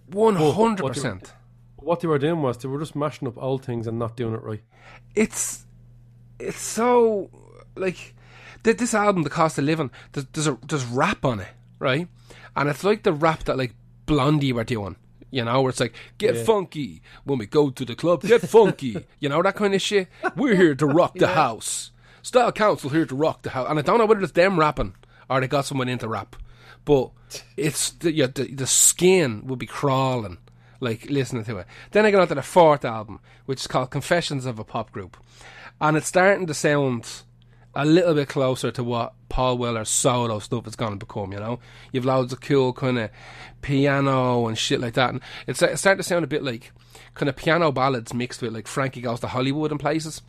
Hundred 0.52 0.84
percent. 0.94 1.32
What 1.76 2.00
they 2.00 2.08
were 2.08 2.18
doing 2.18 2.40
was 2.42 2.58
they 2.58 2.68
were 2.68 2.78
just 2.80 2.96
mashing 2.96 3.28
up 3.28 3.36
old 3.36 3.64
things 3.64 3.86
and 3.86 3.98
not 3.98 4.16
doing 4.16 4.34
it 4.34 4.42
right. 4.42 4.62
It's 5.14 5.66
it's 6.38 6.58
so 6.60 7.30
like 7.76 8.14
th- 8.64 8.78
this 8.78 8.94
album, 8.94 9.22
The 9.22 9.30
Cost 9.30 9.58
of 9.58 9.64
Living, 9.64 9.90
there's 10.12 10.26
there's, 10.32 10.46
a, 10.46 10.58
there's 10.66 10.84
rap 10.86 11.24
on 11.24 11.40
it, 11.40 11.48
right? 11.78 12.08
And 12.56 12.68
it's 12.68 12.82
like 12.84 13.02
the 13.02 13.12
rap 13.12 13.44
that 13.44 13.58
like 13.58 13.74
Blondie 14.06 14.52
were 14.52 14.64
doing. 14.64 14.96
You 15.30 15.44
know, 15.44 15.60
where 15.60 15.70
it's 15.70 15.80
like, 15.80 15.94
get 16.18 16.36
funky 16.46 17.02
when 17.24 17.38
we 17.38 17.46
go 17.46 17.68
to 17.68 17.84
the 17.84 17.96
club, 17.96 18.22
get 18.22 18.42
funky. 18.42 19.04
you 19.20 19.28
know, 19.28 19.42
that 19.42 19.56
kind 19.56 19.74
of 19.74 19.82
shit. 19.82 20.08
We're 20.36 20.54
here 20.54 20.74
to 20.76 20.86
rock 20.86 21.14
the 21.18 21.26
house. 21.34 21.90
Style 22.26 22.50
Council 22.50 22.90
here 22.90 23.06
to 23.06 23.14
rock 23.14 23.42
the 23.42 23.50
house. 23.50 23.68
And 23.70 23.78
I 23.78 23.82
don't 23.82 23.98
know 23.98 24.06
whether 24.06 24.20
it's 24.20 24.32
them 24.32 24.58
rapping 24.58 24.94
or 25.30 25.40
they 25.40 25.46
got 25.46 25.64
someone 25.64 25.88
into 25.88 26.08
rap. 26.08 26.34
But 26.84 27.12
it's 27.56 27.90
the, 27.90 28.12
yeah, 28.12 28.26
the, 28.26 28.52
the 28.52 28.66
skin 28.66 29.46
will 29.46 29.54
be 29.54 29.66
crawling, 29.66 30.38
like 30.80 31.08
listening 31.08 31.44
to 31.44 31.58
it. 31.58 31.68
Then 31.92 32.04
I 32.04 32.10
got 32.10 32.22
on 32.22 32.28
to 32.28 32.34
the 32.34 32.42
fourth 32.42 32.84
album, 32.84 33.20
which 33.44 33.60
is 33.60 33.68
called 33.68 33.92
Confessions 33.92 34.44
of 34.44 34.58
a 34.58 34.64
Pop 34.64 34.90
Group. 34.90 35.16
And 35.80 35.96
it's 35.96 36.08
starting 36.08 36.48
to 36.48 36.54
sound 36.54 37.22
a 37.76 37.84
little 37.84 38.14
bit 38.14 38.28
closer 38.28 38.72
to 38.72 38.82
what 38.82 39.14
Paul 39.28 39.56
Weller's 39.58 39.88
solo 39.88 40.40
stuff 40.40 40.66
is 40.66 40.74
going 40.74 40.98
to 40.98 41.06
become, 41.06 41.32
you 41.32 41.38
know? 41.38 41.60
You've 41.92 42.06
loads 42.06 42.32
of 42.32 42.40
cool 42.40 42.72
kind 42.72 42.98
of 42.98 43.10
piano 43.62 44.48
and 44.48 44.58
shit 44.58 44.80
like 44.80 44.94
that. 44.94 45.10
And 45.10 45.20
it's, 45.46 45.62
it's 45.62 45.80
starting 45.80 45.98
to 45.98 46.02
sound 46.02 46.24
a 46.24 46.28
bit 46.28 46.42
like 46.42 46.72
kind 47.14 47.28
of 47.28 47.36
piano 47.36 47.70
ballads 47.70 48.12
mixed 48.12 48.42
with 48.42 48.52
like 48.52 48.66
Frankie 48.66 49.00
Goes 49.00 49.20
to 49.20 49.28
Hollywood 49.28 49.70
and 49.70 49.78
places. 49.78 50.22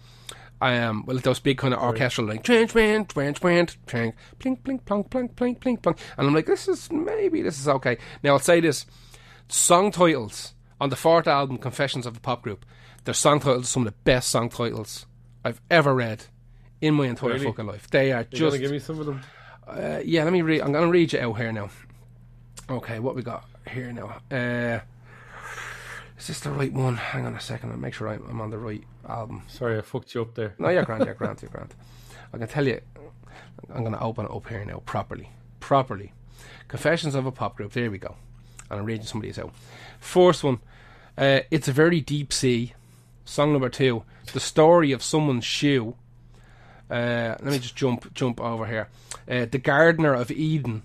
I 0.60 0.78
um, 0.80 1.06
well, 1.06 1.18
those 1.18 1.40
big 1.40 1.58
kind 1.58 1.74
of 1.74 1.80
orchestral 1.82 2.28
like 2.28 2.44
tran 2.44 2.66
tran 2.72 3.06
tran 3.08 3.34
tran 3.36 4.14
plink 4.40 4.62
plink 4.62 4.86
plonk 4.86 5.10
plonk 5.10 5.36
plink 5.36 5.60
plink 5.60 5.82
plonk, 5.84 6.00
and 6.18 6.28
I'm 6.28 6.34
like, 6.34 6.46
this 6.48 6.68
is 6.68 6.92
maybe 6.92 7.42
this 7.42 7.60
is 7.60 7.68
okay. 7.68 7.98
Now 8.24 8.32
I'll 8.34 8.40
say 8.40 8.60
this: 8.60 8.86
song 9.50 9.92
titles 9.92 10.54
on 10.82 10.90
the 10.90 10.96
fourth 10.96 11.28
album, 11.28 11.58
Confessions 11.58 12.06
of 12.06 12.18
a 12.18 12.20
Pop 12.20 12.42
Group. 12.42 12.66
Their 13.04 13.14
song 13.14 13.40
titles 13.40 13.64
are 13.64 13.68
some 13.68 13.86
of 13.88 13.94
the 13.94 14.00
best 14.04 14.30
song 14.30 14.50
titles 14.50 15.06
I've 15.46 15.62
ever 15.70 15.94
read 15.94 16.26
in 16.82 16.94
my 16.96 17.06
entire 17.08 17.30
Really? 17.34 17.46
fucking 17.46 17.66
life. 17.68 17.88
They 17.90 18.12
are 18.12 18.22
You 18.32 18.38
just 18.38 18.42
gonna 18.52 18.58
give 18.60 18.72
me 18.72 18.80
some 18.80 19.00
of 19.00 19.06
them? 19.06 19.22
uh, 19.68 20.02
yeah, 20.04 20.24
let 20.24 20.34
me 20.34 20.42
read. 20.42 20.62
I'm 20.62 20.72
going 20.72 20.86
to 20.86 20.92
read 20.92 21.14
you 21.14 21.20
out 21.20 21.34
here 21.38 21.52
now. 21.52 21.70
Okay, 22.70 23.00
what 23.00 23.16
we 23.16 23.22
got 23.22 23.46
here 23.70 23.92
now? 23.94 24.18
Uh, 24.36 24.80
is 26.18 26.28
this 26.28 26.40
the 26.40 26.52
right 26.52 26.72
one? 26.74 26.96
Hang 26.96 27.26
on 27.26 27.36
a 27.36 27.40
second. 27.40 27.72
I'll 27.72 27.78
make 27.78 27.94
sure 27.94 28.08
I'm, 28.10 28.24
I'm 28.30 28.42
on 28.42 28.50
the 28.50 28.58
right 28.58 28.84
album. 29.08 29.44
Sorry, 29.48 29.78
I 29.78 29.82
fucked 29.82 30.14
you 30.16 30.22
up 30.22 30.36
there. 30.36 30.56
No, 30.58 30.70
you're 30.70 30.84
grand, 30.84 31.06
you're 31.06 31.14
grand, 31.16 31.42
you're 31.42 31.52
grand. 31.52 31.74
I 32.34 32.38
can 32.38 32.48
tell 32.48 32.68
you, 32.68 32.82
I'm 33.74 33.82
going 33.82 33.94
to 33.94 34.00
open 34.02 34.26
it 34.26 34.32
up 34.32 34.48
here 34.48 34.64
now 34.66 34.82
properly. 34.86 35.30
Properly. 35.60 36.14
Confessions 36.68 37.16
of 37.16 37.26
a 37.26 37.32
Pop 37.32 37.56
Group. 37.58 37.72
There 37.74 37.90
we 37.92 37.98
go. 37.98 38.16
And 38.70 38.80
I'm 38.80 38.86
reading 38.86 39.06
some 39.06 39.20
of 39.22 39.24
these 39.24 39.40
out. 39.40 39.54
First 40.00 40.44
one. 40.44 40.60
Uh, 41.18 41.42
it's 41.50 41.68
a 41.68 41.72
very 41.74 42.02
deep 42.02 42.32
sea. 42.34 42.74
Song 43.26 43.52
number 43.54 43.70
two. 43.70 44.04
The 44.34 44.40
story 44.40 44.92
of 44.92 45.02
someone's 45.02 45.46
shoe. 45.46 45.96
Uh, 46.90 47.36
let 47.42 47.44
me 47.44 47.60
just 47.60 47.76
jump 47.76 48.14
jump 48.14 48.40
over 48.40 48.66
here. 48.66 48.88
Uh, 49.30 49.46
the 49.50 49.58
Gardener 49.58 50.14
of 50.14 50.32
Eden, 50.32 50.84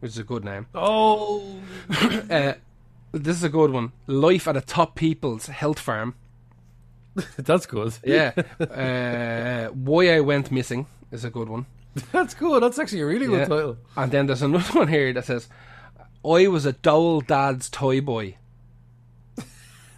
which 0.00 0.10
is 0.12 0.18
a 0.18 0.24
good 0.24 0.44
name. 0.44 0.66
Oh, 0.74 1.56
Uh, 2.30 2.54
this 3.14 3.36
is 3.36 3.44
a 3.44 3.48
good 3.48 3.70
one. 3.70 3.92
Life 4.06 4.48
at 4.48 4.56
a 4.56 4.60
Top 4.60 4.96
People's 4.96 5.46
Health 5.46 5.78
Farm. 5.78 6.14
that's 7.36 7.66
good. 7.66 7.94
Yeah. 8.04 8.32
uh, 8.60 9.72
Why 9.72 10.16
I 10.16 10.20
Went 10.20 10.50
Missing 10.50 10.86
is 11.12 11.24
a 11.24 11.30
good 11.30 11.48
one. 11.48 11.66
That's 12.10 12.34
good. 12.34 12.62
That's 12.62 12.78
actually 12.78 13.02
a 13.02 13.06
really 13.06 13.26
good 13.26 13.48
title. 13.48 13.78
And 13.96 14.10
then 14.10 14.26
there's 14.26 14.42
another 14.42 14.72
one 14.78 14.88
here 14.88 15.12
that 15.12 15.24
says, 15.24 15.48
I 16.24 16.48
was 16.48 16.66
a 16.66 16.72
Dole 16.72 17.20
Dad's 17.20 17.70
Toy 17.70 18.00
Boy. 18.00 18.36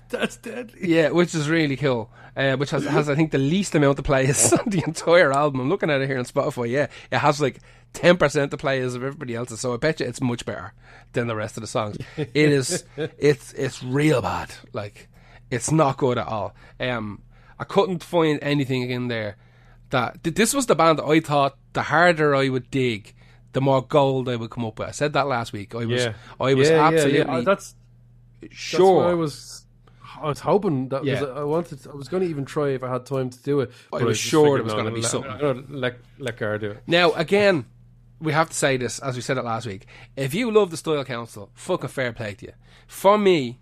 That's 0.09 0.37
deadly. 0.37 0.89
Yeah, 0.89 1.11
which 1.11 1.35
is 1.35 1.49
really 1.49 1.77
cool. 1.77 2.11
Uh, 2.37 2.55
which 2.57 2.71
has, 2.71 2.85
has, 2.85 3.09
I 3.09 3.15
think, 3.15 3.31
the 3.31 3.39
least 3.39 3.75
amount 3.75 3.99
of 3.99 4.05
plays 4.05 4.53
on 4.53 4.69
the 4.69 4.85
entire 4.87 5.33
album. 5.33 5.61
I'm 5.63 5.69
looking 5.71 5.91
at 5.91 6.03
it 6.03 6.07
here 6.07 6.19
on 6.19 6.27
Spotify. 6.27 6.71
Yeah, 6.71 6.89
it 7.11 7.19
has 7.19 7.41
like 7.41 7.61
10% 7.97 8.51
the 8.51 8.57
players 8.57 8.95
of 8.95 9.03
everybody 9.03 9.35
else's. 9.35 9.61
So 9.61 9.75
I 9.75 9.77
bet 9.77 10.01
you 10.01 10.07
it's 10.07 10.21
much 10.21 10.45
better 10.45 10.73
than 11.13 11.27
the 11.27 11.37
rest 11.37 11.57
of 11.57 11.63
the 11.63 11.67
songs. 11.67 11.97
It 12.17 12.29
is, 12.35 12.85
it's, 12.97 13.53
it's 13.55 13.83
real 13.83 14.23
bad. 14.23 14.53
Like, 14.73 15.09
it's 15.51 15.71
not 15.71 15.97
good 15.97 16.19
at 16.19 16.27
all. 16.27 16.55
Um, 16.79 17.23
I 17.59 17.65
couldn't 17.65 18.03
find 18.03 18.39
anything 18.43 18.91
in 18.91 19.09
there 19.09 19.37
that 19.91 20.23
this 20.23 20.53
was 20.53 20.67
the 20.67 20.75
band 20.75 20.99
that 20.99 21.05
I 21.07 21.21
thought 21.21 21.57
the 21.73 21.83
harder 21.83 22.35
I 22.35 22.49
would 22.49 22.71
dig, 22.71 23.15
the 23.53 23.61
more 23.61 23.81
gold 23.83 24.29
I 24.29 24.37
would 24.37 24.51
come 24.51 24.65
up 24.65 24.79
with. 24.79 24.89
I 24.89 24.93
said 24.93 25.13
that 25.15 25.27
last 25.27 25.53
week. 25.53 25.75
I 25.75 25.87
was, 25.87 26.05
Yeah, 26.05 26.13
I 26.41 26.55
was 26.55 26.69
yeah, 26.69 26.87
absolutely 26.87 27.19
Yeah, 27.21 27.41
That's 27.43 27.75
that's 28.43 28.55
sure. 28.55 28.97
what 28.97 29.07
I 29.11 29.15
was. 29.15 29.63
I 30.21 30.29
was 30.29 30.41
hoping 30.41 30.89
that 30.89 31.05
Yeah. 31.05 31.21
was, 31.21 31.31
I 31.31 31.43
wanted. 31.45 31.87
I 31.87 31.95
was 31.95 32.09
going 32.09 32.23
to 32.23 32.29
even 32.29 32.45
try 32.47 32.71
if 32.71 32.83
I 32.83 32.91
had 32.91 33.05
time 33.07 33.31
to 33.31 33.43
do 33.43 33.61
it. 33.61 33.71
I 33.93 34.03
was 34.03 34.19
just 34.19 34.29
sure 34.31 34.59
it 34.59 34.65
was 34.65 34.73
gonna 34.75 34.91
be 34.91 35.03
let- 35.03 35.11
something. 35.11 35.31
I'm 35.31 35.67
let 35.71 35.99
let 36.19 36.37
Gar 36.39 36.59
do 36.59 36.71
it. 36.73 36.83
Now, 36.87 37.13
again, 37.13 37.67
we 38.21 38.33
have 38.33 38.49
to 38.51 38.57
say 38.57 38.77
this, 38.77 38.99
as 39.01 39.15
we 39.17 39.23
said 39.23 39.37
it 39.39 39.45
last 39.45 39.67
week. 39.67 39.87
If 40.17 40.35
you 40.35 40.51
love 40.51 40.71
the 40.71 40.77
Style 40.77 41.05
Council, 41.05 41.51
fucking 41.55 41.89
fair 41.91 42.13
play 42.13 42.35
to 42.35 42.47
you. 42.47 42.53
For 42.87 43.19
me, 43.19 43.59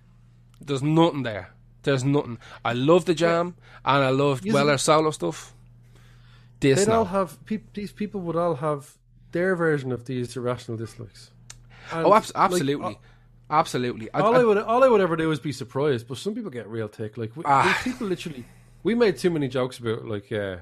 there's 0.60 0.82
nothing 0.82 1.22
there. 1.24 1.50
There's 1.82 2.04
nothing. 2.04 2.38
I 2.64 2.72
love 2.72 3.04
the 3.04 3.14
jam, 3.14 3.56
and 3.84 4.04
I 4.04 4.10
love 4.10 4.40
Isn't- 4.40 4.52
Weller 4.54 4.78
solo 4.78 5.10
stuff. 5.10 5.54
This 6.60 6.84
They'd 6.86 6.92
all 6.92 7.04
now. 7.04 7.10
have 7.10 7.44
peop 7.44 7.74
these 7.74 7.92
people 7.92 8.20
would 8.22 8.36
all 8.36 8.54
have 8.56 8.96
their 9.32 9.54
version 9.56 9.92
of 9.92 10.06
these 10.06 10.34
irrational 10.36 10.78
dislikes. 10.78 11.30
And, 11.92 12.06
Oh, 12.06 12.14
abs- 12.14 12.32
like, 12.34 12.44
absolutely. 12.44 12.98
absolutely. 13.50 14.08
I, 14.14 14.20
all 14.20 14.34
I- 14.34 14.40
I 14.40 14.44
would 14.44 14.58
all 14.58 14.82
I 14.84 14.88
would 14.88 15.00
ever 15.02 15.16
do 15.16 15.30
is 15.30 15.40
be 15.40 15.52
surprised. 15.52 16.08
But 16.08 16.16
some 16.18 16.34
people 16.34 16.50
get 16.50 16.66
real 16.68 16.88
tick. 16.88 17.18
Like 17.18 17.36
we, 17.36 17.42
Ah. 17.46 17.78
people 17.84 18.06
literally, 18.06 18.46
we 18.82 18.94
made 18.94 19.18
too 19.18 19.28
many 19.30 19.48
jokes 19.48 19.78
about 19.78 20.06
like 20.06 20.32
uh, 20.32 20.58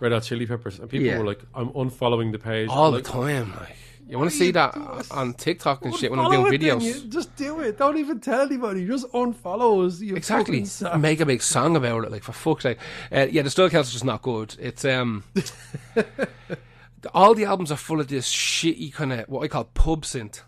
Red 0.00 0.12
Hot 0.12 0.22
Chili 0.22 0.46
Peppers, 0.46 0.78
and 0.78 0.88
people 0.90 1.06
Yeah. 1.06 1.18
were 1.18 1.26
like, 1.26 1.40
"I'm 1.54 1.68
unfollowing 1.70 2.32
the 2.32 2.38
page." 2.38 2.68
all 2.68 2.90
like, 2.90 3.04
the 3.04 3.10
time. 3.10 3.52
Like, 3.58 3.76
you 4.08 4.18
want 4.18 4.30
to 4.30 4.36
see 4.36 4.50
that 4.52 4.76
on 5.10 5.34
TikTok 5.34 5.84
and 5.84 5.92
shit 5.96 6.10
when 6.10 6.20
I'm 6.20 6.26
Follow 6.26 6.48
doing 6.50 6.54
it 6.54 6.58
then, 6.64 6.78
videos. 6.80 7.02
you- 7.04 7.08
just 7.10 7.34
do 7.36 7.60
it. 7.60 7.76
Don't 7.78 7.96
even 7.98 8.20
tell 8.20 8.42
anybody. 8.42 8.86
Just 8.86 9.10
unfollow 9.12 9.84
us. 9.86 10.00
You 10.00 10.14
Exactly. 10.14 10.56
fucking 10.58 10.66
sap. 10.66 11.00
Make 11.00 11.18
a 11.20 11.26
big 11.26 11.42
song 11.42 11.74
about 11.76 12.04
it, 12.04 12.12
like 12.12 12.22
for 12.22 12.32
fuck's 12.32 12.62
sake. 12.62 12.78
Uh, 13.10 13.26
yeah, 13.30 13.42
the 13.42 13.50
Style 13.50 13.68
Council's 13.68 13.94
just 13.94 14.04
not 14.04 14.22
good. 14.22 14.54
It's 14.60 14.84
um, 14.84 15.24
all 17.14 17.34
the 17.34 17.44
albums 17.44 17.72
are 17.72 17.76
full 17.76 18.00
of 18.00 18.08
this 18.08 18.30
shitty 18.32 18.92
kind 18.92 19.12
of 19.12 19.28
what 19.28 19.42
I 19.42 19.48
call 19.48 19.64
pub 19.64 20.02
synth, 20.02 20.42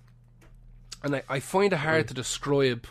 and 1.02 1.16
I, 1.16 1.22
I 1.28 1.40
find 1.40 1.72
it 1.72 1.76
hard 1.76 2.08
to 2.08 2.14
describe 2.14 2.86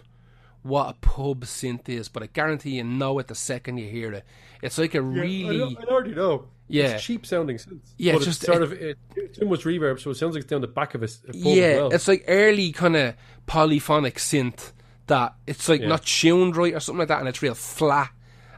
what 0.68 0.90
a 0.90 0.94
pub 0.94 1.44
synth 1.46 1.88
is, 1.90 2.10
but 2.10 2.24
I 2.24 2.28
guarantee 2.28 2.72
you 2.78 2.84
know 2.84 3.18
it 3.20 3.28
the 3.28 3.36
second 3.36 3.78
you 3.78 3.90
hear 3.90 4.12
it. 4.14 4.24
It's 4.62 4.78
like 4.78 4.96
a 4.96 5.00
I, 5.00 5.02
really 5.02 5.58
know- 5.58 5.76
I 5.82 5.84
already 5.86 6.14
know. 6.16 6.46
Yeah. 6.70 6.96
it's 6.96 7.04
cheap 7.04 7.26
sounding 7.26 7.58
synth. 7.58 7.80
Yeah, 7.98 8.16
it's 8.16 8.26
just- 8.26 8.42
sort 8.42 8.58
it- 8.58 8.64
of 8.64 8.74
it, 8.74 8.98
too 9.36 9.46
much 9.48 9.64
reverb, 9.64 10.00
so 10.02 10.10
it 10.12 10.16
sounds 10.16 10.36
like 10.36 10.42
it's 10.44 10.50
down 10.50 10.62
the 10.62 10.68
back 10.68 10.96
of 10.96 11.02
a, 11.04 11.06
a 11.06 11.10
pub 11.28 11.36
yeah, 11.36 11.64
as 11.64 11.78
well. 11.78 11.94
it's 11.94 12.08
like 12.08 12.26
early 12.28 12.72
kind 12.74 12.96
of 12.98 13.16
polyphonic 13.46 14.16
synth 14.18 14.74
that 15.08 15.36
it's 15.48 15.70
like 15.70 15.80
Yeah. 15.82 15.88
not 15.88 16.04
tuned 16.06 16.58
right 16.58 16.74
or 16.74 16.80
something 16.82 17.00
like 17.00 17.08
that, 17.08 17.20
and 17.20 17.30
it's 17.30 17.42
real 17.42 17.54
flat, 17.54 18.12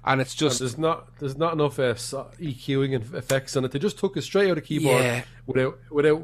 and 0.03 0.20
it's 0.22 0.34
just 0.34 0.57
there's 0.60 0.78
not 0.80 1.20
there's 1.20 1.38
not 1.38 1.53
enough 1.53 1.78
uh, 1.78 1.93
EQing 1.93 2.95
and 2.95 3.14
effects 3.14 3.55
on 3.55 3.66
it. 3.66 3.72
They 3.72 3.78
just 3.80 3.99
took 3.99 4.18
it 4.18 4.24
straight 4.24 4.49
out 4.49 4.57
of 4.57 4.64
keyboard 4.64 5.03
Yeah. 5.03 5.24
without 5.45 5.78
without 5.91 6.24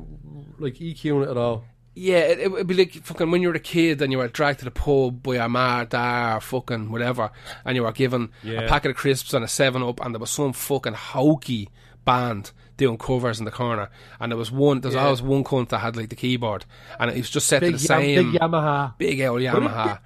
like 0.58 0.76
EQing 0.76 1.24
it 1.24 1.30
at 1.30 1.38
all. 1.38 1.66
Yeah, 1.98 2.18
it, 2.18 2.52
would 2.52 2.68
be 2.68 2.74
like 2.74 2.92
fucking 2.94 3.32
when 3.32 3.42
you 3.42 3.48
were 3.48 3.54
a 3.56 3.60
kid 3.60 4.02
and 4.02 4.12
you 4.12 4.18
were 4.18 4.28
dragged 4.28 4.60
to 4.60 4.66
the 4.66 4.72
pub 4.72 5.24
by 5.24 5.36
your 5.36 5.48
ma, 5.50 5.86
dad, 5.86 6.36
or 6.38 6.42
fucking 6.42 6.92
whatever, 6.92 7.32
and 7.64 7.76
you 7.78 7.84
were 7.84 7.92
given 7.94 8.32
a 8.44 8.68
packet 8.68 8.92
of 8.92 8.98
crisps 8.98 9.34
and 9.34 9.46
a 9.46 9.48
7 9.48 9.82
Up, 9.82 10.04
and 10.06 10.14
there 10.14 10.20
was 10.20 10.30
some 10.30 10.52
fucking 10.54 10.94
hokey 10.94 11.70
band 12.04 12.52
doing 12.78 12.98
covers 12.98 13.40
in 13.40 13.46
the 13.46 13.52
corner, 13.52 13.90
and 14.20 14.32
there 14.34 14.38
was 14.38 14.52
one, 14.52 14.82
there's 14.82 14.94
Yeah. 14.96 15.06
always 15.06 15.22
one 15.22 15.46
cunt 15.46 15.70
that 15.70 15.78
had 15.80 15.96
like 15.96 16.10
the 16.10 16.16
keyboard, 16.18 16.66
and 17.00 17.10
it 17.10 17.16
was 17.18 17.30
just 17.30 17.48
set 17.48 17.62
to 17.62 17.68
the 17.68 17.72
Yam- 17.72 17.80
same 17.80 18.32
big 18.34 18.42
Yamaha. 18.42 18.94
big 18.98 19.22
old 19.22 19.40
Yamaha. 19.42 20.00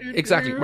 Exactly. 0.00 0.52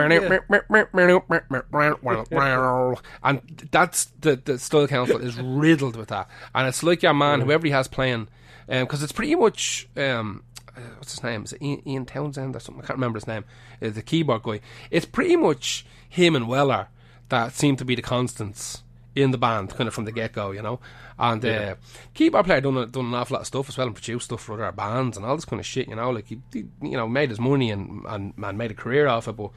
And 3.22 3.40
that's 3.70 4.04
the 4.20 4.36
the 4.44 4.58
Style 4.58 4.86
Council 4.86 5.18
is 5.20 5.38
riddled 5.38 5.96
with 5.96 6.08
that. 6.08 6.28
And 6.54 6.66
it's 6.68 6.82
like 6.82 7.02
your 7.02 7.14
man, 7.14 7.40
whoever 7.42 7.66
he 7.66 7.72
has 7.72 7.88
playing, 7.88 8.28
because 8.66 9.02
it's 9.02 9.12
pretty 9.12 9.34
much 9.34 9.88
um, 9.96 10.42
uh, 10.76 10.80
what's 10.98 11.12
his 11.12 11.22
name? 11.22 11.44
Is 11.44 11.52
it 11.52 11.62
Ian, 11.62 11.88
Ian 11.88 12.06
Townsend 12.06 12.54
or 12.54 12.60
something? 12.60 12.82
I 12.82 12.86
can't 12.86 12.98
remember 12.98 13.16
his 13.16 13.26
name. 13.26 13.44
Uh, 13.80 13.90
the 13.90 14.02
keyboard 14.02 14.42
guy. 14.42 14.60
It's 14.90 15.06
pretty 15.06 15.36
much 15.36 15.86
him 16.08 16.36
and 16.36 16.48
Weller 16.48 16.88
that 17.28 17.52
seem 17.52 17.76
to 17.76 17.84
be 17.84 17.94
the 17.94 18.02
constants 18.02 18.82
in 19.14 19.30
the 19.30 19.38
band, 19.38 19.70
kind 19.70 19.88
of 19.88 19.94
from 19.94 20.04
the 20.04 20.12
get 20.12 20.32
go, 20.32 20.50
you 20.50 20.60
know. 20.60 20.78
And 21.18 21.42
uh, 21.44 21.76
keyboard 22.12 22.44
player 22.44 22.60
done 22.60 22.90
done 22.90 23.06
an 23.06 23.14
awful 23.14 23.34
lot 23.34 23.40
of 23.40 23.46
stuff 23.46 23.70
as 23.70 23.78
well 23.78 23.86
and 23.86 23.96
produced 23.96 24.26
stuff 24.26 24.42
for 24.42 24.62
other 24.62 24.70
bands 24.72 25.16
and 25.16 25.24
all 25.24 25.34
this 25.34 25.46
kind 25.46 25.58
of 25.58 25.64
shit, 25.64 25.88
you 25.88 25.96
know. 25.96 26.10
Like 26.10 26.28
he, 26.28 26.40
he 26.52 26.66
you 26.82 26.96
know, 26.96 27.08
made 27.08 27.30
his 27.30 27.40
money 27.40 27.70
and, 27.70 28.04
and 28.06 28.34
and 28.36 28.58
made 28.58 28.70
a 28.70 28.74
career 28.74 29.06
off 29.06 29.28
it. 29.28 29.32
But 29.32 29.50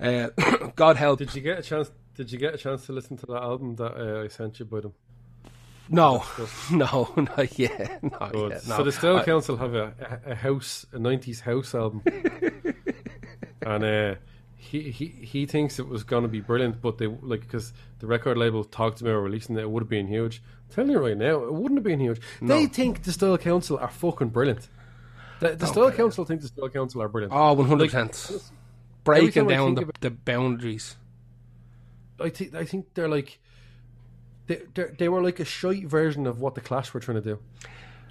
uh, 0.00 0.28
God 0.76 0.96
help, 0.96 1.18
Did 1.18 1.34
you 1.34 1.42
get 1.42 1.58
a 1.58 1.62
chance? 1.62 1.90
Did 2.14 2.30
you 2.30 2.38
get 2.38 2.54
a 2.54 2.58
chance 2.58 2.86
to 2.86 2.92
listen 2.92 3.16
to 3.16 3.26
that 3.26 3.42
album 3.42 3.74
that 3.76 3.96
uh, 3.96 4.22
I 4.22 4.28
sent 4.28 4.60
you 4.60 4.66
by 4.66 4.80
them? 4.80 4.94
No, 5.92 6.24
no, 6.72 7.12
not 7.16 7.58
yet, 7.58 8.02
not 8.02 8.32
Good. 8.32 8.50
yet. 8.52 8.66
No. 8.66 8.76
So 8.78 8.84
the 8.84 8.92
Style 8.92 9.16
I- 9.18 9.24
Council 9.24 9.56
have 9.58 9.74
a, 9.74 9.92
a, 10.26 10.34
house, 10.34 10.86
a 10.92 10.98
'90s 10.98 11.40
house 11.42 11.74
album, 11.74 12.02
and 13.62 13.84
uh, 13.84 14.14
he 14.56 14.90
he 14.90 15.06
he 15.06 15.46
thinks 15.46 15.78
it 15.78 15.86
was 15.86 16.02
going 16.02 16.22
to 16.22 16.28
be 16.28 16.40
brilliant, 16.40 16.80
but 16.80 16.98
they 16.98 17.06
like 17.06 17.42
because 17.42 17.72
the 18.00 18.06
record 18.06 18.36
label 18.38 18.64
talked 18.64 18.98
to 18.98 19.04
me 19.04 19.10
about 19.10 19.20
releasing 19.20 19.56
it, 19.56 19.60
it 19.60 19.70
would 19.70 19.82
have 19.82 19.90
been 19.90 20.08
huge. 20.08 20.42
I'm 20.68 20.74
telling 20.74 20.90
you 20.92 20.98
right 20.98 21.16
now, 21.16 21.44
it 21.44 21.52
wouldn't 21.52 21.78
have 21.78 21.84
been 21.84 22.00
huge. 22.00 22.20
They 22.40 22.66
think 22.66 23.02
the 23.02 23.12
Style 23.12 23.38
Council 23.38 23.78
are 23.78 23.88
fucking 23.90 24.30
brilliant. 24.30 24.68
The, 25.40 25.56
the 25.56 25.66
Style 25.66 25.90
Council 25.90 26.24
think 26.24 26.40
the 26.40 26.48
Style 26.48 26.68
Council 26.68 27.02
are 27.02 27.08
brilliant. 27.08 27.34
Oh, 27.34 27.52
one 27.52 27.66
hundred 27.68 27.90
percent. 27.90 28.50
Breaking 29.04 29.48
down 29.48 29.74
the, 29.74 29.90
the 30.00 30.10
boundaries. 30.10 30.96
I 32.20 32.28
think 32.30 32.54
I 32.54 32.64
think 32.64 32.94
they're 32.94 33.08
like 33.08 33.40
they 34.46 34.60
they're, 34.74 34.94
they 34.98 35.08
were 35.08 35.22
like 35.22 35.40
a 35.40 35.44
shite 35.44 35.86
version 35.86 36.26
of 36.26 36.40
what 36.40 36.54
the 36.54 36.60
Clash 36.60 36.92
were 36.92 37.00
trying 37.00 37.22
to 37.22 37.22
do, 37.22 37.38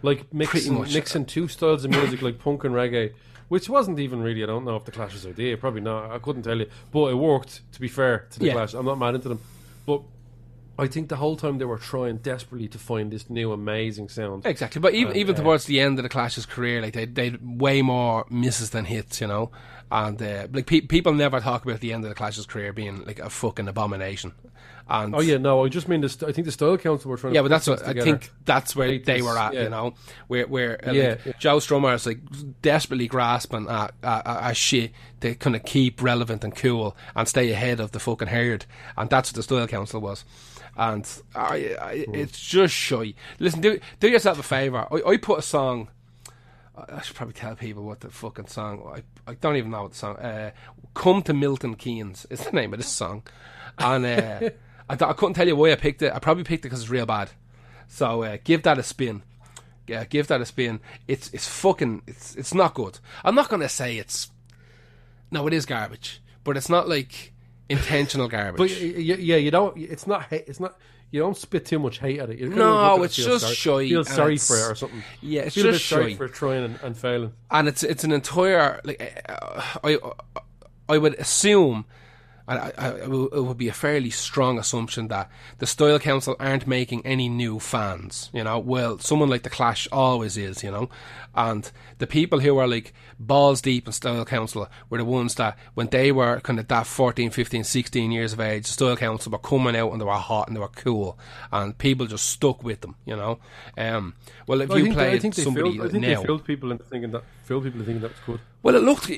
like 0.01 0.33
mixing 0.33 0.81
mixing 0.81 1.25
two 1.25 1.47
styles 1.47 1.85
of 1.85 1.91
music 1.91 2.21
like 2.21 2.39
punk 2.39 2.63
and 2.63 2.73
reggae, 2.73 3.13
which 3.49 3.69
wasn't 3.69 3.99
even 3.99 4.21
really. 4.21 4.43
I 4.43 4.47
don't 4.47 4.65
know 4.65 4.75
if 4.75 4.85
the 4.85 4.91
Clash's 4.91 5.25
idea, 5.25 5.57
probably 5.57 5.81
not. 5.81 6.11
I 6.11 6.19
couldn't 6.19 6.43
tell 6.43 6.57
you, 6.57 6.67
but 6.91 7.07
it 7.07 7.15
worked. 7.15 7.61
To 7.73 7.81
be 7.81 7.87
fair 7.87 8.27
to 8.31 8.39
the 8.39 8.47
Yeah. 8.47 8.53
Clash, 8.53 8.73
I'm 8.73 8.85
not 8.85 8.97
mad 8.97 9.15
into 9.15 9.29
them, 9.29 9.39
but. 9.85 10.01
I 10.79 10.87
think 10.87 11.09
the 11.09 11.17
whole 11.17 11.35
time 11.35 11.59
they 11.59 11.65
were 11.65 11.77
trying 11.77 12.17
desperately 12.17 12.67
to 12.69 12.79
find 12.79 13.11
this 13.11 13.29
new 13.29 13.51
amazing 13.51 14.09
sound. 14.09 14.47
Exactly, 14.47 14.79
but 14.81 14.95
even 14.95 15.09
And, 15.09 15.17
even 15.17 15.35
uh, 15.35 15.39
towards 15.39 15.65
the 15.65 15.79
end 15.79 15.99
of 15.99 16.03
the 16.03 16.09
Clash's 16.09 16.47
career, 16.47 16.81
like 16.81 16.93
they 16.93 17.05
they 17.05 17.37
way 17.43 17.83
more 17.83 18.25
misses 18.31 18.71
than 18.71 18.85
hits, 18.85 19.21
you 19.21 19.27
know. 19.27 19.51
And 19.91 20.21
uh, 20.21 20.47
like 20.53 20.67
pe- 20.67 20.81
people 20.81 21.13
never 21.13 21.41
talk 21.41 21.65
about 21.65 21.81
the 21.81 21.91
end 21.91 22.05
of 22.05 22.09
the 22.09 22.15
Clash's 22.15 22.45
career 22.45 22.71
being 22.71 23.03
like 23.05 23.19
a 23.19 23.29
fucking 23.29 23.67
abomination. 23.67 24.31
And 24.89 25.13
Oh 25.13 25.19
yeah, 25.19 25.37
no, 25.37 25.65
I 25.65 25.67
just 25.69 25.87
mean 25.89 25.99
this. 26.01 26.21
I 26.23 26.31
think 26.31 26.45
the 26.45 26.51
Style 26.51 26.77
Council 26.77 27.11
were 27.11 27.17
trying. 27.17 27.33
yeah, 27.35 27.41
to 27.41 27.43
but 27.43 27.49
that's 27.49 27.67
what 27.67 27.79
things 27.81 28.01
I 28.01 28.03
think. 28.03 28.31
That's 28.45 28.73
where 28.75 28.87
Like 28.89 29.03
they 29.03 29.15
this, 29.17 29.23
were 29.23 29.37
at, 29.37 29.53
yeah. 29.53 29.63
you 29.63 29.69
know, 29.69 29.93
where 30.27 30.47
where 30.47 30.79
uh, 30.87 30.91
Yeah, 30.93 31.09
like, 31.09 31.25
yeah. 31.25 31.33
Joe 31.39 31.57
Strummer 31.57 31.93
is 31.93 32.05
like 32.05 32.19
desperately 32.61 33.07
grasping 33.07 33.67
at, 33.69 33.93
at, 34.01 34.25
at, 34.27 34.57
shit 34.57 34.91
to 35.19 35.35
kind 35.35 35.55
of 35.57 35.63
keep 35.65 36.01
relevant 36.01 36.43
and 36.45 36.55
cool 36.55 36.95
and 37.15 37.27
stay 37.27 37.51
ahead 37.51 37.79
of 37.81 37.91
the 37.91 37.99
fucking 37.99 38.29
herd, 38.29 38.65
and 38.97 39.09
that's 39.09 39.29
what 39.31 39.35
the 39.35 39.43
Style 39.43 39.67
Council 39.67 39.99
was. 40.01 40.23
And 40.77 41.05
I, 41.35 41.75
I, 41.81 42.05
Hmm. 42.07 42.15
it's 42.15 42.39
just 42.39 42.73
shy. 42.73 43.13
Listen, 43.39 43.59
do 43.59 43.77
do 43.99 44.07
yourself 44.07 44.39
a 44.39 44.43
favor. 44.43 44.87
I, 44.89 45.09
I 45.11 45.17
put 45.17 45.39
a 45.39 45.43
song. 45.43 45.89
I 46.75 46.95
I 46.97 47.01
should 47.01 47.15
probably 47.15 47.33
tell 47.33 47.55
people 47.55 47.83
what 47.83 47.99
the 48.01 48.09
fucking 48.09 48.47
song. 48.47 48.81
I, 48.95 49.31
I 49.31 49.35
don't 49.35 49.55
even 49.55 49.71
know 49.71 49.83
what 49.83 49.91
the 49.91 49.97
song. 49.97 50.17
Uh, 50.17 50.51
"Come 50.93 51.21
to 51.23 51.33
Milton 51.33 51.75
Keynes" 51.75 52.25
is 52.29 52.41
the 52.41 52.51
name 52.51 52.73
of 52.73 52.79
this 52.79 52.89
song, 52.89 53.23
and 53.77 54.05
uh, 54.05 54.49
I, 54.89 54.93
I 54.93 55.13
couldn't 55.13 55.33
tell 55.33 55.47
you 55.47 55.55
why 55.55 55.71
I 55.71 55.75
picked 55.75 56.01
it. 56.01 56.13
I 56.13 56.19
probably 56.19 56.43
picked 56.43 56.65
it 56.65 56.69
because 56.69 56.81
it's 56.81 56.89
real 56.89 57.05
bad. 57.05 57.31
So 57.87 58.23
uh, 58.23 58.37
give 58.43 58.63
that 58.63 58.77
a 58.77 58.83
spin. 58.83 59.23
Yeah, 59.87 60.05
give 60.05 60.27
that 60.27 60.41
a 60.41 60.45
spin. 60.45 60.79
It's 61.07 61.33
it's 61.33 61.47
fucking 61.47 62.03
it's 62.07 62.35
it's 62.35 62.53
not 62.53 62.73
good. 62.73 62.99
I'm 63.23 63.35
not 63.35 63.49
gonna 63.49 63.69
say 63.69 63.97
it's 63.97 64.29
no, 65.31 65.47
it 65.47 65.53
is 65.53 65.65
garbage, 65.65 66.21
but 66.43 66.57
it's 66.57 66.69
not 66.69 66.87
like 66.89 67.33
intentional 67.69 68.27
garbage. 68.29 68.57
But 68.57 68.81
yeah, 68.81 69.37
you 69.37 69.49
don't. 69.51 69.77
It's 69.77 70.05
not. 70.05 70.31
It's 70.31 70.59
not. 70.59 70.77
You 71.11 71.19
don't 71.19 71.35
spit 71.35 71.65
too 71.65 71.77
much 71.77 71.99
hate 71.99 72.19
at 72.19 72.29
it. 72.29 72.39
Kind 72.39 72.55
No, 72.55 72.95
of 72.95 73.01
it, 73.01 73.05
it's 73.05 73.15
just 73.17 73.41
sorry, 73.59 73.85
shy 73.85 73.89
Feel 73.89 74.05
sorry 74.05 74.37
for 74.37 74.55
it 74.57 74.71
or 74.71 74.75
something. 74.75 75.03
yeah, 75.21 75.41
it's 75.41 75.55
feel 75.55 75.65
just 75.65 75.85
sorry 75.87 76.11
shy. 76.11 76.17
for 76.17 76.27
trying 76.29 76.63
and, 76.63 76.79
and 76.81 76.97
failing. 76.97 77.33
and 77.51 77.67
it's 77.67 77.83
it's 77.83 78.03
an 78.05 78.11
entire 78.13 78.79
like 78.85 79.23
uh, 79.27 79.61
I 79.83 79.97
I 80.87 80.97
would 80.97 81.15
assume 81.15 81.83
I, 82.57 82.71
I, 82.77 82.89
it 83.03 83.09
would- 83.09 83.33
it 83.33 83.41
would 83.41 83.57
be 83.57 83.67
a 83.67 83.73
fairly 83.73 84.09
strong 84.09 84.57
assumption 84.59 85.07
that 85.09 85.29
the 85.59 85.67
Style 85.67 85.99
Council 85.99 86.35
aren't 86.39 86.67
making 86.67 87.05
any 87.05 87.29
new 87.29 87.59
fans. 87.59 88.29
You 88.33 88.43
know, 88.43 88.59
well, 88.59 88.99
someone 88.99 89.29
like 89.29 89.43
the 89.43 89.49
Clash 89.49 89.87
always 89.91 90.37
is. 90.37 90.63
You 90.63 90.71
know, 90.71 90.89
and 91.35 91.71
the 91.99 92.07
people 92.07 92.39
who 92.39 92.57
are 92.57 92.67
like 92.67 92.93
balls 93.19 93.61
deep 93.61 93.85
in 93.87 93.93
Style 93.93 94.25
Council 94.25 94.67
were 94.89 94.97
the 94.97 95.05
ones 95.05 95.35
that 95.35 95.57
when 95.75 95.87
they 95.87 96.11
were 96.11 96.39
kind 96.39 96.59
of 96.59 96.67
that 96.69 96.87
14, 96.87 97.29
15, 97.29 97.63
16 97.63 98.11
years 98.11 98.33
of 98.33 98.39
age, 98.39 98.65
Style 98.65 98.95
Council 98.97 99.31
were 99.31 99.37
coming 99.37 99.75
out 99.75 99.91
and 99.91 100.01
they 100.01 100.05
were 100.05 100.11
hot 100.13 100.47
and 100.47 100.55
they 100.55 100.61
were 100.61 100.67
cool, 100.69 101.17
and 101.51 101.77
people 101.77 102.05
just 102.07 102.27
stuck 102.29 102.63
with 102.63 102.81
them. 102.81 102.95
You 103.05 103.15
know, 103.15 103.39
um, 103.77 104.15
well, 104.47 104.61
if 104.61 104.71
I 104.71 104.77
you 104.77 104.93
played 104.93 105.13
I 105.15 105.19
think 105.19 105.35
they 105.35 105.43
somebody 105.43 105.77
fooled, 105.77 105.87
I 105.87 105.91
think 105.91 106.01
now, 106.03 106.21
they 106.21 106.25
fooled 106.27 106.45
people 106.45 106.71
into 106.71 106.83
thinking 106.85 107.11
that. 107.11 107.23
Fooled 107.45 107.63
people 107.63 107.79
into 107.81 107.85
thinking 107.85 108.01
that 108.01 108.11
was 108.11 108.19
good. 108.25 108.39
Well, 108.63 108.75
it 108.75 108.83
looked 108.83 109.09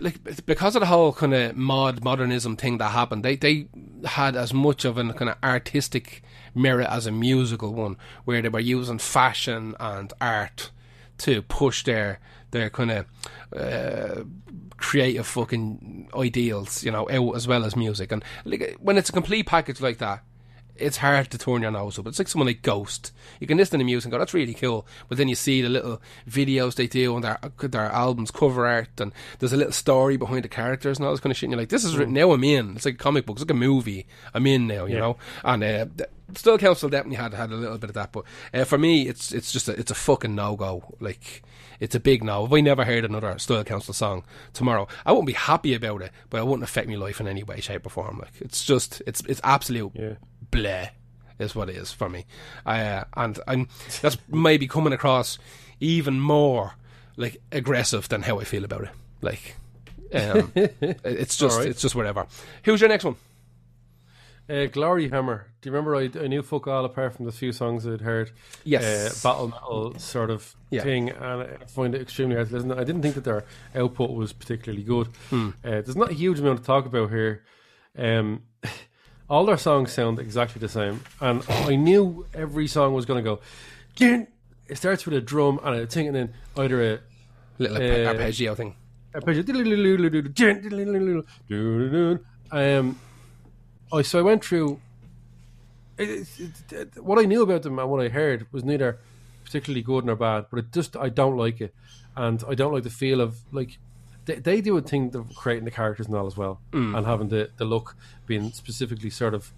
like 0.00 0.46
because 0.46 0.76
of 0.76 0.80
the 0.80 0.86
whole 0.86 1.12
kind 1.12 1.34
of 1.34 1.56
mod 1.56 2.02
modernism 2.02 2.56
thing 2.56 2.78
that 2.78 2.90
happened. 2.90 3.24
They 3.24 3.36
they 3.36 3.66
had 4.04 4.36
as 4.36 4.54
much 4.54 4.84
of 4.84 4.98
an 4.98 5.12
kind 5.12 5.30
of 5.30 5.36
artistic 5.44 6.22
merit 6.54 6.88
as 6.88 7.06
a 7.06 7.12
musical 7.12 7.74
one, 7.74 7.96
where 8.24 8.40
they 8.40 8.48
were 8.48 8.60
using 8.60 8.98
fashion 8.98 9.74
and 9.78 10.12
art 10.20 10.70
to 11.18 11.42
push 11.42 11.84
their 11.84 12.20
their 12.50 12.70
kind 12.70 12.90
of 12.90 13.06
uh, 13.54 14.24
creative 14.76 15.26
fucking 15.26 16.08
ideals, 16.14 16.82
you 16.82 16.90
know, 16.90 17.08
out 17.10 17.36
as 17.36 17.46
well 17.46 17.64
as 17.64 17.76
music. 17.76 18.10
And 18.12 18.24
like 18.44 18.76
when 18.80 18.96
it's 18.96 19.10
a 19.10 19.12
complete 19.12 19.46
package 19.46 19.80
like 19.80 19.98
that, 19.98 20.22
it's 20.76 20.98
hard 20.98 21.30
to 21.30 21.38
turn 21.38 21.62
your 21.62 21.70
nose 21.70 21.98
up. 21.98 22.06
It's 22.06 22.18
like 22.18 22.28
someone 22.28 22.46
like 22.46 22.62
Ghost. 22.62 23.12
You 23.40 23.46
can 23.46 23.56
listen 23.58 23.72
to 23.72 23.78
the 23.78 23.84
music 23.84 24.06
and 24.06 24.12
go, 24.12 24.18
that's 24.18 24.34
really 24.34 24.54
cool. 24.54 24.86
But 25.08 25.18
then 25.18 25.28
you 25.28 25.34
see 25.34 25.62
the 25.62 25.68
little 25.68 26.00
videos 26.28 26.74
they 26.74 26.86
do 26.86 27.14
on 27.14 27.22
their 27.22 27.38
their 27.60 27.86
albums, 27.86 28.30
cover 28.30 28.66
art, 28.66 29.00
and 29.00 29.12
there's 29.38 29.52
a 29.52 29.56
little 29.56 29.72
story 29.72 30.16
behind 30.16 30.44
the 30.44 30.48
characters 30.48 30.98
and 30.98 31.06
all 31.06 31.12
this 31.12 31.20
kind 31.20 31.30
of 31.30 31.36
shit. 31.36 31.44
And 31.48 31.52
you're 31.52 31.60
like, 31.60 31.68
this 31.70 31.84
is 31.84 31.96
written 31.96 32.14
now 32.14 32.32
I'm 32.32 32.44
in. 32.44 32.76
It's 32.76 32.84
like 32.84 32.94
a 32.94 32.98
comic 32.98 33.26
book. 33.26 33.36
It's 33.36 33.42
like 33.44 33.50
a 33.50 33.54
movie. 33.54 34.06
I'm 34.34 34.46
in 34.46 34.66
now, 34.66 34.84
you 34.86 34.94
Yeah. 34.94 35.00
know? 35.00 35.16
And 35.44 35.62
uh, 35.64 35.86
Style 36.34 36.58
Council 36.58 36.88
definitely 36.88 37.16
had 37.16 37.34
had 37.34 37.50
a 37.50 37.56
little 37.56 37.78
bit 37.78 37.90
of 37.90 37.94
that. 37.94 38.12
But 38.12 38.24
uh, 38.54 38.64
for 38.64 38.78
me, 38.78 39.08
it's 39.08 39.32
it's 39.32 39.52
just 39.52 39.68
a, 39.68 39.72
it's 39.72 39.90
a 39.90 39.94
fucking 39.96 40.34
no-go. 40.34 40.94
Like, 41.00 41.42
it's 41.80 41.94
a 41.94 42.00
big 42.00 42.22
no. 42.22 42.44
If 42.44 42.52
I 42.52 42.60
never 42.60 42.84
heard 42.84 43.04
another 43.04 43.36
Style 43.38 43.64
Council 43.64 43.94
song 43.94 44.22
tomorrow, 44.52 44.86
I 45.06 45.12
wouldn't 45.12 45.26
be 45.26 45.32
happy 45.32 45.74
about 45.74 46.02
it, 46.02 46.12
but 46.28 46.38
it 46.38 46.46
wouldn't 46.46 46.62
affect 46.62 46.88
my 46.88 46.94
life 46.94 47.20
in 47.20 47.26
any 47.26 47.42
way, 47.42 47.60
shape, 47.60 47.86
or 47.86 47.90
form. 47.90 48.18
Like, 48.18 48.32
it's 48.40 48.64
just, 48.64 49.02
it's 49.06 49.22
it's 49.22 49.40
absolute 49.42 49.92
Yeah. 49.94 50.14
Bleh 50.50 50.90
is 51.38 51.54
what 51.54 51.70
it 51.70 51.76
is 51.76 51.92
for 51.92 52.08
me. 52.08 52.26
Uh, 52.66 53.04
and 53.16 53.38
I'm 53.46 53.68
that's 54.02 54.18
maybe 54.28 54.66
coming 54.66 54.92
across 54.92 55.38
even 55.80 56.20
more 56.20 56.74
like 57.16 57.40
aggressive 57.52 58.08
than 58.08 58.22
how 58.22 58.38
I 58.40 58.44
feel 58.44 58.64
about 58.64 58.82
it. 58.82 58.90
Like, 59.22 59.56
um, 60.14 60.52
it's 60.54 61.36
just 61.36 61.54
Alright. 61.56 61.68
it's 61.70 61.82
just 61.82 61.94
whatever. 61.94 62.26
Who's 62.64 62.80
your 62.80 62.88
next 62.88 63.04
one? 63.04 63.16
Uh, 64.48 64.66
Glory 64.66 65.08
Hammer. 65.08 65.46
Do 65.60 65.68
you 65.68 65.72
remember 65.72 65.94
I, 65.94 66.10
I 66.24 66.26
knew 66.26 66.42
fuck 66.42 66.66
all 66.66 66.84
apart 66.84 67.14
from 67.14 67.24
the 67.24 67.30
few 67.30 67.52
songs 67.52 67.86
I'd 67.86 68.00
heard? 68.00 68.32
Yes. 68.64 69.24
Uh, 69.24 69.28
battle 69.28 69.48
metal 69.48 69.98
sort 69.98 70.28
of 70.30 70.56
Yeah. 70.70 70.82
thing, 70.82 71.10
and 71.10 71.42
I 71.42 71.46
find 71.68 71.94
it 71.94 72.00
extremely 72.02 72.34
hard 72.34 72.48
to 72.48 72.54
listen. 72.54 72.72
I 72.72 72.82
didn't 72.82 73.02
think 73.02 73.14
that 73.14 73.22
their 73.24 73.44
output 73.76 74.10
was 74.10 74.32
particularly 74.32 74.82
good. 74.82 75.06
Hmm. 75.28 75.50
Uh, 75.64 75.70
there's 75.82 75.94
not 75.94 76.10
a 76.10 76.14
huge 76.14 76.40
amount 76.40 76.58
to 76.58 76.64
talk 76.64 76.84
about 76.84 77.10
here. 77.10 77.44
Um, 77.96 78.42
all 79.30 79.46
their 79.46 79.56
songs 79.56 79.92
sound 79.92 80.18
exactly 80.18 80.58
the 80.60 80.68
same, 80.68 81.00
and 81.20 81.42
I 81.48 81.76
knew 81.76 82.26
every 82.34 82.66
song 82.66 82.92
was 82.92 83.06
going 83.06 83.24
to 83.24 83.30
go. 83.30 83.40
"Dun." 83.96 84.26
It 84.68 84.76
starts 84.76 85.04
with 85.04 85.14
a 85.14 85.20
drum 85.20 85.58
and 85.64 85.74
a 85.74 85.86
thing, 85.86 86.06
and 86.06 86.14
then 86.14 86.34
either 86.56 86.94
a 86.94 86.98
Little 87.58 87.76
Uh, 87.76 88.06
arpeggio 88.06 88.54
thing. 88.54 88.74
Arpeggio. 89.14 89.42
um, 92.52 92.98
I 93.92 94.02
so 94.02 94.18
I 94.18 94.22
went 94.22 94.44
through. 94.44 94.80
It, 95.98 96.26
it, 96.38 96.72
it, 96.72 97.04
what 97.04 97.18
I 97.18 97.26
knew 97.26 97.42
about 97.42 97.62
them 97.62 97.78
and 97.78 97.90
what 97.90 98.00
I 98.00 98.08
heard 98.08 98.46
was 98.52 98.64
neither 98.64 98.98
particularly 99.44 99.82
good 99.82 100.04
nor 100.06 100.16
bad, 100.16 100.46
but 100.50 100.60
it 100.60 100.72
just 100.72 100.96
I 100.96 101.08
don't 101.10 101.36
like 101.36 101.60
it, 101.60 101.74
and 102.16 102.42
I 102.48 102.54
don't 102.54 102.72
like 102.72 102.84
the 102.84 102.90
feel 102.90 103.20
of 103.20 103.40
like 103.52 103.78
they, 104.26 104.36
they 104.36 104.60
do 104.60 104.76
a 104.76 104.82
thing 104.82 105.14
of 105.16 105.34
creating 105.34 105.64
the 105.64 105.70
characters 105.70 106.06
and 106.06 106.14
all 106.14 106.26
as 106.26 106.36
well, 106.36 106.60
and 106.72 107.06
having 107.06 107.28
the 107.28 107.50
the 107.56 107.64
look 107.64 107.96
being 108.26 108.52
specifically 108.52 109.10
sort 109.10 109.34
of 109.34 109.52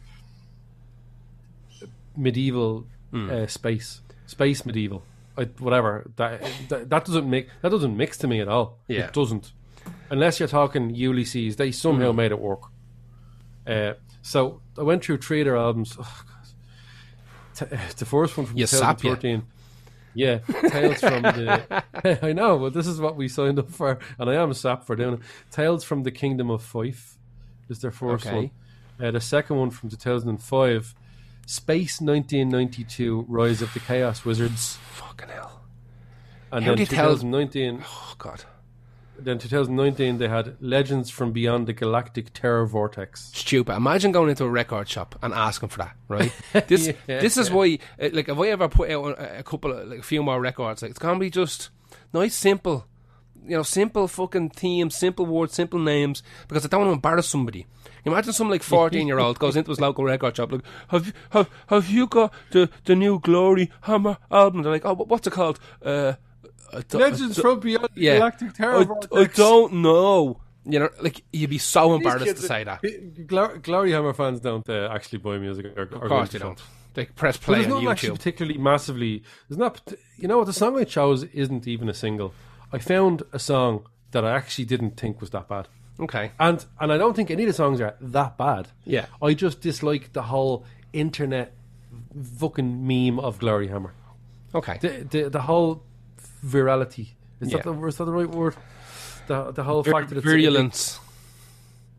medieval 2.17 2.87
uh, 3.15 3.47
space, 3.47 4.01
space 4.27 4.65
medieval, 4.65 5.03
I, 5.37 5.45
whatever. 5.59 6.11
That, 6.17 6.43
that 6.69 6.91
that 6.91 7.05
doesn't 7.05 7.29
make 7.29 7.49
that 7.61 7.71
doesn't 7.71 7.97
mix 7.97 8.17
to 8.19 8.29
me 8.29 8.41
at 8.41 8.49
all. 8.49 8.79
Yeah. 8.89 9.07
It 9.07 9.13
doesn't, 9.13 9.53
unless 10.11 10.39
you're 10.41 10.49
talking 10.49 10.95
Ulysses. 10.95 11.57
They 11.57 11.73
somehow 11.73 12.11
Hmm. 12.11 12.17
made 12.17 12.33
it 12.33 12.39
work. 12.41 12.63
Uh, 13.67 13.95
so 14.23 14.61
I 14.79 14.83
went 14.83 15.05
through 15.05 15.19
three 15.19 15.41
of 15.41 15.47
their 15.47 15.57
albums. 15.57 15.97
Oh. 15.99 16.23
T- 17.55 17.67
the 17.67 18.07
first 18.07 18.37
one 18.39 18.47
from 18.47 18.57
You 18.57 18.67
sap, 18.67 19.03
yeah. 19.05 19.15
2013. 19.15 19.43
Yeah, 20.15 20.39
Tales 20.69 21.01
from 21.01 21.23
the. 21.23 21.85
I 22.23 22.33
know, 22.33 22.59
but 22.59 22.75
this 22.75 22.87
is 22.87 23.01
what 23.01 23.17
we 23.17 23.29
signed 23.29 23.59
up 23.59 23.71
for, 23.71 23.99
and 24.19 24.29
I 24.29 24.35
am 24.35 24.53
sap 24.53 24.85
for 24.85 24.95
doing 24.97 25.15
it. 25.15 25.21
Tales 25.51 25.85
from 25.85 26.03
the 26.03 26.11
Kingdom 26.11 26.51
of 26.51 26.63
Fife 26.63 27.17
is 27.69 27.81
their 27.81 27.91
first 27.93 28.27
Okay. 28.27 28.37
one. 28.37 28.51
Uh, 29.09 29.11
the 29.11 29.21
second 29.21 29.57
one 29.57 29.71
from 29.71 29.89
2005, 29.89 30.95
Space 31.47 32.01
1992: 32.01 33.25
Rise 33.29 33.63
of 33.63 33.73
the 33.75 33.81
Chaos 33.81 34.25
Wizards, 34.25 34.77
Fucking 34.93 35.29
hell. 35.31 35.63
and 36.51 36.65
How 36.65 36.71
then 36.73 36.77
do 36.77 36.83
you 36.83 36.87
tell- 36.87 37.09
2019. 37.17 37.83
Oh 37.85 38.15
god. 38.19 38.45
Then 39.25 39.39
2019, 39.39 40.19
they 40.19 40.29
had 40.29 40.57
Legends 40.61 41.11
from 41.11 41.33
Beyond 41.33 41.67
the 41.67 41.73
Galactic 41.73 42.33
Terror 42.33 42.67
Vortex. 42.67 43.31
Stupid. 43.35 43.75
Imagine 43.77 44.13
going 44.13 44.31
into 44.31 44.45
a 44.45 44.51
record 44.51 44.89
shop 44.89 45.19
and 45.23 45.33
asking 45.35 45.69
for 45.71 45.79
that, 45.79 45.97
right? 46.09 46.33
This 46.69 46.89
Yeah. 47.09 47.21
this 47.21 47.37
is 47.37 47.51
why, 47.51 47.79
uh, 48.01 48.09
like, 48.13 48.29
if 48.29 48.39
I 48.39 48.49
ever 48.49 48.69
put 48.69 48.91
out 48.91 49.19
a, 49.19 49.39
a 49.39 49.43
couple, 49.43 49.73
of, 49.73 49.89
like, 49.89 50.01
a 50.01 50.03
few 50.03 50.23
more 50.23 50.41
records, 50.41 50.83
like, 50.83 50.91
it's 50.91 50.99
gonna 50.99 51.19
be 51.19 51.31
just 51.31 51.71
nice, 52.13 52.35
simple, 52.35 52.87
you 53.45 53.57
know, 53.57 53.63
simple 53.63 54.07
fucking 54.09 54.51
themes, 54.51 54.97
simple 54.97 55.27
words, 55.27 55.55
simple 55.55 55.79
names, 55.81 56.23
because 56.49 56.65
I 56.65 56.69
don't 56.69 56.81
want 56.81 56.91
to 56.91 56.95
embarrass 56.95 57.29
somebody. 57.29 57.67
Imagine 58.05 58.33
some 58.33 58.51
like 58.51 58.63
fourteen 58.65 59.07
year 59.07 59.21
old 59.21 59.39
goes 59.39 59.55
into 59.57 59.71
his 59.71 59.81
local 59.81 60.03
record 60.05 60.37
shop 60.37 60.51
like, 60.51 60.63
have 60.89 61.07
you, 61.07 61.13
have 61.31 61.49
have 61.69 61.89
you 61.89 62.07
got 62.09 62.33
the 62.51 62.69
the 62.85 62.97
new 62.97 63.21
Glory 63.21 63.71
Hammer 63.83 64.17
album? 64.31 64.63
They're 64.63 64.73
like, 64.73 64.85
oh, 64.85 64.95
what's 64.95 65.27
it 65.29 65.33
called? 65.33 65.61
Uh, 65.85 66.15
Legends 66.93 67.39
from 67.41 67.61
Beyond 67.61 67.89
the 67.95 68.01
yeah, 68.01 68.17
Galactic 68.19 68.55
Terror 68.55 68.87
I, 69.13 69.21
I 69.21 69.25
don't 69.25 69.75
know. 69.75 70.41
You 70.65 70.79
know, 70.79 70.89
like 71.01 71.23
you'd 71.33 71.51
be 71.51 71.59
so 71.59 71.95
embarrassed 71.95 72.37
to 72.37 72.43
say 72.43 72.63
that. 72.65 73.27
Glo- 73.27 73.59
Glory 73.59 73.91
Hammer 73.93 74.13
fans 74.13 74.41
don't 74.41 74.69
uh, 74.69 74.89
actually 74.93 75.19
buy 75.19 75.39
music. 75.39 75.67
Or, 75.77 75.83
Of 75.83 76.01
course 76.09 76.31
they 76.31 76.39
don't. 76.39 76.61
They 76.95 77.07
press 77.07 77.37
But 77.37 77.45
play 77.45 77.63
there's 77.63 77.73
on 77.73 77.85
not 77.85 77.93
actually 77.93 78.11
YouTube. 78.11 78.17
particularly 78.19 78.59
massively. 78.59 79.23
There's 79.49 79.59
not. 79.59 79.81
You 80.19 80.29
know 80.29 80.39
what? 80.39 80.47
The 80.47 80.53
song 80.53 80.79
I 80.79 80.85
chose 80.85 81.25
isn't 81.25 81.67
even 81.67 81.89
a 81.89 81.95
single. 81.95 82.33
I 82.73 82.79
found 82.79 83.23
a 83.33 83.39
song 83.39 83.87
that 84.13 84.25
I 84.25 84.31
actually 84.37 84.67
didn't 84.67 84.97
think 84.99 85.21
was 85.21 85.31
that 85.31 85.49
bad, 85.49 85.69
Okay. 85.99 86.31
and 86.39 86.65
and 86.79 86.93
I 86.93 86.97
don't 86.99 87.15
think 87.15 87.31
any 87.31 87.43
of 87.43 87.49
the 87.49 87.55
songs 87.55 87.81
are 87.81 87.97
that 88.01 88.37
bad. 88.37 88.69
Yeah. 88.85 89.07
I 89.21 89.35
just 89.35 89.63
dislike 89.63 90.13
the 90.13 90.23
whole 90.23 90.65
internet 90.93 91.55
fucking 92.39 92.87
meme 92.87 93.19
of 93.19 93.39
Glory 93.39 93.69
Hammer. 93.69 93.93
Okay. 94.55 94.79
The 94.81 95.07
the, 95.11 95.31
the 95.31 95.41
whole 95.43 95.83
virality. 96.45 97.15
Is 97.41 97.51
Yeah. 97.53 97.59
that 97.59 97.65
the 97.65 97.87
is 97.87 97.97
that 97.97 98.05
the 98.05 98.13
right 98.13 98.29
word? 98.29 98.55
The 99.27 99.53
the 99.53 99.63
whole 99.65 99.83
fact 99.85 100.09
that 100.11 100.19
it's 100.19 100.25
Virulence. 100.25 101.01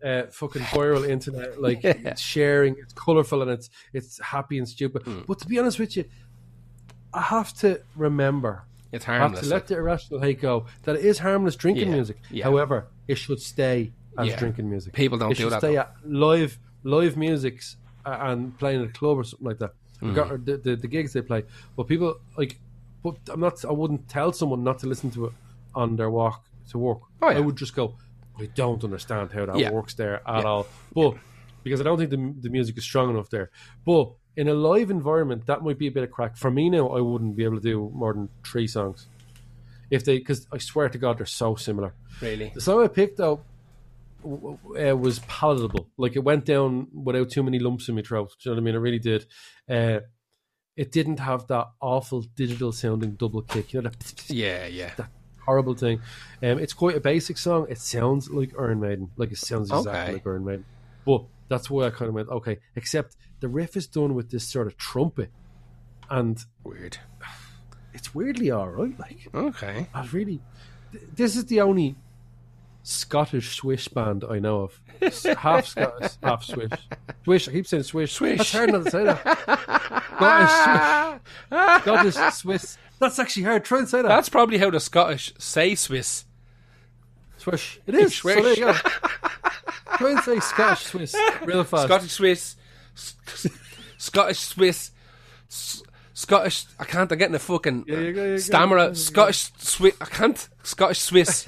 uh, 0.04 0.24
fucking 0.32 0.62
viral 0.64 1.08
internet, 1.08 1.62
like 1.62 1.82
Yeah. 1.84 1.94
it's 2.06 2.22
sharing, 2.22 2.76
it's 2.78 2.94
colorful 2.94 3.42
and 3.42 3.52
it's 3.52 3.70
it's 3.94 4.20
happy 4.20 4.58
and 4.58 4.68
stupid. 4.68 5.04
Hmm. 5.04 5.22
But 5.28 5.40
to 5.40 5.48
be 5.48 5.58
honest 5.60 5.80
with 5.80 5.96
you, 5.98 6.06
I 7.14 7.22
have 7.22 7.54
to 7.60 7.82
remember, 7.96 8.64
It's 8.92 9.08
I 9.08 9.14
have 9.14 9.22
harmless. 9.22 9.42
to 9.42 9.48
let 9.50 9.68
the 9.68 9.78
irrational 9.78 10.20
hate 10.22 10.42
go 10.42 10.66
that 10.84 10.96
it 10.98 11.06
is 11.06 11.20
harmless 11.20 11.56
drinking 11.56 11.88
Yeah, 11.90 11.94
music. 11.96 12.18
However, 12.44 12.88
it 13.08 13.16
should 13.16 13.40
stay 13.42 13.94
as 14.18 14.28
Yeah. 14.28 14.36
drinking 14.38 14.70
music. 14.70 14.94
People 14.94 15.18
don't 15.18 15.32
it 15.32 15.38
do 15.38 15.44
should 15.44 15.54
that, 15.54 15.62
Stay 15.62 15.78
at 15.78 15.94
live 16.06 16.60
live 16.84 17.16
musics 17.16 17.78
uh, 18.06 18.18
and 18.20 18.58
playing 18.60 18.82
at 18.84 18.90
a 18.90 18.92
club 18.92 19.18
or 19.18 19.24
something 19.24 19.48
like 19.48 19.60
that. 19.60 19.74
Or 20.02 20.38
the, 20.38 20.58
the 20.58 20.76
the 20.76 20.88
gigs 20.88 21.14
they 21.14 21.22
play, 21.22 21.44
but 21.78 21.88
people 21.88 22.20
like. 22.38 22.60
But 23.04 23.18
I'm 23.30 23.40
not. 23.42 23.64
I 23.66 23.72
wouldn't 23.72 24.08
tell 24.08 24.32
someone 24.32 24.64
not 24.64 24.80
to 24.80 24.88
listen 24.88 25.12
to 25.12 25.26
it 25.26 25.34
on 25.76 25.96
their 25.98 26.10
walk 26.10 26.46
to 26.70 26.78
work. 26.78 27.00
Oh, 27.22 27.30
yeah. 27.30 27.38
I 27.38 27.40
would 27.42 27.58
just 27.58 27.76
go. 27.76 27.96
I 28.40 28.46
don't 28.56 28.84
understand 28.84 29.32
how 29.34 29.46
that 29.46 29.58
Yeah. 29.60 29.72
works 29.72 29.94
there 29.96 30.28
at 30.28 30.44
Yeah. 30.44 30.50
all. 30.50 30.68
But 30.96 31.16
because 31.64 31.82
I 31.82 31.84
don't 31.84 31.98
think 31.98 32.10
the 32.12 32.34
the 32.42 32.50
music 32.50 32.78
is 32.78 32.84
strong 32.84 33.10
enough 33.10 33.30
there. 33.30 33.52
But 33.86 34.14
in 34.36 34.48
a 34.48 34.54
live 34.54 34.90
environment, 34.90 35.46
that 35.48 35.62
might 35.64 35.78
be 35.78 35.88
a 35.88 35.92
bit 35.92 36.04
of 36.04 36.12
crack 36.12 36.38
for 36.38 36.50
me 36.50 36.70
now. 36.70 36.88
I 36.90 37.02
wouldn't 37.02 37.36
be 37.36 37.44
able 37.44 37.58
to 37.58 37.62
do 37.62 37.92
more 37.94 38.14
than 38.14 38.30
three 38.46 38.68
songs 38.68 39.08
if 39.92 40.04
they 40.06 40.18
because 40.18 40.48
I 40.52 40.58
swear 40.58 40.90
to 40.90 40.98
God 40.98 41.18
they're 41.20 41.26
so 41.26 41.56
similar. 41.56 41.94
really. 42.22 42.52
The 42.56 42.62
song 42.62 42.84
I 42.84 42.88
picked 42.88 43.18
though 43.18 43.42
uh, 44.26 44.96
was 44.98 45.20
palatable. 45.28 45.88
Like 45.98 46.16
it 46.16 46.24
went 46.24 46.46
down 46.46 46.88
without 46.94 47.30
too 47.30 47.44
many 47.44 47.60
lumps 47.60 47.90
in 47.90 47.96
my 47.96 48.02
throat. 48.02 48.30
Do 48.42 48.50
you 48.50 48.52
know 48.52 48.56
what 48.56 48.62
I 48.62 48.66
mean? 48.66 48.76
It 48.76 48.80
really 48.80 49.00
did. 49.00 49.26
Uh, 49.70 50.00
it 50.76 50.92
didn't 50.92 51.20
have 51.20 51.48
that 51.48 51.68
awful 51.82 52.22
digital 52.36 52.72
sounding 52.72 53.12
double 53.12 53.42
kick. 53.42 53.74
You 53.74 53.82
know 53.82 53.90
that 53.90 54.24
Yeah, 54.30 54.66
yeah. 54.68 54.92
That 54.98 55.10
horrible 55.46 55.76
thing. 55.76 56.00
Um, 56.42 56.60
it's 56.60 56.74
quite 56.74 56.96
a 56.96 57.00
basic 57.00 57.38
song. 57.38 57.68
It 57.70 57.78
sounds 57.80 58.30
like 58.30 58.54
Iron 58.60 58.80
Maiden, 58.80 59.12
like 59.18 59.32
it 59.32 59.38
sounds 59.38 59.70
exactly 59.70 59.92
Okay. 60.02 60.14
like 60.14 60.28
Iron 60.28 60.46
Maiden. 60.46 60.66
But 61.06 61.24
that's 61.50 61.70
why 61.70 61.86
I 61.86 61.90
kind 61.90 62.10
of 62.10 62.16
went 62.16 62.30
okay. 62.30 62.60
Except 62.76 63.16
the 63.40 63.48
riff 63.50 63.76
is 63.76 63.88
done 63.88 64.16
with 64.16 64.32
this 64.32 64.48
sort 64.50 64.68
of 64.68 64.78
trumpet, 64.78 65.30
and 66.10 66.40
Weird. 66.64 66.98
it's 67.94 68.16
weirdly 68.16 68.50
all 68.52 68.70
right. 68.70 68.98
Like 69.00 69.28
Okay. 69.34 69.88
I 69.94 70.02
was 70.02 70.14
really, 70.14 70.42
this 71.16 71.36
is 71.36 71.46
the 71.46 71.62
only 71.62 71.96
Scottish 72.84 73.56
Swish 73.56 73.88
band 73.88 74.24
I 74.30 74.40
know 74.40 74.62
of. 74.64 74.80
Half 75.38 75.68
Scottish, 75.68 76.12
half 76.22 76.44
Swish. 76.44 76.72
Swish. 77.24 77.48
I 77.48 77.52
keep 77.54 77.66
saying 77.68 77.84
Swish. 77.84 78.12
Swish. 78.14 78.38
That's 78.38 78.52
hard 78.52 78.72
not 78.74 78.84
to 78.86 78.92
say 78.92 79.04
that. 79.06 79.22
Scottish 81.82 82.14
Swish. 82.14 82.14
Scottish 82.14 82.34
Swiss. 82.36 82.78
That's 83.00 83.20
actually 83.20 83.44
hard. 83.44 83.66
Try 83.66 83.80
and 83.80 83.90
say 83.90 84.02
that. 84.02 84.08
That's 84.08 84.30
probably 84.30 84.58
how 84.58 84.70
the 84.70 84.80
Scottish 84.80 85.34
say 85.38 85.76
Swiss. 85.76 86.26
Swish. 87.38 87.80
It 87.88 87.96
is. 87.96 88.16
Swish. 88.16 88.36
So 88.36 88.42
there 88.44 88.54
you 88.54 88.66
go. 88.66 88.74
Try 89.98 90.12
and 90.12 90.20
say 90.22 90.40
Scottish 90.40 90.86
Swiss 90.86 91.16
real 91.46 91.64
fast. 91.64 91.86
Scottish 91.86 92.12
Swiss. 92.12 92.56
S- 92.96 93.16
s- 93.28 93.48
Scottish 93.98 94.40
Swiss. 94.40 94.92
Scottish. 96.14 96.66
I 96.80 96.84
can't. 96.86 97.12
I'm 97.12 97.18
getting 97.18 97.36
a 97.36 97.40
fucking 97.40 97.86
Yeah, 97.88 97.98
you 98.00 98.14
go, 98.14 98.24
you 98.24 98.30
go. 98.32 98.38
stammerer. 98.38 98.96
Scottish 98.96 99.52
Swiss. 99.58 99.96
I 100.02 100.06
can't. 100.06 100.48
Scottish 100.64 101.00
Swiss. 101.00 101.48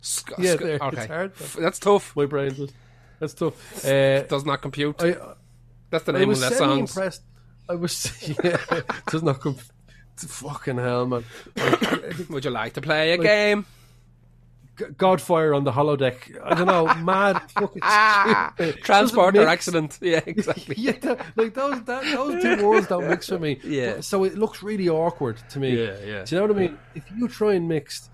Sc- 0.00 0.32
Yeah, 0.38 0.54
Sc- 0.54 0.60
there, 0.60 0.78
okay. 0.82 1.06
hard. 1.06 1.34
That's 1.58 1.78
tough. 1.78 2.14
My 2.16 2.26
brain 2.26 2.54
does. 2.54 2.72
That's 3.20 3.34
tough. 3.34 3.84
Uh, 3.84 4.22
Does 4.22 4.44
not 4.44 4.62
compute. 4.62 5.02
I, 5.02 5.16
That's 5.90 6.04
the 6.04 6.12
name 6.12 6.30
of 6.30 6.38
that 6.40 6.52
song. 6.52 6.80
impressed. 6.80 7.22
I 7.68 7.74
was. 7.74 8.12
Yeah, 8.44 8.58
it 8.70 8.86
does 9.10 9.22
not 9.24 9.40
compute. 9.40 9.66
Fucking 10.16 10.78
hell, 10.78 11.06
man. 11.06 11.24
Would 12.30 12.44
you 12.44 12.50
like 12.50 12.74
to 12.74 12.80
play 12.80 13.12
a 13.12 13.18
game? 13.18 13.66
Godfire 14.76 15.56
on 15.56 15.64
the 15.64 15.72
holodeck. 15.72 16.38
I 16.44 16.54
don't 16.54 16.66
know, 16.68 16.86
mad 17.04 17.40
fucking 17.50 17.82
stupid. 17.82 18.82
Transporter 18.84 19.44
accident. 19.46 19.98
Yeah, 20.00 20.20
exactly. 20.24 20.76
Yeah, 20.78 20.92
that- 21.02 21.20
like 21.36 21.54
those 21.54 21.82
that, 21.84 22.04
those 22.04 22.40
two 22.42 22.64
words 22.66 22.86
don't 22.86 23.08
mix 23.08 23.28
for 23.28 23.38
me. 23.40 23.58
Yeah. 23.64 24.00
So 24.00 24.22
it 24.24 24.38
looks 24.38 24.62
really 24.62 24.88
awkward 24.88 25.38
to 25.50 25.58
me. 25.58 25.76
Yeah, 25.76 25.96
yeah. 26.04 26.24
Do 26.24 26.34
you 26.36 26.40
know 26.40 26.46
what 26.46 26.56
I 26.56 26.60
mean? 26.60 26.78
If 26.94 27.04
you 27.16 27.26
try 27.26 27.54
and 27.54 27.66
mix 27.68 28.08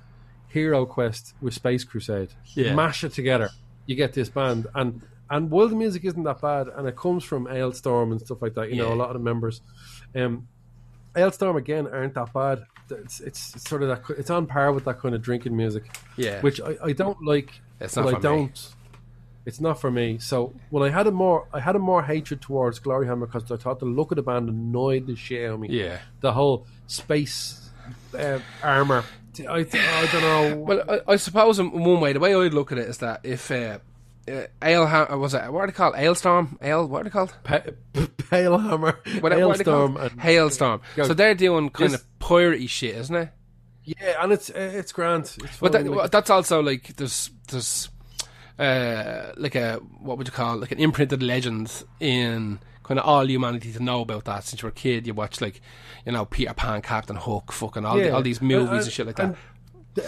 Hero 0.55 0.87
Quest 0.87 1.35
with 1.43 1.53
Space 1.53 1.85
Crusade, 1.85 2.31
Yeah. 2.55 2.75
mash 2.75 3.03
it 3.05 3.13
together, 3.13 3.51
you 3.87 3.95
get 3.97 4.13
this 4.15 4.29
band. 4.29 4.67
And 4.75 5.03
and 5.31 5.51
while 5.51 5.69
the 5.69 5.75
music 5.75 6.05
isn't 6.05 6.23
that 6.23 6.41
bad, 6.41 6.69
and 6.69 6.87
it 6.87 6.97
comes 6.97 7.25
from 7.25 7.47
Alestorm 7.47 8.13
and 8.13 8.21
stuff 8.21 8.41
like 8.41 8.55
that, 8.55 8.71
you 8.71 8.77
know, 8.77 8.93
a 8.93 8.95
lot 9.03 9.09
of 9.09 9.15
the 9.15 9.25
members, 9.25 9.61
um, 10.15 10.47
Alestorm 11.15 11.57
again 11.57 11.87
aren't 11.87 12.15
that 12.15 12.33
bad. 12.33 12.65
It's, 12.91 13.21
it's 13.21 13.55
it's 13.57 13.69
sort 13.69 13.83
of 13.83 13.89
that 13.89 14.03
it's 14.19 14.31
on 14.31 14.47
par 14.47 14.73
with 14.73 14.85
that 14.85 14.99
kind 15.01 15.15
of 15.15 15.23
drinking 15.23 15.57
music, 15.57 15.85
Yeah. 16.17 16.41
which 16.43 16.61
I, 16.61 16.77
I 16.85 16.93
don't 16.93 17.23
like. 17.25 17.51
It's 17.81 17.97
not 17.97 18.07
I 18.07 18.11
for 18.13 18.17
me. 18.17 18.23
don't. 18.23 18.75
It's 19.47 19.61
not 19.61 19.81
for 19.81 19.91
me. 19.91 20.19
So 20.19 20.53
when 20.71 20.83
I 20.83 20.91
had 20.91 21.07
a 21.07 21.11
more, 21.11 21.49
I 21.53 21.61
had 21.61 21.77
a 21.77 21.79
more 21.79 22.03
hatred 22.03 22.41
towards 22.41 22.79
Gloryhammer 22.81 23.27
because 23.31 23.51
I 23.51 23.57
thought 23.57 23.79
the 23.81 23.87
look 23.87 24.11
of 24.13 24.17
the 24.17 24.23
band 24.23 24.49
annoyed 24.49 25.07
the 25.07 25.17
shit 25.17 25.49
out 25.49 25.55
of 25.55 25.61
me. 25.61 25.69
Yeah. 25.71 25.99
the 26.21 26.33
whole 26.33 26.67
space 26.87 27.64
uh, 28.19 28.39
armor. 28.63 29.05
I, 29.49 29.53
I 29.53 30.09
don't 30.13 30.23
know. 30.23 30.57
Well, 30.59 30.85
I, 30.89 31.13
I 31.13 31.17
suppose 31.17 31.59
in 31.59 31.71
one 31.73 32.01
way, 32.01 32.13
the 32.13 32.21
way 32.21 32.35
I'd 32.35 32.55
look 32.55 32.71
at 32.73 32.79
it 32.79 32.89
is 32.89 32.99
that 32.99 33.21
if 33.25 33.51
uh, 33.51 33.79
uh, 34.29 34.43
Ale 34.63 34.87
ha- 34.87 35.17
was 35.17 35.35
it 35.35 35.53
what 35.53 35.61
are 35.63 35.67
they 35.67 35.73
called? 35.73 35.95
Alestorm, 35.97 36.57
Ale, 36.63 36.87
what 36.87 37.01
are 37.01 37.05
they 37.05 37.11
called? 37.11 37.35
Pa- 37.43 37.63
p- 37.93 38.07
Pale 38.31 38.59
Hammer, 38.59 38.99
What, 39.05 39.23
what 39.23 39.33
are 39.33 39.35
they 39.37 39.41
Hailstorm, 39.43 39.95
called? 39.97 40.13
and 40.13 40.21
Hailstorm. 40.21 40.81
Go. 40.97 41.05
So 41.09 41.15
they're 41.15 41.35
doing 41.35 41.71
kind 41.71 41.93
This- 41.93 42.01
of 42.01 42.19
piratey 42.21 42.69
shit, 42.69 42.95
isn't 42.97 43.15
it? 43.17 43.29
yeah, 43.85 44.23
and 44.23 44.33
it's 44.33 44.51
uh, 44.51 44.55
it's 44.57 44.93
grand. 44.93 45.25
It's 45.43 45.59
But 45.59 45.73
that, 45.73 45.85
like- 45.87 45.97
well, 45.97 46.09
that's 46.09 46.31
also 46.31 46.63
like 46.63 46.95
there's 46.97 47.31
there's 47.49 47.89
uh, 48.59 49.33
like 49.37 49.55
a 49.57 49.75
what 49.99 50.17
would 50.19 50.27
you 50.29 50.33
call 50.33 50.55
it? 50.55 50.61
like 50.61 50.73
an 50.73 50.79
imprinted 50.79 51.23
legend 51.23 51.83
in 52.01 52.61
kind 52.85 53.01
of 53.01 53.07
all 53.07 53.29
humanity 53.29 53.73
to 53.73 53.83
know 53.83 54.03
about 54.03 54.25
that 54.27 54.45
since 54.45 54.63
you 54.63 54.67
were 54.67 54.71
a 54.71 54.73
kid. 54.73 55.07
You 55.07 55.15
watch 55.15 55.41
like 55.41 55.61
you 56.07 56.13
know 56.13 56.25
Peter 56.25 56.55
Pan, 56.55 56.81
Captain 56.83 57.17
Hook, 57.17 57.51
fucking 57.53 57.85
all, 57.85 57.97
the, 57.97 58.11
all 58.15 58.23
these 58.23 58.41
movies 58.41 58.85
and, 58.85 58.93
shit 58.93 59.07
like 59.07 59.17
that. 59.17 59.35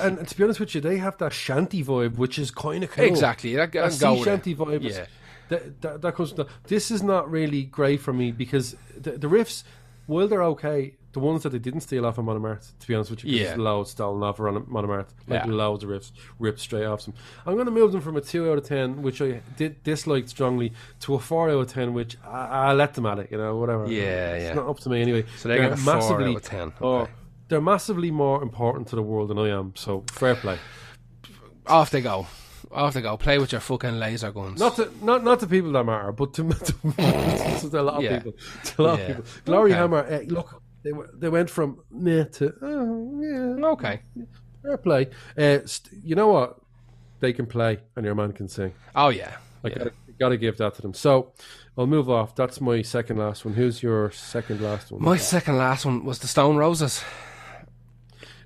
And, 0.02 0.18
and 0.18 0.28
to 0.28 0.36
be 0.36 0.44
honest 0.44 0.60
with 0.60 0.74
you, 0.74 0.80
they 0.80 0.98
have 0.98 1.18
that 1.18 1.32
shanty 1.32 1.82
vibe, 1.84 2.16
which 2.16 2.38
is 2.38 2.50
kind 2.52 2.84
of 2.84 2.90
cool. 2.92 3.04
Exactly, 3.04 3.54
that, 3.56 3.72
That 3.72 3.92
sea 3.92 4.22
shanty 4.22 4.54
vibe. 4.54 4.84
is- 4.84 4.96
Yeah. 4.96 5.06
That, 5.48 5.80
that, 5.82 6.02
that 6.02 6.14
comes. 6.16 6.30
From 6.30 6.38
the, 6.38 6.46
this 6.64 6.90
is 6.90 7.02
not 7.04 7.30
really 7.30 7.62
great 7.62 8.00
for 8.00 8.12
me 8.12 8.32
because 8.32 8.74
the, 8.96 9.12
the 9.12 9.28
riffs, 9.28 9.62
while 10.06 10.26
they're 10.26 10.42
okay, 10.42 10.96
the 11.16 11.20
ones 11.20 11.42
that 11.44 11.48
they 11.48 11.58
didn't 11.58 11.80
steal 11.80 12.04
off 12.04 12.18
of 12.18 12.26
Monomarth, 12.26 12.72
to 12.78 12.86
be 12.86 12.94
honest 12.94 13.08
with 13.10 13.24
you, 13.24 13.38
Yeah. 13.42 13.54
loads 13.56 13.90
stolen 13.92 14.22
off 14.22 14.38
of 14.38 14.44
Monomarth, 14.66 15.06
like 15.26 15.46
Yeah. 15.46 15.50
loads 15.50 15.82
of 15.82 15.88
riffs 15.88 16.12
ripped 16.38 16.60
straight 16.60 16.84
off 16.84 17.06
them. 17.06 17.14
I'm 17.46 17.54
going 17.54 17.64
to 17.64 17.72
move 17.72 17.92
them 17.92 18.02
from 18.02 18.18
a 18.18 18.20
two 18.20 18.50
out 18.52 18.58
of 18.58 18.64
ten, 18.66 19.00
which 19.00 19.22
I 19.22 19.40
did 19.56 19.82
dislike 19.82 20.28
strongly, 20.28 20.74
to 21.00 21.14
a 21.14 21.18
four 21.18 21.48
out 21.48 21.58
of 21.58 21.68
ten, 21.68 21.94
which 21.94 22.18
I, 22.22 22.68
I 22.68 22.72
let 22.74 22.92
them 22.92 23.06
at 23.06 23.18
it, 23.18 23.28
you 23.32 23.38
know, 23.38 23.56
whatever. 23.56 23.86
Yeah, 23.90 24.34
it's 24.34 24.42
yeah. 24.42 24.48
It's 24.50 24.56
not 24.56 24.68
up 24.68 24.78
to 24.80 24.90
me 24.90 25.00
anyway. 25.00 25.24
So 25.38 25.48
they're 25.48 25.56
getting 25.56 25.72
a 25.72 25.76
four 25.78 26.20
out 26.22 26.36
of 26.36 26.42
10, 26.42 26.72
Oh, 26.82 26.94
okay. 26.98 27.12
they're 27.48 27.62
massively 27.62 28.10
more 28.10 28.42
important 28.42 28.88
to 28.88 28.96
the 28.96 29.02
world 29.02 29.30
than 29.30 29.38
I 29.38 29.48
am. 29.48 29.72
So 29.74 30.04
fair 30.12 30.34
play. 30.34 30.58
Off 31.66 31.90
they 31.90 32.02
go. 32.02 32.26
Off 32.72 32.94
they 32.94 33.00
go. 33.00 33.16
Play 33.16 33.38
with 33.38 33.52
your 33.52 33.60
fucking 33.60 33.98
laser 33.98 34.32
guns. 34.32 34.58
Not 34.60 34.74
to 34.76 34.90
not 35.02 35.22
not 35.24 35.38
to 35.40 35.46
people 35.46 35.70
that 35.72 35.84
matter, 35.84 36.10
but 36.12 36.34
to, 36.34 36.48
to, 36.48 36.72
to 37.70 37.80
a 37.80 37.82
lot 37.82 37.94
of 37.98 38.02
Yeah. 38.02 38.18
people. 38.18 38.32
To 38.64 38.82
a 38.82 38.84
lot 38.84 38.98
Yeah. 38.98 39.04
of 39.04 39.16
people. 39.16 39.24
Glory 39.44 39.70
Okay. 39.72 39.78
Hammer. 39.80 39.98
Uh, 39.98 40.20
look, 40.26 40.62
they 40.87 40.93
were 40.93 41.11
they 41.12 41.28
went 41.28 41.51
from 41.51 41.80
meh 41.91 42.24
to 42.24 42.55
oh 42.62 43.20
yeah, 43.20 43.66
okay. 43.72 44.03
fair 44.62 44.76
play. 44.78 45.09
Uh, 45.37 45.59
st- 45.66 46.05
you 46.05 46.14
know 46.14 46.28
what? 46.28 46.61
They 47.18 47.32
can 47.32 47.47
play, 47.47 47.78
and 47.97 48.05
your 48.07 48.14
man 48.14 48.32
can 48.32 48.49
sing. 48.49 48.72
Oh 48.95 49.09
yeah. 49.09 49.37
I 49.64 49.68
yeah. 49.68 49.78
gotta, 49.78 49.93
gotta 50.20 50.37
give 50.37 50.57
that 50.59 50.74
to 50.76 50.82
them. 50.82 50.95
So 50.95 51.32
I'll 51.76 51.89
move 51.89 52.09
off. 52.09 52.37
That's 52.37 52.61
my 52.61 52.82
second 52.82 53.16
last 53.18 53.45
one. 53.45 53.55
Who's 53.55 53.82
your 53.82 54.12
second 54.12 54.61
last 54.61 54.93
one? 54.93 55.03
My 55.03 55.16
second 55.16 55.59
last 55.59 55.84
one 55.84 56.05
was 56.05 56.20
the 56.20 56.28
Stone 56.28 56.57
Roses. 56.57 57.03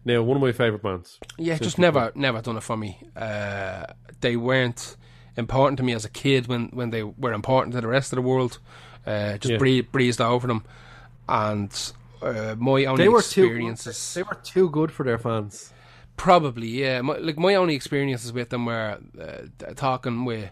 Now, 0.03 0.23
one 0.23 0.37
of 0.39 0.43
my 0.43 0.53
favorite 0.53 0.83
bands. 0.83 1.19
Yeah, 1.37 1.59
just 1.59 1.79
never, 1.79 2.11
never 2.15 2.41
done 2.41 2.57
it 2.57 2.63
for 2.63 2.75
me. 2.77 2.99
Uh, 3.15 3.85
they 4.23 4.35
weren't 4.35 4.97
important 5.37 5.77
to 5.77 5.83
me 5.83 5.93
as 5.93 6.07
a 6.07 6.09
kid 6.09 6.47
when, 6.47 6.69
when 6.69 6.89
they 6.89 7.03
were 7.03 7.35
important 7.35 7.75
to 7.75 7.83
the 7.83 7.87
rest 7.87 8.13
of 8.13 8.17
the 8.17 8.23
world. 8.23 8.61
Uh, 9.07 9.37
just 9.37 9.53
Yeah. 9.53 9.59
bree- 9.59 9.83
breezed 9.83 10.23
over 10.23 10.47
them, 10.47 10.65
and 11.29 11.93
uh, 12.23 12.55
my 12.59 12.85
only 12.85 13.05
They 13.05 13.09
were 13.09 13.23
too. 13.23 13.45
experiences. 13.45 14.15
They 14.15 14.23
were 14.23 14.39
too 14.43 14.71
good 14.71 14.93
for 14.93 15.05
their 15.05 15.19
fans. 15.19 15.73
Probably, 16.17 16.69
yeah. 16.69 17.01
My, 17.01 17.17
like 17.17 17.39
my 17.39 17.55
only 17.55 17.75
experiences 17.75 18.33
with 18.33 18.51
them 18.51 18.67
were 18.67 18.99
uh, 19.21 19.73
talking 19.75 20.25
with 20.25 20.51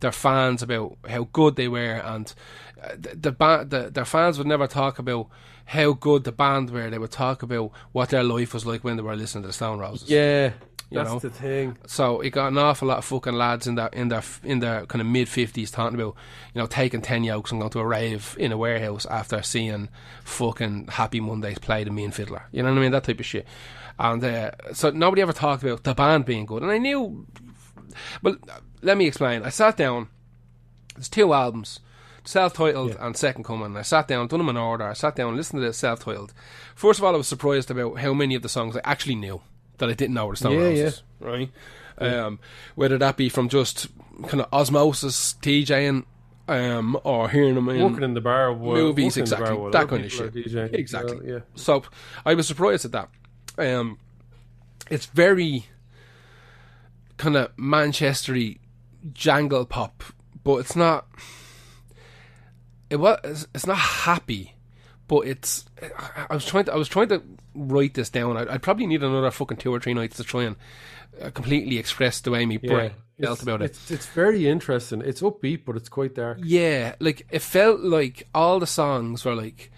their 0.00 0.12
fans 0.12 0.62
about 0.62 0.96
how 1.08 1.28
good 1.32 1.56
they 1.56 1.68
were, 1.68 1.96
and 2.04 2.32
uh, 2.82 2.88
the, 2.96 3.16
the, 3.16 3.32
ba- 3.32 3.66
the 3.68 3.90
their 3.90 4.04
fans 4.04 4.38
would 4.38 4.46
never 4.46 4.66
talk 4.66 4.98
about 4.98 5.28
how 5.66 5.92
good 5.92 6.24
the 6.24 6.32
band 6.32 6.70
were. 6.70 6.88
They 6.90 6.98
would 6.98 7.10
talk 7.10 7.42
about 7.42 7.72
what 7.92 8.08
their 8.10 8.22
life 8.24 8.54
was 8.54 8.64
like 8.64 8.82
when 8.84 8.96
they 8.96 9.02
were 9.02 9.16
listening 9.16 9.42
to 9.42 9.48
the 9.48 9.52
Stone 9.52 9.78
Roses. 9.80 10.08
Yeah, 10.08 10.52
You 10.90 10.98
that's 10.98 11.10
know? 11.10 11.18
the 11.20 11.30
thing. 11.30 11.78
So 11.86 12.20
it 12.20 12.30
got 12.30 12.48
an 12.48 12.58
awful 12.58 12.88
lot 12.88 12.98
of 12.98 13.04
fucking 13.04 13.34
lads 13.34 13.66
in 13.68 13.76
their 13.76 13.86
in 13.88 14.08
their 14.08 14.22
in 14.42 14.58
their 14.58 14.86
kind 14.86 15.00
of 15.00 15.06
mid 15.06 15.28
fifties 15.28 15.70
talking 15.70 15.94
about 15.98 16.16
you 16.52 16.60
know 16.60 16.66
taking 16.66 17.00
ten 17.00 17.22
yokes 17.22 17.52
and 17.52 17.60
going 17.60 17.70
to 17.70 17.78
a 17.78 17.86
rave 17.86 18.34
in 18.40 18.50
a 18.50 18.56
warehouse 18.56 19.06
after 19.06 19.40
seeing 19.42 19.88
fucking 20.24 20.88
Happy 20.88 21.20
Mondays 21.20 21.58
play 21.60 21.84
the 21.84 21.90
Mean 21.92 22.10
Fiddler. 22.10 22.42
You 22.50 22.62
know 22.64 22.70
what 22.70 22.78
I 22.78 22.82
mean? 22.82 22.90
That 22.92 23.04
type 23.04 23.20
of 23.20 23.26
shit. 23.26 23.46
And 23.98 24.22
uh, 24.24 24.50
so 24.72 24.90
nobody 24.90 25.22
ever 25.22 25.32
talked 25.32 25.62
about 25.62 25.84
the 25.84 25.94
band 25.94 26.24
being 26.24 26.44
good, 26.46 26.62
and 26.62 26.72
I 26.72 26.78
knew. 26.78 27.26
But 28.22 28.38
let 28.82 28.96
me 28.96 29.06
explain. 29.06 29.42
I 29.44 29.50
sat 29.50 29.76
down. 29.76 30.08
There's 30.96 31.08
two 31.08 31.32
albums. 31.32 31.80
Self-titled 32.24 32.90
Yeah. 32.90 33.06
and 33.06 33.16
Second 33.16 33.44
Coming. 33.44 33.76
I 33.76 33.82
sat 33.82 34.06
down, 34.06 34.26
done 34.26 34.40
them 34.40 34.48
in 34.50 34.56
order. 34.56 34.84
I 34.84 34.92
sat 34.92 35.16
down, 35.16 35.36
listened 35.36 35.62
to 35.62 35.66
the 35.66 35.72
self-titled. 35.72 36.34
First 36.74 36.98
of 37.00 37.04
all, 37.04 37.14
I 37.14 37.16
was 37.16 37.26
surprised 37.28 37.70
about 37.70 37.98
how 37.98 38.12
many 38.12 38.34
of 38.34 38.42
the 38.42 38.48
songs 38.48 38.76
I 38.76 38.80
actually 38.84 39.14
knew 39.14 39.40
that 39.80 39.90
I 39.90 39.94
didn't 39.94 40.14
know 40.14 40.26
were 40.26 40.32
the 40.34 40.38
Stone 40.38 40.52
Yeah, 40.52 40.58
Roses. 40.60 41.02
Right? 41.18 41.50
Um, 41.98 42.38
whether 42.76 42.96
that 42.96 43.16
be 43.18 43.28
from 43.28 43.48
just 43.50 43.88
kind 44.28 44.40
of 44.40 44.48
osmosis, 44.52 45.34
DJing, 45.42 46.04
um, 46.48 46.98
or 47.04 47.28
hearing 47.28 47.54
them 47.56 47.68
in 47.68 47.82
Working 47.82 48.02
in 48.04 48.14
the 48.14 48.20
bar, 48.22 48.52
while- 48.52 48.76
movies, 48.76 49.16
bar 49.16 49.22
exactly 49.22 49.70
that 49.72 49.88
kind 49.88 50.04
of 50.04 50.12
shit. 50.12 50.32
DJing. 50.34 50.72
Exactly. 50.72 51.16
Well, 51.16 51.26
yeah. 51.26 51.38
So 51.56 51.82
I 52.24 52.34
was 52.34 52.46
surprised 52.48 52.84
at 52.86 52.92
that. 52.92 53.08
Um, 53.58 53.98
it's 54.90 55.06
very 55.06 55.66
kind 57.18 57.36
of 57.36 57.54
Manchestery 57.56 58.58
jangle 59.12 59.66
pop, 59.66 60.02
but 60.42 60.56
it's 60.56 60.74
not. 60.74 61.06
It 62.88 62.96
was. 62.96 63.46
It's 63.54 63.66
not 63.66 63.76
happy, 63.78 64.54
but 65.10 65.26
it's. 65.26 65.64
I- 66.30 66.32
was 66.34 66.46
trying 66.46 66.66
to. 66.66 66.72
I 66.72 66.76
was 66.76 66.86
trying 66.86 67.08
to 67.08 67.20
write 67.56 67.94
this 67.94 68.10
down. 68.10 68.36
I'd, 68.36 68.46
I'd 68.46 68.62
probably 68.62 68.86
need 68.86 69.02
another 69.02 69.32
fucking 69.32 69.56
two 69.56 69.74
or 69.74 69.80
three 69.80 69.92
nights 69.92 70.16
to 70.18 70.24
try 70.24 70.44
and 70.44 70.54
uh, 71.20 71.30
completely 71.30 71.78
express 71.78 72.20
the 72.20 72.30
way 72.30 72.46
me 72.46 72.60
Yeah, 72.62 72.70
brain 72.72 72.90
felt 73.20 73.42
about 73.42 73.60
it. 73.60 73.72
It's, 73.72 73.90
it's 73.90 74.06
very 74.06 74.46
interesting. 74.48 75.02
It's 75.04 75.20
upbeat, 75.20 75.64
but 75.64 75.74
it's 75.74 75.88
quite 75.88 76.14
dark. 76.14 76.38
Yeah, 76.44 76.94
like 77.00 77.26
it 77.32 77.42
felt 77.42 77.80
like 77.80 78.28
all 78.32 78.60
the 78.60 78.68
songs 78.68 79.24
were 79.24 79.34
like 79.34 79.72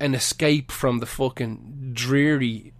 an 0.00 0.16
escape 0.16 0.72
from 0.72 0.98
the 0.98 1.06
fucking 1.06 1.92
dreary 1.92 2.72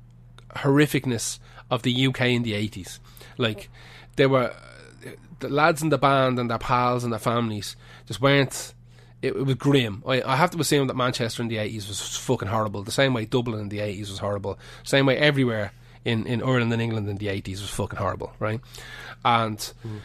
horrificness 0.57 1.39
of 1.71 1.83
the 1.83 2.07
UK 2.09 2.23
in 2.23 2.43
the 2.43 2.55
eighties. 2.55 2.99
Like 3.39 3.71
they 4.17 4.27
were 4.27 4.53
the 5.39 5.49
lads 5.49 5.83
in 5.83 5.91
the 5.91 5.99
band 5.99 6.41
and 6.41 6.51
their 6.51 6.59
pals 6.59 7.05
and 7.05 7.13
their 7.13 7.21
families 7.21 7.77
just 8.07 8.21
weren't. 8.21 8.75
It, 9.23 9.29
it 9.35 9.47
was 9.47 9.55
grim. 9.57 10.03
I, 10.07 10.23
I 10.23 10.37
have 10.37 10.51
to 10.53 10.59
assume 10.59 10.89
that 10.89 10.97
Manchester 10.97 11.43
in 11.43 11.49
the 11.49 11.59
eighties 11.59 11.89
was 11.89 12.17
fucking 12.17 12.49
horrible. 12.49 12.83
The 12.83 12.93
same 12.93 13.15
way 13.15 13.25
Dublin 13.25 13.61
in 13.61 13.69
the 13.69 13.81
eighties 13.81 14.11
was 14.11 14.19
horrible. 14.19 14.59
Same 14.85 15.07
way 15.07 15.17
everywhere 15.17 15.73
in 16.05 16.27
in 16.27 16.43
Ireland 16.43 16.73
and 16.73 16.83
England 16.83 17.09
in 17.09 17.17
the 17.17 17.29
eighties 17.29 17.61
was 17.61 17.71
fucking 17.71 17.99
horrible, 17.99 18.33
right? 18.39 18.61
And 19.25 19.59
mm. 19.59 20.01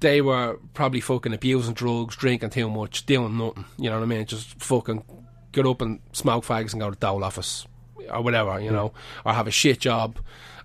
they 0.00 0.20
were 0.20 0.58
probably 0.74 1.00
fucking 1.00 1.34
abusing 1.34 1.74
drugs, 1.74 2.16
drinking 2.16 2.50
too 2.50 2.70
much, 2.70 3.06
doing 3.06 3.36
nothing. 3.38 3.66
You 3.78 3.90
know 3.90 3.96
what 3.96 4.04
I 4.04 4.06
mean? 4.06 4.26
Just 4.26 4.60
fucking 4.62 5.04
get 5.52 5.66
up 5.66 5.80
and 5.80 6.00
smoke 6.12 6.44
fags 6.44 6.72
and 6.72 6.80
go 6.80 6.90
to 6.90 6.98
the 6.98 7.06
dole 7.06 7.24
office 7.24 7.66
or 8.10 8.22
whatever, 8.22 8.60
you 8.60 8.70
know, 8.70 8.92
or 9.24 9.32
have 9.32 9.46
a 9.46 9.50
shit 9.50 9.80
job 9.80 10.18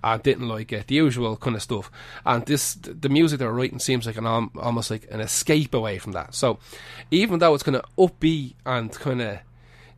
and 0.04 0.24
didn't 0.24 0.48
like 0.48 0.72
it. 0.74 0.88
The 0.88 0.96
usual 0.96 1.38
kind 1.38 1.56
of 1.56 1.62
stuff. 1.62 1.92
And 2.26 2.46
this, 2.46 2.74
the 2.76 3.10
music 3.10 3.40
they 3.40 3.46
were 3.46 3.54
writing 3.54 3.80
seems 3.80 4.06
like 4.06 4.18
an 4.18 4.26
almost 4.26 4.90
like 4.92 5.08
an 5.12 5.20
escape 5.22 5.74
away 5.74 5.98
from 6.00 6.14
that. 6.14 6.34
So 6.36 6.60
even 7.12 7.40
though 7.40 7.54
it's 7.54 7.64
kind 7.64 7.76
of 7.78 7.86
upbeat 7.98 8.54
and 8.66 8.92
kind 8.92 9.22
of 9.22 9.40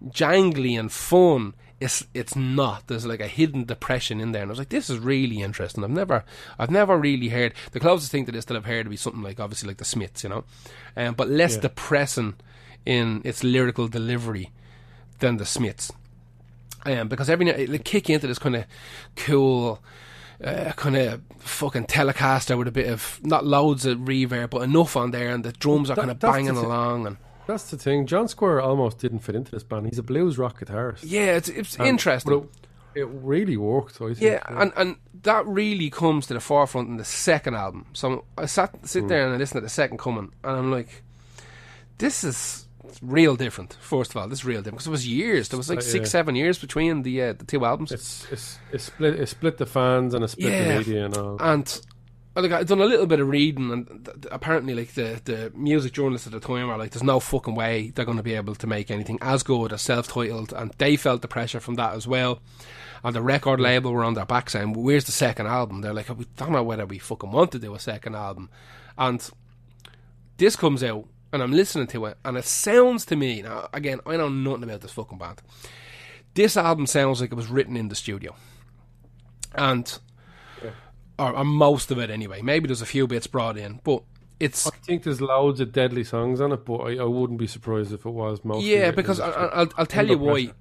jangly 0.10 0.80
and 0.80 0.91
fun. 0.91 1.54
It's 1.80 2.06
it's 2.14 2.34
not. 2.36 2.88
There's 2.88 3.06
like 3.06 3.20
a 3.20 3.28
hidden 3.28 3.66
depression 3.66 4.22
in 4.22 4.32
there, 4.32 4.41
and 4.41 4.49
I 4.49 4.54
was 4.54 4.60
like, 4.60 4.70
"This 4.70 4.89
is 4.89 4.99
really 4.99 5.41
interesting." 5.41 5.84
I've 5.84 5.89
never, 5.89 6.24
I've 6.58 6.72
never 6.72 6.97
really 6.97 7.28
heard 7.28 7.54
the 7.74 7.80
closest 7.82 8.10
thing 8.10 8.26
to 8.26 8.32
this 8.32 8.45
that 8.45 8.56
I've 8.56 8.64
heard 8.66 8.86
would 8.86 8.91
be 8.91 8.95
something 8.97 9.22
like 9.22 9.39
obviously 9.41 9.68
like 9.68 9.78
the 9.78 9.86
Smiths, 9.86 10.24
you 10.24 10.30
know, 10.30 10.45
um, 10.95 11.14
but 11.16 11.28
less 11.30 11.56
Yeah. 11.56 11.62
depressing 11.62 12.36
in 12.86 13.22
its 13.26 13.43
lyrical 13.43 13.89
delivery 13.89 14.51
than 15.20 15.36
the 15.38 15.45
Smiths, 15.45 15.91
um, 16.86 17.08
because 17.08 17.30
every 17.30 17.46
now 17.46 17.54
it 17.54 17.84
kick 17.86 18.10
into 18.10 18.28
this 18.28 18.40
kind 18.40 18.56
of 18.56 18.66
cool, 19.16 19.82
uh, 20.44 20.72
kind 20.76 20.96
of 20.98 21.22
fucking 21.40 21.86
Telecaster 21.86 22.58
with 22.58 22.68
a 22.68 22.72
bit 22.72 22.88
of 22.90 23.20
not 23.24 23.46
loads 23.46 23.86
of 23.86 24.00
reverb, 24.00 24.50
but 24.52 24.62
enough 24.64 24.96
on 24.98 25.12
there, 25.12 25.34
and 25.34 25.44
the 25.44 25.52
drums 25.54 25.90
are 25.90 25.96
That- 25.96 26.02
kind 26.02 26.12
of 26.12 26.20
banging 26.20 26.58
along 26.58 27.08
and. 27.08 27.18
That's 27.46 27.70
the 27.72 27.78
thing. 27.78 28.06
John 28.08 28.30
Squire 28.30 28.62
almost 28.62 29.00
didn't 29.00 29.20
fit 29.20 29.36
into 29.36 29.52
this 29.52 29.64
band. 29.64 29.88
He's 29.88 29.98
a 30.00 30.04
blues 30.04 30.38
rock 30.38 30.62
guitarist. 30.62 31.00
Yeah, 31.04 31.36
it's 31.36 31.50
it's 31.50 31.76
And- 31.76 31.88
interesting. 31.90 32.40
but 32.40 32.48
It, 32.96 33.02
it 33.02 33.06
really 33.12 33.58
worked. 33.58 33.96
I 33.96 34.06
think. 34.14 34.22
Yeah, 34.22 34.40
and, 34.48 34.72
and 34.78 34.96
that 35.24 35.46
really 35.46 35.90
comes 35.90 36.26
to 36.28 36.34
the 36.36 36.40
forefront 36.40 36.88
in 36.88 36.96
the 36.96 37.04
second 37.04 37.56
album. 37.56 37.88
So 37.92 38.24
I 38.38 38.46
sat 38.46 38.88
sit 38.88 39.10
there 39.10 39.26
and 39.26 39.34
I 39.34 39.38
listened 39.38 39.58
to 39.58 39.62
the 39.66 39.68
second 39.70 39.98
coming, 39.98 40.32
and 40.42 40.56
I'm 40.58 40.72
like, 40.72 41.04
this 41.98 42.24
is 42.24 42.66
real 43.02 43.36
different. 43.36 43.78
First 43.80 44.12
of 44.12 44.18
all, 44.18 44.28
this 44.28 44.40
is 44.40 44.46
real 44.46 44.62
different 44.62 44.78
because 44.80 44.88
it 44.88 44.92
was 44.92 45.08
years. 45.08 45.50
There 45.50 45.58
was 45.58 45.70
like 45.70 45.80
Uh, 45.80 45.82
six, 45.82 46.08
yeah. 46.08 46.12
seven 46.12 46.36
years 46.36 46.60
between 46.60 47.04
the 47.04 47.22
uh, 47.22 47.34
the 47.34 47.46
two 47.46 47.66
albums, 47.66 47.92
it's, 47.92 48.28
it's 48.32 48.60
it 48.72 48.82
split 48.82 49.20
it 49.20 49.28
split 49.30 49.58
the 49.58 49.66
fans 49.66 50.14
and 50.14 50.24
it 50.24 50.28
split 50.30 50.52
Yeah. 50.52 50.68
the 50.74 50.78
media 50.80 51.06
and 51.06 51.18
all. 51.18 51.38
and. 51.40 51.68
uh, 52.36 52.42
Like 52.42 52.52
I've 52.52 52.66
done 52.68 52.82
a 52.82 52.86
little 52.86 53.06
bit 53.06 53.20
of 53.20 53.28
reading, 53.30 53.72
and 53.72 53.86
th- 53.86 54.22
th- 54.22 54.28
apparently, 54.32 54.74
like 54.74 54.94
the, 54.96 55.22
the 55.24 55.52
music 55.56 55.94
journalists 55.94 56.26
at 56.26 56.34
the 56.34 56.40
time 56.40 56.68
are 56.68 56.80
like, 56.80 56.90
"There's 56.92 57.04
no 57.04 57.20
fucking 57.20 57.54
way 57.54 57.92
they're 57.94 58.06
going 58.06 58.18
to 58.18 58.24
be 58.24 58.34
able 58.34 58.56
to 58.56 58.66
make 58.66 58.90
anything 58.90 59.20
as 59.22 59.44
good 59.44 59.72
as 59.72 59.84
self-titled," 59.84 60.52
and 60.52 60.72
they 60.80 60.96
felt 60.98 61.22
the 61.22 61.28
pressure 61.28 61.60
from 61.60 61.76
that 61.76 61.94
as 61.94 62.08
well. 62.08 62.40
And 63.04 63.14
the 63.16 63.22
record 63.22 63.60
label 63.60 63.92
were 63.94 64.04
on 64.04 64.16
their 64.16 64.26
back 64.26 64.50
saying, 64.50 64.74
well, 64.74 64.82
"Where's 64.84 65.06
the 65.06 65.12
second 65.12 65.46
album?" 65.46 65.82
They're 65.82 65.94
like, 65.94 66.10
"We 66.18 66.26
don't 66.36 66.52
know 66.54 66.64
whether 66.64 66.88
we 66.88 66.98
fucking 66.98 67.32
want 67.32 67.52
to 67.52 67.60
do 67.60 67.76
a 67.76 67.80
second 67.80 68.16
album." 68.16 68.50
And 68.98 69.30
this 70.38 70.56
comes 70.56 70.84
out, 70.84 71.06
and 71.34 71.44
I'm 71.44 71.52
listening 71.52 71.88
to 71.88 72.06
it, 72.06 72.18
and 72.24 72.38
it 72.38 72.46
sounds 72.46 73.06
to 73.08 73.16
me 73.18 73.42
now. 73.42 73.68
Again, 73.74 74.00
I 74.06 74.16
know 74.16 74.30
nothing 74.30 74.64
about 74.64 74.82
this 74.82 74.92
fucking 74.92 75.18
band. 75.18 75.42
This 76.36 76.56
album 76.56 76.88
sounds 76.88 77.20
like 77.20 77.32
it 77.32 77.36
was 77.36 77.48
written 77.48 77.76
in 77.76 77.90
the 77.90 77.96
studio, 77.96 78.36
and 79.56 80.00
or, 81.20 81.36
or 81.36 81.44
most 81.44 81.92
of 81.92 82.00
it 82.00 82.10
anyway. 82.10 82.42
Maybe 82.42 82.68
there's 82.68 82.82
a 82.82 82.86
few 82.88 83.08
bits 83.08 83.28
brought 83.28 83.58
in, 83.58 83.80
but 83.84 84.04
it's 84.40 84.68
I 84.68 84.72
think 84.72 85.04
there's 85.04 85.22
loads 85.22 85.60
of 85.60 85.72
deadly 85.72 86.04
songs 86.04 86.42
on 86.42 86.52
it, 86.52 86.66
but 86.66 86.78
I, 86.78 86.98
I 86.98 87.04
wouldn't 87.04 87.40
be 87.40 87.48
surprised 87.48 87.94
if 87.94 88.06
it 88.06 88.10
was 88.12 88.44
mostly. 88.44 88.72
yeah. 88.72 88.92
Because 88.92 89.20
I, 89.20 89.30
the 89.30 89.38
I- 89.38 89.60
I'll, 89.60 89.70
I'll 89.78 89.86
tell 89.86 90.08
you 90.08 90.14
Under 90.14 90.26
why. 90.26 90.52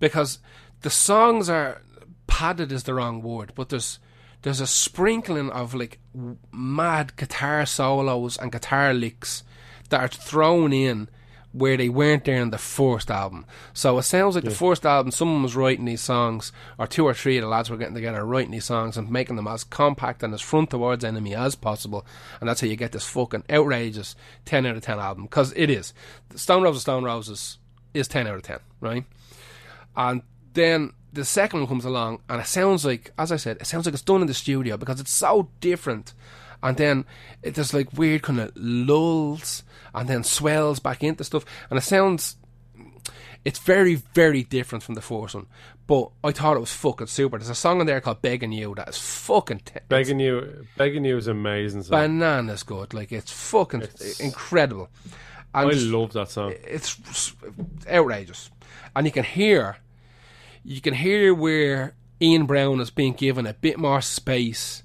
Because 0.00 0.38
the 0.82 0.90
songs 0.90 1.48
are 1.48 1.82
padded 2.26 2.72
is 2.72 2.82
the 2.84 2.94
wrong 2.94 3.22
word, 3.22 3.52
but 3.54 3.68
there's 3.68 3.98
there's 4.42 4.60
a 4.60 4.66
sprinkling 4.66 5.50
of 5.50 5.74
like 5.74 5.98
mad 6.52 7.16
guitar 7.16 7.64
solos 7.64 8.36
and 8.36 8.52
guitar 8.52 8.92
licks 8.92 9.42
that 9.94 10.02
are 10.02 10.08
thrown 10.08 10.72
in 10.72 11.08
where 11.52 11.76
they 11.76 11.88
weren't 11.88 12.24
there 12.24 12.42
in 12.42 12.50
the 12.50 12.58
first 12.58 13.12
album. 13.12 13.46
So 13.72 13.96
it 13.98 14.02
sounds 14.02 14.34
like 14.34 14.42
the 14.42 14.50
first 14.50 14.84
album, 14.84 15.12
someone 15.12 15.44
was 15.44 15.54
writing 15.54 15.84
these 15.84 16.00
songs, 16.00 16.50
or 16.78 16.88
two 16.88 17.04
or 17.04 17.14
three 17.14 17.38
of 17.38 17.42
the 17.42 17.48
lads 17.48 17.70
were 17.70 17.76
getting 17.76 17.94
together 17.94 18.24
writing 18.24 18.50
these 18.50 18.64
songs 18.64 18.96
and 18.96 19.08
making 19.08 19.36
them 19.36 19.46
as 19.46 19.62
compact 19.62 20.24
and 20.24 20.34
as 20.34 20.40
front 20.40 20.70
towards 20.70 21.04
enemy 21.04 21.32
as 21.32 21.54
possible. 21.54 22.04
And 22.40 22.48
that's 22.48 22.60
how 22.60 22.66
you 22.66 22.74
get 22.74 22.90
this 22.90 23.06
fucking 23.06 23.44
outrageous 23.48 24.16
10 24.46 24.66
out 24.66 24.74
of 24.74 24.82
10 24.82 24.98
album. 24.98 25.24
Because 25.24 25.52
it 25.54 25.70
is. 25.70 25.94
Stone 26.34 26.64
Roses, 26.64 26.82
Stone 26.82 27.04
Roses 27.04 27.58
is 27.94 28.08
10 28.08 28.26
out 28.26 28.34
of 28.34 28.42
10, 28.42 28.58
right? 28.80 29.04
And 29.96 30.22
then 30.54 30.92
the 31.12 31.24
second 31.24 31.60
one 31.60 31.68
comes 31.68 31.84
along, 31.84 32.18
and 32.28 32.40
it 32.40 32.48
sounds 32.48 32.84
like, 32.84 33.12
as 33.16 33.30
I 33.30 33.36
said, 33.36 33.58
it 33.60 33.66
sounds 33.68 33.86
like 33.86 33.92
it's 33.92 34.02
done 34.02 34.22
in 34.22 34.26
the 34.26 34.34
studio 34.34 34.76
because 34.76 34.98
it's 34.98 35.12
so 35.12 35.50
different. 35.60 36.14
And 36.64 36.76
then 36.78 37.04
it, 37.42 37.54
there's 37.54 37.72
like 37.74 37.92
weird 37.92 38.22
kind 38.22 38.40
of 38.40 38.50
lulls, 38.56 39.62
and 39.94 40.08
then 40.08 40.24
swells 40.24 40.80
back 40.80 41.04
into 41.04 41.22
stuff, 41.22 41.44
and 41.70 41.78
it 41.78 41.82
sounds. 41.82 42.36
It's 43.44 43.58
very, 43.58 43.96
very 43.96 44.42
different 44.42 44.82
from 44.82 44.94
the 44.94 45.02
first 45.02 45.34
one, 45.34 45.44
but 45.86 46.10
I 46.24 46.32
thought 46.32 46.56
it 46.56 46.60
was 46.60 46.72
fucking 46.72 47.08
super. 47.08 47.36
There's 47.36 47.50
a 47.50 47.54
song 47.54 47.82
in 47.82 47.86
there 47.86 48.00
called 48.00 48.22
"Begging 48.22 48.52
You" 48.52 48.74
that 48.76 48.88
is 48.88 48.96
fucking 48.98 49.58
t- 49.66 49.80
Begging 49.90 50.18
you, 50.18 50.66
begging 50.78 51.04
you 51.04 51.18
is 51.18 51.26
amazing. 51.26 51.82
Song. 51.82 51.90
bananas 52.00 52.62
good. 52.62 52.94
Like 52.94 53.12
it's 53.12 53.30
fucking 53.30 53.82
It's- 53.82 54.18
incredible. 54.20 54.88
I 55.52 55.64
love 55.64 56.14
that 56.14 56.30
song. 56.30 56.54
it's 56.64 56.96
outrageous, 57.86 58.50
and 58.96 59.06
you 59.06 59.12
can 59.12 59.24
hear, 59.24 59.76
you 60.64 60.80
can 60.80 60.94
hear 60.94 61.34
where 61.34 61.94
Ian 62.22 62.46
Brown 62.46 62.80
is 62.80 62.88
being 62.88 63.12
given 63.12 63.46
a 63.46 63.52
bit 63.52 63.78
more 63.78 64.00
space 64.00 64.83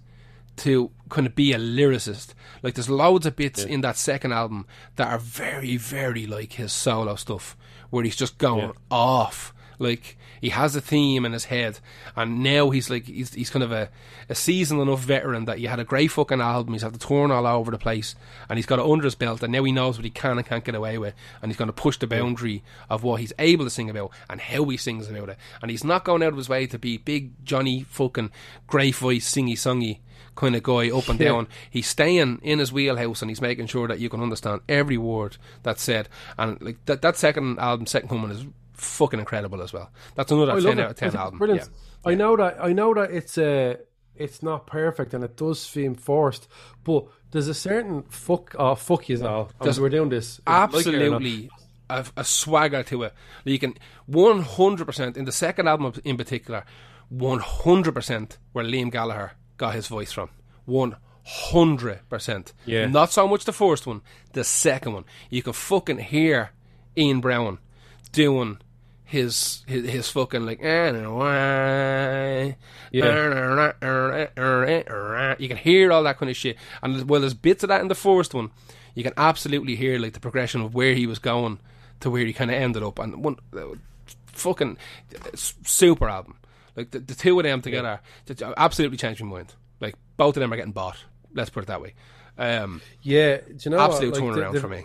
to 0.60 0.91
kind 1.10 1.27
of 1.27 1.36
be 1.36 1.53
a 1.53 1.57
lyricist. 1.57 2.34
Like 2.64 2.76
there's 2.76 2.90
loads 2.90 3.26
of 3.26 3.36
bits 3.36 3.64
in 3.64 3.81
that 3.81 3.98
second 3.98 4.34
album 4.34 4.65
that 4.95 5.07
are 5.07 5.19
very, 5.19 5.77
very 5.77 6.26
like 6.27 6.53
his 6.53 6.72
solo 6.72 7.15
stuff, 7.15 7.57
where 7.90 8.03
he's 8.03 8.15
just 8.15 8.38
going 8.38 8.68
Yeah. 8.69 8.72
off. 8.91 9.53
Like 9.81 10.18
he 10.41 10.49
has 10.49 10.76
a 10.76 10.81
theme 10.81 11.23
in 11.26 11.31
his 11.31 11.45
head, 11.45 11.80
and 12.14 12.44
now 12.44 12.69
he's 12.69 12.90
like 12.90 13.06
he's 13.06 13.34
he's 13.34 13.49
kind 13.49 13.64
of 13.64 13.72
a, 13.72 13.88
a 14.27 14.36
seasoned 14.36 14.81
enough 14.81 14.99
veteran 14.99 15.45
that 15.45 15.60
he 15.60 15.68
had 15.68 15.80
a 15.80 15.86
great 15.86 16.11
fucking 16.11 16.41
album. 16.41 16.73
He's 16.73 16.81
had 16.81 16.94
the 16.94 16.99
touring 16.99 17.31
all 17.31 17.48
over 17.48 17.72
the 17.72 17.77
place, 17.77 18.14
and 18.49 18.57
he's 18.57 18.65
got 18.65 18.80
it 18.80 18.86
under 18.86 19.06
his 19.06 19.15
belt, 19.15 19.41
and 19.41 19.53
now 19.53 19.64
he 19.64 19.72
knows 19.72 19.98
what 19.98 20.03
he 20.03 20.10
can 20.11 20.38
and 20.38 20.45
can't 20.45 20.65
get 20.65 20.76
away 20.76 20.98
with, 20.98 21.14
and 21.41 21.49
he's 21.49 21.57
going 21.57 21.69
to 21.69 21.73
push 21.73 21.98
the 21.98 22.07
boundary 22.07 22.61
of 22.90 23.03
what 23.03 23.22
he's 23.22 23.31
able 23.40 23.64
to 23.64 23.69
sing 23.72 23.90
about 23.90 24.11
and 24.30 24.41
how 24.41 24.65
he 24.65 24.76
sings 24.76 25.10
about 25.10 25.30
it. 25.30 25.38
And 25.61 25.72
he's 25.72 25.86
not 25.86 26.03
going 26.03 26.23
out 26.23 26.34
of 26.34 26.38
his 26.38 26.49
way 26.49 26.68
to 26.68 26.77
be 26.77 26.98
big 26.98 27.31
Johnny 27.45 27.84
fucking 27.84 28.31
great 28.68 28.95
voice 28.95 29.34
singy 29.34 29.53
songy 29.53 29.99
kind 30.39 30.55
of 30.55 30.63
guy 30.63 30.89
up 30.89 31.07
and 31.09 31.19
Yeah. 31.19 31.27
down. 31.29 31.47
He's 31.69 31.87
staying 31.87 32.39
in 32.41 32.59
his 32.59 32.71
wheelhouse 32.71 33.21
and 33.21 33.29
he's 33.29 33.41
making 33.41 33.67
sure 33.67 33.87
that 33.89 33.99
you 33.99 34.09
can 34.09 34.21
understand 34.21 34.61
every 34.69 34.97
word 34.97 35.35
that's 35.63 35.83
said. 35.83 36.07
And 36.37 36.59
like 36.61 36.83
that, 36.85 37.01
that 37.01 37.17
second 37.17 37.59
album, 37.59 37.85
Second 37.85 38.07
Coming, 38.07 38.31
is 38.31 38.45
fucking 38.73 39.19
incredible 39.19 39.61
as 39.61 39.73
well. 39.73 39.91
That's 40.15 40.31
another 40.31 40.53
I 40.53 40.61
ten 40.61 40.79
out 40.79 40.91
of 40.91 40.95
ten 40.95 41.15
album. 41.15 41.39
Brilliant. 41.39 41.69
Yeah. 41.69 42.11
I 42.11 42.15
know 42.15 42.37
that. 42.37 42.57
I 42.63 42.71
know 42.71 42.93
that 42.93 43.11
it's 43.11 43.37
uh, 43.37 43.75
it's 44.15 44.41
not 44.41 44.65
perfect 44.65 45.13
and 45.13 45.23
it 45.25 45.35
does 45.35 45.61
seem 45.61 45.95
forced, 45.95 46.47
but 46.85 47.05
there's 47.31 47.49
a 47.49 47.53
certain 47.53 48.03
fuck. 48.03 48.55
Oh, 48.57 48.75
fuck 48.75 49.09
you 49.09 49.25
all. 49.27 49.51
We're 49.59 49.89
doing 49.89 50.09
this. 50.09 50.39
like 50.47 50.73
it 50.73 50.87
or 50.87 51.09
not. 51.09 51.21
Absolutely. 51.21 51.49
A, 51.89 52.05
a 52.17 52.23
swagger 52.23 52.83
to 52.83 53.03
it. 53.03 53.13
You 53.45 53.57
can 53.59 53.73
100% 54.09 55.17
in 55.17 55.25
the 55.25 55.31
second 55.31 55.67
album 55.67 55.91
in 56.05 56.17
particular, 56.17 56.63
100% 57.13 58.37
where 58.53 58.63
Liam 58.65 58.91
Gallagher 58.91 59.31
got 59.60 59.76
his 59.76 59.86
voice 59.88 60.11
from. 60.11 60.30
100%. 60.68 62.53
Yeah. 62.65 62.88
Not 62.88 63.11
so 63.11 63.27
much 63.27 63.45
the 63.45 63.53
first 63.53 63.86
one, 63.86 64.02
the 64.34 64.44
second 64.44 64.94
one. 64.94 65.06
You 65.30 65.44
can 65.44 65.53
fucking 65.53 65.99
hear 65.99 66.52
Ian 66.98 67.22
Brown 67.22 67.60
doing 68.11 68.57
his 69.03 69.64
his, 69.65 69.90
his 69.90 70.10
fucking 70.10 70.45
like 70.45 70.60
eh, 70.61 70.91
yeah. 72.91 73.73
You 75.40 75.48
can 75.48 75.57
hear 75.57 75.91
all 75.91 76.03
that 76.03 76.18
kind 76.18 76.30
of 76.30 76.38
shit. 76.38 76.57
And 76.84 77.10
well 77.10 77.22
there's 77.22 77.34
bits 77.34 77.64
of 77.64 77.69
that 77.69 77.81
in 77.81 77.88
the 77.88 77.95
first 77.95 78.34
one, 78.36 78.52
you 78.94 79.03
can 79.03 79.14
absolutely 79.18 79.76
hear 79.76 79.98
like 79.99 80.14
the 80.14 80.19
progression 80.19 80.61
of 80.61 80.76
where 80.76 80.94
he 80.94 81.07
was 81.07 81.19
going 81.19 81.60
to 82.02 82.10
where 82.10 82.26
he 82.26 82.34
kind 82.34 82.52
of 82.52 82.57
ended 82.57 82.84
up. 82.84 82.99
And 82.99 83.23
one 83.23 83.38
uh, 83.56 83.76
fucking 84.27 84.77
uh, 85.15 85.30
super 85.36 86.07
album. 86.07 86.36
Like 86.75 86.91
the, 86.91 86.99
the 86.99 87.15
two 87.15 87.39
of 87.39 87.43
them 87.43 87.61
together, 87.61 87.99
just 88.25 88.41
absolutely 88.57 88.97
changed 88.97 89.21
my 89.23 89.29
mind. 89.29 89.53
Like 89.79 89.95
both 90.17 90.35
of 90.37 90.41
them 90.41 90.51
are 90.53 90.55
getting 90.57 90.71
bought. 90.71 90.97
Let's 91.33 91.49
put 91.49 91.63
it 91.63 91.67
that 91.67 91.81
way. 91.81 91.93
Um, 92.37 92.81
Yeah, 93.01 93.37
do 93.37 93.53
you 93.61 93.71
know 93.71 93.77
what? 93.77 93.91
absolute 93.91 94.13
Like, 94.15 94.21
the- 94.35 94.41
turnaround 94.41 94.53
the- 94.53 94.59
for 94.61 94.67
me. 94.67 94.83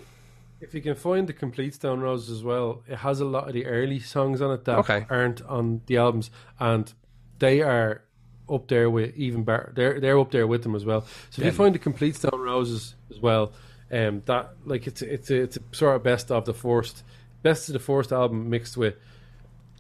If 0.61 0.73
you 0.73 0.81
can 0.81 0.95
find 0.95 1.29
the 1.29 1.35
complete 1.35 1.75
Stone 1.75 2.01
Roses 2.01 2.31
as 2.39 2.43
well, 2.43 2.83
it 2.89 2.97
has 2.97 3.21
a 3.21 3.25
lot 3.27 3.49
of 3.49 3.53
the 3.55 3.67
early 3.67 3.99
songs 4.01 4.41
on 4.41 4.51
it 4.53 4.65
that 4.65 4.79
Okay. 4.79 5.05
aren't 5.11 5.43
on 5.43 5.83
the 5.87 5.99
albums, 5.99 6.31
and 6.59 6.91
they 7.39 7.61
are 7.61 8.03
up 8.49 8.69
there 8.69 8.89
with 8.89 9.15
even 9.15 9.43
better. 9.45 9.73
They're 9.75 10.01
they're 10.01 10.19
up 10.19 10.31
there 10.31 10.47
with 10.47 10.63
them 10.63 10.75
as 10.75 10.85
well. 10.87 11.03
So 11.31 11.43
if 11.43 11.47
you 11.47 11.53
find 11.53 11.75
the 11.75 11.79
complete 11.79 12.17
Stone 12.17 12.41
Roses 12.41 12.95
as 13.11 13.21
well, 13.21 13.53
um, 13.93 14.23
that 14.25 14.55
like 14.65 14.87
it's 14.87 15.03
it's 15.03 15.31
a, 15.31 15.43
it's 15.43 15.57
a 15.59 15.61
sort 15.73 15.97
of 15.97 16.03
best 16.03 16.31
of 16.31 16.47
the 16.47 16.55
first, 16.55 17.03
best 17.43 17.69
of 17.69 17.75
the 17.75 17.79
first 17.79 18.11
album 18.11 18.49
mixed 18.49 18.77
with 18.79 18.95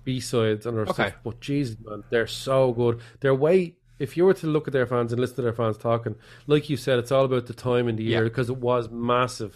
B 0.05 0.20
sides 0.20 0.66
and 0.66 0.76
other 0.78 0.90
Okay. 0.90 1.09
stuff. 1.10 1.14
But 1.24 1.40
Jesus, 1.40 1.76
man, 1.85 2.05
they're 2.10 2.26
so 2.26 2.72
good. 2.72 3.01
They're 3.20 3.35
way. 3.35 3.74
If 3.98 4.16
you 4.16 4.24
were 4.24 4.35
to 4.35 4.47
look 4.48 4.66
at 4.66 4.72
their 4.72 4.86
fans 4.86 5.12
and 5.12 5.20
listen 5.20 5.36
to 5.36 5.43
their 5.43 5.52
fans 5.52 5.78
talking, 5.78 6.16
like 6.47 6.68
you 6.68 6.76
said, 6.76 6.98
it's 6.98 7.12
all 7.12 7.24
about 7.24 7.47
the 7.47 7.55
time 7.55 7.89
in 7.89 7.97
the 7.97 8.02
year 8.02 8.22
Yeah. 8.22 8.28
because 8.28 8.51
it 8.51 8.56
was 8.56 8.90
massive. 8.90 9.55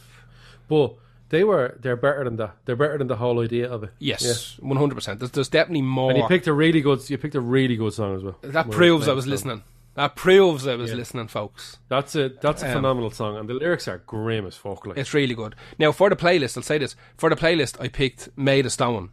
But 0.69 0.95
they 1.31 1.45
were 1.45 1.77
they're 1.81 1.97
better 1.97 2.25
than 2.25 2.37
that. 2.37 2.57
They're 2.65 2.77
better 2.77 2.97
than 2.99 3.09
the 3.09 3.17
whole 3.17 3.41
idea 3.41 3.69
of 3.71 3.83
it. 3.85 3.91
Yes, 3.99 4.57
one 4.61 4.77
hundred 4.77 4.95
percent. 4.95 5.21
There's 5.21 5.49
definitely 5.49 5.83
more. 5.83 6.11
And 6.11 6.19
you 6.19 6.27
picked 6.29 6.47
a 6.47 6.53
really 6.53 6.81
good. 6.81 7.09
You 7.11 7.19
picked 7.19 7.35
a 7.35 7.41
really 7.41 7.77
good 7.77 7.93
song 7.93 8.17
as 8.17 8.23
well. 8.23 8.39
that 8.43 8.71
proves 8.71 9.09
I 9.09 9.13
was 9.13 9.27
listening. 9.27 9.63
That 9.95 10.15
proves 10.15 10.65
I 10.69 10.77
was 10.77 10.93
listening, 10.95 11.27
folks. 11.27 11.79
That's 11.89 12.15
a 12.15 12.29
that's 12.41 12.63
a 12.63 12.69
Um, 12.69 12.73
phenomenal 12.75 13.11
song, 13.11 13.37
and 13.37 13.49
the 13.49 13.55
lyrics 13.55 13.89
are 13.89 13.99
grim 14.07 14.47
as 14.47 14.55
fuck. 14.57 14.87
Like 14.87 14.97
It's 14.97 15.13
really 15.13 15.35
good. 15.35 15.57
Now 15.79 15.91
for 15.91 16.09
the 16.09 16.15
playlist, 16.17 16.57
I'll 16.57 16.63
say 16.63 16.79
this: 16.79 16.95
for 17.17 17.29
the 17.29 17.35
playlist, 17.37 17.81
I 17.81 17.89
picked 17.89 18.29
"Made 18.37 18.65
of 18.67 18.73
Stone." 18.73 19.11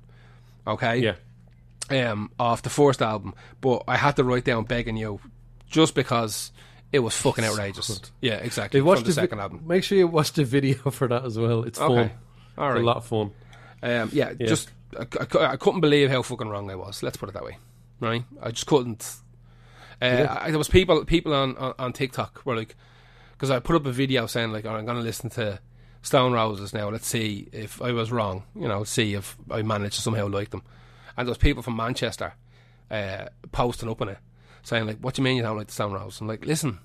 Okay. 0.67 0.97
yeah, 1.89 2.11
um, 2.11 2.31
off 2.39 2.61
the 2.63 2.69
first 2.69 3.01
album, 3.01 3.33
but 3.61 3.83
I 3.87 3.97
had 3.97 4.15
to 4.17 4.23
write 4.23 4.45
down 4.45 4.63
"Begging 4.65 4.97
You" 4.97 5.19
just 5.69 5.95
because 5.95 6.51
it 6.91 6.99
was 6.99 7.15
fucking 7.15 7.43
outrageous. 7.43 7.99
Yeah, 8.21 8.35
exactly. 8.35 8.79
from 8.99 9.05
the, 9.07 9.11
vi- 9.11 9.21
second 9.21 9.39
album. 9.39 9.63
Make 9.67 9.83
sure 9.83 9.97
you 9.97 10.07
watch 10.07 10.33
the 10.33 10.43
video 10.43 10.75
for 10.91 11.07
that 11.07 11.25
as 11.25 11.37
well. 11.37 11.63
It's 11.63 11.79
Okay, 11.79 12.07
fun. 12.07 12.11
all 12.57 12.71
It's 12.71 12.79
a 12.79 12.83
lot 12.85 12.97
of 12.97 13.05
fun. 13.05 13.31
Um, 13.83 14.09
yeah, 14.13 14.33
yeah, 14.39 14.47
just 14.47 14.69
I, 14.97 15.05
I 15.39 15.45
I 15.51 15.55
couldn't 15.57 15.81
believe 15.81 16.09
how 16.09 16.21
fucking 16.21 16.47
wrong 16.47 16.69
I 16.71 16.75
was. 16.75 17.03
Let's 17.03 17.17
put 17.17 17.29
it 17.29 17.33
that 17.33 17.43
way. 17.43 17.57
Right? 17.99 18.23
I 18.41 18.51
just 18.51 18.65
couldn't. 18.65 19.17
Uh, 20.01 20.27
I, 20.29 20.49
there 20.49 20.57
was 20.57 20.67
people 20.67 21.05
people 21.05 21.33
on, 21.33 21.55
on, 21.57 21.73
on 21.79 21.93
TikTok 21.93 22.41
were 22.45 22.55
like, 22.55 22.75
because 23.33 23.49
I 23.51 23.59
put 23.59 23.75
up 23.75 23.85
a 23.85 23.91
video 23.91 24.25
saying 24.25 24.51
like, 24.51 24.65
oh, 24.65 24.71
I'm 24.71 24.85
going 24.85 24.97
to 24.97 25.03
listen 25.03 25.29
to 25.31 25.59
Stone 26.05 26.33
Roses 26.33 26.71
now. 26.71 26.89
Let's 26.89 27.07
see 27.07 27.47
if 27.51 27.81
I 27.81 27.91
was 27.91 28.11
wrong. 28.11 28.43
You 28.53 28.67
know, 28.67 28.83
see 28.83 29.15
if 29.15 29.35
I 29.49 29.63
managed 29.63 29.95
to 29.95 30.01
somehow 30.01 30.27
like 30.27 30.51
them. 30.51 30.61
And 31.17 31.27
there 31.27 31.31
was 31.31 31.39
people 31.39 31.63
from 31.63 31.75
Manchester 31.75 32.33
uh, 32.91 33.25
posting 33.51 33.89
up 33.89 34.01
on 34.01 34.09
it, 34.09 34.19
saying 34.61 34.85
like, 34.85 34.99
"What 34.99 35.15
do 35.15 35.21
you 35.21 35.23
mean 35.23 35.37
you 35.37 35.41
don't 35.41 35.57
like 35.57 35.67
the 35.67 35.73
Stone 35.73 35.93
Roses?" 35.93 36.21
I'm 36.21 36.27
like, 36.27 36.45
"Listen, 36.45 36.77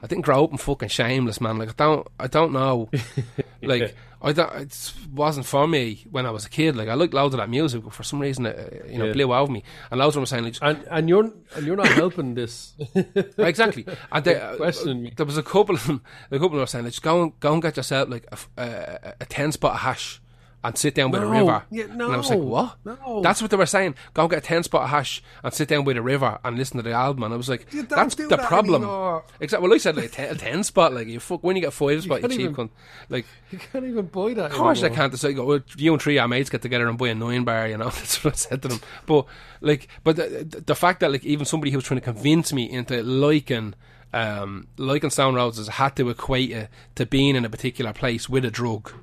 I 0.00 0.06
didn't 0.06 0.24
grow 0.24 0.44
up 0.44 0.52
in 0.52 0.56
fucking 0.56 0.88
shameless, 0.88 1.40
man. 1.40 1.58
Like 1.58 1.70
I 1.70 1.74
don't, 1.76 2.06
I 2.20 2.28
don't 2.28 2.52
know. 2.52 2.88
like 3.70 3.94
I 4.22 4.32
don't, 4.32 4.52
it 4.54 4.92
wasn't 5.14 5.46
for 5.46 5.66
me 5.66 6.04
when 6.10 6.26
I 6.26 6.30
was 6.30 6.44
a 6.44 6.50
kid. 6.50 6.76
Like 6.76 6.88
I 6.88 6.94
liked 6.94 7.14
loads 7.14 7.34
of 7.34 7.38
that 7.40 7.48
music, 7.48 7.82
but 7.84 7.94
for 7.94 8.02
some 8.02 8.20
reason, 8.20 8.44
it, 8.46 8.84
you 8.90 8.98
know, 8.98 9.06
Yeah. 9.06 9.12
blew 9.14 9.32
over 9.32 9.50
me. 9.50 9.62
And 9.90 9.98
loads 9.98 10.10
of 10.10 10.14
them 10.14 10.22
were 10.22 10.26
saying 10.26 10.44
like, 10.44 10.56
And 10.60 10.84
and 10.90 11.08
you're 11.08 11.32
and 11.56 11.66
you're 11.66 11.76
not 11.76 11.88
helping 11.88 12.34
this. 12.34 12.74
exactly. 13.38 13.86
And 14.12 14.24
they, 14.24 14.34
uh, 14.40 14.56
questioning 14.56 15.02
me. 15.02 15.12
there 15.16 15.24
was 15.26 15.38
a 15.38 15.42
couple 15.42 15.74
of 15.76 15.86
them. 15.86 16.02
A 16.30 16.38
couple 16.38 16.58
were 16.58 16.66
saying, 16.66 16.84
like, 16.84 16.92
just 16.92 17.02
go 17.02 17.22
and 17.22 17.40
go 17.40 17.52
and 17.54 17.62
get 17.62 17.76
yourself 17.78 18.08
like 18.10 18.26
a 18.58 19.26
ten 19.28 19.52
spot 19.52 19.72
of 19.74 19.80
hash 19.80 20.20
and 20.62 20.76
sit 20.76 20.94
down 20.94 21.10
by 21.10 21.18
the 21.18 21.26
river. 21.26 21.64
Yeah, 21.70 21.84
And 21.84 22.02
I 22.02 22.16
was 22.16 22.28
like, 22.28 22.38
what? 22.38 22.76
No. 22.84 23.20
That's 23.22 23.40
what 23.40 23.50
they 23.50 23.56
were 23.56 23.66
saying. 23.66 23.94
Go 24.14 24.22
and 24.22 24.30
get 24.30 24.38
a 24.40 24.42
ten 24.42 24.62
spot 24.62 24.82
of 24.82 24.90
hash 24.90 25.22
and 25.42 25.54
sit 25.54 25.68
down 25.68 25.84
by 25.84 25.94
the 25.94 26.02
river 26.02 26.38
and 26.44 26.56
listen 26.56 26.76
to 26.76 26.82
the 26.82 26.92
album. 26.92 27.24
And 27.24 27.32
I 27.34 27.36
was 27.36 27.48
like, 27.48 27.66
You 27.72 27.82
that's 27.82 28.14
the 28.14 28.26
that 28.28 28.40
problem. 28.40 28.82
anymore. 28.82 29.24
Exactly. 29.40 29.66
Well, 29.68 29.74
I 29.74 29.78
said 29.78 29.96
like 29.96 30.06
a 30.06 30.08
ten, 30.08 30.34
a 30.34 30.38
10 30.38 30.64
spot. 30.64 30.92
Like 30.92 31.06
you 31.06 31.20
fuck 31.20 31.42
when 31.42 31.56
you 31.56 31.62
get 31.62 31.72
five 31.72 32.02
spot, 32.02 32.16
you 32.22 32.28
can't 32.28 32.32
cheap 32.32 32.50
even- 32.50 32.54
cunt. 32.54 32.70
Like. 33.08 33.26
you 33.50 33.58
can't 33.58 33.84
even 33.84 34.06
buy 34.06 34.34
that. 34.34 34.50
Of 34.50 34.52
course, 34.52 34.82
I 34.82 34.90
can't 34.90 35.10
decide. 35.10 35.32
Go, 35.36 35.44
well, 35.44 35.60
you 35.76 35.92
and 35.92 36.00
three 36.02 36.18
of 36.18 36.22
our 36.22 36.28
mates 36.28 36.50
get 36.50 36.62
together 36.62 36.88
and 36.88 36.98
buy 36.98 37.08
a 37.08 37.14
nine 37.14 37.44
bar. 37.44 37.66
You 37.68 37.78
know, 37.78 37.84
that's 37.90 38.22
what 38.22 38.34
I 38.34 38.36
said 38.36 38.62
to 38.62 38.68
them. 38.68 38.80
But 39.06 39.26
like, 39.60 39.88
but 40.04 40.16
the, 40.16 40.62
the, 40.66 40.74
fact 40.74 41.00
that 41.00 41.10
like 41.12 41.24
even 41.24 41.44
somebody 41.46 41.70
who 41.70 41.78
was 41.78 41.84
trying 41.84 42.00
to 42.00 42.04
convince 42.04 42.52
me 42.52 42.70
into 42.70 43.02
liking, 43.02 43.74
um, 44.12 44.66
liking 44.76 45.10
Stone 45.10 45.34
Roses 45.34 45.68
had 45.68 45.96
to 45.96 46.08
equate 46.10 46.50
it 46.50 46.68
to 46.96 47.06
being 47.06 47.36
in 47.36 47.44
a 47.44 47.50
particular 47.50 47.92
place 47.92 48.28
with 48.28 48.44
a 48.44 48.50
drug 48.50 48.90
You 48.90 48.98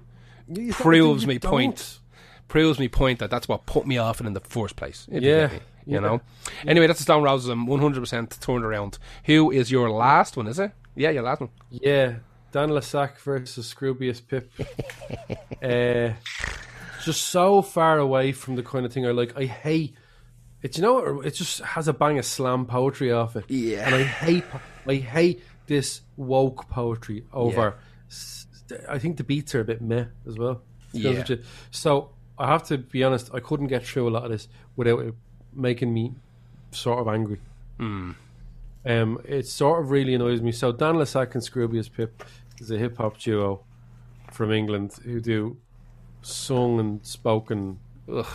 proves 0.71 1.25
me 1.27 1.37
don't. 1.37 1.49
point. 1.51 1.99
Proves 2.47 2.79
me 2.79 2.87
point 2.87 3.19
that 3.19 3.29
that's 3.29 3.47
what 3.47 3.65
put 3.65 3.85
me 3.85 3.97
off 3.97 4.21
it 4.21 4.25
in 4.27 4.33
the 4.33 4.39
first 4.39 4.77
place. 4.77 5.05
if 5.11 5.21
you 5.21 5.29
Yeah, 5.29 5.47
me, 5.47 5.59
yeah. 5.85 5.95
you 5.95 6.01
know. 6.01 6.21
Anyway, 6.65 6.87
that's 6.87 6.99
the 6.99 7.03
Stone 7.03 7.23
Roses. 7.23 7.49
I'm 7.49 7.65
100 7.65 7.99
percent 7.99 8.37
turned 8.39 8.63
around. 8.63 8.97
Who 9.25 9.51
is 9.51 9.69
your 9.69 9.89
last 9.89 10.37
one? 10.37 10.47
Is 10.47 10.57
it? 10.59 10.71
Yeah, 10.95 11.09
your 11.09 11.23
last 11.23 11.41
one. 11.41 11.49
Yeah, 11.69 12.15
Dan 12.51 12.71
le 12.73 12.81
Sac 12.81 13.19
versus 13.19 13.73
Scroobius 13.73 14.25
Pip. 14.25 14.51
uh, 15.61 16.13
just 17.03 17.21
so 17.27 17.61
far 17.61 17.99
away 17.99 18.31
from 18.31 18.55
the 18.55 18.63
kind 18.63 18.85
of 18.85 18.93
thing 18.93 19.05
I 19.05 19.11
like. 19.11 19.37
I 19.37 19.45
hate 19.45 19.95
it. 20.61 20.77
You 20.77 20.83
know, 20.83 21.21
it 21.21 21.31
just 21.31 21.59
has 21.59 21.87
a 21.87 21.93
bang 21.93 22.17
of 22.17 22.25
slam 22.25 22.65
poetry 22.65 23.11
off 23.11 23.35
it. 23.35 23.45
Yeah. 23.49 23.85
and 23.85 23.95
I 23.95 24.03
hate, 24.03 24.43
I 24.87 24.95
hate 24.95 25.43
this 25.67 26.01
woke 26.15 26.69
poetry 26.69 27.25
over. 27.33 27.75
I 28.89 28.99
think 28.99 29.17
the 29.17 29.23
beats 29.23 29.55
are 29.55 29.61
a 29.61 29.65
bit 29.65 29.81
meh 29.81 30.05
as 30.27 30.37
well. 30.37 30.61
to 30.93 30.99
be 30.99 31.07
honest 31.07 31.29
Yeah. 31.29 31.35
So 31.71 32.09
I 32.37 32.47
have 32.47 32.63
to 32.67 32.77
be 32.77 33.03
honest. 33.03 33.31
I 33.33 33.39
couldn't 33.39 33.67
get 33.67 33.85
through 33.85 34.07
a 34.07 34.11
lot 34.11 34.23
of 34.25 34.31
this 34.31 34.47
without 34.75 34.99
it 34.99 35.13
making 35.53 35.93
me 35.93 36.13
sort 36.71 36.99
of 36.99 37.07
angry. 37.07 37.39
Um, 38.85 39.19
it 39.25 39.47
sort 39.47 39.81
of 39.81 39.91
really 39.91 40.13
annoys 40.13 40.41
me. 40.41 40.51
So 40.51 40.71
Dan 40.71 40.97
le 40.97 41.05
Sac 41.05 41.35
and 41.35 41.43
Scroobius 41.43 41.91
Pip 41.91 42.23
is 42.59 42.71
a 42.71 42.77
hip 42.77 42.97
hop 42.97 43.17
duo 43.17 43.63
from 44.31 44.51
England 44.51 44.93
who 45.03 45.19
do 45.19 45.57
sung 46.21 46.79
and 46.79 47.05
spoken 47.05 47.79
Ugh. 48.11 48.25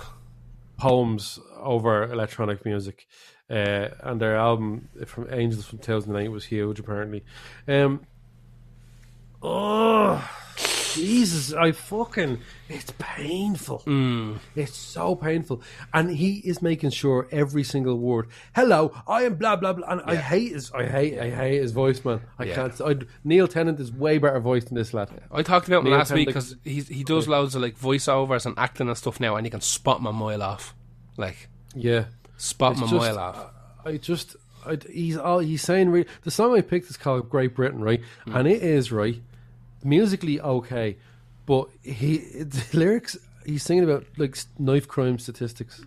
poems 0.76 1.38
over 1.58 2.04
electronic 2.04 2.64
music. 2.64 3.06
Uh, 3.50 3.88
and 4.00 4.20
their 4.20 4.36
album 4.36 4.88
from 5.06 5.28
Angels 5.30 5.66
from 5.66 5.78
2008 5.78 6.28
was 6.28 6.44
huge, 6.44 6.78
apparently. 6.80 7.22
Um, 7.68 8.00
oh, 9.42 10.28
Jesus, 10.94 11.52
I 11.54 11.72
fucking, 11.72 12.40
it's 12.68 12.92
painful. 12.98 13.78
Hmm. 13.78 14.34
It's 14.54 14.76
so 14.76 15.14
painful. 15.14 15.62
And 15.94 16.10
he 16.10 16.36
is 16.38 16.60
making 16.60 16.90
sure 16.90 17.26
every 17.32 17.64
single 17.64 17.98
word, 17.98 18.28
hello, 18.54 18.92
I 19.08 19.22
am 19.22 19.36
blah, 19.36 19.56
blah, 19.56 19.72
blah. 19.72 19.88
And 19.88 20.02
I 20.04 20.16
hate 20.16 20.52
his, 20.52 20.70
I 20.72 20.84
hate, 20.84 21.18
I 21.18 21.30
hate 21.30 21.60
his 21.62 21.72
voice, 21.72 22.04
man. 22.04 22.20
I 22.38 22.44
Yeah. 22.44 22.54
can't, 22.54 22.80
I, 22.82 22.96
Neil 23.24 23.48
Tennant 23.48 23.80
is 23.80 23.90
way 23.90 24.18
better 24.18 24.38
voice 24.40 24.64
than 24.64 24.74
this 24.74 24.92
lad. 24.92 25.08
I 25.30 25.42
talked 25.42 25.66
about 25.66 25.78
him 25.78 25.84
Neil 25.84 25.96
last 25.98 26.12
week 26.12 26.28
Tennant- 26.28 26.62
because 26.62 26.88
he 26.90 27.04
does 27.04 27.26
loads 27.26 27.54
of 27.54 27.62
like 27.62 27.78
voiceovers 27.78 28.44
and 28.44 28.58
acting 28.58 28.88
and 28.88 28.96
stuff 28.98 29.18
now, 29.18 29.36
and 29.36 29.46
he 29.46 29.50
can 29.50 29.62
spot 29.62 30.00
him 30.00 30.06
a 30.06 30.12
mile 30.12 30.42
off, 30.42 30.74
like 31.16 31.48
Yeah. 31.74 32.04
spot 32.36 32.74
him 32.76 32.82
a 32.82 32.84
It's 32.84 32.92
just- 32.92 33.02
mile 33.06 33.18
off. 33.18 33.46
I 33.86 33.96
just, 33.96 34.36
I, 34.66 34.78
he's 34.92 35.16
all 35.16 35.38
he's 35.40 35.62
saying. 35.62 35.88
Re- 35.88 36.06
the 36.22 36.30
song 36.30 36.54
I 36.56 36.60
picked 36.60 36.88
is 36.88 36.96
called 36.96 37.28
"Great 37.28 37.52
Britain," 37.56 37.80
right? 37.80 38.00
Hmm. 38.26 38.36
And 38.36 38.46
it 38.46 38.62
is 38.62 38.92
right, 38.92 39.20
musically 39.84 40.40
okay, 40.40 40.96
but 41.46 41.68
he 41.82 42.18
the 42.18 42.64
lyrics 42.72 43.16
he's 43.44 43.62
singing 43.62 43.84
about 43.84 44.04
like 44.16 44.36
knife 44.58 44.86
crime 44.88 45.18
statistics. 45.18 45.82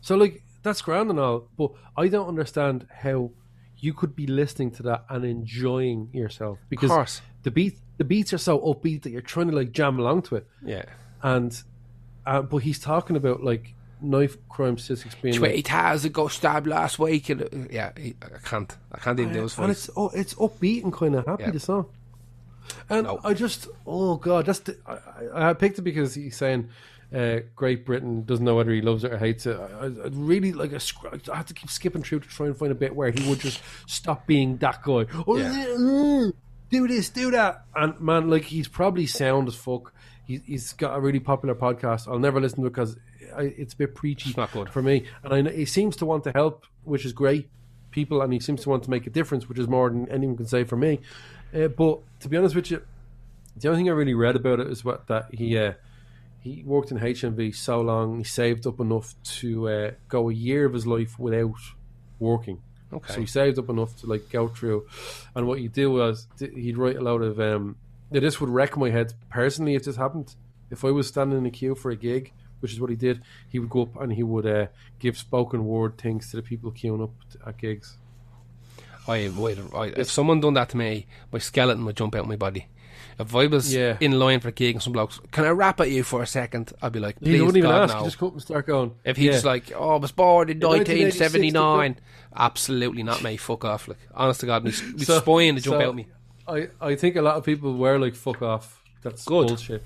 So 0.00 0.16
like 0.16 0.42
that's 0.62 0.80
grand 0.82 1.10
and 1.10 1.18
all, 1.20 1.48
but 1.56 1.72
I 1.96 2.08
don't 2.08 2.28
understand 2.28 2.86
how 2.92 3.30
you 3.78 3.94
could 3.94 4.16
be 4.16 4.26
listening 4.26 4.70
to 4.72 4.82
that 4.84 5.04
and 5.08 5.24
enjoying 5.24 6.10
yourself 6.12 6.58
because 6.68 7.20
the 7.42 7.50
beat 7.50 7.78
the 7.96 8.04
beats 8.04 8.32
are 8.32 8.38
so 8.38 8.58
upbeat 8.60 9.02
that 9.02 9.10
you're 9.10 9.20
trying 9.20 9.48
to 9.50 9.56
like 9.56 9.72
jam 9.72 9.98
along 9.98 10.22
to 10.22 10.36
it, 10.36 10.46
Yeah, 10.64 10.84
and 11.22 11.60
uh, 12.26 12.42
but 12.42 12.58
he's 12.58 12.78
talking 12.78 13.16
about 13.16 13.42
like 13.42 13.74
knife 14.00 14.36
crime 14.48 14.78
statistics 14.78 15.14
being 15.16 15.34
like, 15.34 15.38
twenty 15.40 15.62
thousand 15.62 16.12
got 16.12 16.30
stabbed 16.32 16.66
last 16.66 16.98
week, 16.98 17.28
and 17.28 17.42
uh, 17.42 17.46
yeah, 17.70 17.92
he, 17.96 18.14
I 18.22 18.38
can't, 18.38 18.76
I 18.92 18.98
can't 18.98 19.18
even 19.20 19.32
do 19.32 19.42
his 19.42 19.58
and 19.58 19.70
it's 19.70 19.90
oh, 19.96 20.10
it's 20.14 20.34
upbeat 20.34 20.84
and 20.84 20.92
kind 20.92 21.14
of 21.14 21.26
happy 21.26 21.44
Yeah. 21.44 21.50
the 21.50 21.60
song. 21.60 21.86
And 22.90 23.04
No. 23.06 23.20
I 23.24 23.34
just 23.34 23.68
oh 23.86 24.16
god, 24.16 24.46
that's 24.46 24.60
the, 24.60 24.76
I, 25.34 25.50
I- 25.50 25.54
picked 25.54 25.78
it 25.78 25.82
because 25.82 26.14
he's 26.14 26.36
saying 26.36 26.68
uh, 27.14 27.38
Great 27.56 27.86
Britain 27.86 28.24
doesn't 28.24 28.44
know 28.44 28.54
whether 28.56 28.70
he 28.70 28.82
loves 28.82 29.02
it 29.04 29.12
or 29.12 29.18
hates 29.18 29.46
it. 29.46 29.58
I, 29.58 29.86
I, 29.86 30.08
really 30.12 30.52
like 30.52 30.72
a, 30.72 30.80
I 31.32 31.36
had 31.38 31.46
to 31.46 31.54
keep 31.54 31.70
skipping 31.70 32.02
through 32.02 32.20
to 32.20 32.28
try 32.28 32.46
and 32.46 32.56
find 32.56 32.70
a 32.70 32.74
bit 32.74 32.94
where 32.94 33.10
he 33.10 33.26
would 33.28 33.40
just 33.40 33.62
stop 33.86 34.26
being 34.26 34.58
that 34.58 34.82
guy. 34.82 35.06
Oh, 35.26 35.36
Yeah. 35.38 35.66
mm, 35.78 36.32
do 36.70 36.86
this, 36.86 37.08
do 37.08 37.30
that, 37.30 37.64
and 37.74 37.98
man, 38.00 38.28
like 38.28 38.44
he's 38.44 38.68
probably 38.68 39.06
sound 39.06 39.48
as 39.48 39.54
fuck. 39.54 39.94
He, 40.26 40.42
he's 40.44 40.74
got 40.74 40.94
a 40.96 41.00
really 41.00 41.20
popular 41.20 41.54
podcast. 41.54 42.06
I'll 42.08 42.18
never 42.18 42.38
listen 42.42 42.60
to 42.60 42.66
it 42.66 42.70
because 42.74 42.98
I, 43.34 43.44
it's 43.56 43.72
a 43.72 43.76
bit 43.78 43.94
preachy 43.94 44.28
It's 44.28 44.36
not 44.36 44.52
good. 44.52 44.68
for 44.68 44.82
me. 44.82 45.06
And 45.24 45.48
I 45.48 45.52
he 45.52 45.64
seems 45.64 45.96
to 45.96 46.04
want 46.06 46.24
to 46.24 46.32
help, 46.34 46.66
which 46.84 47.06
is 47.06 47.14
great, 47.14 47.48
people, 47.90 48.20
and 48.20 48.30
he 48.34 48.38
seems 48.38 48.60
to 48.64 48.68
want 48.68 48.82
to 48.82 48.90
make 48.90 49.06
a 49.06 49.10
difference, 49.10 49.48
which 49.48 49.58
is 49.58 49.66
more 49.66 49.88
than 49.88 50.10
anyone 50.10 50.36
can 50.36 50.44
say 50.46 50.64
for 50.64 50.76
me. 50.76 51.00
Uh, 51.54 51.68
but 51.68 52.00
to 52.20 52.28
be 52.28 52.36
honest 52.36 52.54
with 52.54 52.70
you, 52.70 52.82
the 53.56 53.68
only 53.68 53.80
thing 53.80 53.88
I 53.88 53.92
really 53.92 54.14
read 54.14 54.36
about 54.36 54.60
it 54.60 54.68
is 54.68 54.84
what 54.84 55.06
that 55.08 55.34
he 55.34 55.56
uh, 55.58 55.72
he 56.40 56.62
worked 56.64 56.90
in 56.90 56.98
HMV 56.98 57.54
so 57.54 57.80
long, 57.80 58.18
he 58.18 58.24
saved 58.24 58.66
up 58.66 58.80
enough 58.80 59.14
to 59.22 59.68
uh, 59.68 59.90
go 60.08 60.28
a 60.28 60.32
year 60.32 60.64
of 60.64 60.72
his 60.72 60.86
life 60.86 61.18
without 61.18 61.54
working. 62.18 62.62
Okay. 62.92 63.12
So 63.12 63.20
he 63.20 63.26
saved 63.26 63.58
up 63.58 63.68
enough 63.68 63.96
to 64.00 64.06
like 64.06 64.30
go 64.30 64.48
through, 64.48 64.86
and 65.34 65.46
what 65.46 65.58
he'd 65.58 65.72
do 65.72 65.90
was 65.90 66.26
th- 66.38 66.54
he'd 66.54 66.78
write 66.78 66.96
a 66.96 67.02
lot 67.02 67.22
of. 67.22 67.40
Um, 67.40 67.76
now 68.10 68.20
this 68.20 68.40
would 68.40 68.48
wreck 68.48 68.76
my 68.76 68.90
head 68.90 69.12
personally 69.30 69.74
if 69.74 69.84
this 69.84 69.96
happened. 69.96 70.34
If 70.70 70.84
I 70.84 70.90
was 70.90 71.08
standing 71.08 71.38
in 71.38 71.46
a 71.46 71.50
queue 71.50 71.74
for 71.74 71.90
a 71.90 71.96
gig, 71.96 72.32
which 72.60 72.72
is 72.72 72.80
what 72.80 72.90
he 72.90 72.96
did, 72.96 73.22
he 73.48 73.58
would 73.58 73.70
go 73.70 73.82
up 73.82 74.00
and 74.00 74.12
he 74.12 74.22
would 74.22 74.46
uh, 74.46 74.66
give 74.98 75.16
spoken 75.18 75.66
word 75.66 75.98
things 75.98 76.30
to 76.30 76.36
the 76.36 76.42
people 76.42 76.72
queuing 76.72 77.02
up 77.02 77.10
at 77.46 77.58
gigs. 77.58 77.98
I 79.08 79.28
would, 79.28 79.70
I, 79.74 79.86
if 79.96 80.10
someone 80.10 80.40
done 80.40 80.54
that 80.54 80.68
to 80.70 80.76
me, 80.76 81.06
my 81.32 81.38
skeleton 81.38 81.84
would 81.86 81.96
jump 81.96 82.14
out 82.14 82.22
of 82.22 82.28
my 82.28 82.36
body. 82.36 82.66
If 83.18 83.34
I 83.34 83.46
was 83.48 83.74
Yeah. 83.74 83.96
in 84.00 84.18
line 84.18 84.38
for 84.38 84.48
a 84.48 84.52
gig 84.52 84.76
and 84.76 84.82
some 84.82 84.92
blokes, 84.92 85.18
can 85.32 85.44
I 85.44 85.48
rap 85.50 85.80
at 85.80 85.90
you 85.90 86.04
for 86.04 86.22
a 86.22 86.26
second? 86.26 86.72
I'd 86.80 86.92
be 86.92 87.00
like, 87.00 87.18
He 87.18 87.24
please, 87.30 87.40
wouldn't 87.40 87.56
even 87.56 87.70
God, 87.70 87.82
ask; 87.90 87.96
no. 87.96 88.04
just 88.04 88.18
come 88.18 88.28
up 88.28 88.34
and 88.34 88.42
start 88.42 88.66
going. 88.68 88.94
If 89.04 89.16
he's 89.16 89.42
Yeah. 89.42 89.50
like, 89.50 89.72
oh, 89.74 89.94
I 89.94 89.96
was 89.96 90.12
born 90.12 90.50
in 90.50 90.60
1986, 90.60 91.32
1979, 91.34 91.96
absolutely 92.36 93.02
not 93.02 93.22
me. 93.24 93.36
Fuck 93.36 93.64
off. 93.64 93.88
Like, 93.88 93.98
honest 94.14 94.40
to 94.40 94.46
God, 94.46 94.62
me, 94.64 94.70
me 94.70 94.98
So- 95.04 95.18
spine 95.20 95.56
to 95.56 95.60
jump 95.60 95.80
so 95.82 95.88
out 95.88 95.94
me. 95.96 96.06
I, 96.46 96.68
I 96.80 96.94
think 96.94 97.16
a 97.16 97.22
lot 97.22 97.36
of 97.36 97.44
people 97.44 97.74
were 97.76 97.98
like, 97.98 98.14
fuck 98.14 98.40
off. 98.42 98.82
That's 99.02 99.24
Good. 99.24 99.48
bullshit. 99.48 99.82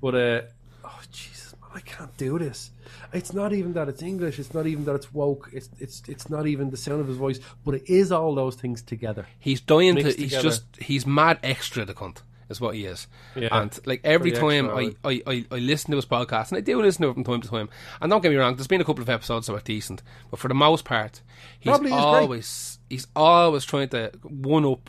But, 0.00 0.14
uh, 0.14 0.40
oh, 0.84 1.00
Jesus, 1.12 1.54
man, 1.60 1.70
I 1.74 1.80
can't 1.80 2.14
do 2.16 2.38
this. 2.38 2.70
It's 3.12 3.32
not 3.32 3.52
even 3.52 3.72
that 3.74 3.88
it's 3.88 4.02
English. 4.02 4.38
It's 4.38 4.54
not 4.54 4.66
even 4.66 4.84
that 4.86 4.94
it's 4.94 5.12
woke. 5.12 5.50
It's 5.52 5.68
it's 5.78 6.02
it's 6.08 6.30
not 6.30 6.46
even 6.46 6.70
the 6.70 6.76
sound 6.76 7.00
of 7.00 7.08
his 7.08 7.16
voice. 7.16 7.40
But 7.64 7.74
it 7.74 7.88
is 7.88 8.10
all 8.12 8.34
those 8.34 8.56
things 8.56 8.82
together. 8.82 9.26
He's 9.38 9.60
dying 9.60 9.96
to. 9.96 10.02
He's 10.02 10.16
together. 10.16 10.42
just. 10.42 10.64
He's 10.78 11.06
mad 11.06 11.38
extra. 11.42 11.84
The 11.84 11.94
cunt 11.94 12.22
is 12.48 12.60
what 12.60 12.74
he 12.74 12.86
is. 12.86 13.08
Yeah. 13.34 13.48
And 13.50 13.78
like 13.86 14.00
every 14.04 14.30
Pretty 14.30 14.46
time 14.46 14.70
I, 14.70 14.94
I, 15.04 15.22
I, 15.26 15.44
I 15.50 15.58
listen 15.58 15.90
to 15.90 15.96
his 15.96 16.06
podcast, 16.06 16.50
and 16.50 16.58
I 16.58 16.60
do 16.60 16.80
listen 16.80 17.02
to 17.02 17.10
it 17.10 17.14
from 17.14 17.24
time 17.24 17.40
to 17.40 17.48
time. 17.48 17.68
And 18.00 18.10
don't 18.10 18.22
get 18.22 18.30
me 18.30 18.36
wrong, 18.36 18.56
there's 18.56 18.66
been 18.68 18.80
a 18.80 18.84
couple 18.84 19.02
of 19.02 19.10
episodes 19.10 19.46
that 19.46 19.52
were 19.52 19.60
decent, 19.60 20.02
but 20.30 20.38
for 20.38 20.48
the 20.48 20.54
most 20.54 20.84
part, 20.84 21.22
he's 21.58 21.70
Probably 21.70 21.90
great. 21.90 22.00
always 22.00 22.78
he's 22.88 23.06
always 23.16 23.64
trying 23.64 23.88
to 23.90 24.10
one 24.22 24.64
up 24.64 24.88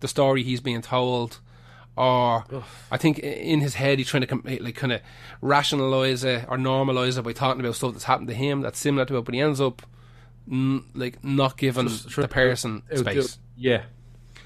the 0.00 0.08
story 0.08 0.42
he's 0.42 0.60
being 0.60 0.82
told. 0.82 1.40
Or 2.00 2.44
I 2.90 2.96
think 2.96 3.18
in 3.18 3.60
his 3.60 3.74
head 3.74 3.98
he's 3.98 4.08
trying 4.08 4.22
to 4.22 4.26
com- 4.26 4.42
like 4.46 4.74
kind 4.74 4.92
of 4.92 5.02
rationalize 5.42 6.24
it 6.24 6.46
or 6.48 6.56
normalize 6.56 7.18
it 7.18 7.22
by 7.22 7.32
talking 7.34 7.60
about 7.60 7.74
stuff 7.74 7.92
that's 7.92 8.04
happened 8.04 8.28
to 8.28 8.34
him 8.34 8.62
that's 8.62 8.78
similar 8.78 9.04
to 9.04 9.18
it, 9.18 9.24
but 9.26 9.34
he 9.34 9.40
ends 9.40 9.60
up 9.60 9.82
n- 10.50 10.84
like 10.94 11.22
not 11.22 11.58
giving 11.58 11.88
trying 11.88 12.22
the 12.22 12.28
person 12.28 12.82
outdo- 12.90 13.02
space. 13.22 13.38
Yeah, 13.54 13.82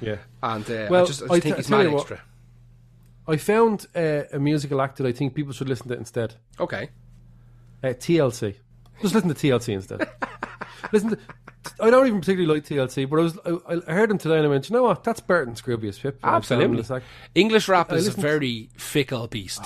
yeah. 0.01 0.17
And 0.43 0.69
uh, 0.69 0.89
Well, 0.91 1.05
I 1.05 1.07
just, 1.07 1.23
I 1.23 1.27
just 1.27 1.33
I 1.37 1.41
think 1.41 1.57
he's 1.57 1.71
mad 1.71 1.83
you 1.83 1.93
what- 1.93 2.01
extra. 2.01 2.23
I 3.29 3.37
found 3.37 3.87
uh, 3.95 4.23
a 4.33 4.39
musical 4.41 4.83
act 4.83 4.97
that 4.99 5.07
I 5.07 5.13
think 5.13 5.35
people 5.35 5.53
should 5.53 5.69
listen 5.69 5.87
to 5.89 5.95
instead. 5.97 6.35
Okay. 6.59 6.91
Uh, 7.85 7.89
TLC. 7.89 8.57
Just 9.01 9.15
listen 9.15 9.33
to 9.33 9.35
TLC 9.35 9.75
instead. 9.75 10.09
listen 10.93 11.11
to. 11.11 11.19
I 11.81 11.91
don't 11.91 12.07
even 12.07 12.21
particularly 12.21 12.61
like 12.61 12.65
TLC, 12.69 13.09
but 13.09 13.19
I 13.19 13.23
was 13.23 13.39
I, 13.45 13.91
I 13.91 13.95
heard 13.95 14.11
them 14.11 14.19
today 14.19 14.37
and 14.37 14.47
I 14.47 14.49
went, 14.49 14.69
you 14.69 14.75
know 14.77 14.83
what? 14.85 15.05
That's 15.05 15.21
than 15.21 15.55
Scroobius 15.55 16.01
Pip. 16.01 16.19
And 16.23 16.31
I 16.37 16.41
found 16.41 16.63
Absolutely. 16.63 17.01
English 17.35 17.69
rap 17.69 17.93
is 17.93 18.07
a 18.09 18.13
very 18.13 18.71
fickle 18.77 19.27
beast. 19.27 19.63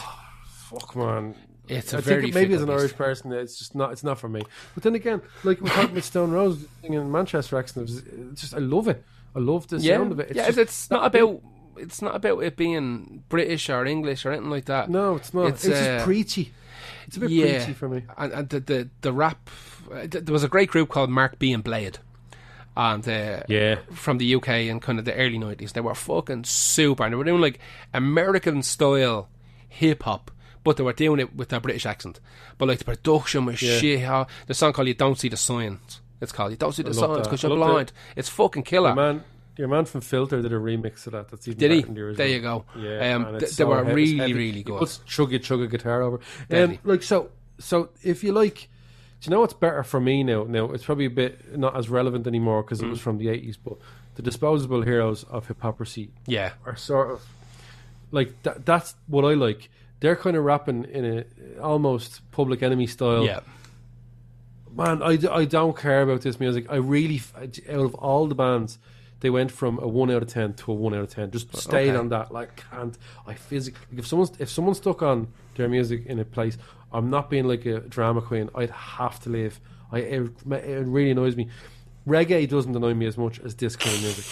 Fuck 0.47 0.97
man. 0.97 1.35
It's 1.69 1.93
a 1.93 1.99
I 1.99 2.01
very 2.01 2.23
think 2.23 2.35
maybe 2.35 2.55
as 2.55 2.63
an 2.63 2.71
Irish 2.71 2.93
beast. 2.93 2.97
person, 2.97 3.33
it's 3.33 3.59
just 3.59 3.75
not. 3.75 3.93
It's 3.93 4.03
not 4.05 4.19
for 4.19 4.29
me. 4.29 4.43
But 4.75 4.85
then 4.85 4.95
again, 4.95 5.21
like 5.45 5.61
we're 5.61 5.69
talking 5.69 5.91
about 5.91 6.03
Stone 6.05 6.31
Rose 6.31 6.65
in 6.83 7.13
Manchester, 7.13 7.59
accent, 7.59 7.91
it's 7.91 8.41
just 8.41 8.55
I 8.55 8.59
love 8.59 8.89
it. 8.89 9.05
I 9.37 9.41
love 9.41 9.69
the 9.69 9.77
Yeah, 9.79 9.97
sound 9.99 10.13
of 10.13 10.21
it. 10.21 10.29
It's 10.31 10.37
yeah. 10.37 10.47
just- 10.47 10.59
it's 10.59 10.91
not 10.91 11.05
about. 11.05 11.43
It's 11.77 12.03
not 12.03 12.17
about 12.17 12.43
it 12.43 12.57
being 12.57 13.23
British 13.29 13.71
or 13.71 13.85
English 13.87 14.27
or 14.27 14.33
anything 14.33 14.51
like 14.51 14.65
that. 14.65 14.91
no, 14.91 15.15
it's 15.15 15.33
not. 15.33 15.47
It's, 15.49 15.65
It's, 15.65 15.77
uh, 15.79 15.85
just 15.97 16.05
preachy. 16.07 16.53
It's 17.07 17.17
a 17.17 17.21
bit 17.21 17.31
yeah. 17.31 17.59
preachy 17.59 17.73
for 17.75 17.89
me. 17.89 18.03
And, 18.17 18.33
and 18.33 18.49
the, 18.49 18.61
the 18.61 18.89
the 19.03 19.13
rap. 19.13 19.49
Uh, 19.93 20.07
th- 20.07 20.25
There 20.25 20.33
was 20.33 20.45
a 20.45 20.49
great 20.49 20.71
group 20.71 20.89
called 20.89 21.11
Mark 21.11 21.39
B 21.39 21.53
and 21.53 21.63
Blade, 21.65 21.99
and 22.77 23.07
uh, 23.09 23.43
Yeah. 23.49 23.79
from 23.93 24.19
the 24.19 24.35
UK 24.35 24.49
in 24.69 24.81
kind 24.81 24.99
of 24.99 25.05
the 25.05 25.15
early 25.15 25.39
nineties. 25.39 25.73
They 25.73 25.81
were 25.81 25.95
fucking 25.95 26.45
super, 26.45 27.05
and 27.05 27.13
they 27.13 27.17
were 27.17 27.25
doing 27.25 27.41
like 27.41 27.59
American 27.95 28.63
style 28.63 29.29
hip 29.69 30.03
hop, 30.05 30.31
but 30.65 30.77
they 30.77 30.83
were 30.83 30.93
doing 30.93 31.21
it 31.21 31.35
with 31.35 31.49
their 31.49 31.61
British 31.61 31.87
accent. 31.87 32.21
But 32.57 32.69
like 32.69 32.79
the 32.79 32.85
production 32.85 33.45
was 33.47 33.61
Yeah. 33.63 33.79
shit. 33.79 34.01
How 34.01 34.27
the 34.47 34.55
song 34.55 34.73
called 34.73 34.89
"You 34.89 34.95
Don't 34.95 35.19
See 35.19 35.29
the 35.29 35.37
Signs." 35.37 36.01
It's 36.21 36.33
called 36.33 36.51
"You 36.51 36.57
Don't 36.57 36.73
See 36.75 36.83
the 36.83 36.95
Signs" 36.95 37.27
because 37.27 37.43
you're 37.43 37.55
blind. 37.57 37.93
It's 38.17 38.29
fucking 38.29 38.65
killer. 38.65 38.89
Your 38.91 38.97
man, 38.97 39.25
your 39.57 39.69
man 39.69 39.85
from 39.85 40.01
Filter 40.01 40.41
did 40.43 40.53
a 40.53 40.57
remix 40.57 41.07
of 41.07 41.13
that. 41.13 41.29
That's 41.29 41.47
even 41.49 41.59
Did 41.59 41.71
he? 41.73 41.81
the. 41.83 42.13
There 42.17 42.27
you 42.29 42.41
go. 42.41 42.65
Yeah, 42.77 43.15
Um, 43.15 43.23
man, 43.23 43.31
th- 43.33 43.43
it's 43.45 43.57
they 43.57 43.65
so 43.65 43.69
were 43.69 43.85
heavy- 43.85 43.95
really, 43.95 44.17
heavy. 44.19 44.33
really 44.35 44.53
He 44.59 44.63
good. 44.63 44.79
puts 44.79 44.99
chugga 45.07 45.39
chugga 45.41 45.71
guitar 45.71 46.03
over. 46.03 46.21
Um, 46.51 46.79
like 46.85 47.03
so, 47.03 47.31
so 47.59 47.91
if 48.03 48.23
you 48.25 48.33
like, 48.33 48.69
you 49.23 49.31
know 49.31 49.41
what's 49.41 49.55
better 49.55 49.83
for 49.83 50.01
me 50.01 50.23
now? 50.23 50.45
Now 50.45 50.67
it's 50.73 50.85
probably 50.85 51.07
a 51.07 51.11
bit 51.11 51.57
not 51.59 51.77
as 51.77 51.89
relevant 51.89 52.27
anymore 52.27 52.63
because 52.63 52.81
Mm. 52.81 52.85
it 52.87 52.91
was 52.91 53.01
from 53.01 53.19
the 53.19 53.29
eighties. 53.29 53.57
But 53.57 53.75
the 54.15 54.23
disposable 54.23 54.83
heroes 54.83 55.25
of 55.25 55.49
hiphoprisy 55.49 56.11
Yeah, 56.27 56.53
are 56.67 56.77
sort 56.77 57.11
of 57.11 57.27
like 58.11 58.43
that. 58.45 58.65
That's 58.65 58.95
what 59.07 59.25
I 59.25 59.35
like. 59.35 59.71
They're 60.01 60.17
kind 60.17 60.37
of 60.37 60.45
rapping 60.45 60.85
in 60.85 61.05
a 61.05 61.61
almost 61.61 62.21
Public 62.31 62.63
Enemy 62.63 62.87
style. 62.87 63.25
yeah. 63.25 63.41
Man, 64.73 65.03
I, 65.03 65.19
I 65.33 65.45
don't 65.45 65.77
care 65.77 66.03
about 66.03 66.21
this 66.21 66.39
music. 66.39 66.67
I 66.71 66.77
really, 66.77 67.21
out 67.37 67.59
of 67.81 67.95
all 67.97 68.27
the 68.29 68.35
bands, 68.37 68.79
they 69.21 69.31
went 69.31 69.51
from 69.51 69.79
a 69.81 69.89
one 69.89 70.11
out 70.11 70.23
of 70.23 70.29
ten 70.29 70.53
to 70.55 70.71
a 70.71 70.75
one 70.75 70.95
out 70.95 71.01
of 71.01 71.11
ten. 71.11 71.31
Just 71.33 71.57
stayed 71.57 71.89
okay. 71.91 71.97
on 71.99 72.11
that. 72.11 72.31
Like, 72.31 72.63
can't 72.71 72.97
I 73.27 73.35
physically? 73.35 73.99
If 73.99 74.07
someone's 74.07 74.33
if 74.39 74.49
someone 74.49 74.75
stuck 74.75 75.03
on 75.03 75.29
their 75.59 75.69
music 75.69 76.07
in 76.07 76.19
a 76.19 76.25
place, 76.25 76.57
I'm 76.93 77.11
not 77.11 77.29
being 77.29 77.45
like 77.47 77.67
a 77.67 77.81
drama 77.81 78.23
queen. 78.23 78.49
I'd 78.55 78.71
have 78.71 79.21
to 79.25 79.29
leave. 79.31 79.61
I 79.93 79.99
it, 79.99 80.31
it 80.51 80.87
really 80.87 81.11
annoys 81.11 81.37
me. 81.37 81.49
Reggae 82.07 82.49
doesn't 82.49 82.75
annoy 82.75 82.95
me 82.95 83.05
as 83.07 83.19
much 83.19 83.39
as 83.41 83.55
this 83.55 83.77
kind 83.77 83.95
of 83.95 84.03
music. 84.03 84.25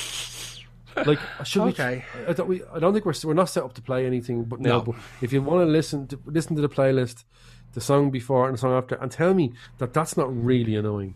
Like, 1.06 1.18
should 1.44 1.62
Okay. 1.68 2.04
we? 2.18 2.26
I 2.26 2.32
don't. 2.32 2.48
We, 2.48 2.62
I 2.72 2.78
don't 2.78 2.94
think 2.94 3.04
we're 3.04 3.12
we're 3.24 3.34
not 3.34 3.50
set 3.50 3.62
up 3.64 3.74
to 3.74 3.82
play 3.82 4.06
anything. 4.06 4.44
But 4.44 4.60
now, 4.60 4.78
No. 4.78 4.80
but 4.80 4.94
if 5.20 5.30
you 5.32 5.42
want 5.42 5.66
to 5.66 5.70
listen 5.70 6.06
to 6.06 6.18
listen 6.24 6.56
to 6.56 6.62
the 6.62 6.70
playlist, 6.70 7.24
the 7.72 7.82
song 7.82 8.10
before 8.10 8.46
and 8.46 8.54
the 8.54 8.58
song 8.58 8.72
after, 8.72 8.94
and 8.94 9.10
tell 9.12 9.34
me 9.34 9.52
that 9.76 9.92
that's 9.92 10.16
not 10.16 10.28
really 10.34 10.74
annoying. 10.74 11.14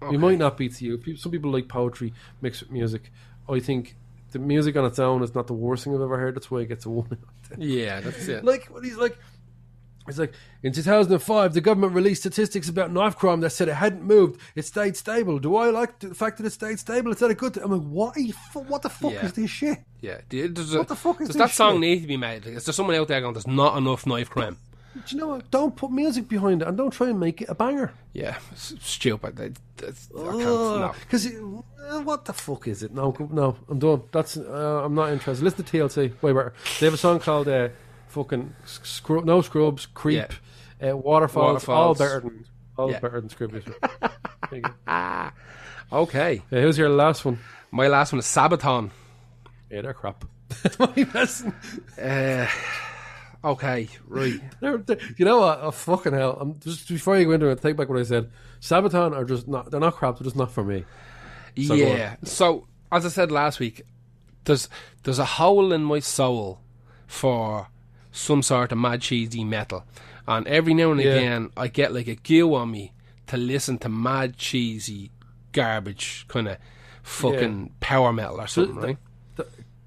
It 0.00 0.20
might 0.20 0.38
not 0.38 0.56
be 0.56 0.68
to 0.68 0.84
you. 0.84 1.16
Some 1.16 1.32
people 1.32 1.50
like 1.50 1.66
poetry 1.66 2.12
mixed 2.40 2.62
with 2.62 2.70
music. 2.70 3.10
I 3.48 3.58
think 3.58 3.96
the 4.32 4.38
music 4.38 4.76
on 4.76 4.84
its 4.84 4.98
own 4.98 5.22
is 5.22 5.34
not 5.34 5.46
the 5.46 5.54
worst 5.54 5.84
thing 5.84 5.94
I've 5.94 6.00
ever 6.00 6.18
heard. 6.18 6.34
That's 6.36 6.50
why 6.50 6.60
it 6.60 6.66
gets 6.66 6.84
a 6.86 6.90
one. 7.00 7.18
Yeah, 7.56 8.00
that's 8.00 8.28
it. 8.28 8.44
like 8.44 8.66
when 8.66 8.84
he's 8.84 8.96
like, 8.96 9.16
it's 10.06 10.18
like 10.18 10.32
in 10.62 10.72
2005, 10.72 11.52
the 11.52 11.60
government 11.60 11.92
released 11.92 12.22
statistics 12.22 12.68
about 12.70 12.90
knife 12.90 13.16
crime 13.16 13.40
that 13.40 13.50
said 13.50 13.68
it 13.68 13.74
hadn't 13.74 14.02
moved. 14.02 14.40
It 14.54 14.64
stayed 14.64 14.96
stable. 14.96 15.38
Do 15.38 15.54
I 15.56 15.68
like 15.68 15.98
the 15.98 16.14
fact 16.14 16.38
that 16.38 16.46
it 16.46 16.50
stayed 16.50 16.78
stable? 16.78 17.12
Is 17.12 17.18
that 17.18 17.30
a 17.30 17.34
good 17.34 17.52
thing? 17.54 17.62
I'm 17.62 17.70
like, 17.72 17.82
why? 17.86 18.12
Fu- 18.52 18.60
What 18.60 18.80
the 18.82 18.88
fuck 18.88 19.12
Yeah. 19.12 19.26
is 19.26 19.34
this 19.34 19.50
shit? 19.50 19.78
yeah, 20.00 20.20
does, 20.28 20.74
What 20.74 20.88
the 20.88 20.96
fuck 20.96 21.20
is 21.20 21.28
does 21.28 21.36
that 21.36 21.50
song 21.50 21.74
shit? 21.74 21.80
need 21.80 22.00
to 22.00 22.06
be 22.06 22.16
made? 22.16 22.46
Like, 22.46 22.54
is 22.54 22.64
there 22.64 22.72
someone 22.72 22.96
out 22.96 23.08
there 23.08 23.20
going, 23.20 23.34
"There's 23.34 23.46
not 23.46 23.76
enough 23.76 24.06
knife 24.06 24.30
crime"? 24.30 24.56
Do 25.06 25.14
you 25.14 25.20
know 25.20 25.28
what? 25.28 25.50
Don't 25.50 25.74
put 25.76 25.90
music 25.90 26.28
behind 26.28 26.62
it 26.62 26.68
and 26.68 26.76
don't 26.76 26.90
try 26.90 27.08
and 27.08 27.18
make 27.20 27.42
it 27.42 27.48
a 27.48 27.54
banger. 27.54 27.92
Yeah, 28.12 28.36
it's 28.52 28.74
stupid. 28.80 29.36
That's- 29.76 30.08
I 30.16 30.20
can't. 30.22 30.38
No. 30.40 30.92
Because 31.00 31.26
uh, 31.26 32.00
what 32.02 32.24
the 32.24 32.32
fuck 32.32 32.66
is 32.68 32.82
it? 32.82 32.92
No, 32.92 33.12
go- 33.12 33.28
no, 33.32 33.56
I'm 33.68 33.78
done. 33.78 34.02
That's 34.12 34.36
uh, 34.36 34.82
I'm 34.84 34.94
not 34.94 35.10
interested. 35.12 35.44
Listen 35.44 35.64
to 35.64 35.76
TLC. 35.76 36.20
Way 36.22 36.32
better. 36.32 36.52
They 36.80 36.86
have 36.86 36.94
a 36.94 36.98
song 36.98 37.20
called 37.20 37.48
uh, 37.48 37.68
"Fucking 38.08 38.54
Scrub." 38.64 39.24
No 39.24 39.40
scrubs. 39.42 39.86
Creep. 39.86 40.32
Uh, 40.82 40.96
waterfalls, 40.96 41.68
All 41.68 41.88
Waterfalls. 41.94 41.98
better 41.98 42.20
than 42.20 42.44
all 42.76 42.90
Yeah. 42.90 43.00
better 43.00 43.20
than 43.20 43.28
Scribblers. 43.30 43.64
There 44.50 44.60
you 44.60 44.62
go. 44.62 45.30
Okay, 45.92 46.42
Uh, 46.52 46.56
who's 46.60 46.78
your 46.78 46.88
last 46.88 47.24
one? 47.24 47.38
my 47.70 47.86
last 47.88 48.12
one 48.12 48.18
is 48.20 48.24
Sabaton. 48.26 48.90
Yeah, 49.70 49.82
they're 49.82 49.92
crap. 49.94 50.24
My 50.78 51.04
best- 51.12 51.44
Uh, 52.00 52.46
okay, 53.44 53.88
right. 54.06 54.40
they're, 54.60 54.78
they're- 54.78 54.98
you 55.16 55.24
know 55.24 55.38
what? 55.40 55.60
Oh, 55.62 55.70
fucking 55.70 56.12
hell! 56.12 56.38
I'm, 56.40 56.58
just 56.60 56.88
before 56.88 57.18
you 57.18 57.24
go 57.26 57.32
into 57.32 57.48
it, 57.48 57.60
take 57.62 57.76
back 57.76 57.88
what 57.88 57.98
I 57.98 58.02
said. 58.04 58.30
Sabaton 58.60 59.14
are 59.16 59.24
just 59.24 59.46
not. 59.48 59.70
They're 59.70 59.80
not 59.80 59.94
crap. 59.94 60.18
They're 60.18 60.24
just 60.24 60.36
not 60.36 60.50
for 60.50 60.64
me. 60.64 60.84
So 61.66 61.74
yeah. 61.74 62.16
So 62.24 62.66
as 62.92 63.04
I 63.04 63.08
said 63.08 63.30
last 63.32 63.58
week, 63.60 63.82
there's 64.44 64.68
there's 65.02 65.18
a 65.18 65.24
hole 65.24 65.72
in 65.72 65.82
my 65.84 65.98
soul 66.00 66.60
for 67.06 67.68
some 68.12 68.42
sort 68.42 68.72
of 68.72 68.78
mad 68.78 69.00
cheesy 69.00 69.44
metal, 69.44 69.84
and 70.26 70.46
every 70.48 70.74
now 70.74 70.90
and 70.92 71.00
Yeah. 71.00 71.14
again 71.14 71.50
I 71.56 71.68
get 71.68 71.92
like 71.92 72.08
a 72.08 72.16
goo 72.16 72.54
on 72.54 72.70
me 72.70 72.92
to 73.28 73.36
listen 73.36 73.78
to 73.78 73.88
mad 73.88 74.36
cheesy 74.36 75.10
garbage 75.52 76.24
kind 76.28 76.48
of 76.48 76.58
fucking 77.02 77.72
power 77.80 78.12
metal 78.12 78.40
or 78.40 78.46
something, 78.46 78.76
right? 78.76 78.96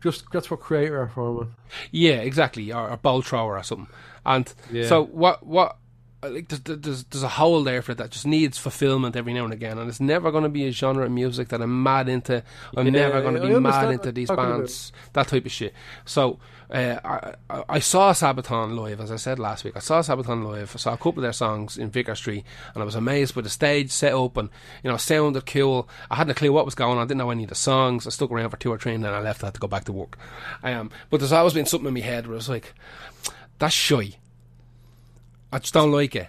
Th- 0.02 0.14
Just 0.14 0.26
that's 0.32 0.50
what 0.52 0.60
Kreator 0.62 1.00
are 1.04 1.08
for, 1.14 1.32
man. 1.34 1.56
Yeah, 1.92 2.16
exactly, 2.16 2.72
or 2.74 2.90
a 2.90 2.98
Bolt 2.98 3.26
Thrower 3.26 3.58
or 3.58 3.64
something. 3.64 3.88
And 4.26 4.54
Yeah. 4.72 4.88
so 4.88 5.04
what? 5.06 5.46
What? 5.46 5.78
Like 6.24 6.50
there's, 6.50 6.62
there's 6.80 7.04
there's 7.06 7.24
a 7.24 7.28
hole 7.30 7.64
there 7.64 7.82
for 7.82 7.94
it 7.94 7.98
that 7.98 8.12
just 8.12 8.28
needs 8.28 8.58
fulfillment 8.58 9.16
every 9.16 9.34
now 9.34 9.44
and 9.44 9.54
again, 9.54 9.78
and 9.80 9.90
it's 9.90 10.00
never 10.00 10.32
going 10.32 10.44
to 10.44 10.50
be 10.50 10.68
a 10.68 10.72
genre 10.72 11.06
of 11.06 11.12
music 11.12 11.48
that 11.50 11.62
I'm 11.62 11.82
mad 11.82 12.08
into. 12.10 12.44
I'm 12.78 12.86
Yeah, 12.86 12.92
never 12.92 13.22
going 13.22 13.36
to 13.36 13.42
be 13.42 13.48
mad 13.60 13.92
into 13.92 14.12
these 14.12 14.30
bands, 14.30 14.92
that 15.14 15.28
type 15.28 15.46
of 15.48 15.52
shit. 15.52 15.74
So 16.06 16.38
uh, 16.70 17.00
I, 17.04 17.34
I 17.50 17.64
I 17.70 17.80
saw 17.80 18.14
Sabaton 18.14 18.78
live, 18.80 19.02
as 19.02 19.12
I 19.12 19.16
said 19.16 19.40
last 19.40 19.64
week. 19.64 19.74
I 19.76 19.80
saw 19.80 20.02
Sabaton 20.02 20.46
live. 20.46 20.72
I 20.76 20.78
saw 20.78 20.94
a 20.94 20.98
couple 20.98 21.18
of 21.20 21.24
their 21.24 21.34
songs 21.34 21.78
in 21.78 21.90
Vicar 21.90 22.14
Street, 22.14 22.46
and 22.76 22.84
I 22.84 22.86
was 22.86 22.96
amazed 22.96 23.36
with 23.36 23.46
the 23.46 23.50
stage 23.52 23.90
set 23.90 24.14
up 24.14 24.38
and 24.38 24.50
you 24.84 24.92
know 24.92 24.98
sounded 24.98 25.48
cool. 25.48 25.90
I 26.12 26.18
hadn't 26.18 26.32
a 26.32 26.36
clue 26.36 26.52
what 26.54 26.66
was 26.66 26.76
going 26.76 26.98
on. 26.98 27.04
I 27.04 27.08
didn't 27.08 27.18
know 27.18 27.32
any 27.32 27.44
of 27.46 27.50
the 27.50 27.56
songs. 27.56 28.06
I 28.06 28.12
stuck 28.12 28.30
around 28.32 28.52
for 28.52 28.58
two 28.58 28.72
or 28.72 28.78
three, 28.78 28.94
and 28.94 29.04
then 29.04 29.14
I 29.14 29.22
left. 29.22 29.44
I 29.44 29.48
had 29.48 29.56
to 29.56 29.60
go 29.60 29.68
back 29.68 29.86
to 29.86 29.92
work. 29.92 30.20
I 30.62 30.74
um, 30.74 30.92
but 31.10 31.20
there's 31.20 31.32
always 31.32 31.56
been 31.56 31.66
something 31.66 31.88
in 31.88 31.96
my 31.96 32.00
head 32.02 32.28
where 32.28 32.36
I 32.36 32.38
was 32.38 32.48
like, 32.50 32.76
"That's 33.58 33.74
shy." 33.74 34.18
I 35.52 35.60
just 35.60 35.74
don't 35.74 35.92
like 35.92 36.16
it. 36.16 36.28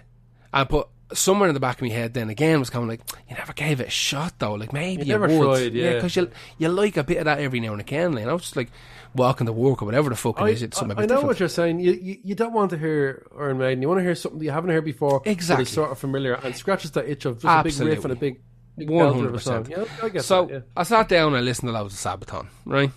And 0.53 0.67
but 0.67 0.89
somewhere 1.13 1.47
in 1.47 1.53
the 1.53 1.59
back 1.59 1.77
of 1.77 1.81
my 1.83 1.89
head, 1.93 2.13
then 2.13 2.29
again, 2.29 2.59
was 2.59 2.69
kind 2.69 2.83
of 2.83 2.89
like, 2.89 3.01
you 3.29 3.35
never 3.35 3.53
gave 3.53 3.79
it 3.81 3.87
a 3.87 3.91
shot 3.91 4.33
though. 4.39 4.53
Like 4.55 4.73
maybe 4.73 5.03
You 5.03 5.07
you, 5.13 5.19
never 5.19 5.27
would, 5.27 5.45
tried, 5.45 5.73
yeah. 5.73 5.93
because 5.95 6.15
you 6.15 6.29
you 6.57 6.69
like 6.69 6.97
a 6.97 7.03
bit 7.03 7.17
of 7.17 7.25
that 7.25 7.39
every 7.39 7.59
now 7.59 7.71
and 7.71 7.81
again. 7.81 8.13
You 8.17 8.25
know, 8.25 8.37
just 8.37 8.55
like 8.55 8.69
walking 9.15 9.45
to 9.45 9.53
work 9.53 9.81
or 9.81 9.85
whatever 9.85 10.09
the 10.09 10.15
fuck 10.15 10.39
it 10.39 10.43
I, 10.43 10.49
is. 10.49 10.63
It's 10.63 10.77
something 10.77 10.97
I 10.97 11.01
bit 11.01 11.09
know 11.09 11.15
different. 11.15 11.27
what 11.27 11.39
you're 11.39 11.49
saying. 11.49 11.79
You, 11.79 11.91
you 11.93 12.17
you 12.23 12.35
don't 12.35 12.53
want 12.53 12.71
to 12.71 12.77
hear 12.77 13.25
Iron 13.39 13.57
Maiden. 13.59 13.81
You 13.81 13.87
want 13.87 13.99
to 13.99 14.03
hear 14.03 14.15
something 14.15 14.39
that 14.39 14.45
you 14.45 14.51
haven't 14.51 14.71
heard 14.71 14.85
before. 14.85 15.21
Exactly. 15.25 15.65
Sort 15.65 15.91
of 15.91 15.99
familiar 15.99 16.33
and 16.33 16.55
scratches 16.55 16.91
that 16.91 17.07
itch 17.07 17.25
of 17.25 17.41
just 17.41 17.45
a 17.45 17.63
big 17.63 17.87
riff 17.87 18.03
and 18.05 18.13
a 18.13 18.15
big, 18.15 18.39
One 18.75 19.13
hundred 19.13 19.27
of 19.29 19.35
a 19.35 19.39
song. 19.39 19.63
percent. 19.65 19.87
Yeah, 20.01 20.07
I 20.17 20.17
So 20.21 20.45
that, 20.45 20.53
yeah. 20.53 20.59
I 20.75 20.83
sat 20.83 21.07
down 21.09 21.27
and 21.27 21.37
I 21.37 21.41
listened 21.41 21.69
to 21.69 21.73
loads 21.73 21.93
of 21.93 21.99
Sabaton. 22.19 22.47
Right. 22.65 22.91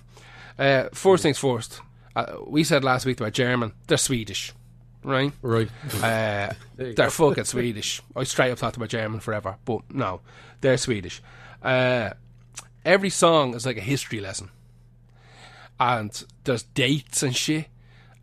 Uh, 0.59 0.89
first 0.95 1.23
things 1.23 1.37
first. 1.39 1.81
Uh, 2.15 2.37
we 2.47 2.65
said 2.65 2.83
last 2.83 3.05
week 3.05 3.21
about 3.21 3.33
German. 3.35 3.73
They're 3.87 3.99
Swedish. 3.99 4.55
Right. 5.07 5.33
Right. 5.41 5.69
Uh, 6.03 6.53
they're 6.77 7.11
fucking 7.11 7.45
Swedish. 7.45 8.03
I 8.17 8.25
straight 8.25 8.51
up 8.51 8.59
thought 8.59 8.77
about 8.77 8.89
German 8.89 9.21
forever, 9.21 9.57
but 9.65 9.83
no, 9.93 10.21
they're 10.61 10.77
Swedish. 10.77 11.23
Uh, 11.63 12.11
every 12.85 13.11
song 13.11 13.55
is 13.55 13.65
like 13.65 13.77
a 13.77 13.81
history 13.83 14.21
lesson, 14.21 14.51
and 15.79 16.25
there's 16.45 16.65
dates 16.65 17.23
and 17.23 17.37
shit, 17.37 17.67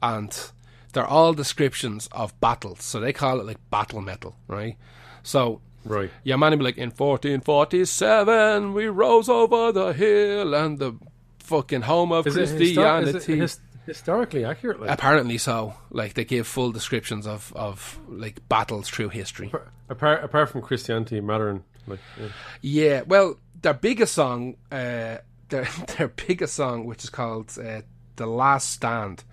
and 0.01 0.51
they're 0.91 1.07
all 1.07 1.33
descriptions 1.33 2.09
of 2.11 2.37
battles. 2.41 2.83
So 2.83 2.99
they 2.99 3.13
call 3.13 3.39
it 3.39 3.45
like 3.45 3.57
battle 3.69 4.01
metal, 4.01 4.35
right? 4.47 4.75
So 5.23 5.61
Right. 5.85 6.11
yeah, 6.23 6.35
man, 6.35 6.57
be 6.57 6.63
like 6.65 6.77
in 6.77 6.91
1447 6.91 8.73
we 8.73 8.87
rose 8.87 9.29
over 9.29 9.71
the 9.71 9.93
hill 9.93 10.53
and 10.53 10.79
the 10.79 10.93
fucking 11.39 11.81
home 11.81 12.11
of 12.11 12.25
Is 12.27 12.35
it, 12.37 12.49
histor- 12.49 12.57
Christianity. 12.57 13.17
is 13.17 13.29
it 13.29 13.37
his- 13.39 13.59
historically 13.85 14.45
accurately. 14.45 14.89
Apparently 14.89 15.37
so. 15.37 15.75
Like 15.89 16.13
they 16.13 16.25
give 16.25 16.47
full 16.47 16.71
descriptions 16.71 17.27
of, 17.27 17.51
of 17.55 17.99
like 18.07 18.47
battles 18.49 18.89
through 18.89 19.09
history. 19.09 19.51
apart 19.89 20.23
apart 20.23 20.49
from 20.49 20.61
Christianity 20.61 21.19
modern, 21.21 21.63
like 21.87 21.99
yeah. 22.19 22.27
Yeah, 22.61 23.01
well, 23.01 23.39
their 23.61 23.73
biggest 23.73 24.13
song, 24.13 24.55
uh, 24.71 25.17
their 25.49 25.67
their 25.97 26.07
biggest 26.07 26.55
song, 26.55 26.85
which 26.85 27.03
is 27.03 27.09
called 27.09 27.57
uh, 27.57 27.81
"The 28.15 28.25
Last 28.25 28.71
Stand," 28.71 29.23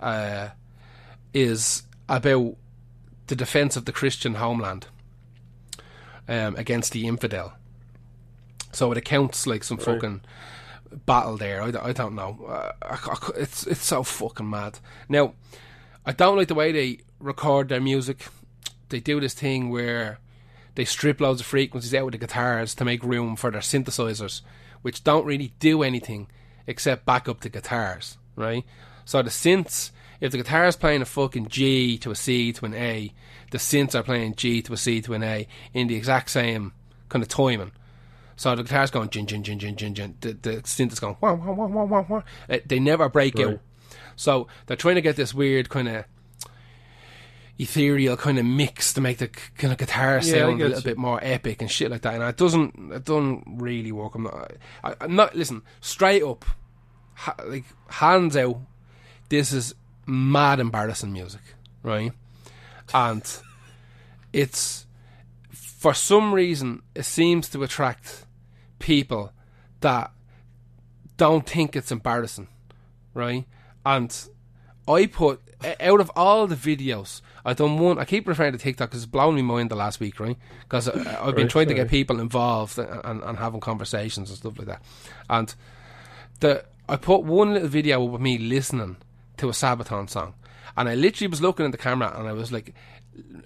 uh, 0.00 0.48
is 1.34 1.82
about 2.08 2.56
the 3.26 3.36
defense 3.36 3.76
of 3.76 3.84
the 3.84 3.92
Christian 3.92 4.34
homeland 4.34 4.86
um, 6.26 6.56
against 6.56 6.92
the 6.92 7.06
infidel. 7.06 7.54
So 8.72 8.92
it 8.92 8.98
accounts 8.98 9.46
like 9.46 9.64
some 9.64 9.78
fucking 9.78 10.20
battle 11.06 11.36
there. 11.36 11.62
I, 11.62 11.72
I 11.82 11.92
don't 11.92 12.14
know. 12.14 12.44
Uh, 12.48 12.72
I, 12.82 12.94
I, 12.94 13.16
it's 13.36 13.66
it's 13.66 13.84
so 13.84 14.02
fucking 14.02 14.48
mad. 14.48 14.78
Now, 15.08 15.34
I 16.04 16.12
don't 16.12 16.36
like 16.36 16.48
the 16.48 16.54
way 16.54 16.72
they 16.72 17.00
record 17.20 17.68
their 17.68 17.80
music. 17.80 18.26
They 18.88 19.00
do 19.00 19.20
this 19.20 19.34
thing 19.34 19.70
where 19.70 20.18
they 20.74 20.84
strip 20.84 21.20
loads 21.20 21.40
of 21.40 21.46
frequencies 21.46 21.94
out 21.94 22.04
with 22.04 22.12
the 22.12 22.18
guitars 22.18 22.74
to 22.76 22.84
make 22.84 23.02
room 23.02 23.36
for 23.36 23.50
their 23.50 23.60
synthesizers, 23.60 24.42
which 24.82 25.04
don't 25.04 25.26
really 25.26 25.52
do 25.58 25.82
anything 25.82 26.28
except 26.66 27.04
back 27.04 27.28
up 27.28 27.40
the 27.40 27.48
guitars, 27.48 28.16
right? 28.36 28.64
So 29.04 29.22
the 29.22 29.30
synths, 29.30 29.90
if 30.20 30.32
the 30.32 30.38
guitar 30.38 30.66
is 30.66 30.76
playing 30.76 31.02
a 31.02 31.06
fucking 31.06 31.48
G 31.48 31.98
to 31.98 32.10
a 32.10 32.14
C 32.14 32.52
to 32.52 32.66
an 32.66 32.74
A, 32.74 33.12
the 33.50 33.58
synths 33.58 33.94
are 33.94 34.02
playing 34.02 34.34
G 34.34 34.62
to 34.62 34.72
a 34.72 34.76
C 34.76 35.00
to 35.02 35.14
an 35.14 35.22
A 35.22 35.48
in 35.74 35.88
the 35.88 35.96
exact 35.96 36.30
same 36.30 36.72
kind 37.08 37.22
of 37.22 37.28
timing. 37.28 37.72
So 38.38 38.54
the 38.54 38.62
guitar's 38.62 38.90
going 38.90 39.10
jin 39.10 39.26
jin 39.26 39.42
jin 39.42 39.58
jin 39.58 39.76
jin 39.76 39.94
jin. 39.94 40.14
The, 40.20 40.32
the 40.32 40.50
synth 40.62 40.92
is 40.92 41.00
going 41.00 41.16
wah 41.20 41.34
wah 41.34 41.52
wah 41.52 41.66
wah 41.66 41.84
wah 41.84 42.04
wah. 42.08 42.22
Uh, 42.48 42.58
They 42.64 42.78
never 42.78 43.08
break 43.08 43.34
Right. 43.36 43.48
out. 43.48 43.60
So 44.16 44.46
they're 44.66 44.76
trying 44.76 44.94
to 44.94 45.00
get 45.00 45.16
this 45.16 45.34
weird 45.34 45.68
kind 45.68 45.88
of 45.88 46.04
ethereal 47.58 48.16
kind 48.16 48.38
of 48.38 48.44
mix 48.46 48.92
to 48.92 49.00
make 49.00 49.18
the 49.18 49.26
kind 49.26 49.72
of 49.72 49.78
guitar 49.78 50.14
Yeah, 50.16 50.20
sound 50.20 50.62
a 50.62 50.68
little 50.68 50.82
bit 50.82 50.96
more 50.96 51.18
epic 51.22 51.60
and 51.60 51.70
shit 51.70 51.90
like 51.90 52.02
that. 52.02 52.14
And 52.14 52.22
it 52.22 52.36
doesn't, 52.36 52.92
it 52.92 53.04
doesn't 53.04 53.44
really 53.46 53.90
work. 53.90 54.14
I'm 54.14 54.22
not, 54.22 54.52
I, 54.84 54.94
I'm 55.00 55.16
not. 55.16 55.34
Listen, 55.34 55.62
straight 55.80 56.22
up, 56.22 56.44
ha, 57.14 57.34
like 57.44 57.64
hands 57.90 58.36
out. 58.36 58.60
This 59.28 59.52
is 59.52 59.74
mad 60.06 60.60
embarrassing 60.60 61.12
music, 61.12 61.40
right? 61.82 62.12
And 62.94 63.24
it's 64.32 64.86
for 65.50 65.92
some 65.94 66.32
reason 66.32 66.82
it 66.94 67.04
seems 67.04 67.48
to 67.50 67.62
attract 67.64 68.24
people 68.78 69.32
that 69.80 70.10
don't 71.16 71.48
think 71.48 71.76
it's 71.76 71.90
embarrassing, 71.92 72.48
right? 73.14 73.44
And 73.84 74.14
I 74.86 75.06
put 75.06 75.40
out 75.80 76.00
of 76.00 76.10
all 76.14 76.46
the 76.46 76.54
videos, 76.54 77.20
I've 77.44 77.56
done 77.56 77.78
one. 77.78 77.98
I 77.98 78.04
keep 78.04 78.28
referring 78.28 78.52
to 78.52 78.58
TikTok 78.58 78.90
because 78.90 79.02
it's 79.02 79.10
blown 79.10 79.34
my 79.34 79.42
mind 79.42 79.70
the 79.70 79.76
last 79.76 79.98
week, 80.00 80.20
right? 80.20 80.36
Because 80.62 80.88
I've 80.88 81.34
been 81.34 81.44
Right, 81.44 81.50
trying 81.50 81.68
to 81.68 81.74
get 81.74 81.88
people 81.88 82.20
involved 82.20 82.78
and, 82.78 83.00
and, 83.04 83.22
and 83.22 83.38
having 83.38 83.60
conversations 83.60 84.30
and 84.30 84.38
stuff 84.38 84.58
like 84.58 84.68
that. 84.68 84.82
And 85.28 85.54
the 86.40 86.64
I 86.88 86.96
put 86.96 87.22
one 87.24 87.52
little 87.52 87.68
video 87.68 88.06
up 88.06 88.14
of 88.14 88.20
me 88.20 88.38
listening 88.38 88.96
to 89.38 89.48
a 89.48 89.52
Sabaton 89.52 90.08
song, 90.08 90.34
and 90.76 90.88
I 90.88 90.94
literally 90.94 91.28
was 91.28 91.42
looking 91.42 91.66
at 91.66 91.72
the 91.72 91.78
camera 91.78 92.14
and 92.16 92.28
I 92.28 92.32
was 92.32 92.52
like 92.52 92.74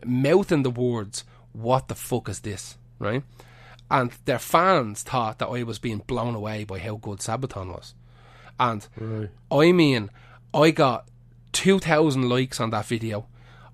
mouthing 0.04 0.62
the 0.62 0.70
words, 0.70 1.24
"What 1.52 1.88
the 1.88 1.94
fuck 1.94 2.28
is 2.28 2.40
this?" 2.40 2.76
Right? 2.98 3.22
And 3.92 4.10
their 4.24 4.38
fans 4.38 5.02
thought 5.02 5.38
that 5.38 5.48
I 5.48 5.62
was 5.64 5.78
being 5.78 5.98
blown 5.98 6.34
away 6.34 6.64
by 6.64 6.78
how 6.78 6.96
good 6.96 7.18
Sabaton 7.18 7.68
was, 7.68 7.94
and 8.58 8.88
Right. 8.96 9.28
I 9.50 9.70
mean, 9.72 10.10
I 10.54 10.70
got 10.70 11.06
2,000 11.52 12.26
likes 12.28 12.58
on 12.58 12.70
that 12.70 12.86
video. 12.86 13.26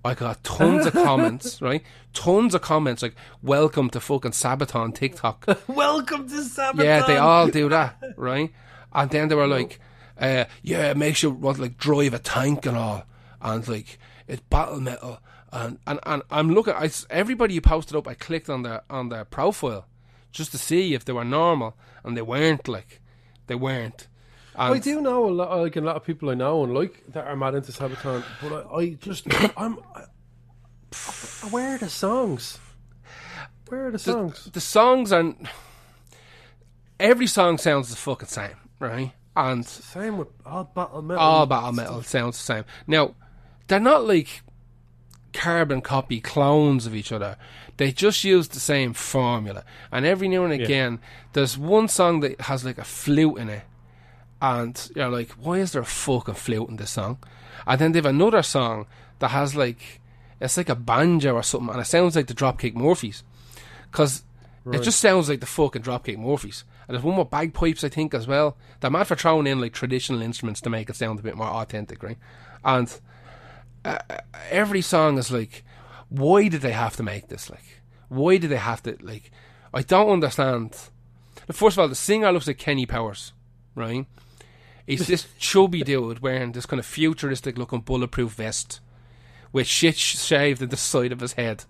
I 0.05 0.15
got 0.15 0.43
tons 0.43 0.87
of 0.87 0.93
comments, 0.93 1.63
right? 1.69 1.83
Tons 2.15 2.53
of 2.55 2.63
comments 2.63 3.03
like, 3.03 3.15
welcome 3.43 3.91
to 3.91 4.01
fucking 4.01 4.33
Sabaton 4.33 4.93
TikTok. 4.93 5.47
Welcome 5.69 6.29
to 6.29 6.35
Sabaton. 6.37 6.83
yeah, 6.85 7.07
they 7.07 7.17
all 7.17 7.47
do 7.47 7.69
that, 7.69 7.97
right? 8.17 8.53
And 8.93 9.11
then 9.11 9.29
they 9.29 9.37
were 9.37 9.47
like, 9.47 9.79
uh, 10.19 10.47
"Yeah, 10.63 10.91
it 10.91 10.97
makes 10.97 11.23
you 11.23 11.31
want 11.31 11.57
to 11.57 11.63
like 11.63 11.79
drive 11.79 12.15
a 12.15 12.19
tank 12.19 12.67
and 12.67 12.77
all," 12.77 13.05
and 13.41 13.67
like 13.69 13.99
it's 14.27 14.43
battle 14.51 14.81
metal. 14.81 15.21
And, 15.53 15.79
and, 15.87 16.01
and 16.05 16.23
I'm 16.31 16.51
looking. 16.51 16.75
I, 16.75 16.91
everybody 17.09 17.55
who 17.55 17.61
posted 17.61 17.97
up, 17.97 18.09
I 18.09 18.15
clicked 18.15 18.51
on 18.51 18.63
their 18.63 18.83
on 18.91 19.11
their 19.11 19.25
profile 19.25 19.87
just 20.39 20.53
to 20.53 20.59
see 20.59 20.95
if 20.95 21.05
they 21.05 21.13
were 21.13 21.25
normal, 21.25 21.77
and 22.05 22.17
they 22.17 22.23
weren't. 22.23 22.67
Like 22.67 23.01
they 23.49 23.55
weren't. 23.55 24.09
And 24.55 24.75
I 24.75 24.79
do 24.79 25.01
know 25.01 25.29
a 25.29 25.31
lot, 25.31 25.59
like 25.61 25.77
a 25.77 25.81
lot 25.81 25.97
of 25.97 26.05
people 26.05 26.31
I 26.31 26.35
know 26.35 26.65
and 26.65 26.75
like 26.75 27.05
that 27.13 27.27
are 27.27 27.37
mad 27.37 27.55
into 27.55 27.73
Sabaton, 27.73 28.25
but 28.41 28.67
I, 28.73 28.77
I 28.77 28.91
just 28.95 29.27
I'm. 29.57 29.79
I, 29.95 30.05
where 31.51 31.75
are 31.75 31.79
the 31.79 31.91
songs? 31.91 32.59
Where 33.69 33.89
are 33.89 33.91
the 33.91 33.99
songs? 33.99 34.45
the 34.51 34.61
songs 34.61 35.13
are 35.13 35.35
every 36.99 37.27
song 37.27 37.59
sounds 37.59 37.91
the 37.91 37.97
fucking 37.97 38.29
same, 38.29 38.57
right? 38.81 39.13
And 39.37 39.65
Same 39.65 40.19
with 40.19 40.29
all 40.45 40.65
battle 40.65 41.03
metal. 41.03 41.23
all 41.23 41.47
battle 41.47 41.73
metal 41.73 42.03
sounds 42.03 42.39
the 42.39 42.43
same. 42.43 42.65
Now, 42.87 43.15
they're 43.69 43.79
not 43.79 44.05
like 44.07 44.43
carbon 45.33 45.81
copy 45.81 46.21
clones 46.21 46.87
of 46.87 46.95
each 46.95 47.13
other. 47.13 47.37
They 47.79 47.93
just 47.93 48.23
use 48.25 48.49
the 48.49 48.61
same 48.61 48.93
formula. 48.93 49.65
And 49.91 50.05
every 50.05 50.29
now 50.29 50.45
and 50.45 50.53
again, 50.53 50.99
there's 51.33 51.57
one 51.57 51.89
song 51.89 52.21
that 52.21 52.41
has 52.43 52.65
like 52.65 52.77
a 52.77 52.85
flute 52.85 53.39
in 53.39 53.49
it. 53.49 53.63
And 54.43 54.91
you're 54.95 55.09
like, 55.09 55.31
why 55.31 55.55
is 55.59 55.73
there 55.73 55.83
a 55.83 55.87
fucking 55.87 56.35
flute 56.35 56.69
in 56.69 56.77
this 56.77 56.91
song? 56.91 57.19
And 57.67 57.81
then 57.81 57.93
they 57.93 57.99
have 57.99 58.07
another 58.07 58.43
song 58.43 58.87
that 59.21 59.29
has 59.29 59.57
like, 59.57 60.01
it's 60.41 60.57
like 60.57 60.69
a 60.69 60.77
banjo 60.77 61.35
or 61.35 61.43
something, 61.43 61.71
and 61.71 61.81
it 61.81 61.87
sounds 61.87 62.15
like 62.15 62.27
the 62.27 62.35
Dropkick 62.35 62.75
Murphys. 62.75 63.23
Because 63.91 64.23
it 64.71 64.83
just 64.83 65.01
sounds 65.01 65.29
like 65.29 65.41
the 65.41 65.47
fucking 65.47 65.83
Dropkick 65.83 66.19
Murphys. 66.19 66.65
And 66.87 66.95
there's 66.95 67.05
one 67.05 67.17
more 67.17 67.25
bagpipes, 67.25 67.85
I 67.85 67.89
think, 67.89 68.13
as 68.13 68.27
well. 68.27 68.57
They're 68.81 68.91
mad 68.91 69.07
for 69.07 69.17
throwing 69.17 69.47
in 69.47 69.61
like 69.61 69.73
traditional 69.73 70.21
instruments 70.21 70.61
to 70.63 70.71
make 70.71 70.91
it 70.91 70.97
sound 70.97 71.21
a 71.21 71.23
bit 71.23 71.37
more 71.37 71.47
authentic, 71.47 72.03
right? 72.03 72.19
And 72.65 73.01
uh, 73.85 73.99
every 74.51 74.83
song 74.83 75.17
is 75.19 75.31
like, 75.31 75.65
why 76.09 76.49
did 76.49 76.63
they 76.63 76.73
have 76.73 76.97
to 76.97 77.03
make 77.03 77.29
this? 77.29 77.51
Like, 77.51 77.83
why 78.09 78.39
did 78.39 78.51
they 78.51 78.57
have 78.57 78.83
to? 78.85 78.97
Like, 79.01 79.31
I 79.73 79.83
don't 79.83 80.11
understand. 80.11 80.77
First 81.53 81.77
of 81.77 81.81
all, 81.81 81.89
the 81.89 81.95
singer 81.95 82.33
looks 82.33 82.47
like 82.47 82.59
Kenny 82.59 82.87
Powers, 82.87 83.33
right? 83.75 84.07
He's 84.87 85.07
this 85.07 85.27
chubby 85.39 85.83
dude 85.83 86.21
wearing 86.21 86.53
this 86.53 86.67
kind 86.67 86.81
of 86.81 86.87
futuristic 86.87 87.59
looking 87.59 87.81
bulletproof 87.81 88.33
vest 88.33 88.81
with 89.53 89.67
shit 89.67 89.97
shaved 89.97 90.63
at 90.63 90.71
the 90.71 90.77
side 90.77 91.13
of 91.13 91.21
his 91.21 91.35
head. 91.35 91.65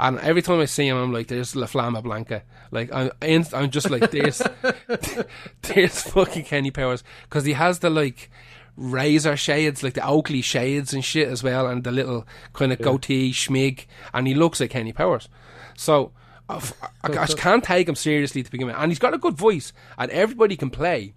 And 0.00 0.18
every 0.20 0.42
time 0.42 0.60
I 0.60 0.66
see 0.66 0.86
him, 0.86 0.96
I'm 0.96 1.12
like, 1.12 1.26
"There's 1.26 1.56
La 1.56 1.66
Flama 1.66 2.02
Blanca." 2.02 2.44
Like 2.70 2.90
I'm, 2.92 3.10
I'm 3.20 3.70
just 3.70 3.90
like, 3.90 4.12
"There's, 4.12 4.40
there's 5.62 6.02
fucking 6.02 6.44
Kenny 6.44 6.70
Powers," 6.70 7.02
because 7.24 7.44
he 7.44 7.54
has 7.54 7.80
the 7.80 7.90
like 7.90 8.30
razor 8.78 9.36
shades, 9.36 9.82
like 9.82 9.94
the 9.94 10.06
Oakley 10.06 10.40
shades 10.40 10.94
and 10.94 11.04
shit 11.04 11.28
as 11.28 11.42
well, 11.42 11.66
and 11.66 11.84
the 11.84 11.90
little 11.90 12.26
kind 12.52 12.72
of 12.72 12.80
goatee 12.80 13.32
schmig, 13.32 13.86
and 14.14 14.26
he 14.26 14.34
looks 14.34 14.60
like 14.60 14.70
Kenny 14.70 14.92
Powers. 14.92 15.28
So 15.76 16.12
I, 16.48 16.62
I, 17.02 17.18
I 17.18 17.26
can't 17.26 17.64
take 17.64 17.88
him 17.88 17.96
seriously 17.96 18.42
to 18.42 18.50
begin 18.50 18.68
with, 18.68 18.76
and 18.76 18.90
he's 18.90 18.98
got 18.98 19.14
a 19.14 19.18
good 19.18 19.36
voice, 19.36 19.72
and 19.98 20.10
everybody 20.10 20.56
can 20.56 20.70
play. 20.70 21.14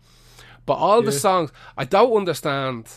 But 0.65 0.73
all 0.73 1.01
the 1.01 1.11
songs, 1.11 1.51
I 1.77 1.85
don't 1.85 2.15
understand. 2.15 2.87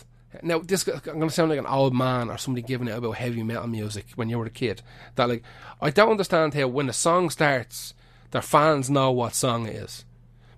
Now, 0.43 0.59
this 0.59 0.87
I'm 0.87 0.99
going 1.01 1.21
to 1.21 1.29
sound 1.29 1.49
like 1.49 1.59
an 1.59 1.65
old 1.65 1.95
man 1.95 2.29
or 2.29 2.37
somebody 2.37 2.61
giving 2.61 2.87
it 2.87 2.97
about 2.97 3.15
heavy 3.15 3.41
metal 3.41 3.67
music 3.67 4.07
when 4.15 4.29
you 4.29 4.37
were 4.37 4.45
a 4.45 4.51
kid. 4.51 4.81
That 5.15 5.29
like, 5.29 5.43
I 5.81 5.89
don't 5.89 6.11
understand 6.11 6.53
how 6.53 6.67
when 6.67 6.89
a 6.89 6.93
song 6.93 7.29
starts, 7.29 7.93
their 8.31 8.41
fans 8.41 8.89
know 8.89 9.11
what 9.11 9.33
song 9.33 9.65
it 9.65 9.75
is 9.75 10.05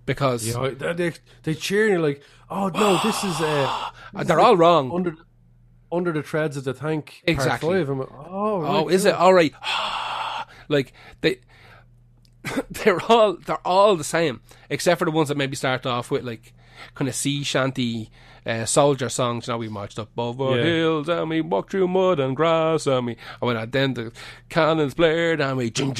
because 0.07 0.47
Yeah, 0.47 0.69
they, 0.75 0.93
they, 0.93 1.13
they 1.43 1.53
cheer 1.53 1.83
and 1.83 1.91
you're 1.91 2.01
like, 2.01 2.23
oh 2.49 2.69
no, 2.69 2.99
this 3.03 3.23
is 3.23 3.39
uh, 3.39 3.89
they're 4.23 4.39
all 4.39 4.57
wrong. 4.57 4.91
under 4.91 5.15
under 5.91 6.11
the 6.11 6.23
treads 6.23 6.57
of 6.57 6.63
the 6.63 6.73
tank. 6.73 7.21
Exactly. 7.27 7.83
like, 7.85 8.09
oh, 8.11 8.61
right, 8.61 8.69
Oh, 8.71 8.87
is 8.87 9.05
it 9.05 9.13
all 9.13 9.33
right? 9.33 9.53
like 10.67 10.93
they, 11.21 11.39
they're 12.71 13.01
all 13.11 13.33
they're 13.45 13.67
all 13.67 13.95
the 13.95 14.03
same, 14.03 14.41
except 14.71 14.97
for 14.97 15.05
the 15.05 15.11
ones 15.11 15.29
that 15.29 15.37
maybe 15.37 15.55
start 15.55 15.85
off 15.85 16.09
with 16.09 16.23
like 16.23 16.53
kind 16.95 17.07
of 17.07 17.13
sea 17.15 17.43
shanty 17.43 18.09
uh, 18.47 18.65
soldier 18.65 19.09
songs. 19.09 19.47
You 19.47 19.53
know, 19.53 19.57
we 19.57 19.67
marched 19.69 19.99
up 19.99 20.09
over 20.17 20.55
Yeah. 20.57 20.63
hills 20.63 21.09
and 21.09 21.29
we 21.29 21.41
walked 21.41 21.71
through 21.71 21.87
mud 21.87 22.19
and 22.19 22.35
grass 22.35 22.87
and 22.87 23.05
we. 23.07 23.11
And 23.41 23.47
when 23.47 23.57
I 23.57 23.65
then 23.65 23.93
the 23.93 24.11
cannons 24.49 24.93
blared 24.93 25.41
and 25.41 25.57
we. 25.57 25.65
You 25.65 25.73
know 25.85 25.93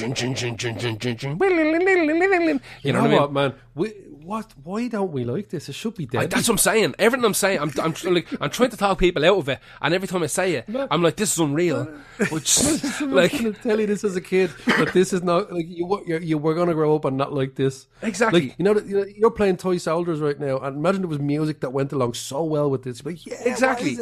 know, 2.93 3.01
what 3.01 3.07
I 3.07 3.07
mean? 3.09 3.19
what, 3.21 3.31
man? 3.33 3.53
We, 3.75 3.93
what? 4.27 4.53
Why 4.63 4.87
don't 4.87 5.11
we 5.11 5.23
like 5.23 5.49
this? 5.49 5.69
It 5.69 5.73
should 5.73 5.95
be 5.95 6.05
dead. 6.05 6.29
That's 6.29 6.47
what 6.47 6.55
I'm 6.55 6.57
saying. 6.57 6.95
Everything 6.99 7.25
I'm 7.25 7.33
saying, 7.33 7.59
I'm, 7.59 7.71
I'm 7.81 8.13
like, 8.13 8.27
I'm 8.41 8.49
trying 8.49 8.69
to 8.71 8.77
talk 8.77 8.99
people 8.99 9.25
out 9.25 9.37
of 9.37 9.49
it, 9.49 9.59
and 9.81 9.93
every 9.93 10.07
time 10.07 10.21
I 10.23 10.27
say 10.27 10.55
it, 10.55 10.65
I'm 10.91 11.01
like, 11.01 11.15
"This 11.15 11.33
is 11.33 11.39
unreal." 11.39 11.85
Which, 12.29 12.63
like, 13.01 13.01
like, 13.01 13.33
I'm 13.33 13.53
tell 13.55 13.79
you 13.79 13.87
this 13.87 14.03
as 14.03 14.15
a 14.15 14.21
kid 14.21 14.51
but 14.77 14.93
this 14.93 15.13
is 15.13 15.23
not 15.23 15.51
like 15.51 15.65
you. 15.67 16.03
You're, 16.05 16.21
you 16.21 16.37
were 16.37 16.53
gonna 16.53 16.73
grow 16.73 16.95
up 16.95 17.05
and 17.05 17.17
not 17.17 17.33
like 17.33 17.55
this. 17.55 17.87
Exactly. 18.01 18.49
Like 18.49 18.55
you 18.59 18.65
know, 18.65 18.79
you 18.79 18.97
know, 18.97 19.05
you're 19.15 19.31
playing 19.31 19.57
toy 19.57 19.77
soldiers 19.77 20.19
right 20.19 20.39
now, 20.39 20.57
and 20.59 20.77
imagine 20.77 21.01
there 21.01 21.09
was 21.09 21.19
music 21.19 21.61
that 21.61 21.71
went 21.71 21.91
along 21.93 22.13
so 22.13 22.43
well 22.43 22.69
with 22.69 22.83
this. 22.83 23.05
Like, 23.05 23.25
yeah, 23.25 23.41
Exactly. 23.45 23.97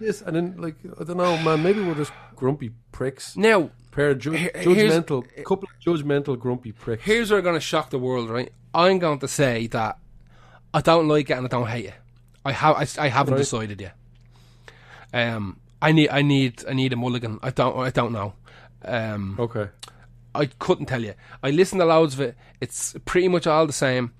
This 0.00 0.22
and 0.22 0.34
then 0.34 0.54
like 0.58 0.76
I 1.00 1.04
don't 1.04 1.16
know, 1.16 1.36
man. 1.38 1.62
Maybe 1.62 1.82
we're 1.82 1.94
just 1.94 2.12
grumpy 2.34 2.70
pricks. 2.92 3.36
now, 3.36 3.70
Pair 3.92 4.10
of 4.10 4.18
ju- 4.18 4.32
judgmental, 4.32 5.24
couple 5.44 5.68
of 5.68 5.80
judgmental 5.84 6.36
grumpy 6.38 6.72
pricks. 6.72 7.04
here's 7.04 7.30
where 7.30 7.40
going 7.42 7.54
to 7.54 7.60
shock 7.60 7.90
the 7.90 7.98
world, 7.98 8.28
right? 8.28 8.52
I'm 8.74 8.98
going 8.98 9.18
to 9.20 9.28
say 9.28 9.66
that 9.68 9.98
I 10.72 10.80
don't 10.80 11.08
like 11.08 11.30
it 11.30 11.34
and 11.34 11.46
I 11.46 11.48
don't 11.48 11.66
hate 11.68 11.86
it. 11.86 11.94
I 12.44 12.52
have, 12.52 12.76
I, 12.76 13.04
I 13.04 13.08
haven't 13.08 13.34
Right. 13.34 13.38
decided 13.40 13.80
yet. 13.80 13.96
Um, 15.12 15.60
I 15.80 15.92
need, 15.92 16.08
I 16.10 16.22
need, 16.22 16.64
I 16.68 16.72
need 16.72 16.92
a 16.92 16.96
mulligan. 16.96 17.38
I 17.42 17.50
don't, 17.50 17.76
I 17.78 17.90
don't 17.90 18.12
know. 18.12 18.34
Um, 18.84 19.36
okay. 19.38 19.68
I 20.34 20.46
couldn't 20.46 20.86
tell 20.86 21.02
you. 21.02 21.14
I 21.42 21.50
listened 21.50 21.80
to 21.80 21.84
loads 21.86 22.14
of 22.14 22.20
it. 22.20 22.36
It's 22.60 22.94
pretty 23.04 23.28
much 23.28 23.46
all 23.46 23.66
the 23.66 23.72
same. 23.72 24.12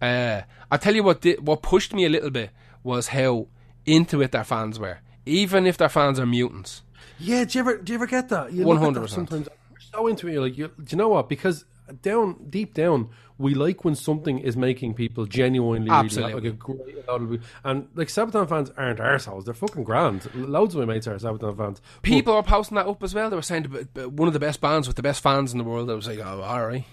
Uh, 0.00 0.42
I 0.70 0.76
tell 0.76 0.94
you 0.94 1.02
what, 1.04 1.20
did, 1.20 1.46
what 1.46 1.62
pushed 1.62 1.94
me 1.94 2.04
a 2.04 2.08
little 2.08 2.30
bit 2.30 2.50
was 2.82 3.08
how 3.08 3.46
into 3.86 4.20
it 4.20 4.32
their 4.32 4.42
fans 4.44 4.78
were, 4.78 4.98
even 5.24 5.66
if 5.66 5.76
their 5.76 5.88
fans 5.88 6.18
are 6.18 6.26
mutants. 6.26 6.82
Yeah, 7.18 7.44
do 7.44 7.58
you 7.58 7.60
ever 7.60 7.78
do 7.78 7.92
you 7.92 7.98
ever 7.98 8.06
get 8.06 8.28
that? 8.30 8.46
At 8.48 8.56
that 8.56 8.66
100%. 8.66 9.08
Sometimes 9.08 9.48
so 9.92 10.08
into 10.08 10.26
it. 10.26 10.32
You're 10.32 10.42
like, 10.42 10.58
you, 10.58 10.68
do 10.68 10.84
you 10.88 10.96
know 10.98 11.08
what? 11.08 11.28
Because 11.28 11.64
down 12.00 12.46
deep 12.50 12.74
down, 12.74 13.10
we 13.42 13.54
like 13.54 13.84
when 13.84 13.94
something 13.94 14.38
is 14.38 14.56
making 14.56 14.94
people 14.94 15.26
genuinely 15.26 15.90
really 15.90 16.04
Absolutely. 16.04 16.34
like 16.34 16.44
a 16.44 16.56
great 16.56 17.40
and 17.64 17.88
like 17.94 18.08
Sabaton 18.08 18.48
fans 18.48 18.70
aren't 18.76 19.00
arseholes. 19.00 19.44
They're 19.44 19.54
fucking 19.54 19.84
grand. 19.84 20.32
Loads 20.34 20.74
of 20.74 20.80
my 20.80 20.94
mates 20.94 21.06
are 21.06 21.16
Sabaton 21.16 21.56
fans. 21.56 21.80
But- 21.80 22.02
People 22.02 22.34
were 22.34 22.42
posting 22.42 22.76
that 22.76 22.86
up 22.86 23.02
as 23.02 23.14
well. 23.14 23.28
They 23.28 23.36
were 23.36 23.42
saying 23.42 23.64
one 23.94 24.28
of 24.28 24.32
the 24.32 24.40
best 24.40 24.60
bands 24.60 24.86
with 24.86 24.96
the 24.96 25.02
best 25.02 25.22
fans 25.22 25.52
in 25.52 25.58
the 25.58 25.64
world. 25.64 25.90
I 25.90 25.94
was 25.94 26.06
like, 26.06 26.20
oh, 26.20 26.40
all 26.40 26.66
right, 26.66 26.84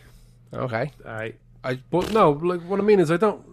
okay. 0.54 0.92
I 1.06 1.34
but 1.90 2.14
no, 2.14 2.32
like 2.32 2.62
what 2.62 2.80
I 2.80 2.84
mean 2.84 3.00
is, 3.00 3.12
I 3.12 3.18
don't. 3.18 3.44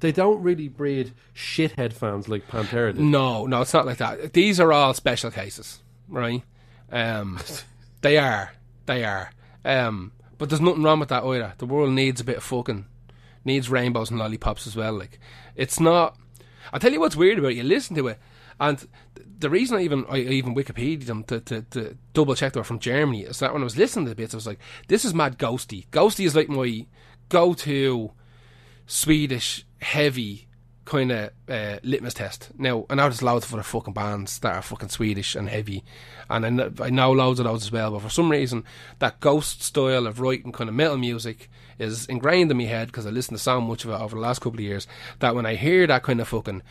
They 0.00 0.12
don't 0.12 0.40
really 0.42 0.68
breed 0.68 1.12
shithead 1.34 1.92
fans 1.92 2.28
like 2.28 2.46
Pantera 2.46 2.94
did. 2.94 3.00
No, 3.02 3.46
no, 3.46 3.62
it's 3.62 3.74
not 3.74 3.86
like 3.86 3.98
that. 3.98 4.32
These 4.32 4.60
are 4.60 4.72
all 4.72 4.94
special 4.94 5.30
cases, 5.30 5.80
right? 6.08 6.42
Um, 6.92 7.38
they 8.02 8.16
are, 8.16 8.52
they 8.86 9.04
are. 9.04 9.32
Um, 9.64 10.12
but 10.38 10.48
there's 10.48 10.60
nothing 10.60 10.82
wrong 10.82 11.00
with 11.00 11.08
that 11.10 11.24
either. 11.24 11.54
The 11.58 11.66
world 11.66 11.90
needs 11.90 12.20
a 12.20 12.24
bit 12.24 12.38
of 12.38 12.44
fucking, 12.44 12.86
needs 13.44 13.68
rainbows 13.68 14.10
and 14.10 14.18
lollipops 14.18 14.66
as 14.66 14.76
well. 14.76 14.92
Like, 14.94 15.18
it's 15.54 15.78
not. 15.80 16.16
I 16.72 16.78
tell 16.78 16.92
you 16.92 17.00
what's 17.00 17.16
weird 17.16 17.38
about 17.38 17.52
it. 17.52 17.56
You 17.56 17.64
listen 17.64 17.96
to 17.96 18.08
it, 18.08 18.18
and 18.60 18.78
th- 18.78 18.90
the 19.38 19.50
reason 19.50 19.78
I 19.78 19.82
even 19.82 20.04
I 20.08 20.18
even 20.18 20.54
Wikipedia 20.54 21.06
them 21.06 21.24
to, 21.24 21.40
to, 21.40 21.62
to 21.62 21.96
double 22.12 22.34
check 22.34 22.52
they 22.52 22.60
were 22.60 22.64
from 22.64 22.78
Germany 22.78 23.22
is 23.22 23.38
that 23.38 23.52
when 23.52 23.62
I 23.62 23.64
was 23.64 23.76
listening 23.76 24.06
to 24.06 24.10
the 24.10 24.16
bits, 24.16 24.34
I 24.34 24.36
was 24.36 24.46
like, 24.46 24.60
this 24.88 25.04
is 25.04 25.14
mad 25.14 25.38
ghosty. 25.38 25.86
Ghosty 25.88 26.26
is 26.26 26.34
like 26.34 26.48
my 26.48 26.86
go 27.28 27.54
to 27.54 28.12
Swedish 28.86 29.64
heavy 29.80 30.47
kind 30.88 31.12
of 31.12 31.30
uh, 31.48 31.78
litmus 31.82 32.14
test. 32.14 32.48
Now, 32.56 32.86
I 32.88 32.94
know 32.94 33.02
there's 33.04 33.22
loads 33.22 33.46
of 33.46 33.52
other 33.52 33.62
fucking 33.62 33.92
bands 33.92 34.38
that 34.40 34.54
are 34.54 34.62
fucking 34.62 34.88
Swedish 34.88 35.34
and 35.34 35.48
heavy, 35.48 35.84
and 36.30 36.46
I 36.46 36.48
know, 36.50 36.72
I 36.80 36.90
know 36.90 37.12
loads 37.12 37.38
of 37.38 37.44
those 37.44 37.64
as 37.64 37.72
well. 37.72 37.92
But 37.92 38.02
for 38.02 38.08
some 38.08 38.30
reason, 38.30 38.64
that 38.98 39.20
ghost 39.20 39.62
style 39.62 40.06
of 40.06 40.18
writing 40.18 40.50
kind 40.50 40.68
of 40.68 40.74
metal 40.74 40.96
music 40.96 41.50
is 41.78 42.06
ingrained 42.06 42.50
in 42.50 42.56
my 42.56 42.64
head 42.64 42.88
because 42.88 43.06
I 43.06 43.10
listened 43.10 43.36
to 43.36 43.42
so 43.42 43.60
much 43.60 43.84
of 43.84 43.90
it 43.90 43.94
over 44.00 44.16
the 44.16 44.22
last 44.22 44.40
couple 44.40 44.58
of 44.58 44.64
years 44.64 44.86
that 45.20 45.34
when 45.34 45.46
I 45.46 45.54
hear 45.54 45.86
that 45.86 46.02
kind 46.02 46.20
of 46.20 46.28
fucking 46.28 46.62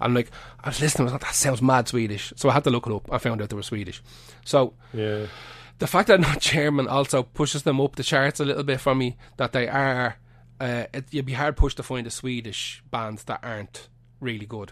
I'm 0.00 0.14
like 0.14 0.30
I 0.62 0.68
was 0.68 0.80
listening, 0.80 1.02
I 1.02 1.04
was 1.06 1.12
like, 1.12 1.22
that 1.22 1.34
sounds 1.34 1.60
mad 1.60 1.88
Swedish. 1.88 2.32
So 2.36 2.48
I 2.48 2.52
had 2.52 2.64
to 2.64 2.70
look 2.70 2.86
it 2.86 2.92
up. 2.92 3.12
I 3.12 3.18
found 3.18 3.42
out 3.42 3.48
they 3.48 3.56
were 3.56 3.62
Swedish. 3.62 4.02
So 4.44 4.74
Yeah. 4.92 5.26
The 5.82 5.88
fact 5.88 6.06
that 6.06 6.20
not 6.20 6.38
German 6.38 6.86
also 6.96 7.24
pushes 7.24 7.64
them 7.64 7.80
up 7.80 7.96
the 7.96 8.04
charts 8.04 8.38
a 8.38 8.44
little 8.44 8.62
bit 8.62 8.80
for 8.80 8.94
me. 8.94 9.16
That 9.36 9.52
they 9.52 9.66
are, 9.66 10.16
uh, 10.60 10.84
it, 10.94 11.06
you'd 11.10 11.26
be 11.26 11.32
hard 11.32 11.56
pushed 11.56 11.78
to 11.78 11.82
find 11.82 12.06
a 12.06 12.10
Swedish 12.10 12.84
band 12.88 13.18
that 13.26 13.40
aren't 13.42 13.88
really 14.20 14.46
good, 14.46 14.70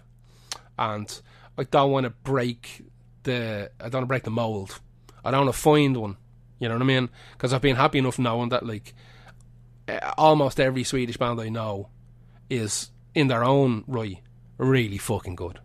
and 0.78 1.20
I 1.58 1.64
don't 1.64 1.90
want 1.90 2.04
to 2.04 2.10
break 2.10 2.84
the, 3.24 3.72
I 3.80 3.88
don't 3.88 3.94
want 3.94 4.04
to 4.04 4.06
break 4.06 4.22
the 4.22 4.30
mold. 4.30 4.80
I 5.24 5.32
don't 5.32 5.46
want 5.46 5.54
to 5.54 5.60
find 5.60 5.96
one. 5.96 6.16
You 6.60 6.68
know 6.68 6.76
what 6.76 6.82
I 6.82 6.86
mean? 6.86 7.08
Because 7.32 7.52
I've 7.52 7.60
been 7.60 7.74
happy 7.74 7.98
enough 7.98 8.20
knowing 8.20 8.50
that 8.50 8.64
like 8.64 8.94
uh, 9.88 10.12
almost 10.16 10.60
every 10.60 10.84
Swedish 10.84 11.16
band 11.16 11.40
I 11.40 11.48
know 11.48 11.88
is 12.48 12.92
in 13.16 13.26
their 13.26 13.42
own 13.42 13.82
right 13.88 14.18
really 14.58 14.98
fucking 14.98 15.34
good. 15.34 15.58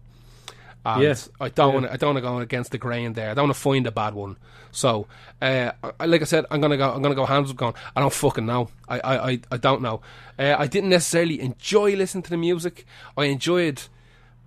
And 0.85 1.01
Yeah. 1.01 1.15
I 1.41 1.49
don't 1.49 1.73
want 1.73 1.85
to. 1.87 1.93
I 1.93 1.97
don't 1.97 2.13
want 2.13 2.17
to 2.23 2.29
go 2.29 2.37
against 2.39 2.71
the 2.71 2.77
grain 2.77 3.13
there. 3.13 3.31
I 3.31 3.33
don't 3.33 3.45
want 3.47 3.55
to 3.55 3.61
find 3.61 3.87
a 3.87 3.91
bad 3.91 4.13
one. 4.13 4.37
So, 4.71 5.07
uh, 5.41 5.71
I- 5.99 6.05
like 6.05 6.21
I 6.21 6.25
said, 6.25 6.45
I'm 6.51 6.61
gonna 6.61 6.77
go. 6.77 6.91
I'm 6.93 7.01
gonna 7.01 7.15
go 7.15 7.25
hands 7.25 7.49
up. 7.49 7.57
Going. 7.57 7.73
I 7.95 8.01
don't 8.01 8.13
fucking 8.13 8.45
know. 8.45 8.69
I. 8.87 8.99
I. 8.99 9.29
I, 9.31 9.39
I 9.51 9.57
don't 9.57 9.81
know. 9.81 10.01
Uh, 10.37 10.55
I 10.57 10.67
didn't 10.67 10.89
necessarily 10.89 11.41
enjoy 11.41 11.95
listening 11.95 12.23
to 12.23 12.29
the 12.29 12.37
music. 12.37 12.85
I 13.17 13.25
enjoyed 13.25 13.81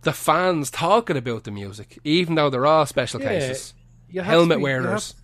the 0.03 0.13
fans 0.13 0.71
talking 0.71 1.17
about 1.17 1.45
the 1.45 1.51
music, 1.51 1.99
even 2.05 2.37
though 2.37 2.51
they're 2.51 2.67
all 2.67 2.87
special 2.87 3.21
Yeah, 3.21 3.29
cases. 3.31 3.75
Helmet 4.15 4.59
be- 4.59 4.61
you 4.61 4.65
wearers. 4.65 5.15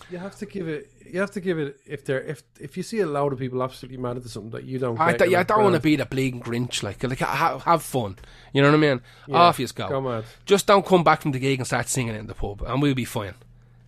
have- 0.00 0.12
You 0.12 0.18
have 0.18 0.36
to 0.38 0.46
give 0.46 0.68
it. 0.68 0.88
You 1.12 1.20
have 1.20 1.30
to 1.32 1.40
give 1.42 1.58
it 1.58 1.78
if 1.86 2.06
they're 2.06 2.22
if 2.22 2.42
if 2.58 2.78
you 2.78 2.82
see 2.82 3.00
a 3.00 3.06
load 3.06 3.34
of 3.34 3.38
people 3.38 3.62
absolutely 3.62 3.98
mad 3.98 4.16
at 4.16 4.24
something 4.24 4.50
that 4.52 4.64
you 4.64 4.78
don't. 4.78 4.98
I, 4.98 5.12
get, 5.12 5.28
yeah, 5.28 5.40
I 5.40 5.42
don't 5.42 5.62
want 5.62 5.74
to 5.74 5.80
be 5.80 5.94
the 5.94 6.06
bleeding 6.06 6.40
Grinch. 6.40 6.82
Like, 6.82 7.02
like 7.02 7.18
have, 7.18 7.62
have 7.64 7.82
fun. 7.82 8.16
You 8.54 8.62
know 8.62 8.68
what 8.68 8.76
I 8.76 8.80
mean? 8.80 9.00
Yeah, 9.28 9.36
Off 9.36 9.60
you 9.60 9.68
go. 9.68 9.90
go 9.90 10.00
mad. 10.00 10.24
Just 10.46 10.66
don't 10.66 10.86
come 10.86 11.04
back 11.04 11.20
from 11.20 11.32
the 11.32 11.38
gig 11.38 11.58
and 11.60 11.66
start 11.66 11.88
singing 11.88 12.14
it 12.14 12.18
in 12.18 12.28
the 12.28 12.34
pub, 12.34 12.62
and 12.62 12.80
we'll 12.80 12.94
be 12.94 13.04
fine. 13.04 13.34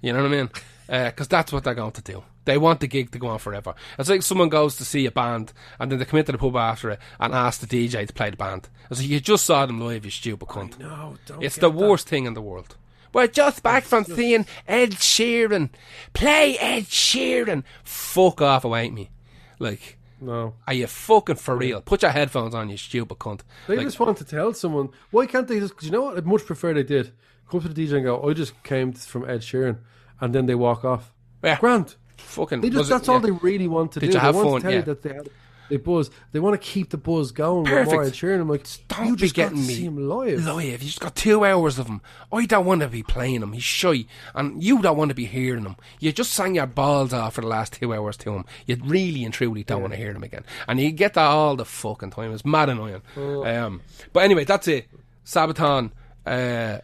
You 0.02 0.12
know 0.12 0.22
what 0.22 0.32
I 0.32 0.36
mean? 0.36 0.50
Uh, 0.86 1.06
because 1.06 1.28
that's 1.28 1.50
what 1.50 1.64
they're 1.64 1.74
going 1.74 1.92
to 1.92 2.02
do. 2.02 2.22
They 2.44 2.58
want 2.58 2.80
the 2.80 2.86
gig 2.86 3.10
to 3.12 3.18
go 3.18 3.28
on 3.28 3.38
forever. 3.38 3.74
It's 3.98 4.10
like 4.10 4.22
someone 4.22 4.50
goes 4.50 4.76
to 4.76 4.84
see 4.84 5.06
a 5.06 5.10
band 5.10 5.54
and 5.78 5.90
then 5.90 5.98
they 5.98 6.04
come 6.04 6.18
into 6.18 6.32
the 6.32 6.36
pub 6.36 6.56
after 6.56 6.90
it 6.90 6.98
and 7.18 7.32
ask 7.32 7.60
the 7.60 7.66
DJ 7.66 8.06
to 8.06 8.12
play 8.12 8.28
the 8.28 8.36
band. 8.36 8.68
It's 8.90 9.00
like 9.00 9.08
you 9.08 9.18
just 9.18 9.46
saw 9.46 9.64
them 9.64 9.80
live, 9.80 10.04
you 10.04 10.10
stupid 10.10 10.46
cunt. 10.46 10.78
No, 10.78 11.16
don't. 11.24 11.42
It's 11.42 11.56
the 11.56 11.70
that. 11.70 11.78
worst 11.78 12.06
thing 12.06 12.26
in 12.26 12.34
the 12.34 12.42
world. 12.42 12.76
We're 13.14 13.28
just 13.28 13.62
back 13.62 13.84
from 13.84 14.04
seeing 14.04 14.44
Ed 14.68 14.90
Sheeran. 14.92 15.70
Play 16.12 16.58
Ed 16.58 16.84
Sheeran. 16.84 17.62
Fuck 17.84 18.42
off 18.42 18.64
away 18.64 18.90
me. 18.90 19.10
Like, 19.58 19.96
No, 20.20 20.54
are 20.66 20.74
you 20.74 20.86
fucking 20.86 21.36
for 21.36 21.56
real? 21.56 21.80
Put 21.80 22.02
your 22.02 22.10
headphones 22.10 22.54
on, 22.54 22.68
you 22.68 22.76
stupid 22.76 23.18
cunt. 23.18 23.40
they 23.68 23.76
Like, 23.76 23.86
just 23.86 24.00
want 24.00 24.18
to 24.18 24.24
tell 24.24 24.52
someone. 24.52 24.90
Why 25.10 25.26
can't 25.26 25.46
they 25.48 25.60
just? 25.60 25.76
Cause 25.76 25.84
you 25.84 25.90
know 25.92 26.02
what? 26.02 26.16
I'd 26.18 26.26
much 26.26 26.44
prefer 26.44 26.74
they 26.74 26.82
did. 26.82 27.12
Come 27.50 27.60
to 27.60 27.68
the 27.68 27.86
DJ 27.86 27.94
and 27.96 28.04
go. 28.04 28.28
I 28.28 28.32
just 28.32 28.60
came 28.64 28.92
from 28.92 29.24
Ed 29.28 29.40
Sheeran, 29.42 29.78
and 30.20 30.34
then 30.34 30.46
they 30.46 30.54
walk 30.56 30.84
off. 30.84 31.12
Yeah. 31.42 31.58
Grant. 31.60 31.96
fucking. 32.16 32.62
They 32.62 32.70
just 32.70 32.90
it- 32.90 32.94
that's 32.94 33.08
all 33.08 33.16
yeah. 33.20 33.26
they 33.26 33.30
really 33.32 33.68
want 33.68 33.92
to 33.92 34.00
Did 34.00 34.06
do. 34.10 34.12
you 34.14 34.18
have 34.20 34.34
they 34.34 34.42
want 34.42 34.62
fun? 34.62 34.72
to 34.72 34.94
tell 34.94 35.14
Yeah. 35.14 35.22
They 35.68 35.76
buzz. 35.76 36.10
They 36.32 36.40
want 36.40 36.60
to 36.60 36.66
keep 36.66 36.90
the 36.90 36.96
buzz 36.96 37.32
going 37.32 37.64
with 37.64 37.72
more 37.72 37.80
Ed 37.80 37.88
Perfect. 37.88 38.16
Sheeran. 38.16 38.40
I'm 38.40 38.48
like, 38.48 38.66
Don't 38.88 39.06
you 39.06 39.14
be 39.14 39.20
just 39.20 39.34
got 39.34 39.42
getting 39.44 39.62
to 39.62 39.68
me 39.68 39.74
see 39.74 39.84
him 39.84 40.08
live. 40.08 40.44
Live. 40.44 40.82
You 40.82 40.88
just 40.88 41.00
got 41.00 41.14
two 41.14 41.44
hours 41.44 41.78
of 41.78 41.86
him. 41.86 42.00
I 42.32 42.46
don't 42.46 42.66
want 42.66 42.82
to 42.82 42.88
be 42.88 43.02
playing 43.02 43.42
him. 43.42 43.52
He's 43.52 43.62
shy, 43.62 44.06
and 44.34 44.62
you 44.62 44.82
don't 44.82 44.96
want 44.96 45.08
to 45.10 45.14
be 45.14 45.26
hearing 45.26 45.64
him. 45.64 45.76
You 46.00 46.12
just 46.12 46.32
sang 46.32 46.54
your 46.54 46.66
balls 46.66 47.12
off 47.12 47.34
for 47.34 47.40
the 47.40 47.46
last 47.46 47.72
two 47.74 47.94
hours 47.94 48.16
to 48.18 48.32
him. 48.34 48.44
You 48.66 48.76
really 48.84 49.24
and 49.24 49.32
truly 49.32 49.64
don't 49.64 49.80
want 49.80 49.92
to 49.92 49.98
hear 49.98 50.10
him 50.12 50.22
again, 50.22 50.44
and 50.68 50.80
you 50.80 50.90
get 50.92 51.14
that 51.14 51.24
all 51.26 51.56
the 51.56 51.64
fucking 51.64 52.10
time. 52.10 52.32
It's 52.32 52.44
mad 52.44 52.68
annoying. 52.68 53.02
Oh. 53.16 53.44
Um, 53.44 53.80
but 54.12 54.24
anyway, 54.24 54.44
that's 54.44 54.68
it. 54.68 54.88
Sabaton. 55.24 55.90
Uh, 56.26 56.78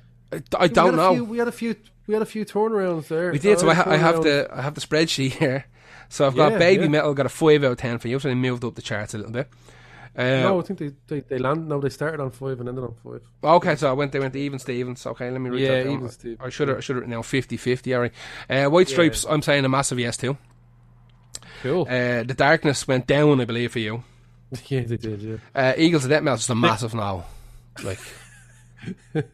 I, 0.58 0.68
don't 0.68 0.94
a 0.94 0.96
know. 0.96 1.14
Few, 1.14 1.24
we 1.24 1.38
had 1.38 1.48
a 1.48 1.52
few. 1.52 1.76
We 2.06 2.14
had 2.14 2.22
a 2.22 2.26
few 2.26 2.44
turnarounds 2.44 3.08
there. 3.08 3.32
We 3.32 3.38
did. 3.38 3.58
So 3.58 3.68
I, 3.68 3.74
ha- 3.74 3.84
I 3.86 3.96
have 3.96 4.22
the 4.22 4.48
I 4.52 4.62
have 4.62 4.74
the 4.74 4.80
spreadsheet 4.80 5.32
here. 5.38 5.66
So 6.10 6.26
I've 6.26 6.36
got 6.36 6.52
Yeah, 6.52 6.58
Baby 6.58 6.82
yeah. 6.84 6.88
Metal 6.90 7.14
got 7.14 7.24
a 7.26 7.30
five 7.30 7.64
out 7.64 7.72
of 7.72 7.78
ten 7.78 7.98
for 7.98 8.08
you. 8.08 8.18
So 8.18 8.28
they 8.28 8.34
moved 8.34 8.64
up 8.64 8.74
the 8.74 8.82
charts 8.82 9.14
a 9.14 9.16
little 9.18 9.32
bit. 9.32 9.48
Uh, 10.16 10.22
No, 10.42 10.58
I 10.58 10.62
think 10.62 10.78
they 10.80 10.90
they, 11.06 11.20
they 11.20 11.38
landed. 11.38 11.68
No, 11.68 11.80
they 11.80 11.88
started 11.88 12.20
on 12.20 12.30
five 12.32 12.58
and 12.60 12.68
ended 12.68 12.82
on 12.84 12.94
five. 13.02 13.22
Okay, 13.42 13.76
so 13.76 13.88
I 13.88 13.92
went. 13.92 14.10
They 14.12 14.18
went 14.18 14.32
to 14.34 14.40
even 14.40 14.58
Stevens. 14.58 15.06
Okay, 15.06 15.30
let 15.30 15.40
me 15.40 15.48
read 15.50 15.62
Yeah, 15.62 15.68
that 15.84 15.86
even 15.90 16.08
Stevens, 16.10 16.40
I 16.44 16.48
should 16.50 16.68
have. 16.68 16.78
I 16.78 16.80
should 16.80 16.96
have 16.96 17.06
now 17.06 17.22
50-50, 17.22 17.94
All 17.94 18.00
right. 18.02 18.12
Uh, 18.50 18.68
White 18.68 18.88
Stripes. 18.88 19.24
I'm 19.28 19.40
saying 19.40 19.64
a 19.64 19.68
massive 19.68 19.98
yes 20.00 20.16
to. 20.18 20.36
Cool. 21.62 21.82
Uh, 21.82 22.24
the 22.24 22.34
Darkness 22.36 22.88
went 22.88 23.06
down, 23.06 23.40
I 23.40 23.44
believe, 23.44 23.70
for 23.72 23.78
you. 23.78 24.02
yeah, 24.66 24.80
they 24.80 24.96
did. 24.96 25.22
Yeah. 25.22 25.36
Uh, 25.54 25.74
Eagles 25.76 26.04
of 26.04 26.10
Death 26.10 26.22
Metal 26.24 26.38
just 26.38 26.50
a 26.50 26.54
massive 26.56 26.92
now. 26.94 27.24
Like 27.84 28.00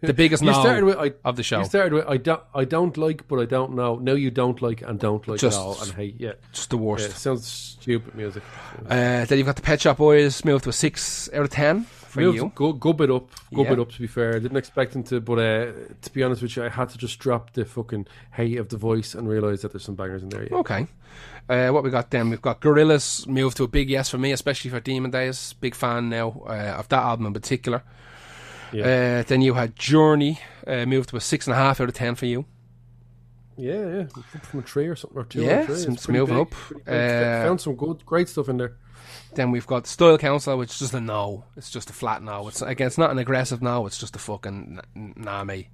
the 0.01 0.15
biggest 0.15 0.43
You 0.43 0.53
started 0.53 0.85
with 0.85 0.97
I. 0.99 1.13
of 1.25 1.37
the 1.37 1.43
show. 1.43 1.59
You 1.61 1.65
started 1.65 1.93
with 1.93 2.07
I 2.09 2.17
don't 2.17 2.43
I 2.55 2.65
don't 2.65 2.97
like, 2.97 3.27
but 3.29 3.39
I 3.41 3.45
don't 3.45 3.75
know. 3.75 3.97
No, 3.97 4.15
you 4.15 4.31
don't 4.31 4.61
like 4.63 4.83
and 4.83 4.99
don't 4.99 5.27
like 5.29 5.41
Just- 5.41 5.59
at 5.59 5.63
all 5.63 5.81
and 5.83 5.93
hate. 5.93 6.17
Yeah, 6.19 6.33
just 6.53 6.71
the 6.71 6.79
worst. 6.79 7.07
It 7.11 7.13
sounds 7.13 7.47
stupid 7.47 8.15
music. 8.15 8.43
Uh, 8.89 9.25
then 9.25 9.39
you've 9.39 9.47
got 9.47 9.57
the 9.57 9.63
Pet 9.63 9.81
Shop 9.81 9.97
Boys 9.99 10.45
moved 10.45 10.65
to 10.65 10.71
a 10.71 10.73
six 10.73 11.29
out 11.33 11.43
of 11.43 11.51
ten 11.51 11.85
for 11.85 12.21
Moved 12.21 12.37
you. 12.37 12.53
Go, 12.55 12.73
go 12.73 12.93
bit 12.93 13.11
up, 13.11 13.29
go 13.55 13.63
Yeah. 13.63 13.71
bit 13.71 13.79
up. 13.81 13.93
To 13.93 14.01
be 14.01 14.07
fair, 14.07 14.37
I 14.37 14.39
didn't 14.39 14.57
expect 14.57 14.95
him 14.97 15.03
to, 15.05 15.21
but 15.21 15.39
uh, 15.39 15.73
to 16.03 16.11
be 16.13 16.23
honest 16.23 16.43
with 16.43 16.57
you, 16.57 16.65
I 16.65 16.69
had 16.69 16.89
to 16.91 16.99
just 16.99 17.19
drop 17.19 17.53
the 17.53 17.65
fucking 17.65 18.07
hate 18.33 18.59
of 18.59 18.69
the 18.71 18.77
voice 18.79 19.15
and 19.15 19.29
realize 19.29 19.63
that 19.63 19.73
there's 19.73 19.85
some 19.85 19.95
bangers 19.97 20.23
in 20.23 20.31
there. 20.31 20.45
Yeah. 20.51 20.57
Okay. 20.59 20.87
Uh, 21.49 21.69
what 21.69 21.85
we 21.85 21.91
got 21.91 22.11
then? 22.11 22.29
We've 22.31 22.43
got 22.43 22.61
Gorillaz 22.61 23.27
moved 23.27 23.57
to 23.59 23.65
a 23.65 23.69
big 23.69 23.89
yes 23.89 24.11
for 24.11 24.19
me, 24.19 24.33
especially 24.33 24.71
for 24.71 24.81
Demon 24.81 25.11
Days. 25.13 25.53
Big 25.61 25.75
fan 25.77 26.09
now 26.09 26.43
uh, 26.49 26.75
of 26.79 26.89
that 26.89 27.03
album 27.05 27.27
in 27.27 27.33
particular. 27.35 27.83
Yeah. 28.73 29.21
Uh, 29.21 29.23
then 29.27 29.41
you 29.43 29.55
had 29.55 29.77
Journey 29.77 30.41
uh, 30.67 30.87
moved 30.87 31.11
to 31.11 31.17
a 31.17 31.21
six 31.21 31.47
and 31.47 31.55
a 31.55 31.57
half 31.57 31.81
out 31.81 31.89
of 31.89 31.95
ten 31.95 32.15
for 32.15 32.27
you. 32.27 32.45
Yeah, 33.59 33.87
yeah, 33.89 34.05
from 34.43 34.61
a 34.61 34.63
tree 34.63 34.87
or 34.87 34.97
something 34.97 35.19
or 35.19 35.25
two. 35.25 35.43
Yeah, 35.43 35.67
some- 35.67 35.95
It's 35.95 36.09
moving 36.09 36.37
big, 36.37 36.47
up. 36.47 36.55
Uh, 36.87 37.45
Found 37.45 37.61
some 37.61 37.75
good, 37.75 38.05
great 38.05 38.29
stuff 38.29 38.49
in 38.51 38.59
there. 38.59 38.77
Then 39.35 39.51
we've 39.51 39.67
got 39.67 39.87
Style 39.87 40.19
Council, 40.19 40.59
which 40.59 40.71
is 40.73 40.79
just 40.79 40.95
a 40.95 41.01
no. 41.01 41.45
It's 41.57 41.71
just 41.71 41.89
a 41.89 41.93
flat 41.93 42.23
no. 42.23 42.49
It's 42.49 42.61
again, 42.61 42.87
it's 42.87 42.99
not 42.99 43.11
an 43.11 43.19
aggressive 43.19 43.63
no. 43.63 43.87
It's 43.87 43.99
just 43.99 44.15
a 44.17 44.19
fucking 44.19 44.81
nah 44.95 45.45
me. 45.45 45.69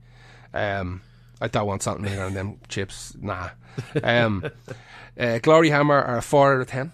Um, 0.55 1.01
I 1.40 1.48
don't 1.48 1.66
want 1.66 1.82
something 1.82 2.05
bigger 2.05 2.24
than 2.24 2.35
them 2.35 2.60
chips. 2.69 3.16
Nah. 3.20 3.51
Um, 4.02 4.44
uh, 5.19 5.39
Gloryhammer 5.43 6.06
are 6.06 6.19
a 6.19 6.23
four 6.23 6.55
out 6.55 6.60
of 6.60 6.66
ten 6.69 6.93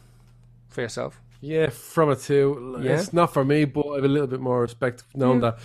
for 0.69 0.81
yourself. 0.81 1.21
Yeah, 1.41 1.69
from 1.69 2.09
a 2.11 2.17
two. 2.17 2.79
Yeah. 2.83 2.93
It's 2.99 3.13
not 3.13 3.33
for 3.33 3.45
me, 3.45 3.65
but 3.65 3.87
I 3.87 3.95
have 3.97 4.05
a 4.05 4.09
little 4.09 4.27
bit 4.27 4.41
more 4.41 4.61
respect 4.63 5.05
knowing 5.15 5.41
that. 5.41 5.59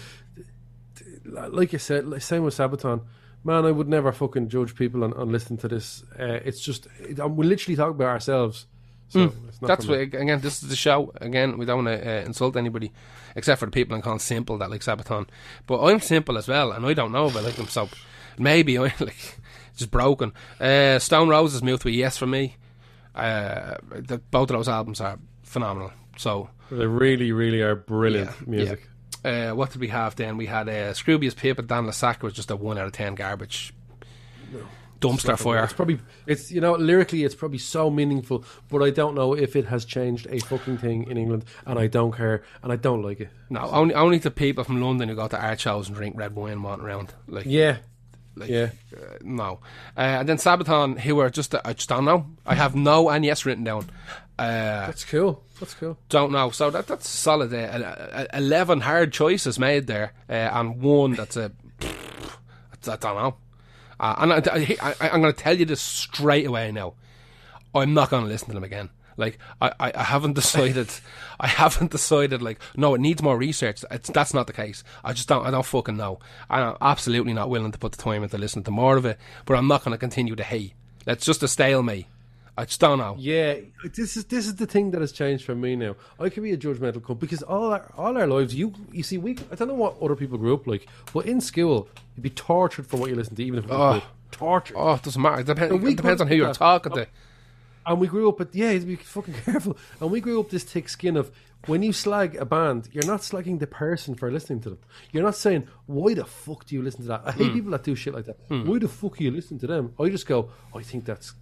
Like 1.26 1.74
I 1.74 1.78
said, 1.78 2.08
like, 2.08 2.22
same 2.22 2.44
with 2.44 2.56
Sabaton. 2.56 3.02
Man, 3.44 3.66
I 3.66 3.72
would 3.72 3.90
never 3.90 4.12
fucking 4.12 4.50
judge 4.50 4.76
people 4.76 5.04
on, 5.04 5.14
on 5.14 5.32
listening 5.32 5.58
to 5.60 5.68
this. 5.68 6.04
Uh, 6.18 6.40
it's 6.46 6.62
just 6.62 6.88
it, 7.00 7.20
um, 7.20 7.36
we 7.36 7.46
literally 7.46 7.76
talk 7.76 7.92
about 7.92 8.08
ourselves. 8.08 8.68
So 9.10 9.32
it's 9.48 9.62
not 9.62 9.68
That's 9.68 9.86
what, 9.86 10.00
again. 10.00 10.40
This 10.42 10.64
is 10.64 10.70
the 10.70 10.76
show. 10.76 11.12
Again, 11.22 11.58
we 11.58 11.66
don't 11.66 11.86
want 11.86 12.02
to 12.02 12.08
uh, 12.10 12.26
insult 12.26 12.56
anybody, 12.58 12.92
except 13.36 13.60
for 13.60 13.66
the 13.66 13.72
people 13.72 13.96
in 13.96 14.02
called 14.02 14.22
simple 14.22 14.58
that 14.58 14.72
like 14.72 14.82
Sabaton. 14.82 15.28
But 15.68 15.84
I'm 15.84 16.00
simple 16.00 16.38
as 16.38 16.48
well, 16.48 16.72
and 16.72 16.86
I 16.86 16.94
don't 16.94 17.12
know 17.12 17.28
if 17.28 17.36
I 17.36 17.42
like 17.42 17.56
them. 17.56 17.68
So 17.68 17.90
maybe 18.40 18.78
I'm 18.80 18.92
like 19.00 19.38
just 19.76 19.92
broken. 19.92 20.34
Uh, 20.60 21.00
Stone 21.00 21.30
Roses 21.30 21.62
moved 21.62 21.84
to 21.84 21.90
a 21.90 21.92
yes 21.92 22.18
for 22.18 22.26
me. 22.28 22.56
Uh, 23.14 23.76
the, 23.92 24.18
both 24.32 24.50
of 24.50 24.56
those 24.56 24.68
albums 24.70 25.00
are 25.00 25.20
phenomenal. 25.44 25.92
So 26.18 26.50
They 26.72 26.88
really, 26.88 27.32
really 27.32 27.62
are 27.62 27.76
brilliant 27.76 28.30
Yeah, 28.30 28.48
music. 28.48 28.90
Uh, 29.24 29.52
what 29.52 29.72
did 29.72 29.80
we 29.82 29.88
have 29.88 30.16
then? 30.16 30.38
We 30.38 30.46
had 30.48 30.68
uh, 30.68 30.94
Scroobius 30.94 31.36
Pip 31.36 31.58
and 31.60 31.68
Dan 31.68 31.86
le 31.86 31.94
Sac 31.94 32.24
was 32.24 32.34
just 32.34 32.52
a 32.52 32.56
one 32.56 32.78
out 32.78 32.86
of 32.88 32.92
ten 32.94 33.16
garbage 33.16 33.74
dumpster 35.00 35.38
fire. 35.38 35.64
It's 35.64 35.74
probably 35.74 36.00
it's 36.26 36.52
you 36.52 36.62
know 36.62 36.74
lyrically 36.74 37.24
it's 37.24 37.36
probably 37.36 37.58
so 37.58 37.90
meaningful, 37.90 38.44
but 38.70 38.82
I 38.82 38.90
don't 38.90 39.16
know 39.16 39.34
if 39.34 39.56
it 39.56 39.66
has 39.66 39.86
changed 39.86 40.28
a 40.30 40.40
fucking 40.40 40.78
thing 40.78 41.10
in 41.10 41.18
England, 41.18 41.46
and 41.66 41.78
I 41.78 41.88
don't 41.88 42.14
care, 42.16 42.44
and 42.62 42.72
I 42.72 42.76
don't 42.76 43.02
like 43.02 43.20
it. 43.20 43.30
No, 43.50 43.62
only 43.72 43.94
only 43.96 44.18
the 44.18 44.32
people 44.32 44.64
from 44.64 44.82
London 44.82 45.10
who 45.10 45.16
go 45.16 45.28
to 45.28 45.40
art 45.42 45.60
shows 45.60 45.88
and 45.88 45.96
drink 45.98 46.16
red 46.18 46.36
wine 46.36 46.62
want 46.64 46.82
around. 46.82 47.14
Like, 47.28 47.46
Yeah, 47.46 47.78
like 48.36 48.50
yeah. 48.50 48.70
uh, 48.96 49.18
no. 49.22 49.60
Uh, 49.98 50.02
and 50.22 50.30
then 50.30 50.38
Sabaton, 50.38 51.00
who 51.00 51.16
were 51.16 51.30
just 51.30 51.54
I 51.66 51.74
just 51.74 51.90
don't 51.90 52.06
know. 52.06 52.28
I 52.46 52.56
have 52.56 52.76
no 52.76 53.10
and 53.10 53.26
yes 53.26 53.46
written 53.46 53.64
down. 53.64 53.90
Uh, 54.40 54.88
That's 54.88 55.06
cool. 55.06 55.44
That's 55.60 55.76
cool. 55.76 55.98
don't 56.10 56.32
know. 56.32 56.50
So 56.50 56.72
that 56.72 56.88
that's 56.88 57.08
solid. 57.08 57.54
Uh, 57.54 57.58
uh, 57.58 58.26
Eleven 58.34 58.82
hard 58.82 59.14
choices 59.14 59.60
made 59.60 59.86
there, 59.88 60.14
uh, 60.28 60.34
and 60.34 60.82
one 60.82 61.14
that's 61.14 61.38
a 61.38 61.52
I 61.82 62.96
don't 62.98 63.16
know. 63.16 63.36
Uh, 64.00 64.16
and 64.18 64.34
I, 64.34 64.38
I, 64.52 64.96
I, 65.00 65.10
I'm 65.10 65.22
going 65.22 65.34
to 65.34 65.40
tell 65.40 65.58
you 65.58 65.66
this 65.66 65.82
straight 65.82 66.46
away 66.46 66.72
now. 66.72 66.96
I'm 67.74 67.94
not 67.94 68.10
going 68.10 68.24
to 68.24 68.30
listen 68.30 68.48
to 68.50 68.54
them 68.54 68.64
again. 68.64 68.90
Like 69.16 69.38
I, 69.62 69.72
I, 69.80 69.92
I 69.96 70.04
haven't 70.04 70.34
decided. 70.42 70.90
I 71.40 71.48
haven't 71.48 71.92
decided. 71.92 72.42
Like 72.42 72.60
no, 72.76 72.96
it 72.96 73.02
needs 73.02 73.22
more 73.22 73.38
research. 73.38 73.86
It's, 73.92 74.10
that's 74.10 74.34
not 74.34 74.48
the 74.48 74.54
case. 74.54 74.84
I 75.04 75.14
just 75.14 75.30
don't. 75.30 75.46
I 75.46 75.52
don't 75.52 75.66
fucking 75.66 75.96
know. 75.98 76.20
I'm 76.50 76.76
absolutely 76.82 77.34
not 77.34 77.50
willing 77.52 77.72
to 77.72 77.78
put 77.78 77.92
the 77.92 78.02
time 78.02 78.24
into 78.24 78.38
listening 78.38 78.66
to 78.66 78.72
more 78.72 78.98
of 78.98 79.06
it. 79.06 79.20
But 79.46 79.58
I'm 79.58 79.68
not 79.68 79.84
going 79.84 79.94
to 79.94 79.98
continue 80.00 80.36
to 80.36 80.44
hate. 80.44 80.74
That's 81.06 81.26
just 81.26 81.44
a 81.44 81.48
stalemate. 81.48 82.08
I 82.56 82.66
just 82.66 82.80
don't 82.80 83.00
know. 83.00 83.16
Yeah, 83.18 83.56
this 83.96 84.16
is 84.16 84.26
this 84.26 84.46
is 84.46 84.56
the 84.56 84.68
thing 84.68 84.92
that 84.92 85.02
has 85.02 85.12
changed 85.12 85.44
for 85.44 85.56
me 85.56 85.76
now. 85.76 85.96
I 86.20 86.30
can 86.30 86.44
be 86.44 86.52
a 86.52 86.58
judgmental 86.58 87.02
cunt 87.02 87.20
because 87.20 87.42
all 87.42 87.72
our 87.74 87.92
all 87.98 88.16
our 88.18 88.28
lives, 88.28 88.54
you 88.54 88.74
you 88.92 89.02
see, 89.04 89.18
we 89.18 89.32
I 89.52 89.56
don't 89.56 89.68
know 89.70 89.74
what 89.74 90.00
other 90.02 90.16
people 90.16 90.38
grew 90.38 90.54
up 90.54 90.68
like, 90.68 90.88
but 91.14 91.26
in 91.26 91.42
school 91.42 91.88
you'd 92.16 92.22
be 92.24 92.30
tortured 92.30 92.86
for 92.86 92.98
what 92.98 93.10
you 93.10 93.16
listen 93.16 93.36
to, 93.36 93.44
even 93.44 93.60
if 93.60 93.66
it 93.66 93.72
was 93.72 94.02
Oh. 94.04 94.08
tortured. 94.32 94.78
Oh, 94.78 94.94
it 94.94 95.02
doesn't 95.04 95.22
matter. 95.22 95.42
It, 95.42 95.46
depend, 95.48 95.84
it 95.84 95.96
depends 95.98 96.22
on 96.22 96.28
who 96.28 96.36
you're 96.36 96.54
talking 96.54 96.92
to. 96.94 97.08
And 97.86 98.00
we 98.00 98.08
grew 98.08 98.30
up 98.30 98.38
with 98.40 98.56
yeah, 98.56 98.78
be 98.78 98.96
fucking 98.98 99.34
careful. 99.46 99.76
And 100.00 100.12
we 100.12 100.22
grew 100.22 100.40
up 100.40 100.50
this 100.52 100.64
thick 100.64 100.90
skin 100.90 101.18
of 101.18 101.32
when 101.66 101.82
you 101.82 101.92
slag 101.92 102.36
a 102.36 102.46
band, 102.46 102.90
you're 102.92 103.06
not 103.06 103.22
slagging 103.22 103.60
the 103.60 103.68
person 103.68 104.16
for 104.16 104.30
listening 104.32 104.60
to 104.62 104.70
them. 104.70 104.80
You're 105.12 105.24
not 105.24 105.36
saying 105.36 105.68
why 105.88 106.14
the 106.14 106.26
fuck 106.26 106.66
do 106.66 106.76
you 106.76 106.82
listen 106.84 107.02
to 107.02 107.08
that. 107.08 107.22
I 107.26 107.32
hate 107.32 107.48
Hmm. 107.48 107.54
people 107.54 107.72
that 107.72 107.84
do 107.84 107.96
shit 107.96 108.14
like 108.14 108.26
that. 108.26 108.38
Why 108.48 108.78
the 108.80 108.88
fuck 108.88 109.20
are 109.20 109.24
you 109.24 109.32
listening 109.32 109.60
to 109.62 109.68
them? 109.68 109.94
I 110.00 110.10
just 110.10 110.28
go, 110.28 110.50
I 110.76 110.84
think 110.84 111.06
that's. 111.06 111.34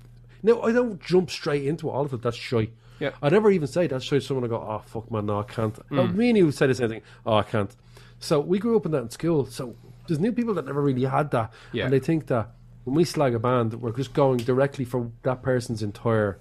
No, 0.44 0.62
I 0.62 0.72
don't 0.72 1.00
jump 1.02 1.30
straight 1.30 1.66
into 1.66 1.90
all 1.90 2.06
of 2.06 2.14
it. 2.14 2.22
That's 2.22 2.38
shy. 2.38 2.70
Yeah. 3.00 3.12
I 3.22 3.30
never 3.30 3.50
even 3.52 3.68
say 3.68 3.88
that. 3.88 4.04
shy. 4.04 4.20
Someone 4.20 4.44
I 4.46 4.48
go, 4.48 4.58
oh 4.58 4.82
fuck 4.86 5.10
man, 5.12 5.26
no, 5.28 5.40
I 5.40 5.44
can't. 5.44 5.78
Oh, 5.92 6.08
me 6.08 6.30
and 6.30 6.38
you 6.38 6.46
would 6.46 6.56
say 6.56 6.68
the 6.68 6.76
same 6.76 6.90
thing. 6.90 7.02
Oh, 7.26 7.36
I 7.36 7.44
can't. 7.44 7.76
So 8.20 8.40
we 8.40 8.60
grew 8.60 8.76
up 8.78 8.86
in 8.86 8.92
that 8.92 9.02
in 9.02 9.10
school. 9.10 9.46
So 9.48 9.76
there's 10.08 10.20
new 10.20 10.32
people 10.32 10.54
that 10.56 10.66
never 10.66 10.82
really 10.82 11.06
had 11.06 11.32
that, 11.32 11.52
Yeah. 11.74 11.86
and 11.86 11.94
they 11.94 12.00
think 12.00 12.28
that 12.28 12.52
when 12.84 12.96
we 12.96 13.04
slag 13.04 13.34
a 13.36 13.40
band, 13.40 13.74
we're 13.82 13.92
just 13.92 14.14
going 14.14 14.38
directly 14.38 14.86
for 14.86 15.12
that 15.24 15.42
person's 15.44 15.82
entire 15.84 16.38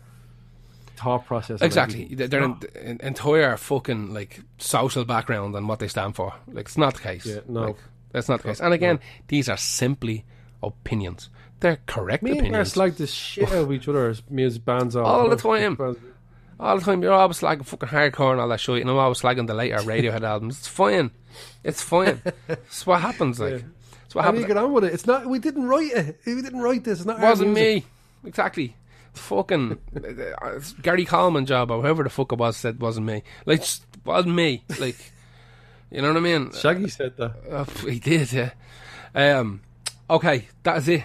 thought 0.97 1.24
process. 1.27 1.62
Exactly. 1.62 2.05
everything. 2.05 2.16
They're 2.18 2.28
they're 2.28 2.43
en- 2.43 2.60
en- 2.74 3.01
entire 3.02 3.56
fucking 3.56 4.12
like 4.12 4.40
social 4.59 5.05
background 5.05 5.55
and 5.55 5.68
what 5.68 5.78
they 5.78 5.89
stand 5.89 6.14
for. 6.16 6.35
Like 6.48 6.66
it's 6.66 6.77
not 6.78 6.94
the 6.94 7.01
case. 7.01 7.24
Yeah, 7.27 7.40
no. 7.48 7.60
Like, 7.68 7.77
that's 8.12 8.28
not 8.28 8.43
the 8.43 8.48
case. 8.48 8.60
And 8.60 8.74
again, 8.74 9.01
these 9.28 9.48
are 9.48 9.56
simply 9.56 10.24
opinions. 10.62 11.31
They're 11.61 11.78
correct 11.87 12.23
Me 12.23 12.31
and 12.32 12.39
Gar 12.41 12.47
opinions. 12.47 12.73
slag 12.73 12.95
the 12.95 13.07
shit 13.07 13.49
out 13.49 13.55
of 13.65 13.73
each 13.73 13.87
other 13.89 14.09
as 14.09 14.23
as 14.39 14.59
bands 14.59 14.97
are 14.97 15.05
All 15.05 15.28
the 15.28 15.37
time. 15.37 15.77
all 16.59 16.78
the 16.78 16.85
time. 16.85 17.03
You're 17.03 17.12
always 17.12 17.39
slagging 17.41 17.65
fucking 17.66 17.89
hardcore 17.91 18.32
and 18.32 18.41
all 18.41 18.49
that 18.49 18.61
shit, 18.61 18.81
and 18.81 18.91
I'm 18.91 18.97
always 18.97 19.20
slagging 19.20 19.47
the 19.47 19.55
later 19.55 19.77
Radiohead 19.78 20.23
albums. 20.23 20.59
It's 20.59 20.69
fine. 20.69 21.11
It's 21.62 21.82
fine. 21.82 22.20
It's 22.49 22.87
what 22.87 23.01
happens. 23.01 23.39
Like, 23.41 23.65
it's 24.07 24.15
what 24.15 24.24
How 24.24 24.31
do 24.31 24.39
happens. 24.39 24.41
you 24.43 24.47
get 24.49 24.57
on 24.57 24.73
with 24.73 24.85
it? 24.85 24.93
It's 24.95 25.07
not. 25.07 25.27
We 25.27 25.39
didn't 25.39 25.66
write 25.66 25.93
it. 25.93 26.19
We 26.27 26.43
didn't 26.43 26.61
write 26.61 26.85
this. 26.85 26.99
It's 27.01 27.07
not. 27.07 27.19
It 27.23 27.23
wasn't 27.23 27.53
me. 27.53 27.85
Exactly. 28.24 28.77
Fucking 29.12 29.73
uh, 29.97 30.51
it's 30.57 30.73
Gary 30.74 31.05
Coleman 31.05 31.45
job 31.45 31.70
or 31.73 31.82
whoever 31.82 32.05
the 32.05 32.11
fuck 32.11 32.31
it 32.32 32.39
was 32.39 32.57
said 32.57 32.81
wasn't 32.81 33.07
me. 33.07 33.23
Like 33.45 33.61
just 33.61 33.85
wasn't 34.05 34.35
me. 34.37 34.62
Like 34.78 34.97
you 35.91 36.01
know 36.01 36.09
what 36.09 36.16
I 36.16 36.20
mean? 36.20 36.53
Shaggy 36.53 36.89
said 36.89 37.16
that. 37.16 37.32
Uh, 37.51 37.65
he 37.89 37.99
did, 37.99 38.32
yeah. 38.32 38.51
Um, 39.15 39.62
okay, 40.09 40.47
that 40.62 40.77
is 40.78 40.89
it, 40.89 41.03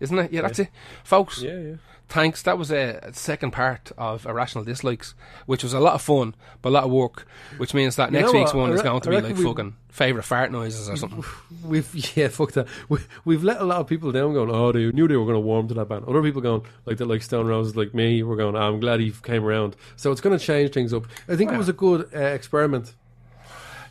isn't 0.00 0.18
it? 0.18 0.32
Yeah, 0.32 0.42
that's 0.42 0.58
it, 0.58 0.68
folks. 1.04 1.40
Yeah, 1.42 1.58
yeah. 1.58 1.74
Thanks. 2.08 2.42
That 2.42 2.58
was 2.58 2.72
a 2.72 3.12
second 3.12 3.52
part 3.52 3.92
of 3.96 4.26
Irrational 4.26 4.64
Dislikes, 4.64 5.14
which 5.46 5.62
was 5.62 5.72
a 5.72 5.78
lot 5.78 5.94
of 5.94 6.02
fun, 6.02 6.34
but 6.60 6.70
a 6.70 6.72
lot 6.72 6.82
of 6.84 6.90
work. 6.90 7.24
Which 7.58 7.72
means 7.72 7.94
that 7.96 8.10
You 8.12 8.18
next 8.18 8.32
week's 8.32 8.52
what? 8.52 8.62
one 8.62 8.72
is 8.72 8.82
going 8.82 9.00
to 9.02 9.10
be 9.10 9.20
like 9.20 9.36
we- 9.36 9.44
fucking 9.44 9.76
favorite 9.90 10.24
fart 10.24 10.50
noises 10.50 10.88
or 10.88 10.96
something. 10.96 11.24
We've 11.64 12.16
yeah, 12.16 12.26
fuck 12.26 12.50
that. 12.52 12.66
We, 12.88 12.98
we've 13.24 13.44
let 13.44 13.60
a 13.60 13.64
lot 13.64 13.78
of 13.78 13.86
people 13.86 14.10
down, 14.10 14.34
going, 14.34 14.50
oh, 14.50 14.72
they 14.72 14.90
knew 14.90 15.06
they 15.06 15.16
were 15.16 15.24
going 15.24 15.36
to 15.36 15.40
warm 15.40 15.68
to 15.68 15.74
that 15.74 15.88
band. 15.88 16.04
Other 16.08 16.22
people 16.22 16.40
going, 16.40 16.62
like 16.84 16.96
that, 16.96 17.06
like 17.06 17.22
Stone 17.22 17.46
Roses, 17.46 17.76
like 17.76 17.94
me, 17.94 18.24
we're 18.24 18.36
going, 18.36 18.56
I'm 18.56 18.80
glad 18.80 18.98
he 18.98 19.12
came 19.22 19.44
around. 19.44 19.76
So 19.94 20.10
it's 20.10 20.20
going 20.20 20.36
to 20.36 20.44
change 20.44 20.72
things 20.72 20.92
up. 20.92 21.06
I 21.28 21.36
think 21.36 21.52
it 21.52 21.58
was 21.58 21.68
a 21.68 21.72
good 21.72 22.10
uh, 22.12 22.18
experiment. 22.18 22.94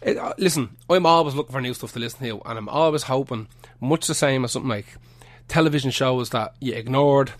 It, 0.01 0.17
uh, 0.17 0.33
listen, 0.37 0.75
I'm 0.89 1.05
always 1.05 1.35
looking 1.35 1.53
for 1.53 1.61
new 1.61 1.73
stuff 1.73 1.93
to 1.93 1.99
listen 1.99 2.19
to, 2.27 2.41
and 2.45 2.57
I'm 2.57 2.69
always 2.69 3.03
hoping, 3.03 3.47
much 3.79 4.07
the 4.07 4.15
same 4.15 4.43
as 4.45 4.51
something 4.53 4.69
like 4.69 4.97
television 5.49 5.91
shows 5.91 6.29
that 6.29 6.55
you 6.59 6.73
ignored 6.73 7.31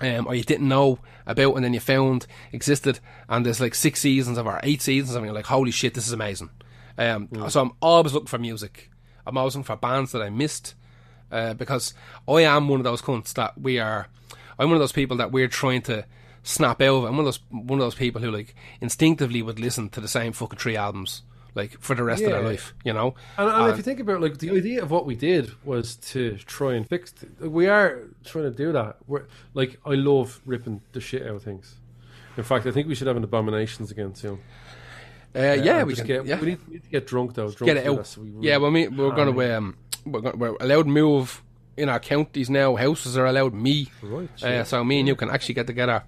um, 0.00 0.26
or 0.26 0.34
you 0.34 0.44
didn't 0.44 0.68
know 0.68 0.98
about 1.26 1.54
and 1.56 1.64
then 1.64 1.74
you 1.74 1.80
found 1.80 2.26
existed, 2.52 3.00
and 3.28 3.44
there's 3.44 3.60
like 3.60 3.74
six 3.74 4.00
seasons 4.00 4.38
of 4.38 4.46
or 4.46 4.60
eight 4.62 4.80
seasons 4.82 5.14
and 5.16 5.24
you're 5.24 5.34
like, 5.34 5.46
holy 5.46 5.70
shit, 5.70 5.94
this 5.94 6.06
is 6.06 6.12
amazing. 6.12 6.50
Um, 6.98 7.28
So 7.48 7.60
I'm 7.60 7.72
always 7.80 8.12
looking 8.12 8.26
for 8.28 8.38
music. 8.38 8.90
I'm 9.26 9.36
always 9.36 9.54
looking 9.54 9.64
for 9.64 9.76
bands 9.76 10.12
that 10.12 10.22
I 10.22 10.30
missed 10.30 10.74
uh, 11.32 11.54
because 11.54 11.94
I 12.28 12.42
am 12.42 12.68
one 12.68 12.80
of 12.80 12.84
those 12.84 13.02
cunts 13.02 13.34
that 13.34 13.60
we 13.60 13.78
are. 13.78 14.08
I'm 14.58 14.68
one 14.68 14.76
of 14.76 14.80
those 14.80 14.92
people 14.92 15.16
that 15.18 15.32
we're 15.32 15.48
trying 15.48 15.82
to 15.82 16.06
snap 16.42 16.80
out 16.80 16.96
of. 16.98 17.04
I'm 17.04 17.16
one 17.16 17.20
of 17.20 17.24
those 17.26 17.40
one 17.50 17.78
of 17.78 17.84
those 17.84 17.94
people 17.94 18.22
who 18.22 18.30
like 18.30 18.54
instinctively 18.80 19.42
would 19.42 19.58
listen 19.58 19.88
to 19.90 20.00
the 20.00 20.08
same 20.08 20.32
fucking 20.32 20.58
three 20.58 20.76
albums 20.76 21.22
like 21.56 21.80
for 21.80 21.96
the 21.96 22.04
rest 22.04 22.22
of 22.22 22.30
their 22.30 22.42
life. 22.42 22.74
You 22.84 22.92
know, 22.92 23.14
And, 23.38 23.48
and 23.50 23.70
if 23.70 23.76
you 23.78 23.82
think 23.82 23.98
about 23.98 24.20
like 24.20 24.38
the 24.38 24.50
idea 24.50 24.82
of 24.82 24.90
what 24.92 25.06
we 25.06 25.16
did 25.16 25.50
was 25.64 25.96
to 26.12 26.36
try 26.46 26.74
and 26.74 26.86
fix. 26.88 27.12
We 27.40 27.66
are 27.66 28.02
trying 28.24 28.44
to 28.44 28.50
do 28.50 28.70
that. 28.72 28.98
We're, 29.08 29.24
like 29.54 29.80
I 29.84 29.94
love 29.94 30.40
ripping 30.46 30.82
the 30.92 31.00
shit 31.00 31.22
out 31.22 31.34
of 31.36 31.42
things. 31.42 31.76
In 32.36 32.44
fact, 32.44 32.66
I 32.66 32.70
think 32.70 32.86
we 32.86 32.94
should 32.94 33.06
have 33.08 33.16
an 33.16 33.24
abominations 33.24 33.90
again 33.90 34.14
soon. 34.14 34.38
uh, 35.34 35.56
yeah, 35.62 35.78
and 35.78 35.86
we 35.86 35.94
can. 35.94 36.06
get. 36.06 36.26
yeah. 36.26 36.38
We 36.38 36.46
need, 36.48 36.68
need 36.68 36.84
to 36.84 36.90
get 36.90 37.06
drunk 37.06 37.34
though. 37.34 37.50
Drunk 37.50 37.66
get 37.66 37.78
it 37.78 37.86
out. 37.86 38.06
so 38.06 38.20
we 38.20 38.32
yeah, 38.46 38.58
well, 38.58 38.70
me, 38.70 38.88
we're 38.88 39.14
going 39.14 39.32
to 39.34 39.56
um, 39.56 39.76
we're, 40.04 40.20
gonna, 40.20 40.36
we're 40.36 40.56
allowed 40.60 40.82
to 40.84 40.88
move 40.90 41.42
in 41.78 41.88
our 41.88 41.98
counties 42.00 42.50
now. 42.50 42.76
Houses 42.76 43.16
are 43.16 43.26
allowed 43.26 43.54
me, 43.54 43.88
Right, 44.02 44.28
uh, 44.42 44.46
yeah. 44.48 44.62
so 44.64 44.84
me 44.84 44.98
and 44.98 45.08
you 45.08 45.16
can 45.16 45.30
actually 45.30 45.54
get 45.54 45.66
together 45.66 46.04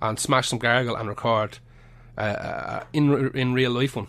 and 0.00 0.18
smash 0.18 0.48
some 0.48 0.58
gargle 0.60 0.96
and 0.96 1.08
record 1.08 1.58
uh, 2.16 2.20
uh, 2.20 2.84
in 2.92 3.30
in 3.36 3.52
real 3.54 3.72
life 3.72 3.96
one. 3.96 4.06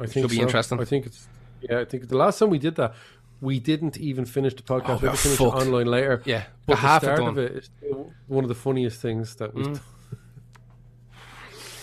I 0.00 0.06
think 0.06 0.24
Could 0.24 0.30
be 0.30 0.36
so. 0.36 0.42
interesting. 0.42 0.80
I 0.80 0.84
think 0.84 1.06
it's. 1.06 1.26
Yeah, 1.60 1.80
I 1.80 1.84
think 1.84 2.08
the 2.08 2.16
last 2.16 2.38
time 2.38 2.50
we 2.50 2.58
did 2.58 2.76
that, 2.76 2.94
we 3.40 3.58
didn't 3.58 3.96
even 3.98 4.24
finish 4.24 4.54
the 4.54 4.62
podcast. 4.62 4.88
Oh, 4.88 4.94
we 4.96 5.02
we 5.02 5.08
had 5.08 5.16
to 5.16 5.22
finish 5.22 5.40
it 5.40 5.44
online 5.44 5.86
later. 5.86 6.22
Yeah, 6.24 6.44
but 6.66 6.74
the 6.74 6.80
half 6.80 7.02
start. 7.02 7.20
Mm. 7.20 7.28
of 7.28 7.38
it 7.38 7.52
is 7.52 7.64
still 7.76 8.12
one 8.28 8.44
of 8.44 8.48
the 8.48 8.54
funniest 8.54 9.00
things 9.00 9.34
that 9.36 9.54
we've 9.54 9.64
done. 9.66 9.80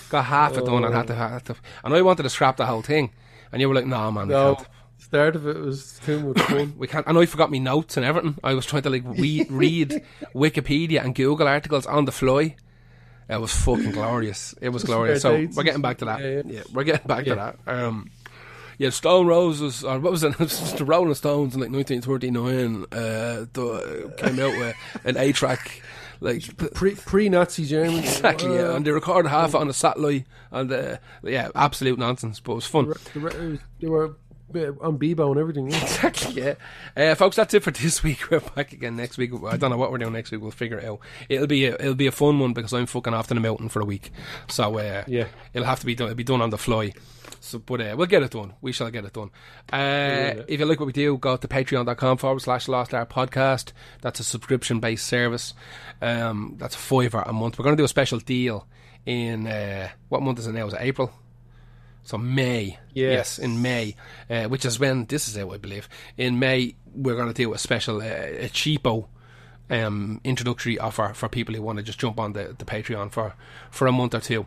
Got 0.09 0.25
half 0.25 0.57
it 0.57 0.65
done 0.65 0.83
and 0.85 0.93
Oh. 0.93 0.97
had 0.97 1.07
to, 1.07 1.15
had 1.15 1.45
to, 1.45 1.55
and 1.83 1.93
I 1.93 2.01
wanted 2.01 2.23
to 2.23 2.29
scrap 2.29 2.57
the 2.57 2.65
whole 2.67 2.83
thing, 2.83 3.11
and 3.51 3.61
you 3.61 3.67
were 3.67 3.75
like, 3.75 3.87
"No, 3.87 4.11
man, 4.11 4.27
No, 4.27 4.57
start 4.97 5.35
of 5.35 5.47
it 5.47 5.57
was 5.57 5.99
too 6.05 6.19
much 6.19 6.39
fun. 6.41 6.75
We 6.77 6.87
can't." 6.87 7.07
I 7.07 7.11
know 7.11 7.21
I 7.21 7.25
forgot 7.25 7.49
me 7.51 7.59
notes 7.59 7.97
and 7.97 8.05
everything. 8.05 8.37
I 8.43 8.53
was 8.53 8.65
trying 8.65 8.83
to 8.83 8.89
like 8.91 9.03
read 9.49 10.03
Wikipedia 10.35 11.03
and 11.03 11.15
Google 11.15 11.47
articles 11.47 11.85
on 11.87 12.05
the 12.05 12.11
fly. 12.11 12.55
It 13.29 13.41
was 13.41 13.53
fucking 13.55 13.91
glorious. 13.91 14.53
It 14.61 14.69
was 14.69 14.83
glorious. 14.83 15.21
So 15.21 15.35
dates 15.35 15.57
we're 15.57 15.63
getting 15.63 15.81
back 15.81 15.97
to 15.99 16.05
that. 16.05 16.19
Yeah, 16.21 16.27
Yeah, 16.27 16.41
yeah. 16.45 16.61
we're 16.73 16.83
getting 16.83 17.07
back 17.07 17.25
Yeah. 17.25 17.35
to 17.35 17.55
that. 17.65 17.83
Um, 17.83 18.11
yeah, 18.77 18.89
Stone 18.89 19.27
Roses, 19.27 19.83
or 19.83 19.99
what 19.99 20.11
was 20.11 20.23
it? 20.23 20.33
It 20.33 20.39
was 20.39 20.73
the 20.73 20.85
Rolling 20.85 21.13
Stones 21.15 21.55
in 21.55 21.61
like 21.61 21.71
1939. 21.71 22.85
Uh, 22.91 23.45
the, 23.53 24.13
came 24.17 24.39
out 24.39 24.57
with 24.59 24.75
an 25.05 25.17
A 25.17 25.31
track, 25.31 25.81
like 26.19 26.55
Pre 26.73 26.93
pre 26.95 27.29
Nazi 27.29 27.65
Germany. 27.65 27.99
exactly. 27.99 28.53
Yeah, 28.53 28.75
and 28.75 28.85
they 28.85 28.91
recorded 28.91 29.29
half 29.29 29.49
it 29.49 29.55
on 29.55 29.69
a 29.69 29.73
satellite, 29.73 30.25
and 30.51 30.71
uh, 30.71 30.97
yeah, 31.23 31.49
absolute 31.55 31.97
nonsense, 31.97 32.39
but 32.39 32.51
it 32.51 32.55
was 32.55 32.65
fun. 32.67 32.93
They 33.13 33.19
were, 33.21 33.57
they 33.79 33.87
were 33.87 34.05
uh, 34.07 34.13
on 34.53 34.97
Bebo 34.99 35.31
and 35.31 35.39
everything. 35.39 35.69
Yeah. 35.69 35.81
Exactly, 35.81 36.41
yeah. 36.41 36.53
Uh, 36.95 37.15
folks, 37.15 37.35
that's 37.35 37.53
it 37.53 37.63
for 37.63 37.71
this 37.71 38.03
week. 38.03 38.29
We're 38.29 38.39
back 38.39 38.73
again 38.73 38.95
next 38.95 39.17
week. 39.17 39.31
I 39.45 39.57
don't 39.57 39.71
know 39.71 39.77
what 39.77 39.91
we're 39.91 39.97
doing 39.97 40.13
next 40.13 40.31
week. 40.31 40.41
We'll 40.41 40.51
figure 40.51 40.77
it 40.79 40.85
out. 40.85 40.99
It'll 41.29 41.47
be 41.47 41.65
a, 41.65 41.73
it'll 41.75 41.95
be 41.95 42.07
a 42.07 42.11
fun 42.11 42.39
one 42.39 42.53
because 42.53 42.73
I'm 42.73 42.85
fucking 42.85 43.13
off 43.13 43.27
to 43.27 43.33
the 43.33 43.39
mountain 43.39 43.69
for 43.69 43.81
a 43.81 43.85
week. 43.85 44.11
So 44.47 44.77
uh, 44.77 45.03
Yeah. 45.07 45.27
it'll 45.53 45.65
have 45.67 45.79
to 45.79 45.85
be 45.85 45.95
done. 45.95 46.07
It'll 46.07 46.15
be 46.17 46.23
done 46.23 46.41
on 46.41 46.51
the 46.51 46.57
fly. 46.57 46.93
So, 47.41 47.59
but 47.59 47.81
uh, 47.81 47.95
we'll 47.97 48.07
get 48.07 48.23
it 48.23 48.31
done. 48.31 48.53
We 48.61 48.71
shall 48.71 48.89
get 48.89 49.05
it 49.05 49.13
done. 49.13 49.29
Uh, 49.71 50.43
If 50.47 50.59
you 50.59 50.65
like 50.65 50.79
what 50.79 50.87
we 50.87 50.93
do, 50.93 51.17
go 51.17 51.37
to 51.37 51.47
patreon.com 51.47 52.17
forward 52.17 52.39
slash 52.41 52.67
Lost 52.67 52.93
Art 52.93 53.09
Podcast. 53.09 53.71
That's 54.01 54.19
a 54.19 54.23
subscription 54.23 54.79
based 54.79 55.05
service. 55.05 55.53
Um, 56.01 56.55
that's 56.57 56.75
a 56.75 56.79
fiver 56.79 57.23
a 57.25 57.33
month. 57.33 57.57
We're 57.59 57.63
going 57.63 57.75
to 57.77 57.81
do 57.81 57.85
a 57.85 57.89
special 57.89 58.19
deal 58.19 58.67
in 59.05 59.45
uh, 59.47 59.89
what 60.09 60.21
month 60.23 60.39
is 60.39 60.47
it 60.47 60.53
now? 60.53 60.65
Is 60.67 60.73
it 60.73 60.81
April? 60.81 61.11
So 62.05 62.17
May, 62.19 62.77
yes, 62.93 63.37
Yes. 63.37 63.39
in 63.39 63.61
May, 63.61 63.95
uh, 64.29 64.43
which 64.45 64.63
is 64.63 64.79
when 64.79 65.05
this 65.05 65.27
is 65.27 65.37
out, 65.37 65.51
I 65.53 65.57
believe. 65.57 65.89
In 66.17 66.37
May, 66.39 66.75
we're 66.93 67.15
going 67.15 67.27
to 67.27 67.33
do 67.33 67.53
a 67.53 67.57
special, 67.57 67.97
uh, 67.99 68.05
a 68.05 68.47
cheapo 68.49 69.07
um, 69.71 70.21
introductory 70.23 70.77
offer 70.77 71.11
for 71.15 71.27
people 71.27 71.55
who 71.55 71.63
want 71.63 71.77
to 71.77 71.83
just 71.83 71.99
jump 71.99 72.19
on 72.19 72.33
the, 72.33 72.55
the 72.57 72.63
Patreon 72.65 73.11
for, 73.11 73.33
for 73.71 73.87
a 73.87 73.91
month 73.91 74.13
or 74.13 74.19
two, 74.19 74.45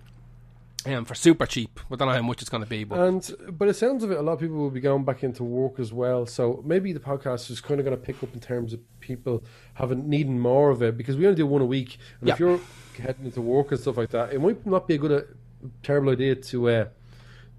um, 0.87 1.05
for 1.05 1.17
super 1.17 1.47
cheap. 1.47 1.81
I 1.91 1.97
don't 1.97 2.07
know 2.07 2.15
how 2.15 2.23
much 2.23 2.41
it's 2.43 2.49
going 2.49 2.63
to 2.63 2.69
be, 2.71 2.85
but 2.85 3.01
And 3.01 3.29
but 3.51 3.67
it 3.67 3.75
sounds 3.75 4.05
of 4.05 4.13
it, 4.13 4.19
a 4.19 4.23
lot 4.23 4.35
of 4.35 4.39
people 4.41 4.57
will 4.57 4.71
be 4.71 4.79
going 4.81 5.03
back 5.05 5.25
into 5.25 5.43
work 5.43 5.81
as 5.81 5.93
well. 5.93 6.27
So 6.27 6.63
maybe 6.65 6.93
the 6.93 7.01
podcast 7.01 7.51
is 7.51 7.61
kind 7.61 7.81
of 7.81 7.85
going 7.85 7.99
to 7.99 8.03
pick 8.03 8.23
up 8.23 8.33
in 8.35 8.39
terms 8.41 8.73
of 8.73 8.79
people 9.01 9.43
having 9.75 10.09
needing 10.09 10.39
more 10.39 10.71
of 10.71 10.81
it 10.83 10.97
because 10.97 11.17
we 11.17 11.27
only 11.27 11.37
do 11.37 11.47
one 11.49 11.61
a 11.63 11.67
week. 11.67 11.99
And 12.21 12.31
if 12.31 12.39
you're 12.39 12.61
heading 12.97 13.25
into 13.25 13.41
work 13.41 13.73
and 13.73 13.81
stuff 13.81 13.97
like 13.97 14.11
that, 14.11 14.33
it 14.33 14.41
might 14.41 14.65
not 14.65 14.87
be 14.87 14.95
a 14.95 14.99
good, 14.99 15.11
uh, 15.11 15.23
terrible 15.83 16.13
idea 16.13 16.37
to. 16.37 16.69
Uh, 16.71 16.85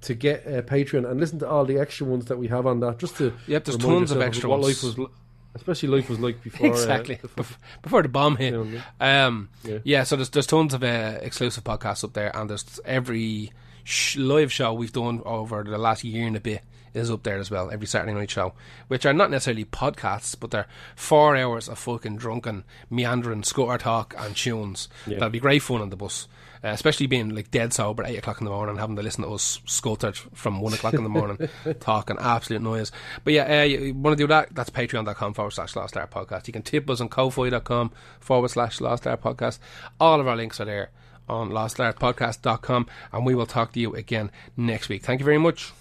to 0.01 0.13
get 0.13 0.45
uh, 0.47 0.61
Patreon 0.61 1.09
and 1.09 1.19
listen 1.19 1.39
to 1.39 1.47
all 1.49 1.65
the 1.65 1.77
extra 1.79 2.05
ones 2.07 2.25
that 2.25 2.37
we 2.37 2.47
have 2.47 2.65
on 2.65 2.79
that, 2.81 2.99
just 2.99 3.17
to 3.17 3.33
Yep, 3.47 3.65
there's 3.65 3.77
tons 3.77 4.11
of 4.11 4.21
extra 4.21 4.49
what 4.49 4.59
ones. 4.61 4.83
life 4.83 4.97
was, 4.97 5.09
especially 5.55 5.89
life 5.89 6.09
was 6.09 6.19
like 6.19 6.41
before. 6.43 6.67
uh, 6.67 6.69
exactly 6.71 7.15
the 7.21 7.27
bef- 7.29 7.57
before 7.81 8.01
the 8.03 8.09
bomb 8.09 8.35
hit. 8.37 8.53
You 8.53 8.63
know 8.63 8.81
Um, 9.27 9.49
Yeah. 9.63 9.77
yeah. 9.83 10.03
so 10.03 10.15
there's 10.15 10.29
there's 10.29 10.47
tons 10.47 10.73
of 10.73 10.83
uh, 10.83 11.17
exclusive 11.21 11.63
podcasts 11.63 12.03
up 12.03 12.13
there, 12.13 12.35
and 12.35 12.49
there's 12.49 12.79
every 12.85 13.51
sh- 13.83 14.15
live 14.17 14.51
show 14.51 14.73
we've 14.73 14.93
done 14.93 15.21
over 15.25 15.63
the 15.63 15.77
last 15.77 16.03
year 16.03 16.25
and 16.27 16.35
a 16.35 16.39
bit 16.39 16.61
is 16.93 17.11
up 17.11 17.21
there 17.23 17.37
as 17.37 17.51
well. 17.51 17.69
Every 17.69 17.85
Saturday 17.85 18.13
night 18.15 18.31
show, 18.31 18.53
which 18.87 19.05
are 19.05 19.13
not 19.13 19.29
necessarily 19.29 19.63
podcasts, 19.65 20.35
but 20.39 20.49
they're 20.49 20.65
four 20.95 21.35
hours 21.35 21.69
of 21.69 21.77
fucking 21.77 22.17
drunken, 22.17 22.63
meandering 22.89 23.43
scooter 23.43 23.77
talk 23.77 24.15
and 24.17 24.35
tunes. 24.35 24.89
That'll 25.05 25.29
be 25.29 25.39
great 25.39 25.61
fun 25.61 25.81
on 25.81 25.91
the 25.91 25.95
bus. 25.95 26.27
Uh, 26.63 26.69
especially 26.69 27.07
being 27.07 27.29
like 27.29 27.51
dead 27.51 27.73
sober 27.73 28.03
at 28.03 28.09
eight 28.09 28.17
o'clock 28.17 28.41
in 28.41 28.45
the 28.45 28.51
morning, 28.51 28.75
having 28.75 28.95
to 28.97 29.01
listen 29.01 29.23
to 29.23 29.29
us 29.29 29.61
scuttered 29.65 30.17
from 30.17 30.59
one 30.59 30.73
o'clock 30.73 30.93
in 30.93 31.03
the 31.03 31.09
morning, 31.09 31.49
talking 31.79 32.17
absolute 32.19 32.61
noise. 32.61 32.91
But 33.23 33.33
yeah, 33.33 33.61
uh, 33.61 33.63
you, 33.63 33.79
you 33.79 33.93
want 33.93 34.17
to 34.17 34.23
do 34.23 34.27
that? 34.27 34.53
That's 34.53 34.69
patreon.com 34.69 35.33
forward 35.33 35.51
slash 35.51 35.75
Lost 35.75 35.95
Art 35.95 36.11
Podcast. 36.11 36.47
You 36.47 36.53
can 36.53 36.61
tip 36.61 36.89
us 36.89 36.99
on 36.99 37.07
ko-fi.com 37.07 37.91
forward 38.19 38.49
slash 38.49 38.81
Lost 38.81 39.07
Art 39.07 39.21
Podcast. 39.21 39.59
All 39.99 40.19
of 40.19 40.27
our 40.27 40.35
links 40.35 40.59
are 40.59 40.65
there 40.65 40.89
on 41.29 41.49
lostartpodcast.com, 41.51 42.87
and 43.13 43.25
we 43.25 43.35
will 43.35 43.45
talk 43.45 43.71
to 43.73 43.79
you 43.79 43.93
again 43.95 44.31
next 44.57 44.89
week. 44.89 45.03
Thank 45.03 45.21
you 45.21 45.25
very 45.25 45.37
much. 45.37 45.71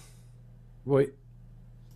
Right. 0.85 1.09